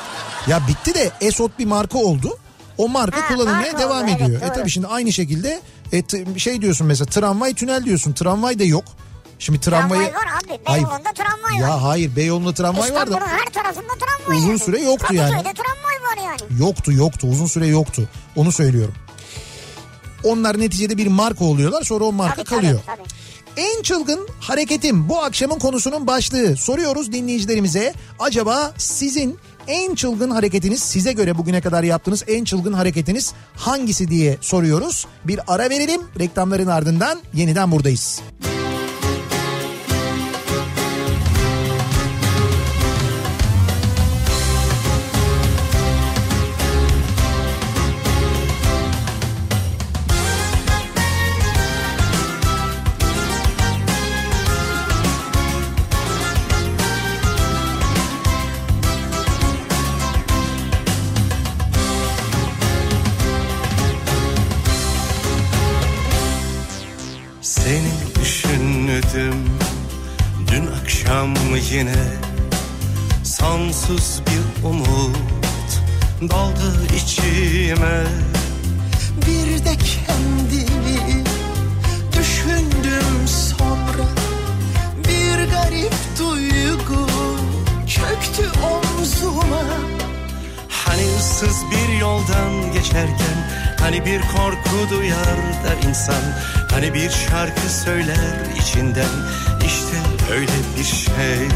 Ya 0.48 0.68
bitti 0.68 0.94
de 0.94 1.12
Esot 1.22 1.60
bir 1.60 1.66
marka 1.66 1.98
oldu. 1.98 2.38
O 2.78 2.88
marka 2.90 3.22
Ha, 3.22 3.28
kullanılmaya 3.28 3.72
marka 3.74 3.80
devam 3.80 4.08
ediyor. 4.08 4.30
evet, 4.30 4.52
e 4.52 4.54
tabii 4.54 4.70
şimdi 4.70 4.88
aynı 4.88 5.14
şekilde 5.14 5.62
e, 5.94 6.04
şey 6.40 6.62
diyorsun 6.62 6.88
mesela 6.88 7.06
tramvay 7.06 7.54
tünel 7.54 7.86
diyorsun. 7.86 8.14
Tramvay 8.14 8.60
da 8.60 8.64
yok. 8.64 8.84
Şimdi 9.40 9.60
tramvayı... 9.60 10.02
Tramvay 10.12 10.22
var 10.26 10.28
abi. 10.44 10.60
Beyoğlu'nda 10.68 11.14
tramvay 11.16 11.54
var. 11.64 11.68
Ya 11.70 11.84
hayır 11.84 12.16
Beyoğlu'nda 12.16 12.54
tramvay 12.54 12.82
var 12.82 12.88
İstanbul'un 12.88 13.22
da 13.22 13.28
her 13.28 13.46
tarafında 13.46 13.94
tramvay 14.00 14.38
Uzun 14.38 14.48
yani. 14.50 14.60
süre 14.60 14.82
yoktu 14.82 15.14
yani. 15.14 15.32
Kadıköy'de 15.32 15.54
tramvay 15.54 15.96
var 16.26 16.26
yani. 16.50 16.62
yoktu 16.62 16.92
yoktu 16.92 17.28
uzun 17.32 17.46
süre 17.46 17.68
yoktu. 17.68 18.10
Onu 18.36 18.52
söylüyorum. 18.52 18.94
Onlar 20.24 20.60
neticede 20.60 20.98
bir 20.98 21.08
marka 21.08 21.46
oluyorlar 21.46 21.84
sonra 21.84 22.04
o 22.04 22.12
marka 22.12 22.36
Tabii, 22.36 22.46
tabii, 22.50 22.62
kalıyor. 22.62 22.80
tabii. 22.86 23.02
En 23.58 23.82
çılgın 23.82 24.28
hareketim 24.40 25.10
bu 25.10 25.24
akşamın 25.24 25.60
konusunun 25.60 26.08
başlığı. 26.08 26.58
Soruyoruz 26.58 27.12
dinleyicilerimize. 27.12 27.94
Acaba 28.20 28.74
sizin 28.78 29.40
en 29.68 29.96
çılgın 29.96 30.30
hareketiniz 30.30 30.84
size 30.84 31.14
göre 31.14 31.38
bugüne 31.38 31.62
kadar 31.62 31.84
yaptığınız 31.84 32.24
en 32.28 32.44
çılgın 32.44 32.74
hareketiniz 32.74 33.34
hangisi 33.56 34.08
diye 34.08 34.38
soruyoruz. 34.42 35.08
Bir 35.26 35.40
ara 35.48 35.70
verelim. 35.70 36.02
Reklamların 36.20 36.68
ardından 36.68 37.20
yeniden 37.34 37.72
buradayız. 37.72 38.22
Seni 38.42 38.57
yine 71.72 71.96
Sonsuz 73.24 74.22
bir 74.28 74.68
umut 74.68 75.18
daldı 76.22 76.74
içime. 76.96 78.04
Bir 79.28 79.66
de 79.66 79.76
kendimi 79.76 81.24
düşündüm 82.20 83.28
sonra 83.28 84.08
Bir 85.08 85.52
garip 85.52 85.94
duygu 86.20 87.08
çöktü 87.88 88.52
omzuma. 88.60 89.64
Hani 90.70 91.04
ıssız 91.18 91.58
bir 91.72 92.00
yoldan 92.00 92.74
geçerken 92.74 93.38
Hani 93.80 94.06
bir 94.06 94.22
korku 94.22 94.90
duyar 94.90 95.38
da 95.64 95.90
insan 95.90 96.22
Hani 96.72 96.94
bir 96.94 97.10
şarkı 97.10 97.70
söyler 97.84 98.56
içinden 98.62 99.10
öyle 100.32 100.52
bir 100.80 100.84
şey. 100.84 101.48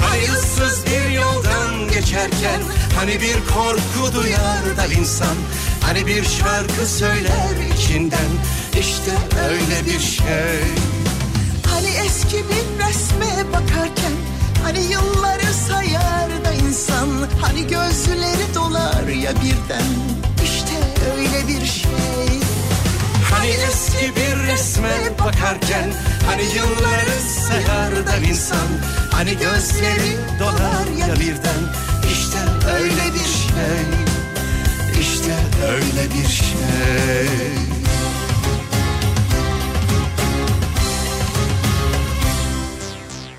Hani 0.00 0.22
ıssız 0.32 0.84
bir 0.86 1.10
yoldan 1.10 1.88
geçerken 1.92 2.60
Hani 2.96 3.20
bir 3.20 3.34
korku 3.54 4.14
duyar 4.14 4.76
da 4.76 4.86
insan. 4.86 5.36
Hani 5.80 6.06
bir 6.06 6.24
şarkı 6.24 6.86
söyler 6.86 7.74
içinden. 7.74 8.30
İşte 8.80 9.10
öyle 9.50 9.86
bir 9.86 10.00
şey. 10.00 10.60
Hani 11.66 11.88
eski 12.06 12.36
bir 12.36 12.86
resme 12.86 13.52
bakarken 13.52 14.12
Hani 14.64 14.78
yılları 14.78 15.54
sayar 15.68 16.44
da 16.44 16.52
insan. 16.52 17.08
Hani 17.40 17.66
gözleri 17.66 18.54
dolar 18.54 19.06
ya 19.08 19.32
birden. 19.32 19.86
İşte 20.44 20.74
öyle 21.16 21.48
bir 21.48 21.66
şey 21.66 22.33
Hani 23.44 23.52
eski 23.52 24.16
bir 24.16 24.46
resme 24.46 25.18
bakarken 25.18 25.92
Hani 26.26 26.42
yılları 26.42 27.20
sayar 27.48 28.06
da 28.06 28.16
insan 28.16 28.68
Hani 29.12 29.30
gözleri 29.38 30.16
dolar 30.40 30.96
ya 30.98 31.14
birden. 31.14 31.62
İşte 32.12 32.38
öyle 32.74 33.14
bir 33.14 33.18
şey 33.18 33.84
İşte 35.00 35.34
öyle 35.66 36.10
bir 36.14 36.28
şey. 36.28 37.28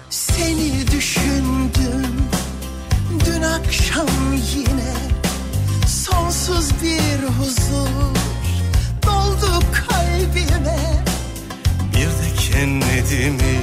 Seni 0.10 0.88
düşündüm 0.92 2.08
dün 3.26 3.42
akşam 3.42 4.08
yine. 4.56 4.96
Sonsuz 5.88 6.70
bir 6.84 7.28
huzur 7.28 8.16
doldu 9.06 9.64
kalbime. 10.36 10.78
Bir 11.94 12.08
de 12.08 12.36
kendimi 12.52 13.60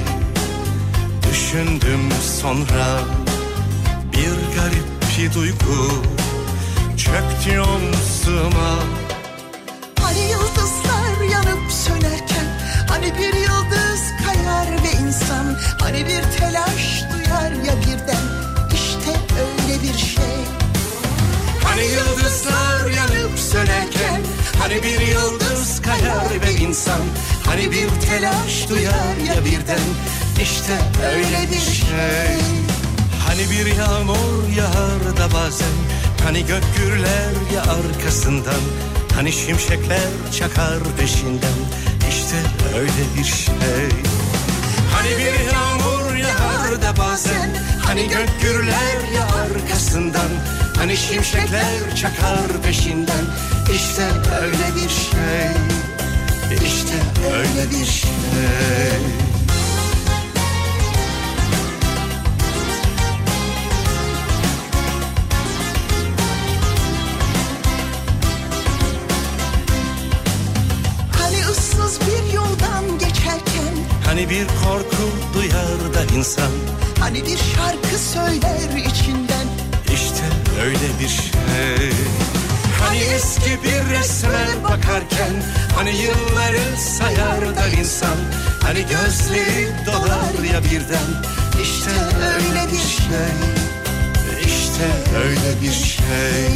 düşündüm 1.29 2.09
sonra. 2.41 2.99
Bir 4.13 4.55
garip 4.55 4.87
bir 5.17 5.33
duygu 5.33 6.03
çöktü 6.97 7.59
omzuma. 7.59 8.75
Hani 10.01 10.19
yıldızlar 10.19 11.29
yanıp 11.31 11.71
sönerken 11.71 12.45
Hani 12.89 13.05
bir 13.05 13.33
yıldız 13.33 14.01
kayar 14.25 14.67
ve 14.83 15.07
insan 15.07 15.57
Hani 15.81 16.05
bir 16.05 16.39
telaş 16.39 17.03
duyar 17.13 17.51
ya 17.51 17.73
birden. 17.81 18.23
İşte 18.73 19.19
öyle 19.39 19.83
bir 19.83 19.97
şey 19.97 20.62
Hani 21.63 21.83
yıldızlar 21.83 22.89
yanıp 22.91 23.39
sönerken 23.39 24.21
Hani 24.59 24.83
bir 24.83 24.99
yıldız 25.07 25.81
kayar 25.81 26.41
ve 26.45 26.53
insan. 26.53 27.01
Hani 27.45 27.71
bir 27.71 27.89
telaş 28.07 28.69
duyar 28.69 29.17
ya 29.27 29.45
birden 29.45 29.79
İşte 30.41 30.73
öyle 31.05 31.51
bir 31.51 31.59
şey 31.59 32.37
Hani 33.27 33.41
bir 33.51 33.75
yağmur 33.77 34.49
yağar 34.57 35.17
da 35.17 35.33
bazen 35.33 35.73
Hani 36.23 36.45
gök 36.45 36.63
gürler 36.77 37.33
ya 37.55 37.61
arkasından. 37.61 38.61
Hani 39.15 39.31
şimşekler 39.31 40.09
çakar 40.39 40.79
peşinden 40.99 41.59
İşte 42.09 42.35
öyle 42.77 43.17
bir 43.17 43.23
şey. 43.23 43.89
Hani 44.93 45.09
bir 45.09 45.53
yağmur 45.53 46.15
yağar 46.15 46.81
da 46.81 46.97
bazen 46.97 47.55
Hani 47.85 48.07
gök 48.07 48.41
gürler 48.41 48.97
ya 49.15 49.23
arkasından 49.23 50.29
Hani 50.77 50.97
şimşekler 50.97 51.95
çakar 51.95 52.61
peşinden. 52.63 53.25
İşte 53.75 54.03
öyle 54.41 54.75
bir 54.75 54.89
şey. 54.89 55.49
İşte 56.67 56.95
öyle 57.33 57.69
bir 57.71 57.85
şey. 57.85 58.09
Hani 71.19 71.45
ıssız 71.51 71.99
bir 72.01 72.33
yoldan 72.33 72.99
geçerken. 72.99 73.73
Hani 74.05 74.29
bir 74.29 74.47
korku 74.47 75.03
duyar 75.33 75.93
da 75.93 76.15
insan. 76.17 76.51
Hani 76.99 77.21
bir 77.25 77.37
şarkı 77.37 77.99
söyler 78.13 78.85
içinden 78.89 79.47
öyle 80.61 80.99
bir 80.99 81.07
şey. 81.07 81.91
Hani 82.81 82.97
eski 82.97 83.63
bir 83.63 83.95
resme 83.95 84.63
bakarken 84.63 85.33
Hani 85.75 85.89
yılları 85.89 86.77
sayar 86.77 87.55
da 87.55 87.67
insan. 87.79 88.15
Hani 88.61 88.79
gözleri 88.79 89.67
dolar 89.85 90.53
ya 90.53 90.63
birden. 90.63 91.09
İşte 91.63 91.91
öyle 92.25 92.71
bir 92.71 92.77
şey. 92.77 93.33
İşte 94.45 94.85
öyle 95.17 95.61
bir 95.61 95.73
şey. 95.73 96.55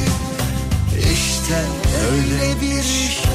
İşte 1.13 1.59
öyle 2.11 2.61
bir 2.61 2.83
şey. 2.83 3.27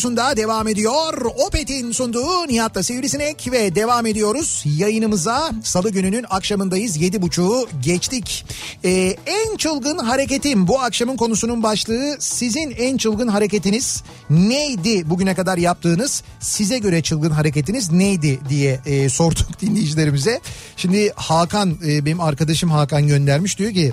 Radyosunda 0.00 0.36
devam 0.36 0.68
ediyor. 0.68 1.22
Opet'in 1.46 1.92
sunduğu 1.92 2.48
Nihat'la 2.48 2.82
Sivrisinek 2.82 3.48
ve 3.52 3.74
devam 3.74 4.06
ediyoruz 4.06 4.64
yayınımıza. 4.78 5.50
Salı 5.64 5.90
gününün 5.90 6.26
akşamındayız. 6.30 6.96
Yedi 6.96 7.22
buçuğu 7.22 7.68
geçtik. 7.82 8.44
Ee, 8.84 9.16
en 9.26 9.56
çılgın 9.56 9.98
hareketim 9.98 10.68
bu 10.68 10.80
akşamın 10.80 11.16
konusunun 11.16 11.62
başlığı. 11.62 12.16
Sizin 12.18 12.70
en 12.70 12.96
çılgın 12.96 13.28
hareketiniz 13.28 14.02
neydi 14.30 15.10
bugüne 15.10 15.34
kadar 15.34 15.58
yaptığınız? 15.58 16.22
Size 16.40 16.78
göre 16.78 17.02
çılgın 17.02 17.30
hareketiniz 17.30 17.92
neydi 17.92 18.40
diye 18.48 18.80
e, 18.86 19.08
sorduk 19.08 19.46
dinleyicilerimize. 19.60 20.40
Şimdi 20.76 21.12
Hakan 21.16 21.78
e, 21.86 22.04
benim 22.04 22.20
arkadaşım 22.20 22.70
Hakan 22.70 23.06
göndermiş 23.06 23.58
diyor 23.58 23.72
ki 23.72 23.92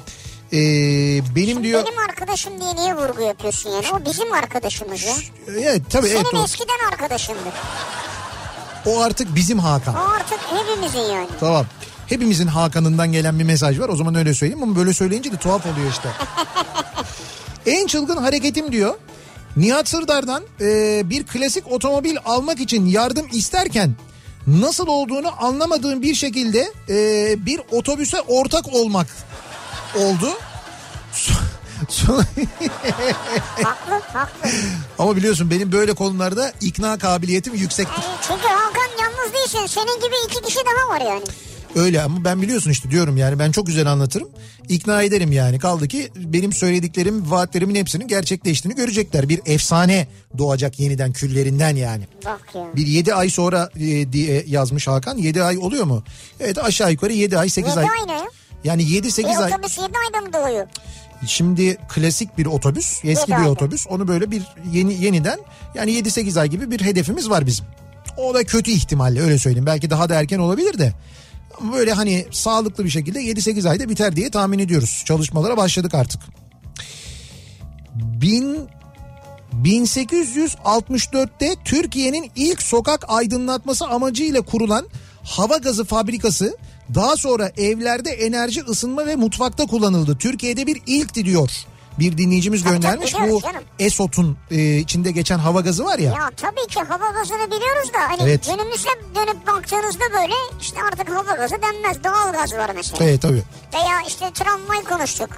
e, 0.53 0.59
benim 1.35 1.63
diyor... 1.63 1.85
Benim 1.85 1.99
arkadaşım 1.99 2.61
diye 2.61 2.75
niye 2.75 2.95
vurgu 2.95 3.21
yapıyorsun 3.21 3.69
yani? 3.69 3.85
O 3.93 4.05
bizim 4.09 4.33
arkadaşımız 4.33 5.03
ya. 5.03 5.13
Evet 5.47 5.81
tabii 5.89 6.07
evet. 6.07 6.27
Senin 6.31 6.41
o- 6.41 6.45
eskiden 6.45 6.91
arkadaşındır. 6.91 7.53
O 8.85 9.01
artık 9.01 9.35
bizim 9.35 9.59
Hakan. 9.59 9.95
O 9.95 9.99
artık 9.99 10.39
hepimizin 10.39 11.13
yani. 11.13 11.27
Tamam. 11.39 11.65
Hepimizin 12.07 12.47
Hakan'ından 12.47 13.11
gelen 13.11 13.39
bir 13.39 13.43
mesaj 13.43 13.79
var. 13.79 13.89
O 13.89 13.95
zaman 13.95 14.15
öyle 14.15 14.33
söyleyeyim 14.33 14.63
ama 14.63 14.75
böyle 14.75 14.93
söyleyince 14.93 15.31
de 15.31 15.37
tuhaf 15.37 15.65
oluyor 15.65 15.91
işte. 15.91 16.09
en 17.65 17.87
çılgın 17.87 18.17
hareketim 18.17 18.71
diyor. 18.71 18.95
Nihat 19.57 19.87
Sırdar'dan 19.89 20.43
e, 20.61 21.01
bir 21.09 21.25
klasik 21.25 21.71
otomobil 21.71 22.17
almak 22.25 22.59
için 22.59 22.85
yardım 22.85 23.27
isterken 23.31 23.95
nasıl 24.47 24.87
olduğunu 24.87 25.45
anlamadığım 25.45 26.01
bir 26.01 26.15
şekilde 26.15 26.71
e, 26.89 26.95
bir 27.45 27.61
otobüse 27.71 28.21
ortak 28.21 28.73
olmak 28.73 29.07
oldu. 29.95 30.29
Haklı, 33.63 34.01
haklı. 34.13 34.49
Ama 34.99 35.15
biliyorsun 35.15 35.51
benim 35.51 35.71
böyle 35.71 35.93
konularda 35.93 36.51
ikna 36.61 36.97
kabiliyetim 36.97 37.55
yüksektir. 37.55 38.01
Yani 38.03 38.17
çünkü 38.27 38.47
Hakan 38.47 39.03
yalnız 39.03 39.33
değilsin. 39.33 39.65
Senin 39.67 39.95
gibi 40.01 40.15
iki 40.27 40.41
kişi 40.41 40.59
daha 40.59 40.95
var 40.95 41.01
yani. 41.13 41.23
Öyle 41.75 42.01
ama 42.01 42.23
ben 42.23 42.41
biliyorsun 42.41 42.71
işte 42.71 42.91
diyorum 42.91 43.17
yani 43.17 43.39
ben 43.39 43.51
çok 43.51 43.67
güzel 43.67 43.87
anlatırım. 43.91 44.29
İkna 44.69 45.03
ederim 45.03 45.31
yani. 45.31 45.59
Kaldı 45.59 45.87
ki 45.87 46.09
benim 46.15 46.53
söylediklerim, 46.53 47.31
vaatlerimin 47.31 47.75
hepsinin 47.75 48.07
gerçekleştiğini 48.07 48.75
görecekler. 48.75 49.29
Bir 49.29 49.41
efsane 49.45 50.07
doğacak 50.37 50.79
yeniden 50.79 51.13
küllerinden 51.13 51.75
yani. 51.75 52.07
Bak 52.25 52.41
ya. 52.55 52.63
Bir 52.75 52.87
7 52.87 53.13
ay 53.13 53.29
sonra 53.29 53.69
e, 53.75 54.11
diye 54.13 54.43
yazmış 54.47 54.87
Hakan. 54.87 55.17
7 55.17 55.43
ay 55.43 55.57
oluyor 55.57 55.85
mu? 55.85 56.03
Evet 56.39 56.57
aşağı 56.57 56.91
yukarı 56.91 57.13
7 57.13 57.37
ay 57.37 57.49
8 57.49 57.69
Yedi 57.69 57.79
ay. 57.79 57.85
ay 57.85 58.07
ne? 58.07 58.21
Yani 58.63 58.83
7 58.83 59.07
Bir 59.07 59.11
8 59.11 59.37
ay. 59.37 59.53
otobüs 59.53 59.77
yedi 59.77 59.93
ayda 60.07 60.25
mı 60.27 60.33
doğuyor? 60.33 60.67
Şimdi 61.27 61.77
klasik 61.89 62.37
bir 62.37 62.45
otobüs, 62.45 63.05
eski 63.05 63.31
bir 63.31 63.45
otobüs. 63.45 63.87
Onu 63.87 64.07
böyle 64.07 64.31
bir 64.31 64.43
yeni 64.71 65.03
yeniden 65.03 65.39
yani 65.75 65.91
7 65.91 66.11
8 66.11 66.37
ay 66.37 66.49
gibi 66.49 66.71
bir 66.71 66.81
hedefimiz 66.81 67.29
var 67.29 67.45
bizim. 67.45 67.65
O 68.17 68.33
da 68.33 68.43
kötü 68.43 68.71
ihtimalle 68.71 69.21
öyle 69.21 69.37
söyleyeyim. 69.37 69.65
Belki 69.65 69.89
daha 69.89 70.09
da 70.09 70.15
erken 70.15 70.39
olabilir 70.39 70.77
de. 70.79 70.93
Böyle 71.73 71.93
hani 71.93 72.25
sağlıklı 72.31 72.85
bir 72.85 72.89
şekilde 72.89 73.19
7-8 73.19 73.69
ayda 73.69 73.89
biter 73.89 74.15
diye 74.15 74.31
tahmin 74.31 74.59
ediyoruz. 74.59 75.03
Çalışmalara 75.05 75.57
başladık 75.57 75.93
artık. 75.93 76.21
Bin 77.95 78.69
1864'te 79.63 81.55
Türkiye'nin 81.65 82.31
ilk 82.35 82.61
sokak 82.61 83.05
aydınlatması 83.07 83.85
amacıyla 83.87 84.41
kurulan 84.41 84.87
hava 85.23 85.57
gazı 85.57 85.85
fabrikası 85.85 86.57
daha 86.95 87.17
sonra 87.17 87.51
evlerde 87.57 88.09
enerji 88.09 88.61
ısınma 88.61 89.05
ve 89.05 89.15
mutfakta 89.15 89.65
kullanıldı. 89.65 90.17
Türkiye'de 90.17 90.67
bir 90.67 90.81
ilkti 90.87 91.25
diyor. 91.25 91.51
Bir 91.99 92.17
dinleyicimiz 92.17 92.63
Tabii, 92.63 92.73
göndermiş 92.73 93.11
tabii, 93.11 93.31
bu 93.31 93.41
canım. 93.41 93.63
Esot'un 93.79 94.37
e, 94.51 94.77
içinde 94.77 95.11
geçen 95.11 95.39
hava 95.39 95.61
gazı 95.61 95.85
var 95.85 95.99
ya. 95.99 96.11
Ya 96.11 96.29
tabii 96.37 96.67
ki 96.67 96.79
hava 96.79 97.09
gazını 97.11 97.45
biliyoruz 97.47 97.93
da 97.93 97.99
hani 97.99 98.21
Evet. 98.21 98.45
günümüzde 98.45 98.89
dönüp 99.15 99.47
baktığınızda 99.47 100.03
böyle 100.13 100.33
işte 100.61 100.77
artık 100.91 101.09
hava 101.09 101.35
gazı 101.35 101.55
denmez. 101.61 102.03
Doğal 102.03 102.33
gaz 102.33 102.53
var 102.53 102.71
mesela. 102.75 103.03
Evet 103.05 103.21
tabii. 103.21 103.43
Veya 103.73 104.01
işte 104.07 104.31
tramvay 104.33 104.83
konuştuk. 104.83 105.29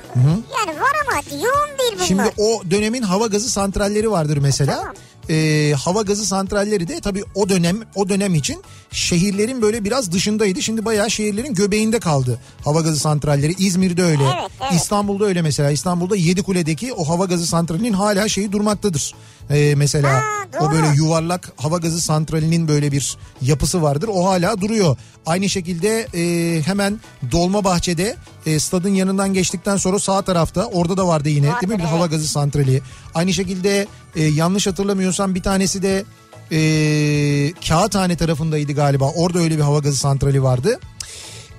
Yani 0.59 0.81
var 0.81 0.91
ama 1.07 1.21
yoğun 1.31 1.77
değil 1.79 1.93
bunlar. 1.95 2.05
Şimdi 2.05 2.31
o 2.37 2.61
dönemin 2.71 3.01
hava 3.01 3.27
gazı 3.27 3.49
santralleri 3.49 4.11
vardır 4.11 4.37
mesela. 4.37 4.75
Tamam. 4.77 4.93
Ee, 5.29 5.73
hava 5.77 6.01
gazı 6.01 6.25
santralleri 6.25 6.87
de 6.87 6.99
tabii 6.99 7.23
o 7.35 7.49
dönem 7.49 7.77
o 7.95 8.09
dönem 8.09 8.35
için 8.35 8.63
şehirlerin 8.91 9.61
böyle 9.61 9.83
biraz 9.83 10.11
dışındaydı. 10.11 10.61
Şimdi 10.61 10.85
bayağı 10.85 11.11
şehirlerin 11.11 11.53
göbeğinde 11.53 11.99
kaldı 11.99 12.39
hava 12.63 12.81
gazı 12.81 12.99
santralleri. 12.99 13.55
İzmir'de 13.59 14.03
öyle. 14.03 14.23
Evet, 14.23 14.51
evet. 14.61 14.73
İstanbul'da 14.73 15.25
öyle 15.25 15.41
mesela. 15.41 15.71
İstanbul'da 15.71 16.15
Yedikule'deki 16.15 16.93
o 16.93 17.09
hava 17.09 17.25
gazı 17.25 17.47
santralinin 17.47 17.93
hala 17.93 18.29
şeyi 18.29 18.51
durmaktadır. 18.51 19.13
Ee, 19.49 19.73
mesela 19.75 20.13
Ha, 20.13 20.23
o 20.59 20.71
böyle 20.71 20.87
yuvarlak 20.95 21.51
hava 21.57 21.77
gazı 21.77 22.01
santralinin 22.01 22.67
böyle 22.67 22.91
bir 22.91 23.17
yapısı 23.41 23.81
vardır. 23.81 24.09
O 24.13 24.25
hala 24.25 24.61
duruyor. 24.61 24.97
Aynı 25.25 25.49
şekilde 25.49 26.07
e, 26.13 26.61
hemen 26.61 26.99
Dolmabahçe'de 27.31 28.15
e, 28.45 28.59
stadın 28.59 28.89
yanından 28.89 29.33
geçtikten 29.33 29.77
sonra 29.77 29.99
sağ 29.99 30.21
tarafta 30.21 30.65
orada 30.65 30.97
da 30.97 31.07
vardı 31.07 31.29
yine 31.29 31.47
Vardır, 31.47 31.61
değil 31.61 31.73
mi 31.73 31.77
bir 31.77 31.83
evet. 31.83 31.93
hava 31.93 32.05
gazı 32.05 32.27
santrali. 32.27 32.81
Aynı 33.15 33.33
şekilde 33.33 33.87
e, 34.15 34.23
yanlış 34.23 34.67
hatırlamıyorsam 34.67 35.35
bir 35.35 35.43
tanesi 35.43 35.81
de 35.81 36.05
e, 36.51 37.53
Kağıthane 37.67 38.17
tarafındaydı 38.17 38.73
galiba. 38.73 39.11
Orada 39.11 39.39
öyle 39.39 39.57
bir 39.57 39.61
hava 39.61 39.79
gazı 39.79 39.97
santrali 39.97 40.43
vardı. 40.43 40.79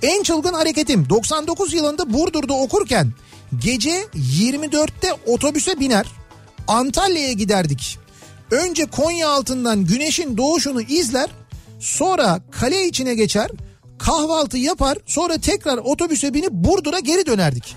En 0.02 0.22
çılgın 0.22 0.52
hareketim 0.52 1.08
99 1.08 1.74
yılında 1.74 2.12
Burdur'da 2.12 2.52
okurken 2.52 3.12
gece 3.58 4.04
24'te 4.14 5.12
otobüse 5.26 5.80
biner 5.80 6.06
Antalya'ya 6.68 7.32
giderdik. 7.32 7.98
Önce 8.50 8.86
Konya 8.86 9.28
altından 9.30 9.84
güneşin 9.84 10.36
doğuşunu 10.36 10.80
izler 10.82 11.30
sonra 11.80 12.40
kale 12.50 12.86
içine 12.86 13.14
geçer 13.14 13.50
kahvaltı 13.98 14.56
yapar 14.58 14.98
sonra 15.06 15.38
tekrar 15.38 15.78
otobüse 15.78 16.34
binip 16.34 16.50
Burdur'a 16.52 16.98
geri 16.98 17.26
dönerdik. 17.26 17.76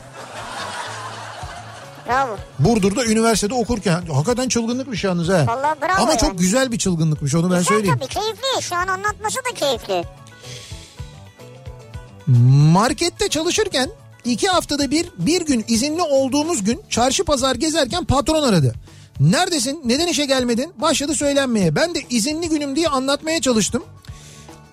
Bravo. 2.07 2.38
Burdur'da 2.60 3.05
üniversitede 3.05 3.53
okurken 3.53 4.01
hakikaten 4.14 4.49
çılgınlıkmış 4.49 5.03
yalnız 5.03 5.30
ha. 5.30 5.43
Vallahi 5.47 5.81
bravo 5.81 6.01
Ama 6.01 6.18
çok 6.18 6.30
yani. 6.30 6.38
güzel 6.38 6.72
bir 6.72 6.77
çılgınlıkmış 6.77 7.35
onu 7.35 7.43
ben 7.51 7.57
Güzel 7.57 7.64
söyleyeyim. 7.76 7.99
tabii 7.99 8.10
keyifli. 8.10 8.61
Şu 8.64 8.76
an 8.76 8.88
anlatması 8.88 9.38
da 9.38 9.53
keyifli. 9.55 10.03
Markette 12.73 13.27
çalışırken 13.30 13.89
iki 14.25 14.47
haftada 14.47 14.91
bir 14.91 15.09
bir 15.17 15.41
gün 15.45 15.65
izinli 15.67 16.01
olduğumuz 16.01 16.63
gün 16.63 16.81
çarşı 16.89 17.23
pazar 17.23 17.55
gezerken 17.55 18.05
patron 18.05 18.43
aradı. 18.43 18.73
Neredesin? 19.19 19.81
Neden 19.85 20.07
işe 20.07 20.25
gelmedin? 20.25 20.73
Başladı 20.77 21.15
söylenmeye. 21.15 21.75
Ben 21.75 21.95
de 21.95 21.99
izinli 22.09 22.49
günüm 22.49 22.75
diye 22.75 22.87
anlatmaya 22.87 23.41
çalıştım. 23.41 23.83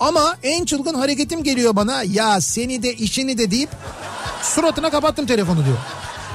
Ama 0.01 0.37
en 0.43 0.65
çılgın 0.65 0.95
hareketim 0.95 1.43
geliyor 1.43 1.77
bana. 1.77 2.03
Ya 2.03 2.41
seni 2.41 2.83
de 2.83 2.95
işini 2.95 3.39
de 3.39 3.51
deyip 3.51 3.71
suratına 4.43 4.91
kapattım 4.91 5.27
telefonu 5.27 5.65
diyor. 5.65 5.77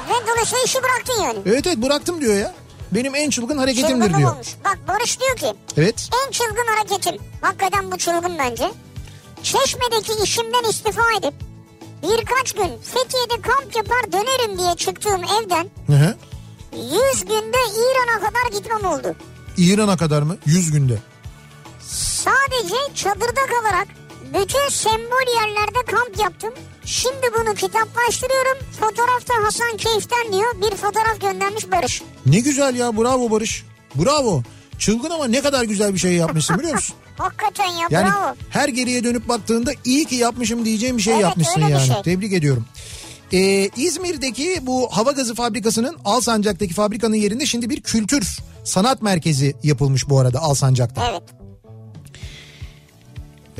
Ve 0.09 0.27
dolayısıyla 0.31 0.63
işi 0.65 0.77
bıraktın 0.83 1.23
yani. 1.23 1.39
Evet 1.45 1.67
evet 1.67 1.77
bıraktım 1.77 2.21
diyor 2.21 2.33
ya. 2.37 2.53
Benim 2.91 3.15
en 3.15 3.29
çılgın 3.29 3.57
hareketimdir 3.57 3.91
Çılgınlık 3.93 4.17
diyor. 4.17 4.33
olmuş. 4.33 4.47
Bak 4.65 4.79
Barış 4.87 5.19
diyor 5.19 5.35
ki 5.37 5.57
Evet. 5.77 6.09
en 6.27 6.31
çılgın 6.31 6.65
hareketim. 6.77 7.21
Hakikaten 7.41 7.91
bu 7.91 7.97
çılgın 7.97 8.37
bence. 8.39 8.71
Çeşme'deki 9.43 10.23
işimden 10.23 10.69
istifa 10.69 11.01
edip 11.19 11.33
birkaç 12.09 12.53
gün 12.53 12.77
Fethiye'de 12.83 13.41
kamp 13.41 13.75
yapar 13.75 14.11
dönerim 14.11 14.57
diye 14.57 14.75
çıktığım 14.75 15.21
evden 15.23 15.69
Hı 15.87 15.93
hı. 15.93 16.15
100 17.13 17.25
günde 17.25 17.57
İran'a 17.75 18.19
kadar 18.19 18.59
gitmem 18.59 18.85
oldu. 18.85 19.15
İran'a 19.57 19.97
kadar 19.97 20.21
mı? 20.21 20.37
100 20.45 20.71
günde. 20.71 20.97
Sadece 21.89 22.75
çadırda 22.95 23.41
kalarak 23.45 23.87
bütün 24.33 24.69
sembol 24.69 25.35
yerlerde 25.41 25.91
kamp 25.91 26.19
yaptım. 26.19 26.53
Şimdi 26.85 27.31
bunu 27.39 27.55
kitaplaştırıyorum. 27.55 28.57
Fotoğrafta 28.79 29.33
Hasan 29.43 29.77
Keyif'ten 29.77 30.33
diyor. 30.33 30.55
Bir 30.61 30.75
fotoğraf 30.75 31.21
göndermiş 31.21 31.71
Barış. 31.71 32.01
Ne 32.25 32.39
güzel 32.39 32.75
ya 32.75 32.97
bravo 32.97 33.31
Barış. 33.31 33.63
Bravo. 33.95 34.43
Çılgın 34.79 35.09
ama 35.09 35.27
ne 35.27 35.41
kadar 35.41 35.63
güzel 35.63 35.93
bir 35.93 35.99
şey 35.99 36.13
yapmışsın 36.13 36.59
biliyor 36.59 36.73
musun? 36.73 36.95
Hakikaten 37.17 37.65
ya 37.65 37.87
Yani 37.89 38.09
bravo. 38.09 38.35
her 38.49 38.69
geriye 38.69 39.03
dönüp 39.03 39.27
baktığında 39.29 39.71
iyi 39.85 40.05
ki 40.05 40.15
yapmışım 40.15 40.65
diyeceğim 40.65 40.97
bir 40.97 41.01
şey 41.01 41.13
Evet, 41.13 41.23
yapmışsın 41.23 41.61
yani. 41.61 41.87
şey. 41.87 42.01
Tebrik 42.03 42.33
ediyorum. 42.33 42.65
Ee, 43.33 43.69
İzmir'deki 43.77 44.59
bu 44.61 44.87
hava 44.91 45.11
gazı 45.11 45.35
fabrikasının 45.35 45.97
Alsancak'taki 46.05 46.73
fabrikanın 46.73 47.15
yerinde 47.15 47.45
şimdi 47.45 47.69
bir 47.69 47.81
kültür 47.81 48.39
sanat 48.63 49.01
merkezi 49.01 49.55
yapılmış 49.63 50.09
bu 50.09 50.19
arada 50.19 50.39
Alsancak'ta. 50.39 51.07
Evet. 51.11 51.23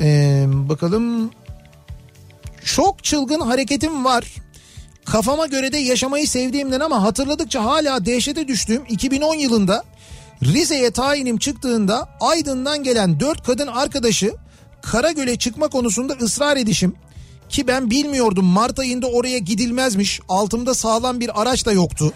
Ee, 0.00 0.44
bakalım. 0.48 1.30
Çok 2.64 3.04
çılgın 3.04 3.40
hareketim 3.40 4.04
var. 4.04 4.24
Kafama 5.04 5.46
göre 5.46 5.72
de 5.72 5.78
yaşamayı 5.78 6.28
sevdiğimden 6.28 6.80
ama 6.80 7.02
hatırladıkça 7.02 7.64
hala 7.64 8.06
dehşete 8.06 8.48
düştüğüm 8.48 8.82
2010 8.88 9.34
yılında 9.34 9.84
Rize'ye 10.42 10.90
tayinim 10.90 11.38
çıktığında 11.38 12.08
Aydın'dan 12.20 12.82
gelen 12.82 13.20
dört 13.20 13.46
kadın 13.46 13.66
arkadaşı 13.66 14.34
Karagöl'e 14.82 15.38
çıkma 15.38 15.68
konusunda 15.68 16.12
ısrar 16.12 16.56
edişim 16.56 16.94
ki 17.48 17.66
ben 17.66 17.90
bilmiyordum 17.90 18.44
Mart 18.44 18.78
ayında 18.78 19.06
oraya 19.06 19.38
gidilmezmiş 19.38 20.20
altımda 20.28 20.74
sağlam 20.74 21.20
bir 21.20 21.42
araç 21.42 21.66
da 21.66 21.72
yoktu. 21.72 22.12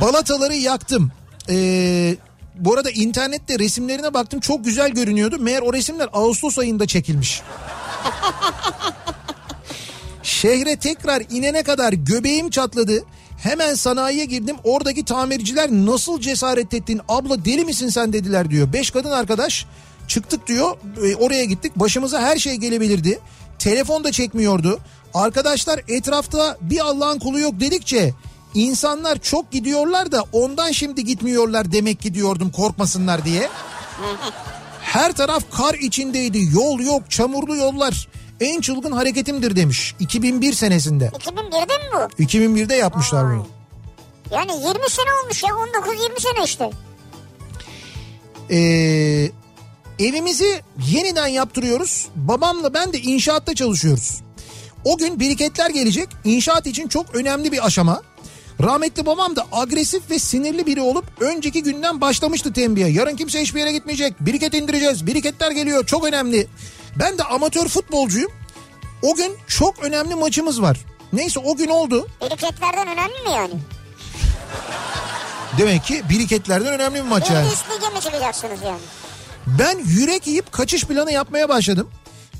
Balataları 0.00 0.54
yaktım. 0.54 1.12
Ee, 1.48 2.16
bu 2.54 2.74
arada 2.74 2.90
internette 2.90 3.58
resimlerine 3.58 4.14
baktım 4.14 4.40
çok 4.40 4.64
güzel 4.64 4.90
görünüyordu. 4.90 5.38
Meğer 5.38 5.62
o 5.62 5.72
resimler 5.72 6.08
Ağustos 6.12 6.58
ayında 6.58 6.86
çekilmiş. 6.86 7.42
Şehre 10.22 10.76
tekrar 10.76 11.22
inene 11.30 11.62
kadar 11.62 11.92
göbeğim 11.92 12.50
çatladı. 12.50 13.04
Hemen 13.36 13.74
sanayiye 13.74 14.24
girdim. 14.24 14.56
Oradaki 14.64 15.04
tamirciler 15.04 15.70
nasıl 15.70 16.20
cesaret 16.20 16.74
ettin? 16.74 17.00
Abla 17.08 17.44
deli 17.44 17.64
misin 17.64 17.88
sen 17.88 18.12
dediler 18.12 18.50
diyor. 18.50 18.72
Beş 18.72 18.90
kadın 18.90 19.10
arkadaş 19.10 19.66
çıktık 20.08 20.46
diyor. 20.46 20.76
E, 21.04 21.16
oraya 21.16 21.44
gittik. 21.44 21.76
Başımıza 21.76 22.20
her 22.20 22.36
şey 22.36 22.54
gelebilirdi. 22.54 23.18
Telefon 23.58 24.04
da 24.04 24.12
çekmiyordu. 24.12 24.80
Arkadaşlar 25.14 25.80
etrafta 25.88 26.56
bir 26.60 26.80
Allah'ın 26.80 27.18
kulu 27.18 27.40
yok 27.40 27.60
dedikçe 27.60 28.14
insanlar 28.54 29.18
çok 29.18 29.52
gidiyorlar 29.52 30.12
da 30.12 30.24
ondan 30.32 30.70
şimdi 30.72 31.04
gitmiyorlar 31.04 31.72
demek 31.72 32.00
ki 32.00 32.14
diyordum 32.14 32.50
korkmasınlar 32.50 33.24
diye. 33.24 33.48
Her 34.82 35.12
taraf 35.12 35.42
kar 35.52 35.74
içindeydi. 35.74 36.38
Yol 36.52 36.80
yok, 36.80 37.10
çamurlu 37.10 37.56
yollar. 37.56 38.08
En 38.40 38.60
çılgın 38.60 38.92
hareketimdir 38.92 39.56
demiş 39.56 39.94
2001 40.00 40.52
senesinde. 40.52 41.06
2001'de 41.06 41.76
mi 41.76 41.84
bu? 41.92 42.22
2001'de 42.22 42.74
yapmışlar 42.74 43.24
bunu. 43.26 43.46
Yani 44.30 44.52
20 44.52 44.64
sene 44.90 45.06
olmuş 45.24 45.42
ya 45.42 45.48
19-20 45.48 46.20
sene 46.20 46.44
işte. 46.44 46.70
Ee, 48.50 49.30
evimizi 49.98 50.60
yeniden 50.92 51.26
yaptırıyoruz. 51.26 52.08
Babamla 52.16 52.74
ben 52.74 52.92
de 52.92 52.98
inşaatta 52.98 53.54
çalışıyoruz. 53.54 54.20
O 54.84 54.98
gün 54.98 55.20
biriketler 55.20 55.70
gelecek. 55.70 56.08
İnşaat 56.24 56.66
için 56.66 56.88
çok 56.88 57.14
önemli 57.14 57.52
bir 57.52 57.66
aşama. 57.66 58.02
Rahmetli 58.62 59.06
babam 59.06 59.36
da 59.36 59.46
agresif 59.52 60.10
ve 60.10 60.18
sinirli 60.18 60.66
biri 60.66 60.80
olup 60.80 61.04
önceki 61.20 61.62
günden 61.62 62.00
başlamıştı 62.00 62.52
tembihe. 62.52 62.88
Yarın 62.88 63.16
kimse 63.16 63.40
hiçbir 63.40 63.60
yere 63.60 63.72
gitmeyecek. 63.72 64.20
Biriket 64.20 64.54
indireceğiz. 64.54 65.06
Biriketler 65.06 65.50
geliyor. 65.50 65.86
Çok 65.86 66.04
önemli. 66.04 66.46
Ben 66.98 67.18
de 67.18 67.24
amatör 67.24 67.68
futbolcuyum. 67.68 68.30
O 69.02 69.14
gün 69.14 69.32
çok 69.46 69.78
önemli 69.78 70.14
maçımız 70.14 70.62
var. 70.62 70.80
Neyse 71.12 71.40
o 71.40 71.56
gün 71.56 71.68
oldu. 71.68 72.08
Biriketlerden 72.22 72.88
önemli 72.88 73.22
mi 73.22 73.30
yani? 73.34 73.54
Demek 75.58 75.84
ki 75.84 76.02
biriketlerden 76.10 76.72
önemli 76.72 76.94
bir 76.96 77.08
maç 77.08 77.30
yani. 77.30 77.46
Üst 77.52 77.64
lige 77.70 77.88
mi 77.94 78.00
çıkacaksınız 78.00 78.62
yani? 78.62 78.80
Ben 79.46 79.78
yürek 79.78 80.26
yiyip 80.26 80.52
kaçış 80.52 80.84
planı 80.84 81.12
yapmaya 81.12 81.48
başladım. 81.48 81.90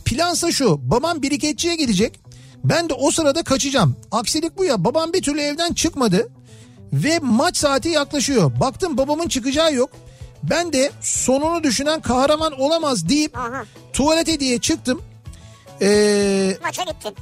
Plansa 0.04 0.52
şu 0.52 0.90
babam 0.90 1.22
biriketçiye 1.22 1.76
gidecek. 1.76 2.20
Ben 2.64 2.88
de 2.88 2.94
o 2.94 3.10
sırada 3.10 3.42
kaçacağım. 3.42 3.96
Aksilik 4.12 4.58
bu 4.58 4.64
ya 4.64 4.84
babam 4.84 5.12
bir 5.12 5.22
türlü 5.22 5.40
evden 5.40 5.72
çıkmadı. 5.72 6.28
Ve 6.92 7.18
maç 7.22 7.56
saati 7.56 7.88
yaklaşıyor. 7.88 8.60
Baktım 8.60 8.98
babamın 8.98 9.28
çıkacağı 9.28 9.74
yok. 9.74 9.90
Ben 10.50 10.72
de 10.72 10.90
sonunu 11.00 11.62
düşünen 11.62 12.00
kahraman 12.00 12.60
olamaz 12.60 13.08
deyip 13.08 13.38
Aha. 13.38 13.64
tuvalete 13.92 14.40
diye 14.40 14.58
çıktım. 14.60 15.02
Ee, 15.82 16.56
Maça 16.62 16.82
gittin. 16.82 17.14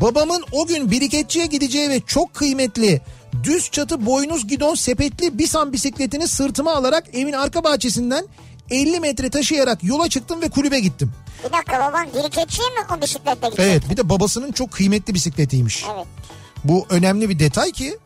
babamın 0.00 0.44
o 0.52 0.66
gün 0.66 0.90
biriketçiye 0.90 1.46
gideceği 1.46 1.90
ve 1.90 2.00
çok 2.00 2.34
kıymetli 2.34 3.00
düz 3.42 3.70
çatı 3.70 4.06
boynuz 4.06 4.48
gidon 4.48 4.74
sepetli 4.74 5.38
Bisan 5.38 5.72
bisikletini 5.72 6.28
sırtıma 6.28 6.74
alarak 6.74 7.04
evin 7.14 7.32
arka 7.32 7.64
bahçesinden 7.64 8.26
50 8.70 9.00
metre 9.00 9.30
taşıyarak 9.30 9.84
yola 9.84 10.08
çıktım 10.08 10.42
ve 10.42 10.48
kulübe 10.48 10.80
gittim. 10.80 11.12
Bir 11.44 11.52
dakika 11.52 11.80
baban 11.80 12.06
biriketçiye 12.14 12.68
mi 12.68 12.74
o 12.98 13.02
bisikletle 13.02 13.48
gidecek? 13.48 13.66
Evet 13.66 13.90
bir 13.90 13.96
de 13.96 14.08
babasının 14.08 14.52
çok 14.52 14.72
kıymetli 14.72 15.14
bisikletiymiş. 15.14 15.84
Evet. 15.94 16.06
Bu 16.64 16.86
önemli 16.90 17.28
bir 17.28 17.38
detay 17.38 17.72
ki 17.72 17.98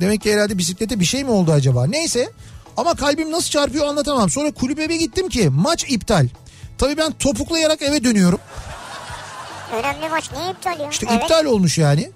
demek 0.00 0.22
ki 0.22 0.32
herhalde 0.32 0.58
bisiklete 0.58 1.00
bir 1.00 1.04
şey 1.04 1.24
mi 1.24 1.30
oldu 1.30 1.52
acaba? 1.52 1.86
Neyse 1.86 2.30
ama 2.76 2.94
kalbim 2.94 3.30
nasıl 3.30 3.50
çarpıyor 3.50 3.86
anlatamam. 3.86 4.30
Sonra 4.30 4.52
kulübe 4.52 4.96
gittim 4.96 5.28
ki 5.28 5.48
maç 5.48 5.84
iptal. 5.88 6.28
Tabii 6.78 6.96
ben 6.96 7.12
topuklayarak 7.12 7.82
eve 7.82 8.04
dönüyorum. 8.04 8.38
Önemli 9.72 10.08
maç 10.08 10.30
niye 10.32 10.50
iptal 10.50 10.80
ya? 10.80 10.90
İşte 10.90 11.06
evet. 11.10 11.22
iptal 11.22 11.44
olmuş 11.44 11.78
yani. 11.78 12.10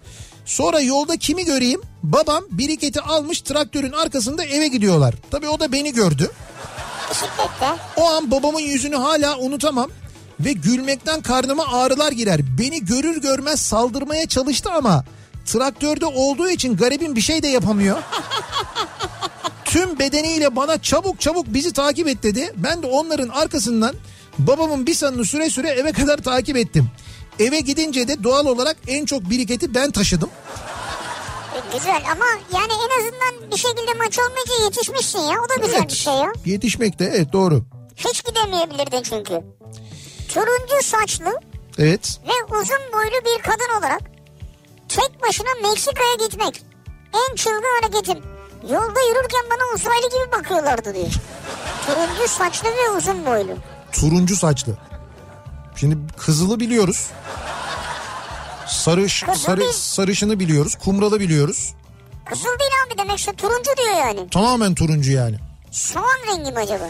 Sonra 0.44 0.80
yolda 0.80 1.16
kimi 1.16 1.44
göreyim? 1.44 1.80
Babam 2.02 2.44
biriketi 2.50 3.00
almış 3.00 3.40
traktörün 3.40 3.92
arkasında 3.92 4.44
eve 4.44 4.68
gidiyorlar. 4.68 5.14
Tabii 5.30 5.48
o 5.48 5.60
da 5.60 5.72
beni 5.72 5.92
gördü. 5.92 6.30
Bisiklette. 7.10 7.82
O 7.96 8.08
an 8.08 8.30
babamın 8.30 8.60
yüzünü 8.60 8.96
hala 8.96 9.38
unutamam. 9.38 9.90
Ve 10.40 10.52
gülmekten 10.52 11.22
karnıma 11.22 11.64
ağrılar 11.72 12.12
girer. 12.12 12.40
Beni 12.58 12.84
görür 12.84 13.20
görmez 13.20 13.60
saldırmaya 13.60 14.28
çalıştı 14.28 14.70
ama 14.72 15.04
traktörde 15.44 16.06
olduğu 16.06 16.50
için 16.50 16.76
garibim 16.76 17.16
bir 17.16 17.20
şey 17.20 17.42
de 17.42 17.48
yapamıyor. 17.48 17.98
Tüm 19.66 19.98
bedeniyle 19.98 20.56
bana 20.56 20.82
çabuk 20.82 21.20
çabuk 21.20 21.46
bizi 21.48 21.72
takip 21.72 22.08
et 22.08 22.22
dedi. 22.22 22.52
Ben 22.56 22.82
de 22.82 22.86
onların 22.86 23.28
arkasından 23.28 23.94
babamın 24.38 24.86
bir 24.86 24.94
sanını 24.94 25.24
süre 25.24 25.50
süre 25.50 25.68
eve 25.68 25.92
kadar 25.92 26.16
takip 26.16 26.56
ettim. 26.56 26.90
Eve 27.38 27.60
gidince 27.60 28.08
de 28.08 28.24
doğal 28.24 28.46
olarak 28.46 28.76
en 28.88 29.04
çok 29.06 29.30
biriketi 29.30 29.74
ben 29.74 29.90
taşıdım. 29.90 30.30
E, 31.54 31.58
güzel 31.78 32.02
ama 32.12 32.24
yani 32.54 32.72
en 32.72 33.00
azından 33.00 33.50
bir 33.52 33.56
şekilde 33.56 33.94
maç 33.98 34.18
olmayınca 34.18 34.64
yetişmişsin 34.64 35.18
ya. 35.18 35.36
O 35.46 35.48
da 35.48 35.66
güzel 35.66 35.78
Evet. 35.78 35.90
bir 35.90 35.94
şey 35.96 36.14
ya. 36.14 36.32
Yetişmek 36.44 36.98
de 36.98 37.12
evet 37.14 37.32
doğru. 37.32 37.64
Hiç 37.96 38.24
gidemeyebilirdin 38.24 39.02
çünkü. 39.02 39.40
Turuncu 40.28 40.82
saçlı 40.82 41.40
Evet. 41.78 42.20
ve 42.28 42.54
uzun 42.56 42.92
boylu 42.92 43.24
bir 43.24 43.42
kadın 43.42 43.78
olarak 43.78 44.00
tek 44.88 45.22
başına 45.22 45.68
Meksika'ya 45.68 46.14
gitmek 46.28 46.62
en 47.30 47.34
çılgın 47.36 47.80
hareketim. 47.82 48.35
Yolda 48.62 49.00
yürürken 49.08 49.44
bana 49.50 49.74
uzaylı 49.74 50.08
gibi 50.10 50.32
bakıyorlardı 50.32 50.94
diyor. 50.94 51.12
Turuncu 51.86 52.28
saçlı 52.28 52.68
ve 52.68 52.90
uzun 52.98 53.26
boylu. 53.26 53.56
Turuncu 53.92 54.36
saçlı. 54.36 54.72
Şimdi 55.76 55.96
kızılı 56.16 56.60
biliyoruz. 56.60 57.06
Sarış, 58.66 59.22
Kızıl 59.22 59.40
sarı, 59.44 59.60
değil. 59.60 59.72
sarışını 59.72 60.40
biliyoruz. 60.40 60.74
Kumralı 60.84 61.20
biliyoruz. 61.20 61.74
Kızıl 62.30 62.44
değil 62.58 62.70
abi 62.86 62.98
demek 62.98 63.18
işte 63.18 63.32
turuncu 63.32 63.70
diyor 63.76 63.96
yani. 63.96 64.30
Tamamen 64.30 64.74
turuncu 64.74 65.12
yani. 65.12 65.36
Soğan 65.70 66.18
rengi 66.28 66.52
mi 66.52 66.58
acaba? 66.58 66.88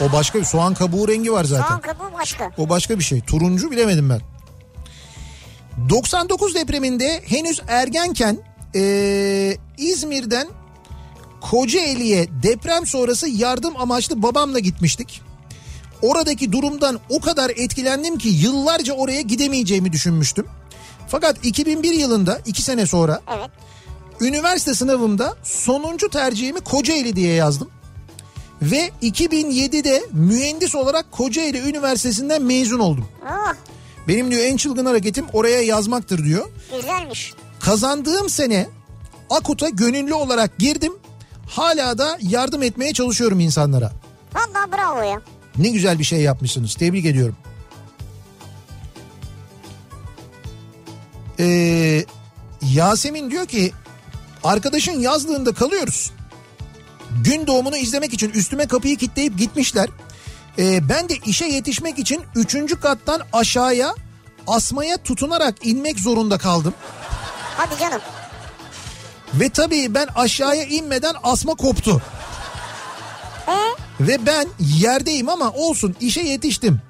O 0.00 0.12
başka 0.12 0.38
bir 0.38 0.44
soğan 0.44 0.74
kabuğu 0.74 1.08
rengi 1.08 1.32
var 1.32 1.44
zaten. 1.44 1.66
Soğan 1.68 1.80
kabuğu 1.80 2.12
başka. 2.18 2.50
O 2.58 2.68
başka 2.68 2.98
bir 2.98 3.04
şey. 3.04 3.20
Turuncu 3.20 3.70
bilemedim 3.70 4.10
ben. 4.10 4.20
99 5.90 6.54
depreminde 6.54 7.22
henüz 7.26 7.60
ergenken 7.68 8.38
eee, 8.74 9.58
İzmir'den 9.78 10.48
Kocaeli'ye 11.40 12.28
deprem 12.42 12.86
sonrası 12.86 13.28
yardım 13.28 13.76
amaçlı 13.76 14.22
babamla 14.22 14.58
gitmiştik. 14.58 15.22
Oradaki 16.02 16.52
durumdan 16.52 17.00
o 17.08 17.20
kadar 17.20 17.50
etkilendim 17.50 18.18
ki 18.18 18.28
yıllarca 18.28 18.92
oraya 18.94 19.20
gidemeyeceğimi 19.20 19.92
düşünmüştüm. 19.92 20.46
Fakat 21.08 21.44
2001 21.44 21.92
yılında 21.94 22.40
iki 22.46 22.62
sene 22.62 22.86
sonra 22.86 23.20
Evet. 23.36 23.50
üniversite 24.20 24.74
sınavımda 24.74 25.36
sonuncu 25.42 26.10
tercihimi 26.10 26.60
Kocaeli 26.60 27.16
diye 27.16 27.34
yazdım. 27.34 27.70
Ve 28.62 28.90
2007'de 29.02 30.02
mühendis 30.12 30.74
olarak 30.74 31.12
Kocaeli 31.12 31.58
Üniversitesi'nden 31.58 32.42
mezun 32.42 32.78
oldum. 32.78 33.08
Oh 33.26 33.54
Benim 34.08 34.30
diyor 34.30 34.42
en 34.44 34.56
çılgın 34.56 34.86
hareketim 34.86 35.26
oraya 35.32 35.62
yazmaktır 35.62 36.24
diyor. 36.24 36.48
güzelmiş. 36.76 37.32
Kazandığım 37.60 38.28
sene 38.30 38.68
Akut'a 39.30 39.68
gönüllü 39.68 40.14
olarak 40.14 40.58
girdim. 40.58 40.92
Hala 41.50 41.98
da 41.98 42.18
yardım 42.22 42.62
etmeye 42.62 42.92
çalışıyorum 42.92 43.40
insanlara. 43.40 43.92
Vallahi 44.34 44.72
bravo 44.72 45.02
ya. 45.02 45.20
Ne 45.58 45.68
güzel 45.68 45.98
bir 45.98 46.04
şey 46.04 46.20
yapmışsınız. 46.20 46.74
Tebrik 46.74 47.06
ediyorum. 47.06 47.36
Ee, 51.38 52.04
Yasemin 52.62 53.30
diyor 53.30 53.46
ki 53.46 53.72
arkadaşın 54.44 55.00
yazlığında 55.00 55.54
kalıyoruz. 55.54 56.12
Gün 57.24 57.46
doğumunu 57.46 57.76
izlemek 57.76 58.12
için 58.12 58.30
üstüme 58.30 58.66
kapıyı 58.66 58.96
kilitleyip 58.96 59.38
gitmişler. 59.38 59.88
Ee, 60.58 60.88
ben 60.88 61.08
de 61.08 61.14
işe 61.26 61.44
yetişmek 61.44 61.98
için 61.98 62.22
üçüncü 62.34 62.80
kattan 62.80 63.20
aşağıya 63.32 63.94
asmaya 64.46 64.96
tutunarak 64.96 65.66
inmek 65.66 65.98
zorunda 65.98 66.38
kaldım. 66.38 66.74
Hadi 67.56 67.80
canım. 67.80 68.00
Ve 69.34 69.48
tabii 69.48 69.94
ben 69.94 70.06
aşağıya 70.14 70.64
inmeden 70.64 71.14
asma 71.22 71.54
koptu. 71.54 72.02
E 73.48 73.52
Ve 74.00 74.26
ben 74.26 74.46
yerdeyim 74.78 75.28
ama 75.28 75.50
olsun 75.50 75.96
işe 76.00 76.20
yetiştim. 76.20 76.80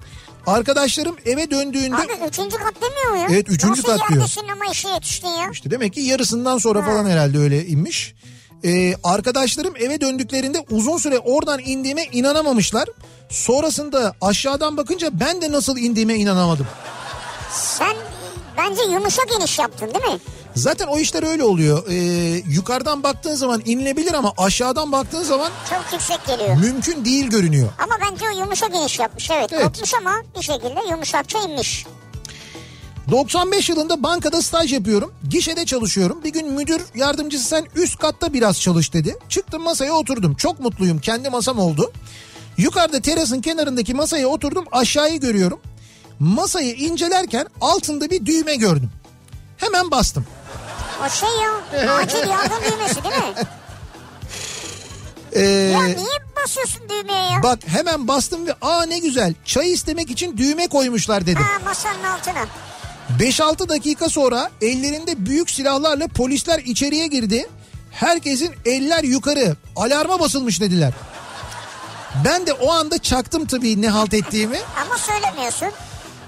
Arkadaşlarım 0.46 1.16
eve 1.26 1.50
döndüğünde 1.50 1.96
Abi 1.96 2.28
üçüncü 2.28 2.56
kat 2.56 2.74
demiyor 2.82 3.10
mu 3.10 3.16
ya? 3.16 3.26
Evet, 3.30 3.48
üçüncü 3.48 3.70
Nasıl 3.72 3.82
kat 3.82 3.98
diyor. 4.08 4.20
yerdesin 4.20 4.48
ama 4.48 4.72
işe 4.72 4.88
yetiştin 4.88 5.28
ya? 5.28 5.50
işte 5.52 5.70
demek 5.70 5.92
ki 5.94 6.00
yarısından 6.00 6.58
sonra 6.58 6.82
falan 6.82 7.06
herhalde 7.10 7.38
öyle 7.38 7.66
inmiş. 7.66 8.14
Ee, 8.64 8.94
arkadaşlarım 9.04 9.74
eve 9.76 10.00
döndüklerinde 10.00 10.64
uzun 10.70 10.98
süre 10.98 11.18
oradan 11.18 11.60
indiğime 11.64 12.04
inanamamışlar. 12.12 12.88
Sonrasında 13.30 14.14
aşağıdan 14.20 14.76
bakınca 14.76 15.10
ben 15.12 15.42
de 15.42 15.52
nasıl 15.52 15.76
indiğime 15.78 16.14
inanamadım. 16.14 16.66
Sen 17.52 17.96
bence 18.60 18.82
yumuşak 18.82 19.26
iniş 19.40 19.58
yaptın 19.58 19.86
değil 19.94 20.12
mi? 20.14 20.20
Zaten 20.54 20.86
o 20.86 20.98
işler 20.98 21.22
öyle 21.30 21.44
oluyor. 21.44 21.86
Ee, 21.88 21.94
yukarıdan 22.48 23.02
baktığın 23.02 23.34
zaman 23.34 23.62
inilebilir 23.64 24.14
ama 24.14 24.32
aşağıdan 24.38 24.92
baktığın 24.92 25.22
zaman 25.22 25.50
Çok 25.70 25.92
yüksek 25.92 26.26
geliyor. 26.26 26.56
mümkün 26.56 27.04
değil 27.04 27.26
görünüyor. 27.30 27.68
Ama 27.78 27.94
bence 28.02 28.24
o 28.34 28.38
yumuşak 28.38 28.74
iniş 28.74 28.98
yapmış 28.98 29.30
evet. 29.30 29.52
Evet. 29.52 29.64
Kopmuş 29.64 29.94
ama 29.94 30.22
bir 30.36 30.42
şekilde 30.42 30.80
yumuşakça 30.90 31.38
inmiş. 31.38 31.86
95 33.10 33.68
yılında 33.68 34.02
bankada 34.02 34.42
staj 34.42 34.72
yapıyorum. 34.72 35.12
Gişede 35.30 35.66
çalışıyorum. 35.66 36.24
Bir 36.24 36.32
gün 36.32 36.52
müdür 36.52 36.82
yardımcısı 36.94 37.44
sen 37.44 37.66
üst 37.74 37.98
katta 37.98 38.32
biraz 38.32 38.60
çalış 38.60 38.92
dedi. 38.94 39.16
Çıktım 39.28 39.62
masaya 39.62 39.92
oturdum. 39.92 40.34
Çok 40.34 40.60
mutluyum. 40.60 40.98
Kendi 40.98 41.30
masam 41.30 41.58
oldu. 41.58 41.92
Yukarıda 42.58 43.00
terasın 43.00 43.40
kenarındaki 43.40 43.94
masaya 43.94 44.26
oturdum. 44.26 44.64
Aşağıyı 44.72 45.20
görüyorum. 45.20 45.60
Masayı 46.20 46.74
incelerken 46.74 47.46
altında 47.60 48.10
bir 48.10 48.26
düğme 48.26 48.56
gördüm. 48.56 48.90
Hemen 49.56 49.90
bastım. 49.90 50.26
O 51.06 51.08
şey 51.08 51.28
ya 51.82 51.94
acil 51.94 52.28
yardım 52.28 52.58
düğmesi 52.72 53.04
değil 53.04 53.14
mi? 53.14 53.34
Ee, 55.32 55.40
Ya 55.42 55.82
niye 55.84 56.18
basıyorsun 56.42 56.82
düğmeye 56.88 57.30
ya? 57.32 57.42
bak 57.42 57.58
hemen 57.66 58.08
bastım 58.08 58.46
ve 58.46 58.54
aa 58.62 58.82
ne 58.86 58.98
güzel 58.98 59.34
çay 59.44 59.72
istemek 59.72 60.10
için 60.10 60.36
düğme 60.36 60.68
koymuşlar 60.68 61.26
dedim. 61.26 61.42
Ha 61.42 61.58
masanın 61.64 62.04
altına. 62.04 62.46
5-6 63.18 63.68
dakika 63.68 64.08
sonra 64.08 64.50
ellerinde 64.62 65.26
büyük 65.26 65.50
silahlarla 65.50 66.08
polisler 66.08 66.58
içeriye 66.58 67.06
girdi. 67.06 67.48
Herkesin 67.90 68.50
eller 68.64 69.04
yukarı. 69.04 69.56
Alarma 69.76 70.20
basılmış 70.20 70.60
dediler. 70.60 70.92
Ben 72.24 72.46
de 72.46 72.52
o 72.52 72.72
anda 72.72 72.98
çaktım 72.98 73.46
tabii 73.46 73.82
ne 73.82 73.88
halt 73.88 74.14
ettiğimi. 74.14 74.58
Ama 74.86 74.98
söylemiyorsun. 74.98 75.68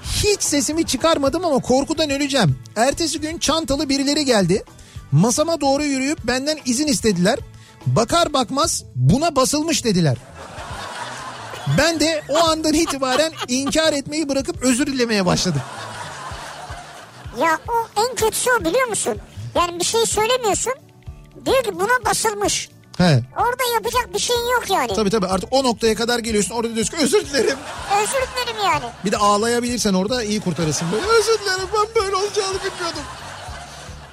Hiç 0.02 0.42
sesimi 0.42 0.86
çıkarmadım 0.86 1.44
ama 1.44 1.58
korkudan 1.58 2.10
öleceğim. 2.10 2.58
Ertesi 2.76 3.20
gün 3.20 3.38
çantalı 3.38 3.88
birileri 3.88 4.24
geldi. 4.24 4.64
Masama 5.12 5.60
doğru 5.60 5.84
yürüyüp 5.84 6.18
benden 6.24 6.58
izin 6.64 6.86
istediler. 6.86 7.38
Bakar 7.86 8.32
bakmaz 8.32 8.84
buna 8.94 9.36
basılmış 9.36 9.84
dediler. 9.84 10.16
Ben 11.78 12.00
de 12.00 12.22
o 12.28 12.38
andan 12.38 12.72
itibaren 12.72 13.32
inkar 13.48 13.92
etmeyi 13.92 14.28
bırakıp 14.28 14.62
özür 14.62 14.86
dilemeye 14.86 15.26
başladım. 15.26 15.62
Ya 17.40 17.58
o 17.68 18.00
en 18.00 18.14
kötüsü 18.14 18.50
o 18.60 18.64
biliyor 18.64 18.86
musun? 18.88 19.18
Yani 19.54 19.78
bir 19.78 19.84
şey 19.84 20.06
söylemiyorsun. 20.06 20.72
Diyor 21.46 21.64
ki 21.64 21.74
buna 21.74 22.04
basılmış. 22.10 22.68
He. 22.98 23.22
Orada 23.36 23.62
yapacak 23.74 24.14
bir 24.14 24.18
şeyin 24.18 24.50
yok 24.52 24.70
yani. 24.70 24.94
Tabii 24.94 25.10
tabii 25.10 25.26
artık 25.26 25.48
o 25.52 25.64
noktaya 25.64 25.94
kadar 25.94 26.18
geliyorsun 26.18 26.54
orada 26.54 26.74
diyorsun 26.74 26.96
ki 26.96 27.02
özür 27.02 27.26
dilerim. 27.26 27.58
Özür 28.02 28.12
dilerim 28.12 28.56
yani. 28.64 28.84
Bir 29.04 29.12
de 29.12 29.16
ağlayabilirsen 29.16 29.94
orada 29.94 30.22
iyi 30.22 30.40
kurtarırsın 30.40 30.88
böyle. 30.92 31.06
Özür 31.06 31.38
dilerim 31.40 31.68
ben 31.74 32.02
böyle 32.02 32.16
olacağını 32.16 32.54
bilmiyordum. 32.58 33.02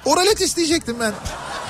Oralet 0.04 0.40
isteyecektim 0.40 0.96
ben. 1.00 1.12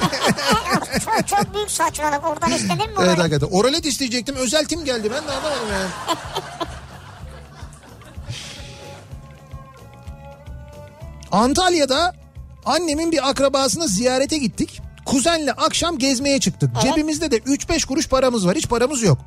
çok, 1.04 1.28
çok 1.28 1.54
büyük 1.54 1.70
saçmalık. 1.70 2.26
Oradan 2.26 2.50
istenir 2.50 2.88
mi? 2.88 2.94
Evet 3.04 3.18
hakikaten. 3.18 3.46
Oralet 3.46 3.86
isteyecektim. 3.86 4.36
Özel 4.36 4.64
tim 4.64 4.84
geldi 4.84 5.10
ben 5.14 5.28
de 5.28 5.32
anlamadım 5.32 5.68
yani. 5.72 5.90
Antalya'da 11.32 12.14
annemin 12.64 13.12
bir 13.12 13.28
akrabasını 13.28 13.88
ziyarete 13.88 14.38
gittik. 14.38 14.80
Kuzenle 15.05 15.52
akşam 15.52 15.98
gezmeye 15.98 16.40
çıktık. 16.40 16.70
Cebimizde 16.82 17.31
de 17.31 17.36
3-5 17.36 17.86
kuruş 17.86 18.09
paramız 18.09 18.47
var. 18.47 18.56
Hiç 18.56 18.68
paramız 18.68 19.02
yok. 19.02 19.18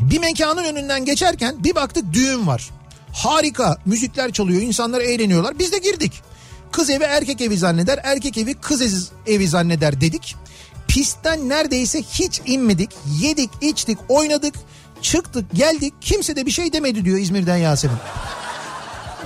Bir 0.00 0.18
mekanın 0.18 0.64
önünden 0.64 1.04
geçerken 1.04 1.64
bir 1.64 1.74
baktık 1.74 2.12
düğün 2.12 2.46
var. 2.46 2.70
Harika 3.12 3.76
müzikler 3.86 4.32
çalıyor 4.32 4.62
insanlar 4.62 5.00
eğleniyorlar 5.00 5.58
biz 5.58 5.72
de 5.72 5.78
girdik. 5.78 6.22
Kız 6.72 6.90
evi 6.90 7.04
erkek 7.04 7.40
evi 7.40 7.58
zanneder 7.58 8.00
erkek 8.02 8.38
evi 8.38 8.54
kız 8.54 9.10
evi 9.26 9.48
zanneder 9.48 10.00
dedik. 10.00 10.36
Pistten 10.88 11.48
neredeyse 11.48 12.02
hiç 12.02 12.40
inmedik 12.46 12.90
yedik 13.20 13.50
içtik 13.60 13.98
oynadık 14.08 14.54
çıktık 15.02 15.52
geldik 15.54 15.94
kimse 16.00 16.36
de 16.36 16.46
bir 16.46 16.50
şey 16.50 16.72
demedi 16.72 17.04
diyor 17.04 17.18
İzmir'den 17.18 17.56
Yasemin. 17.56 17.96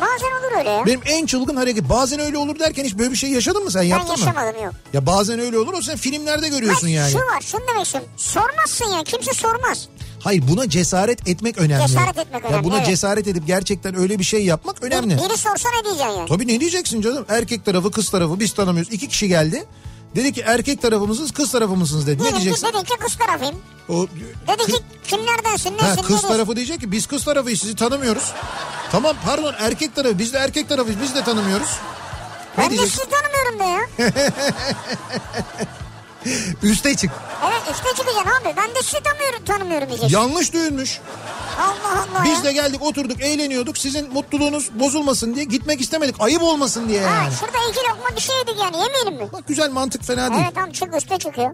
Bazen 0.00 0.26
olur 0.40 0.58
öyle 0.58 0.70
ya. 0.70 0.86
Benim 0.86 1.00
en 1.06 1.26
çılgın 1.26 1.56
hareket 1.56 1.88
bazen 1.88 2.20
öyle 2.20 2.38
olur 2.38 2.58
derken 2.58 2.84
hiç 2.84 2.98
böyle 2.98 3.10
bir 3.10 3.16
şey 3.16 3.30
yaşadın 3.30 3.64
mı 3.64 3.70
sen 3.70 3.82
Ben 3.82 3.86
yaptın 3.86 4.12
mı? 4.20 4.24
yaşamadım 4.26 4.64
yok. 4.64 4.74
Ya 4.92 5.06
bazen 5.06 5.38
öyle 5.38 5.58
olur 5.58 5.74
o 5.74 5.82
sen 5.82 5.96
filmlerde 5.96 6.48
görüyorsun 6.48 6.88
Bak, 6.88 6.94
yani. 6.94 7.12
Şu 7.12 7.18
var 7.18 7.40
şunu 7.40 7.60
demek 7.68 7.84
istiyorum. 7.86 8.10
Sormazsın 8.16 8.84
ya 8.86 9.04
kimse 9.04 9.32
sormaz. 9.32 9.88
Hayır 10.20 10.44
buna 10.48 10.68
cesaret 10.68 11.28
etmek 11.28 11.58
önemli. 11.58 11.86
Cesaret 11.86 12.18
etmek 12.18 12.44
Ya 12.44 12.50
önemli, 12.50 12.64
buna 12.64 12.76
evet. 12.76 12.86
cesaret 12.86 13.26
edip 13.28 13.46
gerçekten 13.46 13.94
öyle 13.98 14.18
bir 14.18 14.24
şey 14.24 14.44
yapmak 14.44 14.82
önemli. 14.82 15.18
Bir, 15.18 15.22
biri 15.24 15.36
sorsa 15.36 15.68
ne 15.78 15.84
diyeceksin 15.84 16.16
yani? 16.16 16.28
Tabii 16.28 16.46
ne 16.48 16.60
diyeceksin 16.60 17.00
canım? 17.00 17.24
Erkek 17.28 17.64
tarafı 17.64 17.90
kız 17.90 18.10
tarafı 18.10 18.40
biz 18.40 18.52
tanımıyoruz. 18.54 18.92
İki 18.92 19.08
kişi 19.08 19.28
geldi. 19.28 19.64
Dedi 20.14 20.32
ki 20.32 20.42
erkek 20.46 20.82
tarafımızız 20.82 21.32
kız 21.32 21.50
tarafımızsınız 21.52 22.06
dedi. 22.06 22.22
Ne 22.22 22.28
ki 22.28 22.34
diyeceksin? 22.34 22.66
dedin 22.68 22.84
ki 22.84 22.94
kız 23.00 23.16
tarafıyım. 23.16 23.54
O, 23.88 24.06
Dedi 24.48 24.72
ki 24.72 24.78
kimlerdensin 25.04 25.78
ha, 25.78 25.86
nesin 25.88 26.02
kız 26.02 26.10
neresin? 26.10 26.28
tarafı 26.28 26.56
diyecek 26.56 26.80
ki 26.80 26.92
biz 26.92 27.06
kız 27.06 27.24
tarafıyız 27.24 27.60
sizi 27.60 27.76
tanımıyoruz. 27.76 28.32
Tamam 28.92 29.16
pardon 29.24 29.54
erkek 29.58 29.94
tarafı 29.94 30.18
biz 30.18 30.32
de 30.32 30.38
erkek 30.38 30.68
tarafıyız 30.68 31.00
biz 31.02 31.14
de 31.14 31.24
tanımıyoruz. 31.24 31.68
Ne 32.58 32.64
Ben 32.64 32.70
de 32.70 32.70
diyeceksin? 32.70 32.98
sizi 32.98 33.10
tanımıyorum 33.10 33.58
de 33.58 33.64
ya. 33.64 34.10
Üste 36.62 36.94
çık. 36.96 37.10
Evet 37.48 37.62
üste 37.76 37.88
çıkacaksın 37.96 38.30
abi. 38.44 38.54
Ben 38.56 38.70
de 38.74 38.82
sizi 38.82 39.02
tanımıyorum, 39.02 39.44
tanımıyorum 39.44 39.88
diyeceksin. 39.88 40.16
Yanlış 40.18 40.52
düğünmüş. 40.52 40.98
Allah 41.58 41.92
Allah 42.02 42.24
Biz 42.24 42.38
ya. 42.38 42.44
de 42.44 42.52
geldik 42.52 42.82
oturduk 42.82 43.20
eğleniyorduk. 43.22 43.78
Sizin 43.78 44.12
mutluluğunuz 44.12 44.70
bozulmasın 44.80 45.34
diye 45.34 45.44
gitmek 45.44 45.80
istemedik. 45.80 46.16
Ayıp 46.20 46.42
olmasın 46.42 46.88
diye 46.88 47.00
Ha, 47.00 47.14
yani. 47.14 47.34
şurada 47.40 47.58
iki 47.70 47.78
lokma 47.80 48.16
bir 48.16 48.20
şey 48.20 48.36
yedik 48.38 48.54
yani 48.62 48.76
yemeyelim 48.76 49.14
mi? 49.14 49.32
Bak 49.32 49.48
güzel 49.48 49.70
mantık 49.70 50.04
fena 50.04 50.30
değil. 50.30 50.40
Evet 50.44 50.54
tamam 50.54 50.70
çık 50.72 50.96
üste 50.96 51.18
çıkıyor. 51.18 51.50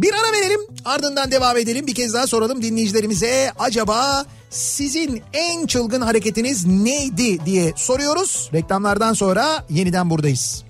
Bir 0.00 0.14
ara 0.14 0.32
verelim 0.32 0.60
ardından 0.84 1.30
devam 1.30 1.56
edelim. 1.56 1.86
Bir 1.86 1.94
kez 1.94 2.14
daha 2.14 2.26
soralım 2.26 2.62
dinleyicilerimize. 2.62 3.52
Acaba 3.58 4.24
sizin 4.50 5.22
en 5.32 5.66
çılgın 5.66 6.00
hareketiniz 6.00 6.66
neydi 6.66 7.44
diye 7.46 7.72
soruyoruz. 7.76 8.50
Reklamlardan 8.54 9.12
sonra 9.12 9.64
yeniden 9.70 10.10
buradayız. 10.10 10.64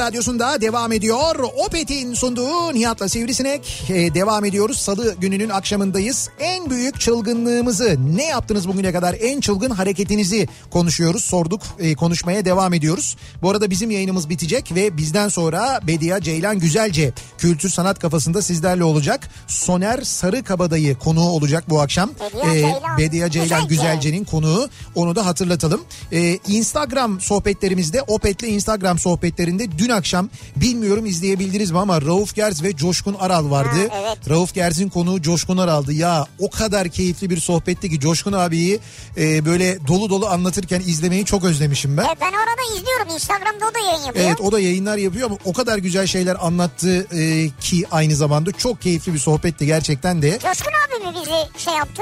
radyosunda 0.02 0.61
devam 0.61 0.91
ediyor. 0.91 1.36
Opet'in 1.65 2.14
sunduğu 2.14 2.73
Nihat'la 2.73 3.10
Sivrisinek 3.10 3.84
Ee, 3.90 4.14
devam 4.14 4.45
ediyoruz. 4.45 4.78
Salı 4.78 5.15
gününün 5.15 5.49
akşamındayız. 5.49 6.30
En 6.40 6.69
büyük 6.69 6.99
çılgınlığımızı 6.99 7.98
ne 8.15 8.26
yaptınız 8.26 8.68
bugüne 8.68 8.91
kadar 8.91 9.15
en 9.22 9.40
çılgın 9.41 9.69
hareketinizi 9.69 10.48
konuşuyoruz. 10.72 11.23
Sorduk 11.23 11.61
Ee, 11.80 11.95
konuşmaya 11.95 12.45
devam 12.45 12.73
ediyoruz. 12.73 13.18
Bu 13.41 13.49
arada 13.49 13.69
bizim 13.69 13.91
yayınımız 13.91 14.30
bitecek 14.30 14.76
ve 14.76 14.98
bizden 14.98 15.30
sonra 15.30 15.80
Bedia 15.88 16.22
Ceylan 16.22 16.60
Güzelce 16.60 17.14
kültür 17.38 17.69
sanat 17.69 17.99
kafasında 17.99 18.41
sizlerle 18.41 18.84
olacak. 18.84 19.30
Soner 19.48 20.02
Sarıkabadayı 20.02 20.95
konuğu 20.95 21.30
olacak 21.30 21.64
bu 21.69 21.82
akşam. 21.82 22.10
Bedia 22.10 22.53
Ceylan 22.53 22.98
Bedia 22.98 23.30
Ceylan 23.30 23.68
Güzelce. 23.68 23.68
Güzelce 23.68 23.91
Ece'nin 24.10 24.23
konuğu 24.23 24.69
onu 24.95 25.15
da 25.15 25.26
hatırlatalım. 25.26 25.82
Ee, 26.11 26.40
Instagram 26.48 27.22
sohbetlerimizde 27.22 28.02
Opet'le 28.02 28.44
Instagram 28.44 28.99
sohbetlerinde 28.99 29.78
dün 29.78 29.90
akşam 29.93 30.30
bilmiyorum 30.55 31.05
izleyebildiniz 31.05 31.72
mi 31.72 31.80
ama 31.80 32.01
Rauf 32.01 32.35
Gerz 32.35 32.63
ve 32.63 32.76
Coşkun 32.76 33.13
Aral 33.19 33.51
vardı. 33.51 33.88
Ha, 33.91 33.97
evet. 34.01 34.30
Rauf 34.30 34.53
Gerz'in 34.53 34.89
konuğu 34.89 35.22
Coşkun 35.22 35.57
Aral'dı. 35.57 35.93
Ya 35.93 36.27
o 36.39 36.49
kadar 36.49 36.89
keyifli 36.89 37.30
bir 37.30 37.39
sohbetti 37.39 37.89
ki 37.89 37.99
Coşkun 37.99 38.34
abiyi 38.34 38.80
e, 39.18 39.45
böyle 39.45 39.88
dolu 39.88 40.09
dolu 40.09 40.27
anlatırken 40.27 40.80
izlemeyi 40.80 41.26
çok 41.26 41.43
özlemişim 41.43 41.97
ben. 41.97 42.03
Evet 42.05 42.18
ben 42.22 42.27
orada 42.31 42.77
izliyorum. 42.80 43.07
Instagram'da 43.13 43.65
o 43.72 43.73
da 43.73 43.80
yayın 43.80 44.05
yapıyor. 44.05 44.26
Evet 44.26 44.41
o 44.41 44.51
da 44.51 44.59
yayınlar 44.59 44.97
yapıyor 44.97 45.26
ama 45.26 45.38
o 45.45 45.53
kadar 45.53 45.77
güzel 45.77 46.07
şeyler 46.07 46.38
anlattı 46.45 47.07
e, 47.18 47.49
ki 47.61 47.85
aynı 47.91 48.15
zamanda 48.15 48.51
çok 48.51 48.81
keyifli 48.81 49.13
bir 49.13 49.19
sohbetti 49.19 49.65
gerçekten 49.65 50.22
de. 50.22 50.31
Coşkun 50.39 50.72
abi 50.72 51.05
mi 51.07 51.13
bizi 51.22 51.63
şey 51.63 51.73
yaptı? 51.73 52.01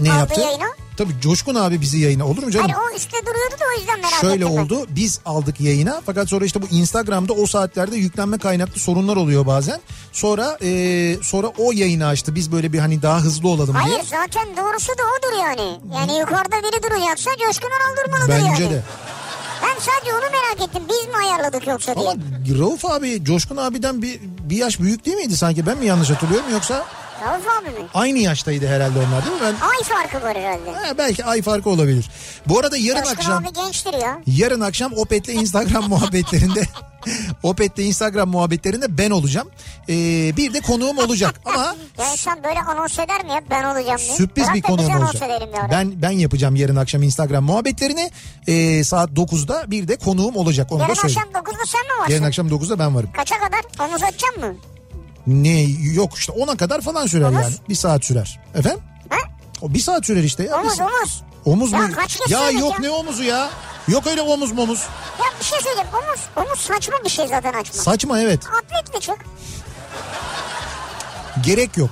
Ne 0.00 0.10
Aldı 0.12 0.18
yaptı? 0.18 0.40
yayına. 0.40 0.85
Tabii 0.96 1.12
Coşkun 1.20 1.54
abi 1.54 1.80
bizi 1.80 1.98
yayına 1.98 2.26
olur 2.26 2.42
mu 2.42 2.50
canım? 2.50 2.70
Hayır 2.70 2.92
o 2.92 2.96
üstte 2.96 3.16
duruyordu 3.26 3.54
da 3.60 3.64
o 3.76 3.80
yüzden 3.80 4.00
merak 4.00 4.20
Şöyle 4.20 4.44
ettim 4.44 4.58
oldu 4.58 4.86
biz 4.88 5.20
aldık 5.24 5.60
yayına 5.60 6.02
fakat 6.06 6.28
sonra 6.28 6.44
işte 6.44 6.62
bu 6.62 6.66
Instagram'da 6.70 7.32
o 7.32 7.46
saatlerde 7.46 7.96
yüklenme 7.96 8.38
kaynaklı 8.38 8.80
sorunlar 8.80 9.16
oluyor 9.16 9.46
bazen. 9.46 9.80
Sonra 10.12 10.58
e, 10.62 11.16
sonra 11.22 11.46
o 11.46 11.72
yayını 11.72 12.06
açtı 12.06 12.34
biz 12.34 12.52
böyle 12.52 12.72
bir 12.72 12.78
hani 12.78 13.02
daha 13.02 13.20
hızlı 13.20 13.48
olalım 13.48 13.74
diye. 13.74 13.94
Hayır 13.94 14.04
zaten 14.04 14.56
doğrusu 14.56 14.88
da 14.88 15.02
odur 15.18 15.42
yani. 15.42 15.80
Yani 15.94 16.18
yukarıda 16.18 16.56
biri 16.56 16.82
duracaksa 16.82 17.30
Coşkun 17.46 17.68
Aral 17.68 18.04
durmalıdır 18.04 18.50
Bence 18.50 18.62
yani. 18.62 18.74
de. 18.74 18.82
Ben 19.62 19.80
sadece 19.80 20.12
onu 20.12 20.20
merak 20.20 20.68
ettim. 20.68 20.82
Biz 20.88 21.08
mi 21.08 21.16
ayarladık 21.26 21.66
yoksa 21.66 21.94
diye. 21.96 22.08
Ama 22.08 22.20
Rauf 22.58 22.84
abi 22.84 23.24
Coşkun 23.24 23.56
abiden 23.56 24.02
bir, 24.02 24.20
bir 24.22 24.56
yaş 24.56 24.80
büyük 24.80 25.06
değil 25.06 25.16
miydi 25.16 25.36
sanki 25.36 25.66
ben 25.66 25.78
mi 25.78 25.86
yanlış 25.86 26.10
hatırlıyorum 26.10 26.50
yoksa 26.52 26.84
Rauf 27.24 27.46
abi 27.60 27.70
mi? 27.70 27.86
aynı 27.94 28.18
yaştaydı 28.18 28.66
herhalde 28.68 28.98
onlar 28.98 29.24
değil 29.24 29.36
mi? 29.36 29.40
Ben 29.42 29.54
Ay 29.68 29.82
farkı 29.84 30.26
var 30.26 30.36
herhalde. 30.36 30.70
Ha, 30.72 30.98
belki 30.98 31.24
ay 31.24 31.42
farkı 31.42 31.70
olabilir. 31.70 32.10
Bu 32.46 32.58
arada 32.58 32.76
yarın 32.76 33.00
Coşkun 33.02 33.16
akşam 33.16 33.44
abi 33.44 33.52
gençtir 33.52 33.94
ya. 33.94 34.20
yarın 34.26 34.60
akşam 34.60 34.92
Opet'le 34.92 35.28
Instagram 35.28 35.84
muhabbetlerinde 35.88 36.62
Opet'le 37.42 37.78
Instagram 37.78 38.28
muhabbetlerinde 38.28 38.98
ben 38.98 39.10
olacağım. 39.10 39.48
Ee, 39.88 39.92
bir 40.36 40.52
de 40.54 40.60
konuğum 40.60 40.98
olacak 40.98 41.40
ama 41.44 41.62
Ya 41.98 42.12
insan 42.12 42.44
böyle 42.44 42.60
anons 42.60 42.98
eder 42.98 43.24
mi 43.24 43.30
ya 43.30 43.40
ben 43.50 43.64
olacağım 43.64 43.98
diye. 43.98 44.16
sürpriz 44.16 44.44
Bırak 44.44 44.54
bir 44.54 44.62
konuğum 44.62 44.96
olacak. 45.02 45.30
Ben 45.70 46.02
ben 46.02 46.10
yapacağım 46.10 46.56
yarın 46.56 46.76
akşam 46.76 47.02
Instagram 47.02 47.44
muhabbetlerini. 47.44 48.10
Ee, 48.46 48.84
saat 48.84 49.10
9'da 49.10 49.70
bir 49.70 49.88
de 49.88 49.96
konuğum 49.96 50.36
olacak 50.36 50.72
onu 50.72 50.80
Yarın 50.82 50.94
da 50.94 51.00
söyleyeyim. 51.00 51.22
akşam 51.28 51.42
9'da 51.54 51.66
sen 51.66 51.80
mi 51.82 51.88
varsın? 52.00 52.12
Yarın 52.12 52.24
akşam 52.24 52.48
9'da 52.48 52.78
ben 52.78 52.94
varım. 52.94 53.10
Kaça 53.16 53.34
kadar? 53.38 53.88
Omuz 53.88 54.02
açacak 54.02 54.38
mı? 54.38 54.54
Ne 55.26 55.60
yok 55.94 56.18
işte 56.18 56.32
10'a 56.32 56.56
kadar 56.56 56.80
falan 56.80 57.06
sürer 57.06 57.24
Omuz? 57.28 57.42
yani. 57.42 57.54
Bir 57.68 57.74
saat 57.74 58.04
sürer. 58.04 58.40
Efendim? 58.54 58.80
Ha? 59.10 59.16
O 59.62 59.74
bir 59.74 59.78
saat 59.78 60.06
sürer 60.06 60.22
işte 60.22 60.42
ya. 60.44 60.60
Omuz 60.60 60.78
Bir- 60.78 60.84
omuz. 60.84 61.22
Omuz 61.44 61.72
Ya 61.72 61.78
mu? 61.78 61.88
Ya 62.28 62.50
yok 62.50 62.72
ya? 62.72 62.78
ne 62.80 62.90
omuzu 62.90 63.22
ya? 63.22 63.50
Yok 63.88 64.06
öyle 64.06 64.20
omuz 64.22 64.52
momuz. 64.52 64.82
Ya 65.18 65.24
bir 65.40 65.44
şey 65.44 65.58
söyleyeyim. 65.60 65.88
Omuz, 65.92 66.20
omuz 66.48 66.60
saçma 66.60 66.94
bir 67.04 67.08
şey 67.10 67.26
zaten 67.28 67.52
açma. 67.52 67.82
Saçma 67.82 68.20
evet. 68.20 68.40
Atletle 68.62 69.00
çık. 69.00 69.16
Gerek 71.44 71.76
yok. 71.76 71.90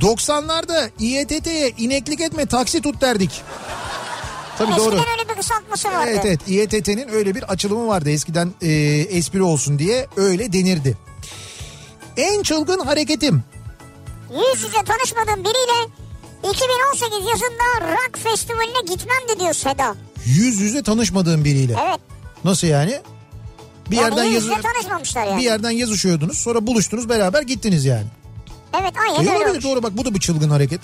90'larda 0.00 0.90
İETT'ye 0.98 1.70
ineklik 1.78 2.20
etme 2.20 2.46
taksi 2.46 2.82
tut 2.82 3.00
derdik. 3.00 3.42
Tabii 4.58 4.70
Eskiden 4.70 4.86
doğru. 4.92 4.96
öyle 4.96 5.28
bir 5.28 5.34
kısaltması 5.34 5.88
vardı. 5.88 6.10
Evet 6.10 6.24
evet 6.24 6.40
İETT'nin 6.48 7.08
öyle 7.08 7.34
bir 7.34 7.42
açılımı 7.42 7.86
vardı 7.86 8.10
eskiden 8.10 8.52
e, 8.62 8.68
espri 9.10 9.42
olsun 9.42 9.78
diye 9.78 10.06
öyle 10.16 10.52
denirdi. 10.52 10.98
En 12.20 12.42
çılgın 12.42 12.78
hareketim. 12.80 13.42
Yüz 14.30 14.62
yüze 14.62 14.84
tanışmadığım 14.84 15.44
biriyle 15.44 15.90
2018 16.52 17.18
yazında 17.28 17.92
rock 17.92 18.18
festivaline 18.18 18.80
gitmem 18.94 19.28
de 19.28 19.40
diyor 19.40 19.52
Seda. 19.52 19.94
Yüz 20.26 20.60
yüze 20.60 20.82
tanışmadığın 20.82 21.44
biriyle. 21.44 21.76
Evet. 21.88 22.00
Nasıl 22.44 22.66
yani? 22.66 23.00
Bir 23.90 23.96
Yani 23.96 24.04
yerden 24.04 24.24
yüz 24.24 24.44
yüze 24.44 24.60
tanışmamışlar 24.60 25.26
yani. 25.26 25.38
bir 25.38 25.42
yerden 25.44 25.70
yazışıyordunuz 25.70 26.38
sonra 26.38 26.66
buluştunuz 26.66 27.08
beraber 27.08 27.42
gittiniz 27.42 27.84
yani. 27.84 28.06
Evet 28.80 28.92
aynen 29.08 29.26
E 29.26 29.34
öyle 29.34 29.44
olabilir 29.44 29.62
doğru 29.62 29.82
bak 29.82 29.96
bu 29.96 30.04
da 30.04 30.14
bir 30.14 30.20
çılgın 30.20 30.50
hareket. 30.50 30.80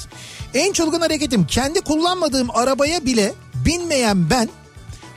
En 0.55 0.73
çılgın 0.73 1.01
hareketim 1.01 1.47
kendi 1.47 1.81
kullanmadığım 1.81 2.49
arabaya 2.57 3.05
bile 3.05 3.33
binmeyen 3.55 4.31
ben 4.31 4.49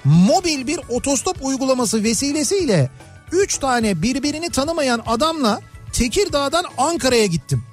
mobil 0.04 0.68
bir 0.68 0.80
otostop 0.90 1.38
uygulaması 1.42 2.04
vesilesiyle 2.04 2.90
3 3.32 3.58
tane 3.58 4.02
birbirini 4.02 4.50
tanımayan 4.50 5.02
adamla 5.06 5.62
Tekirdağ'dan 5.94 6.66
Ankara'ya 6.78 7.26
gittim. 7.26 7.64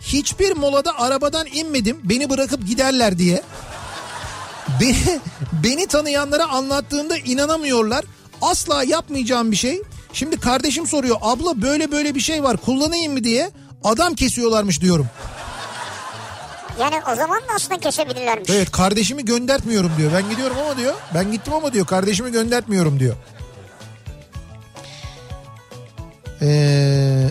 Hiçbir 0.00 0.56
molada 0.56 0.98
arabadan 0.98 1.46
inmedim 1.52 2.00
beni 2.04 2.30
bırakıp 2.30 2.66
giderler 2.66 3.18
diye. 3.18 3.42
Beni, 4.80 5.20
beni 5.64 5.86
tanıyanlara 5.86 6.48
anlattığımda 6.48 7.16
inanamıyorlar. 7.16 8.04
Asla 8.42 8.84
yapmayacağım 8.84 9.50
bir 9.50 9.56
şey. 9.56 9.82
Şimdi 10.12 10.40
kardeşim 10.40 10.86
soruyor 10.86 11.16
abla 11.20 11.62
böyle 11.62 11.92
böyle 11.92 12.14
bir 12.14 12.20
şey 12.20 12.42
var 12.42 12.56
kullanayım 12.56 13.12
mı 13.12 13.24
diye. 13.24 13.50
Adam 13.84 14.14
kesiyorlarmış 14.14 14.80
diyorum. 14.80 15.06
Yani 16.80 16.96
o 17.12 17.14
zaman 17.14 17.38
da 17.38 17.52
aslında 17.56 17.80
kesebilirlermiş. 17.80 18.50
Evet 18.50 18.70
kardeşimi 18.70 19.24
göndertmiyorum 19.24 19.92
diyor. 19.98 20.12
Ben 20.14 20.30
gidiyorum 20.30 20.56
ama 20.64 20.76
diyor. 20.76 20.94
Ben 21.14 21.32
gittim 21.32 21.52
ama 21.52 21.72
diyor 21.72 21.86
kardeşimi 21.86 22.32
göndertmiyorum 22.32 23.00
diyor. 23.00 23.16
Ee... 26.42 27.30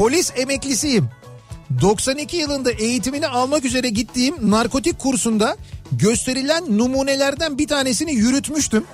Polis 0.00 0.32
emeklisiyim. 0.36 1.08
92 1.80 2.36
yılında 2.36 2.70
eğitimini 2.70 3.26
almak 3.26 3.64
üzere 3.64 3.88
gittiğim 3.88 4.50
narkotik 4.50 4.98
kursunda 4.98 5.56
gösterilen 5.92 6.78
numunelerden 6.78 7.58
bir 7.58 7.68
tanesini 7.68 8.12
yürütmüştüm. 8.12 8.84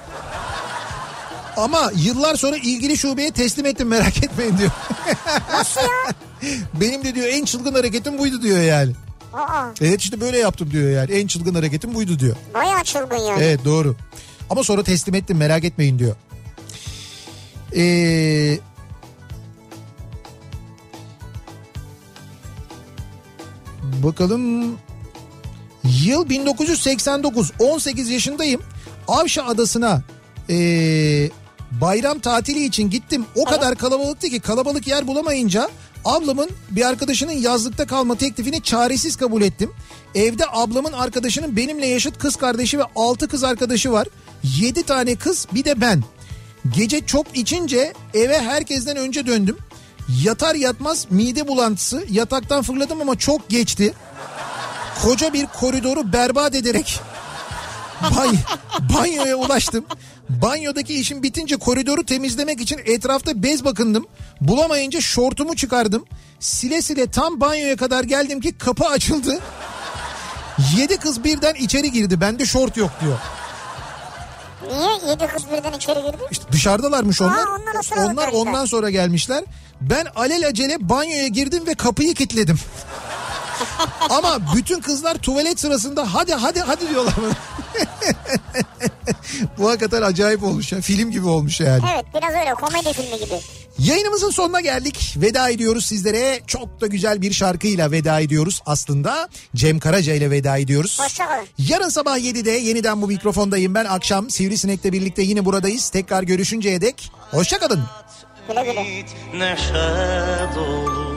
Ama 1.57 1.91
yıllar 1.97 2.35
sonra 2.35 2.57
ilgili 2.57 2.97
şubeye 2.97 3.31
teslim 3.31 3.67
ettim 3.67 3.89
merak 3.89 4.25
etmeyin 4.25 4.59
diyor. 4.59 4.71
Nasıl 5.53 5.81
ya? 5.81 6.15
Benim 6.81 7.05
de 7.05 7.15
diyor 7.15 7.27
en 7.31 7.45
çılgın 7.45 7.75
hareketim 7.75 8.19
buydu 8.19 8.43
diyor 8.43 8.61
yani. 8.61 8.93
Aa, 9.35 9.67
Evet 9.81 10.01
işte 10.01 10.21
böyle 10.21 10.39
yaptım 10.39 10.71
diyor 10.71 10.91
yani. 10.91 11.13
En 11.13 11.27
çılgın 11.27 11.55
hareketim 11.55 11.95
buydu 11.95 12.19
diyor. 12.19 12.37
bayağı 12.55 12.85
çılgın 12.85 13.17
yani. 13.17 13.43
Evet 13.43 13.65
doğru. 13.65 13.97
Ama 14.51 14.63
sonra 14.65 14.83
teslim 14.83 15.15
ettim 15.15 15.37
merak 15.37 15.65
etmeyin 15.65 15.99
diyor. 15.99 16.17
Ee, 17.77 18.59
bakalım 24.03 24.77
yıl 26.05 26.29
1989 26.29 27.53
18 27.59 28.09
yaşındayım. 28.09 28.63
Avşa 29.09 29.45
Adası'na 29.45 30.03
ee, 30.51 31.31
bayram 31.81 32.19
tatili 32.19 32.65
için 32.65 32.91
gittim. 32.91 33.27
O 33.35 33.45
kadar 33.45 33.75
kalabalıktı 33.75 34.29
ki 34.29 34.41
kalabalık 34.41 34.87
yer 34.87 35.07
bulamayınca 35.07 35.71
ablamın 36.05 36.51
bir 36.71 36.89
arkadaşının 36.89 37.33
yazlıkta 37.33 37.87
kalma 37.87 38.15
teklifini 38.15 38.63
çaresiz 38.63 39.17
kabul 39.17 39.43
ettim. 39.43 39.71
Evde 40.15 40.45
ablamın 40.53 40.93
arkadaşının 40.93 41.57
benimle 41.57 41.87
yaşıt 41.87 42.19
kız 42.19 42.37
kardeşi 42.37 42.79
ve 42.79 42.83
6 42.97 43.29
kız 43.29 43.45
arkadaşı 43.45 43.93
var. 43.93 44.09
7 44.59 44.83
tane 44.83 45.17
kız 45.17 45.47
bir 45.55 45.65
de 45.65 45.81
ben. 45.81 46.05
Gece 46.77 47.07
çok 47.07 47.27
içince 47.37 47.93
eve 48.15 48.43
herkesten 48.43 48.97
önce 48.97 49.27
döndüm. 49.27 49.57
Yatar 50.09 50.55
yatmaz 50.55 51.07
mide 51.11 51.49
bulantısı 51.49 52.05
yataktan 52.11 52.63
fırladım 52.63 53.01
ama 53.01 53.17
çok 53.17 53.49
geçti. 53.49 53.95
Koca 55.03 55.33
bir 55.33 55.47
koridoru 55.47 56.13
berbat 56.13 56.55
ederek 56.55 57.01
Bay, 58.17 58.29
banyoya 58.95 59.37
ulaştım. 59.37 59.85
Banyodaki 60.29 60.95
işim 60.95 61.23
bitince 61.23 61.57
koridoru 61.57 62.05
temizlemek 62.07 62.61
için 62.61 62.81
etrafta 62.85 63.43
bez 63.43 63.65
bakındım. 63.65 64.07
Bulamayınca 64.41 65.01
şortumu 65.01 65.57
çıkardım. 65.57 66.05
Sile 66.41 66.83
sile 66.83 67.07
tam 67.07 67.41
banyoya 67.41 67.77
kadar 67.77 68.05
geldim 68.05 68.41
ki 68.41 68.59
kapı 68.59 68.85
açıldı. 68.85 69.41
Yedi 70.77 70.97
kız 70.97 71.25
birden 71.25 71.55
içeri 71.55 71.93
girdi. 71.93 72.21
Bende 72.21 72.47
şort 72.47 72.77
yok 72.77 72.91
diyor. 73.01 73.19
Niye 74.63 75.11
yedi 75.11 75.27
kız 75.27 75.43
birden 75.51 75.73
içeri 75.73 76.03
girdi? 76.03 76.17
İşte 76.31 76.45
dışarıdalarmış 76.53 77.23
onlar. 77.23 77.39
Aa, 77.39 77.51
onlar 77.61 77.75
o 77.81 77.83
sırada 77.83 78.07
onlar 78.07 78.29
ondan 78.33 78.65
sonra 78.65 78.91
gelmişler. 78.91 79.45
Ben 79.81 80.07
alelacele 80.17 80.77
banyoya 80.89 81.27
girdim 81.29 81.67
ve 81.67 81.75
kapıyı 81.75 82.15
kilitledim. 82.15 82.59
Ama 84.11 84.39
bütün 84.57 84.81
kızlar 84.81 85.15
tuvalet 85.15 85.61
sırasında 85.61 86.15
hadi 86.15 86.35
hadi 86.35 86.61
hadi 86.61 86.91
diyorlar 86.91 87.15
bana. 87.23 87.33
Bu 89.59 89.69
hakikaten 89.69 90.03
acayip 90.03 90.43
olmuş 90.43 90.73
ya. 90.73 90.81
Film 90.81 91.11
gibi 91.11 91.27
olmuş 91.27 91.61
yani. 91.61 91.83
Evet 91.95 92.05
biraz 92.15 92.35
öyle 92.35 92.55
komedi 92.55 92.93
filmi 92.93 93.19
gibi. 93.25 93.41
Yayınımızın 93.79 94.31
sonuna 94.31 94.61
geldik. 94.61 95.15
Veda 95.17 95.51
ediyoruz 95.51 95.87
sizlere. 95.87 96.41
Çok 96.47 96.81
da 96.81 96.87
güzel 96.87 97.23
bir 97.23 97.33
şarkıyla 97.33 97.91
veda 97.91 98.21
ediyoruz 98.21 98.63
aslında. 98.67 99.29
Cem 99.55 99.79
Karaca 99.79 100.15
ile 100.15 100.31
veda 100.31 100.57
ediyoruz. 100.59 100.99
Hoşçakalın. 101.01 101.47
Yarın 101.59 101.89
sabah 101.89 102.19
7'de 102.19 102.51
yeniden 102.51 103.03
bu 103.03 103.07
mikrofondayım 103.07 103.75
ben. 103.75 103.85
Akşam 103.85 104.31
Sivrisinek'le 104.31 104.85
birlikte 104.85 105.23
yine 105.23 105.45
buradayız. 105.45 105.89
Tekrar 105.89 106.23
görüşünceye 106.23 106.81
dek 106.81 107.11
hoşçakalın. 107.31 107.83
Güle 108.49 108.65
güle. 108.65 109.07
neşe 109.39 110.55
dolu 110.57 111.17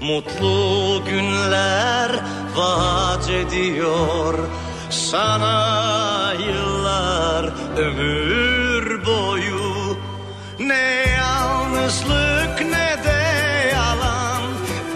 Mutlu 0.00 1.02
günler 1.10 2.10
vaat 2.56 3.30
ediyor 3.30 4.38
Sana 4.90 6.32
yıllar 6.48 7.44
ömür 7.78 9.06
boyu 9.06 9.96
Ne 10.60 11.11
yalnızlık 11.92 12.60
ne 12.60 13.04
de 13.04 13.70
yalan 13.72 14.42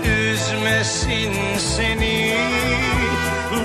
Üzmesin 0.05 1.59
seni. 1.59 2.36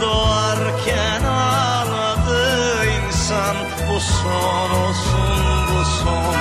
Doğarken 0.01 1.23
ağladı 1.23 2.85
insan 2.85 3.55
Bu 3.89 3.99
son 3.99 4.71
olsun 4.71 5.67
bu 5.71 5.85
son. 5.85 6.35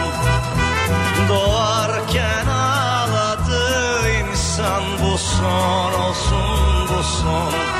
Doğarken 1.29 2.47
ağladı 2.47 4.09
insan 4.09 4.83
bu 5.03 5.19
son 5.19 5.93
olsun 5.93 6.89
bu 6.89 7.03
son 7.03 7.80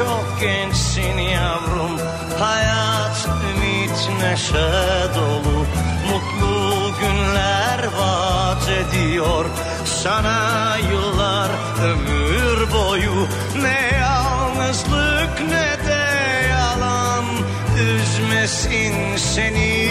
çok 0.00 0.40
gençsin 0.40 1.18
yavrum 1.18 1.98
Hayat 2.38 3.28
ümit 3.50 4.22
neşe 4.22 4.70
dolu. 5.16 5.66
Mutlu 6.08 6.92
günler 7.00 7.80
vaat 7.98 8.68
ediyor 8.68 9.44
Sana 9.84 10.76
yıllar 10.90 11.50
ömür 11.84 12.72
boyu. 12.72 13.28
Ne 13.62 13.96
yalnızlık 13.98 15.40
ne 15.48 15.86
de 15.88 16.04
yalan 16.50 17.24
Üzmesin 17.78 19.16
seni. 19.16 19.90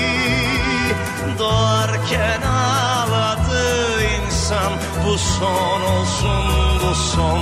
Doğarken 1.39 2.41
ağladı 2.41 4.03
insan 4.03 4.73
Bu 5.05 5.17
son 5.17 5.81
olsun 5.81 6.45
bu 6.83 6.95
son 6.95 7.39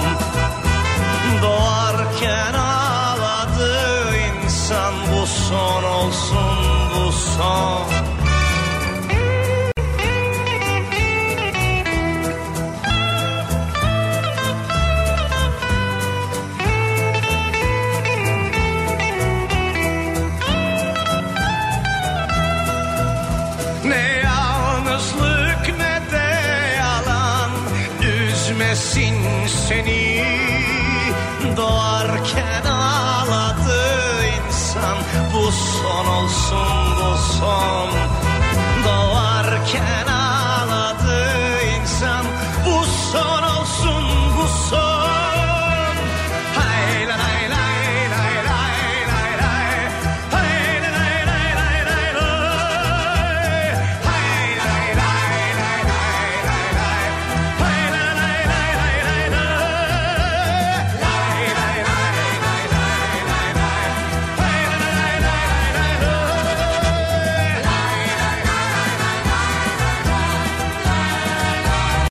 Doğarken 2.38 2.54
ağladı 2.54 4.18
insan 4.18 4.94
bu 5.12 5.28
son 5.28 5.84
olsun 5.84 6.58
bu 6.96 7.12
son 7.12 8.27
single 36.48 37.18
song 37.18 38.07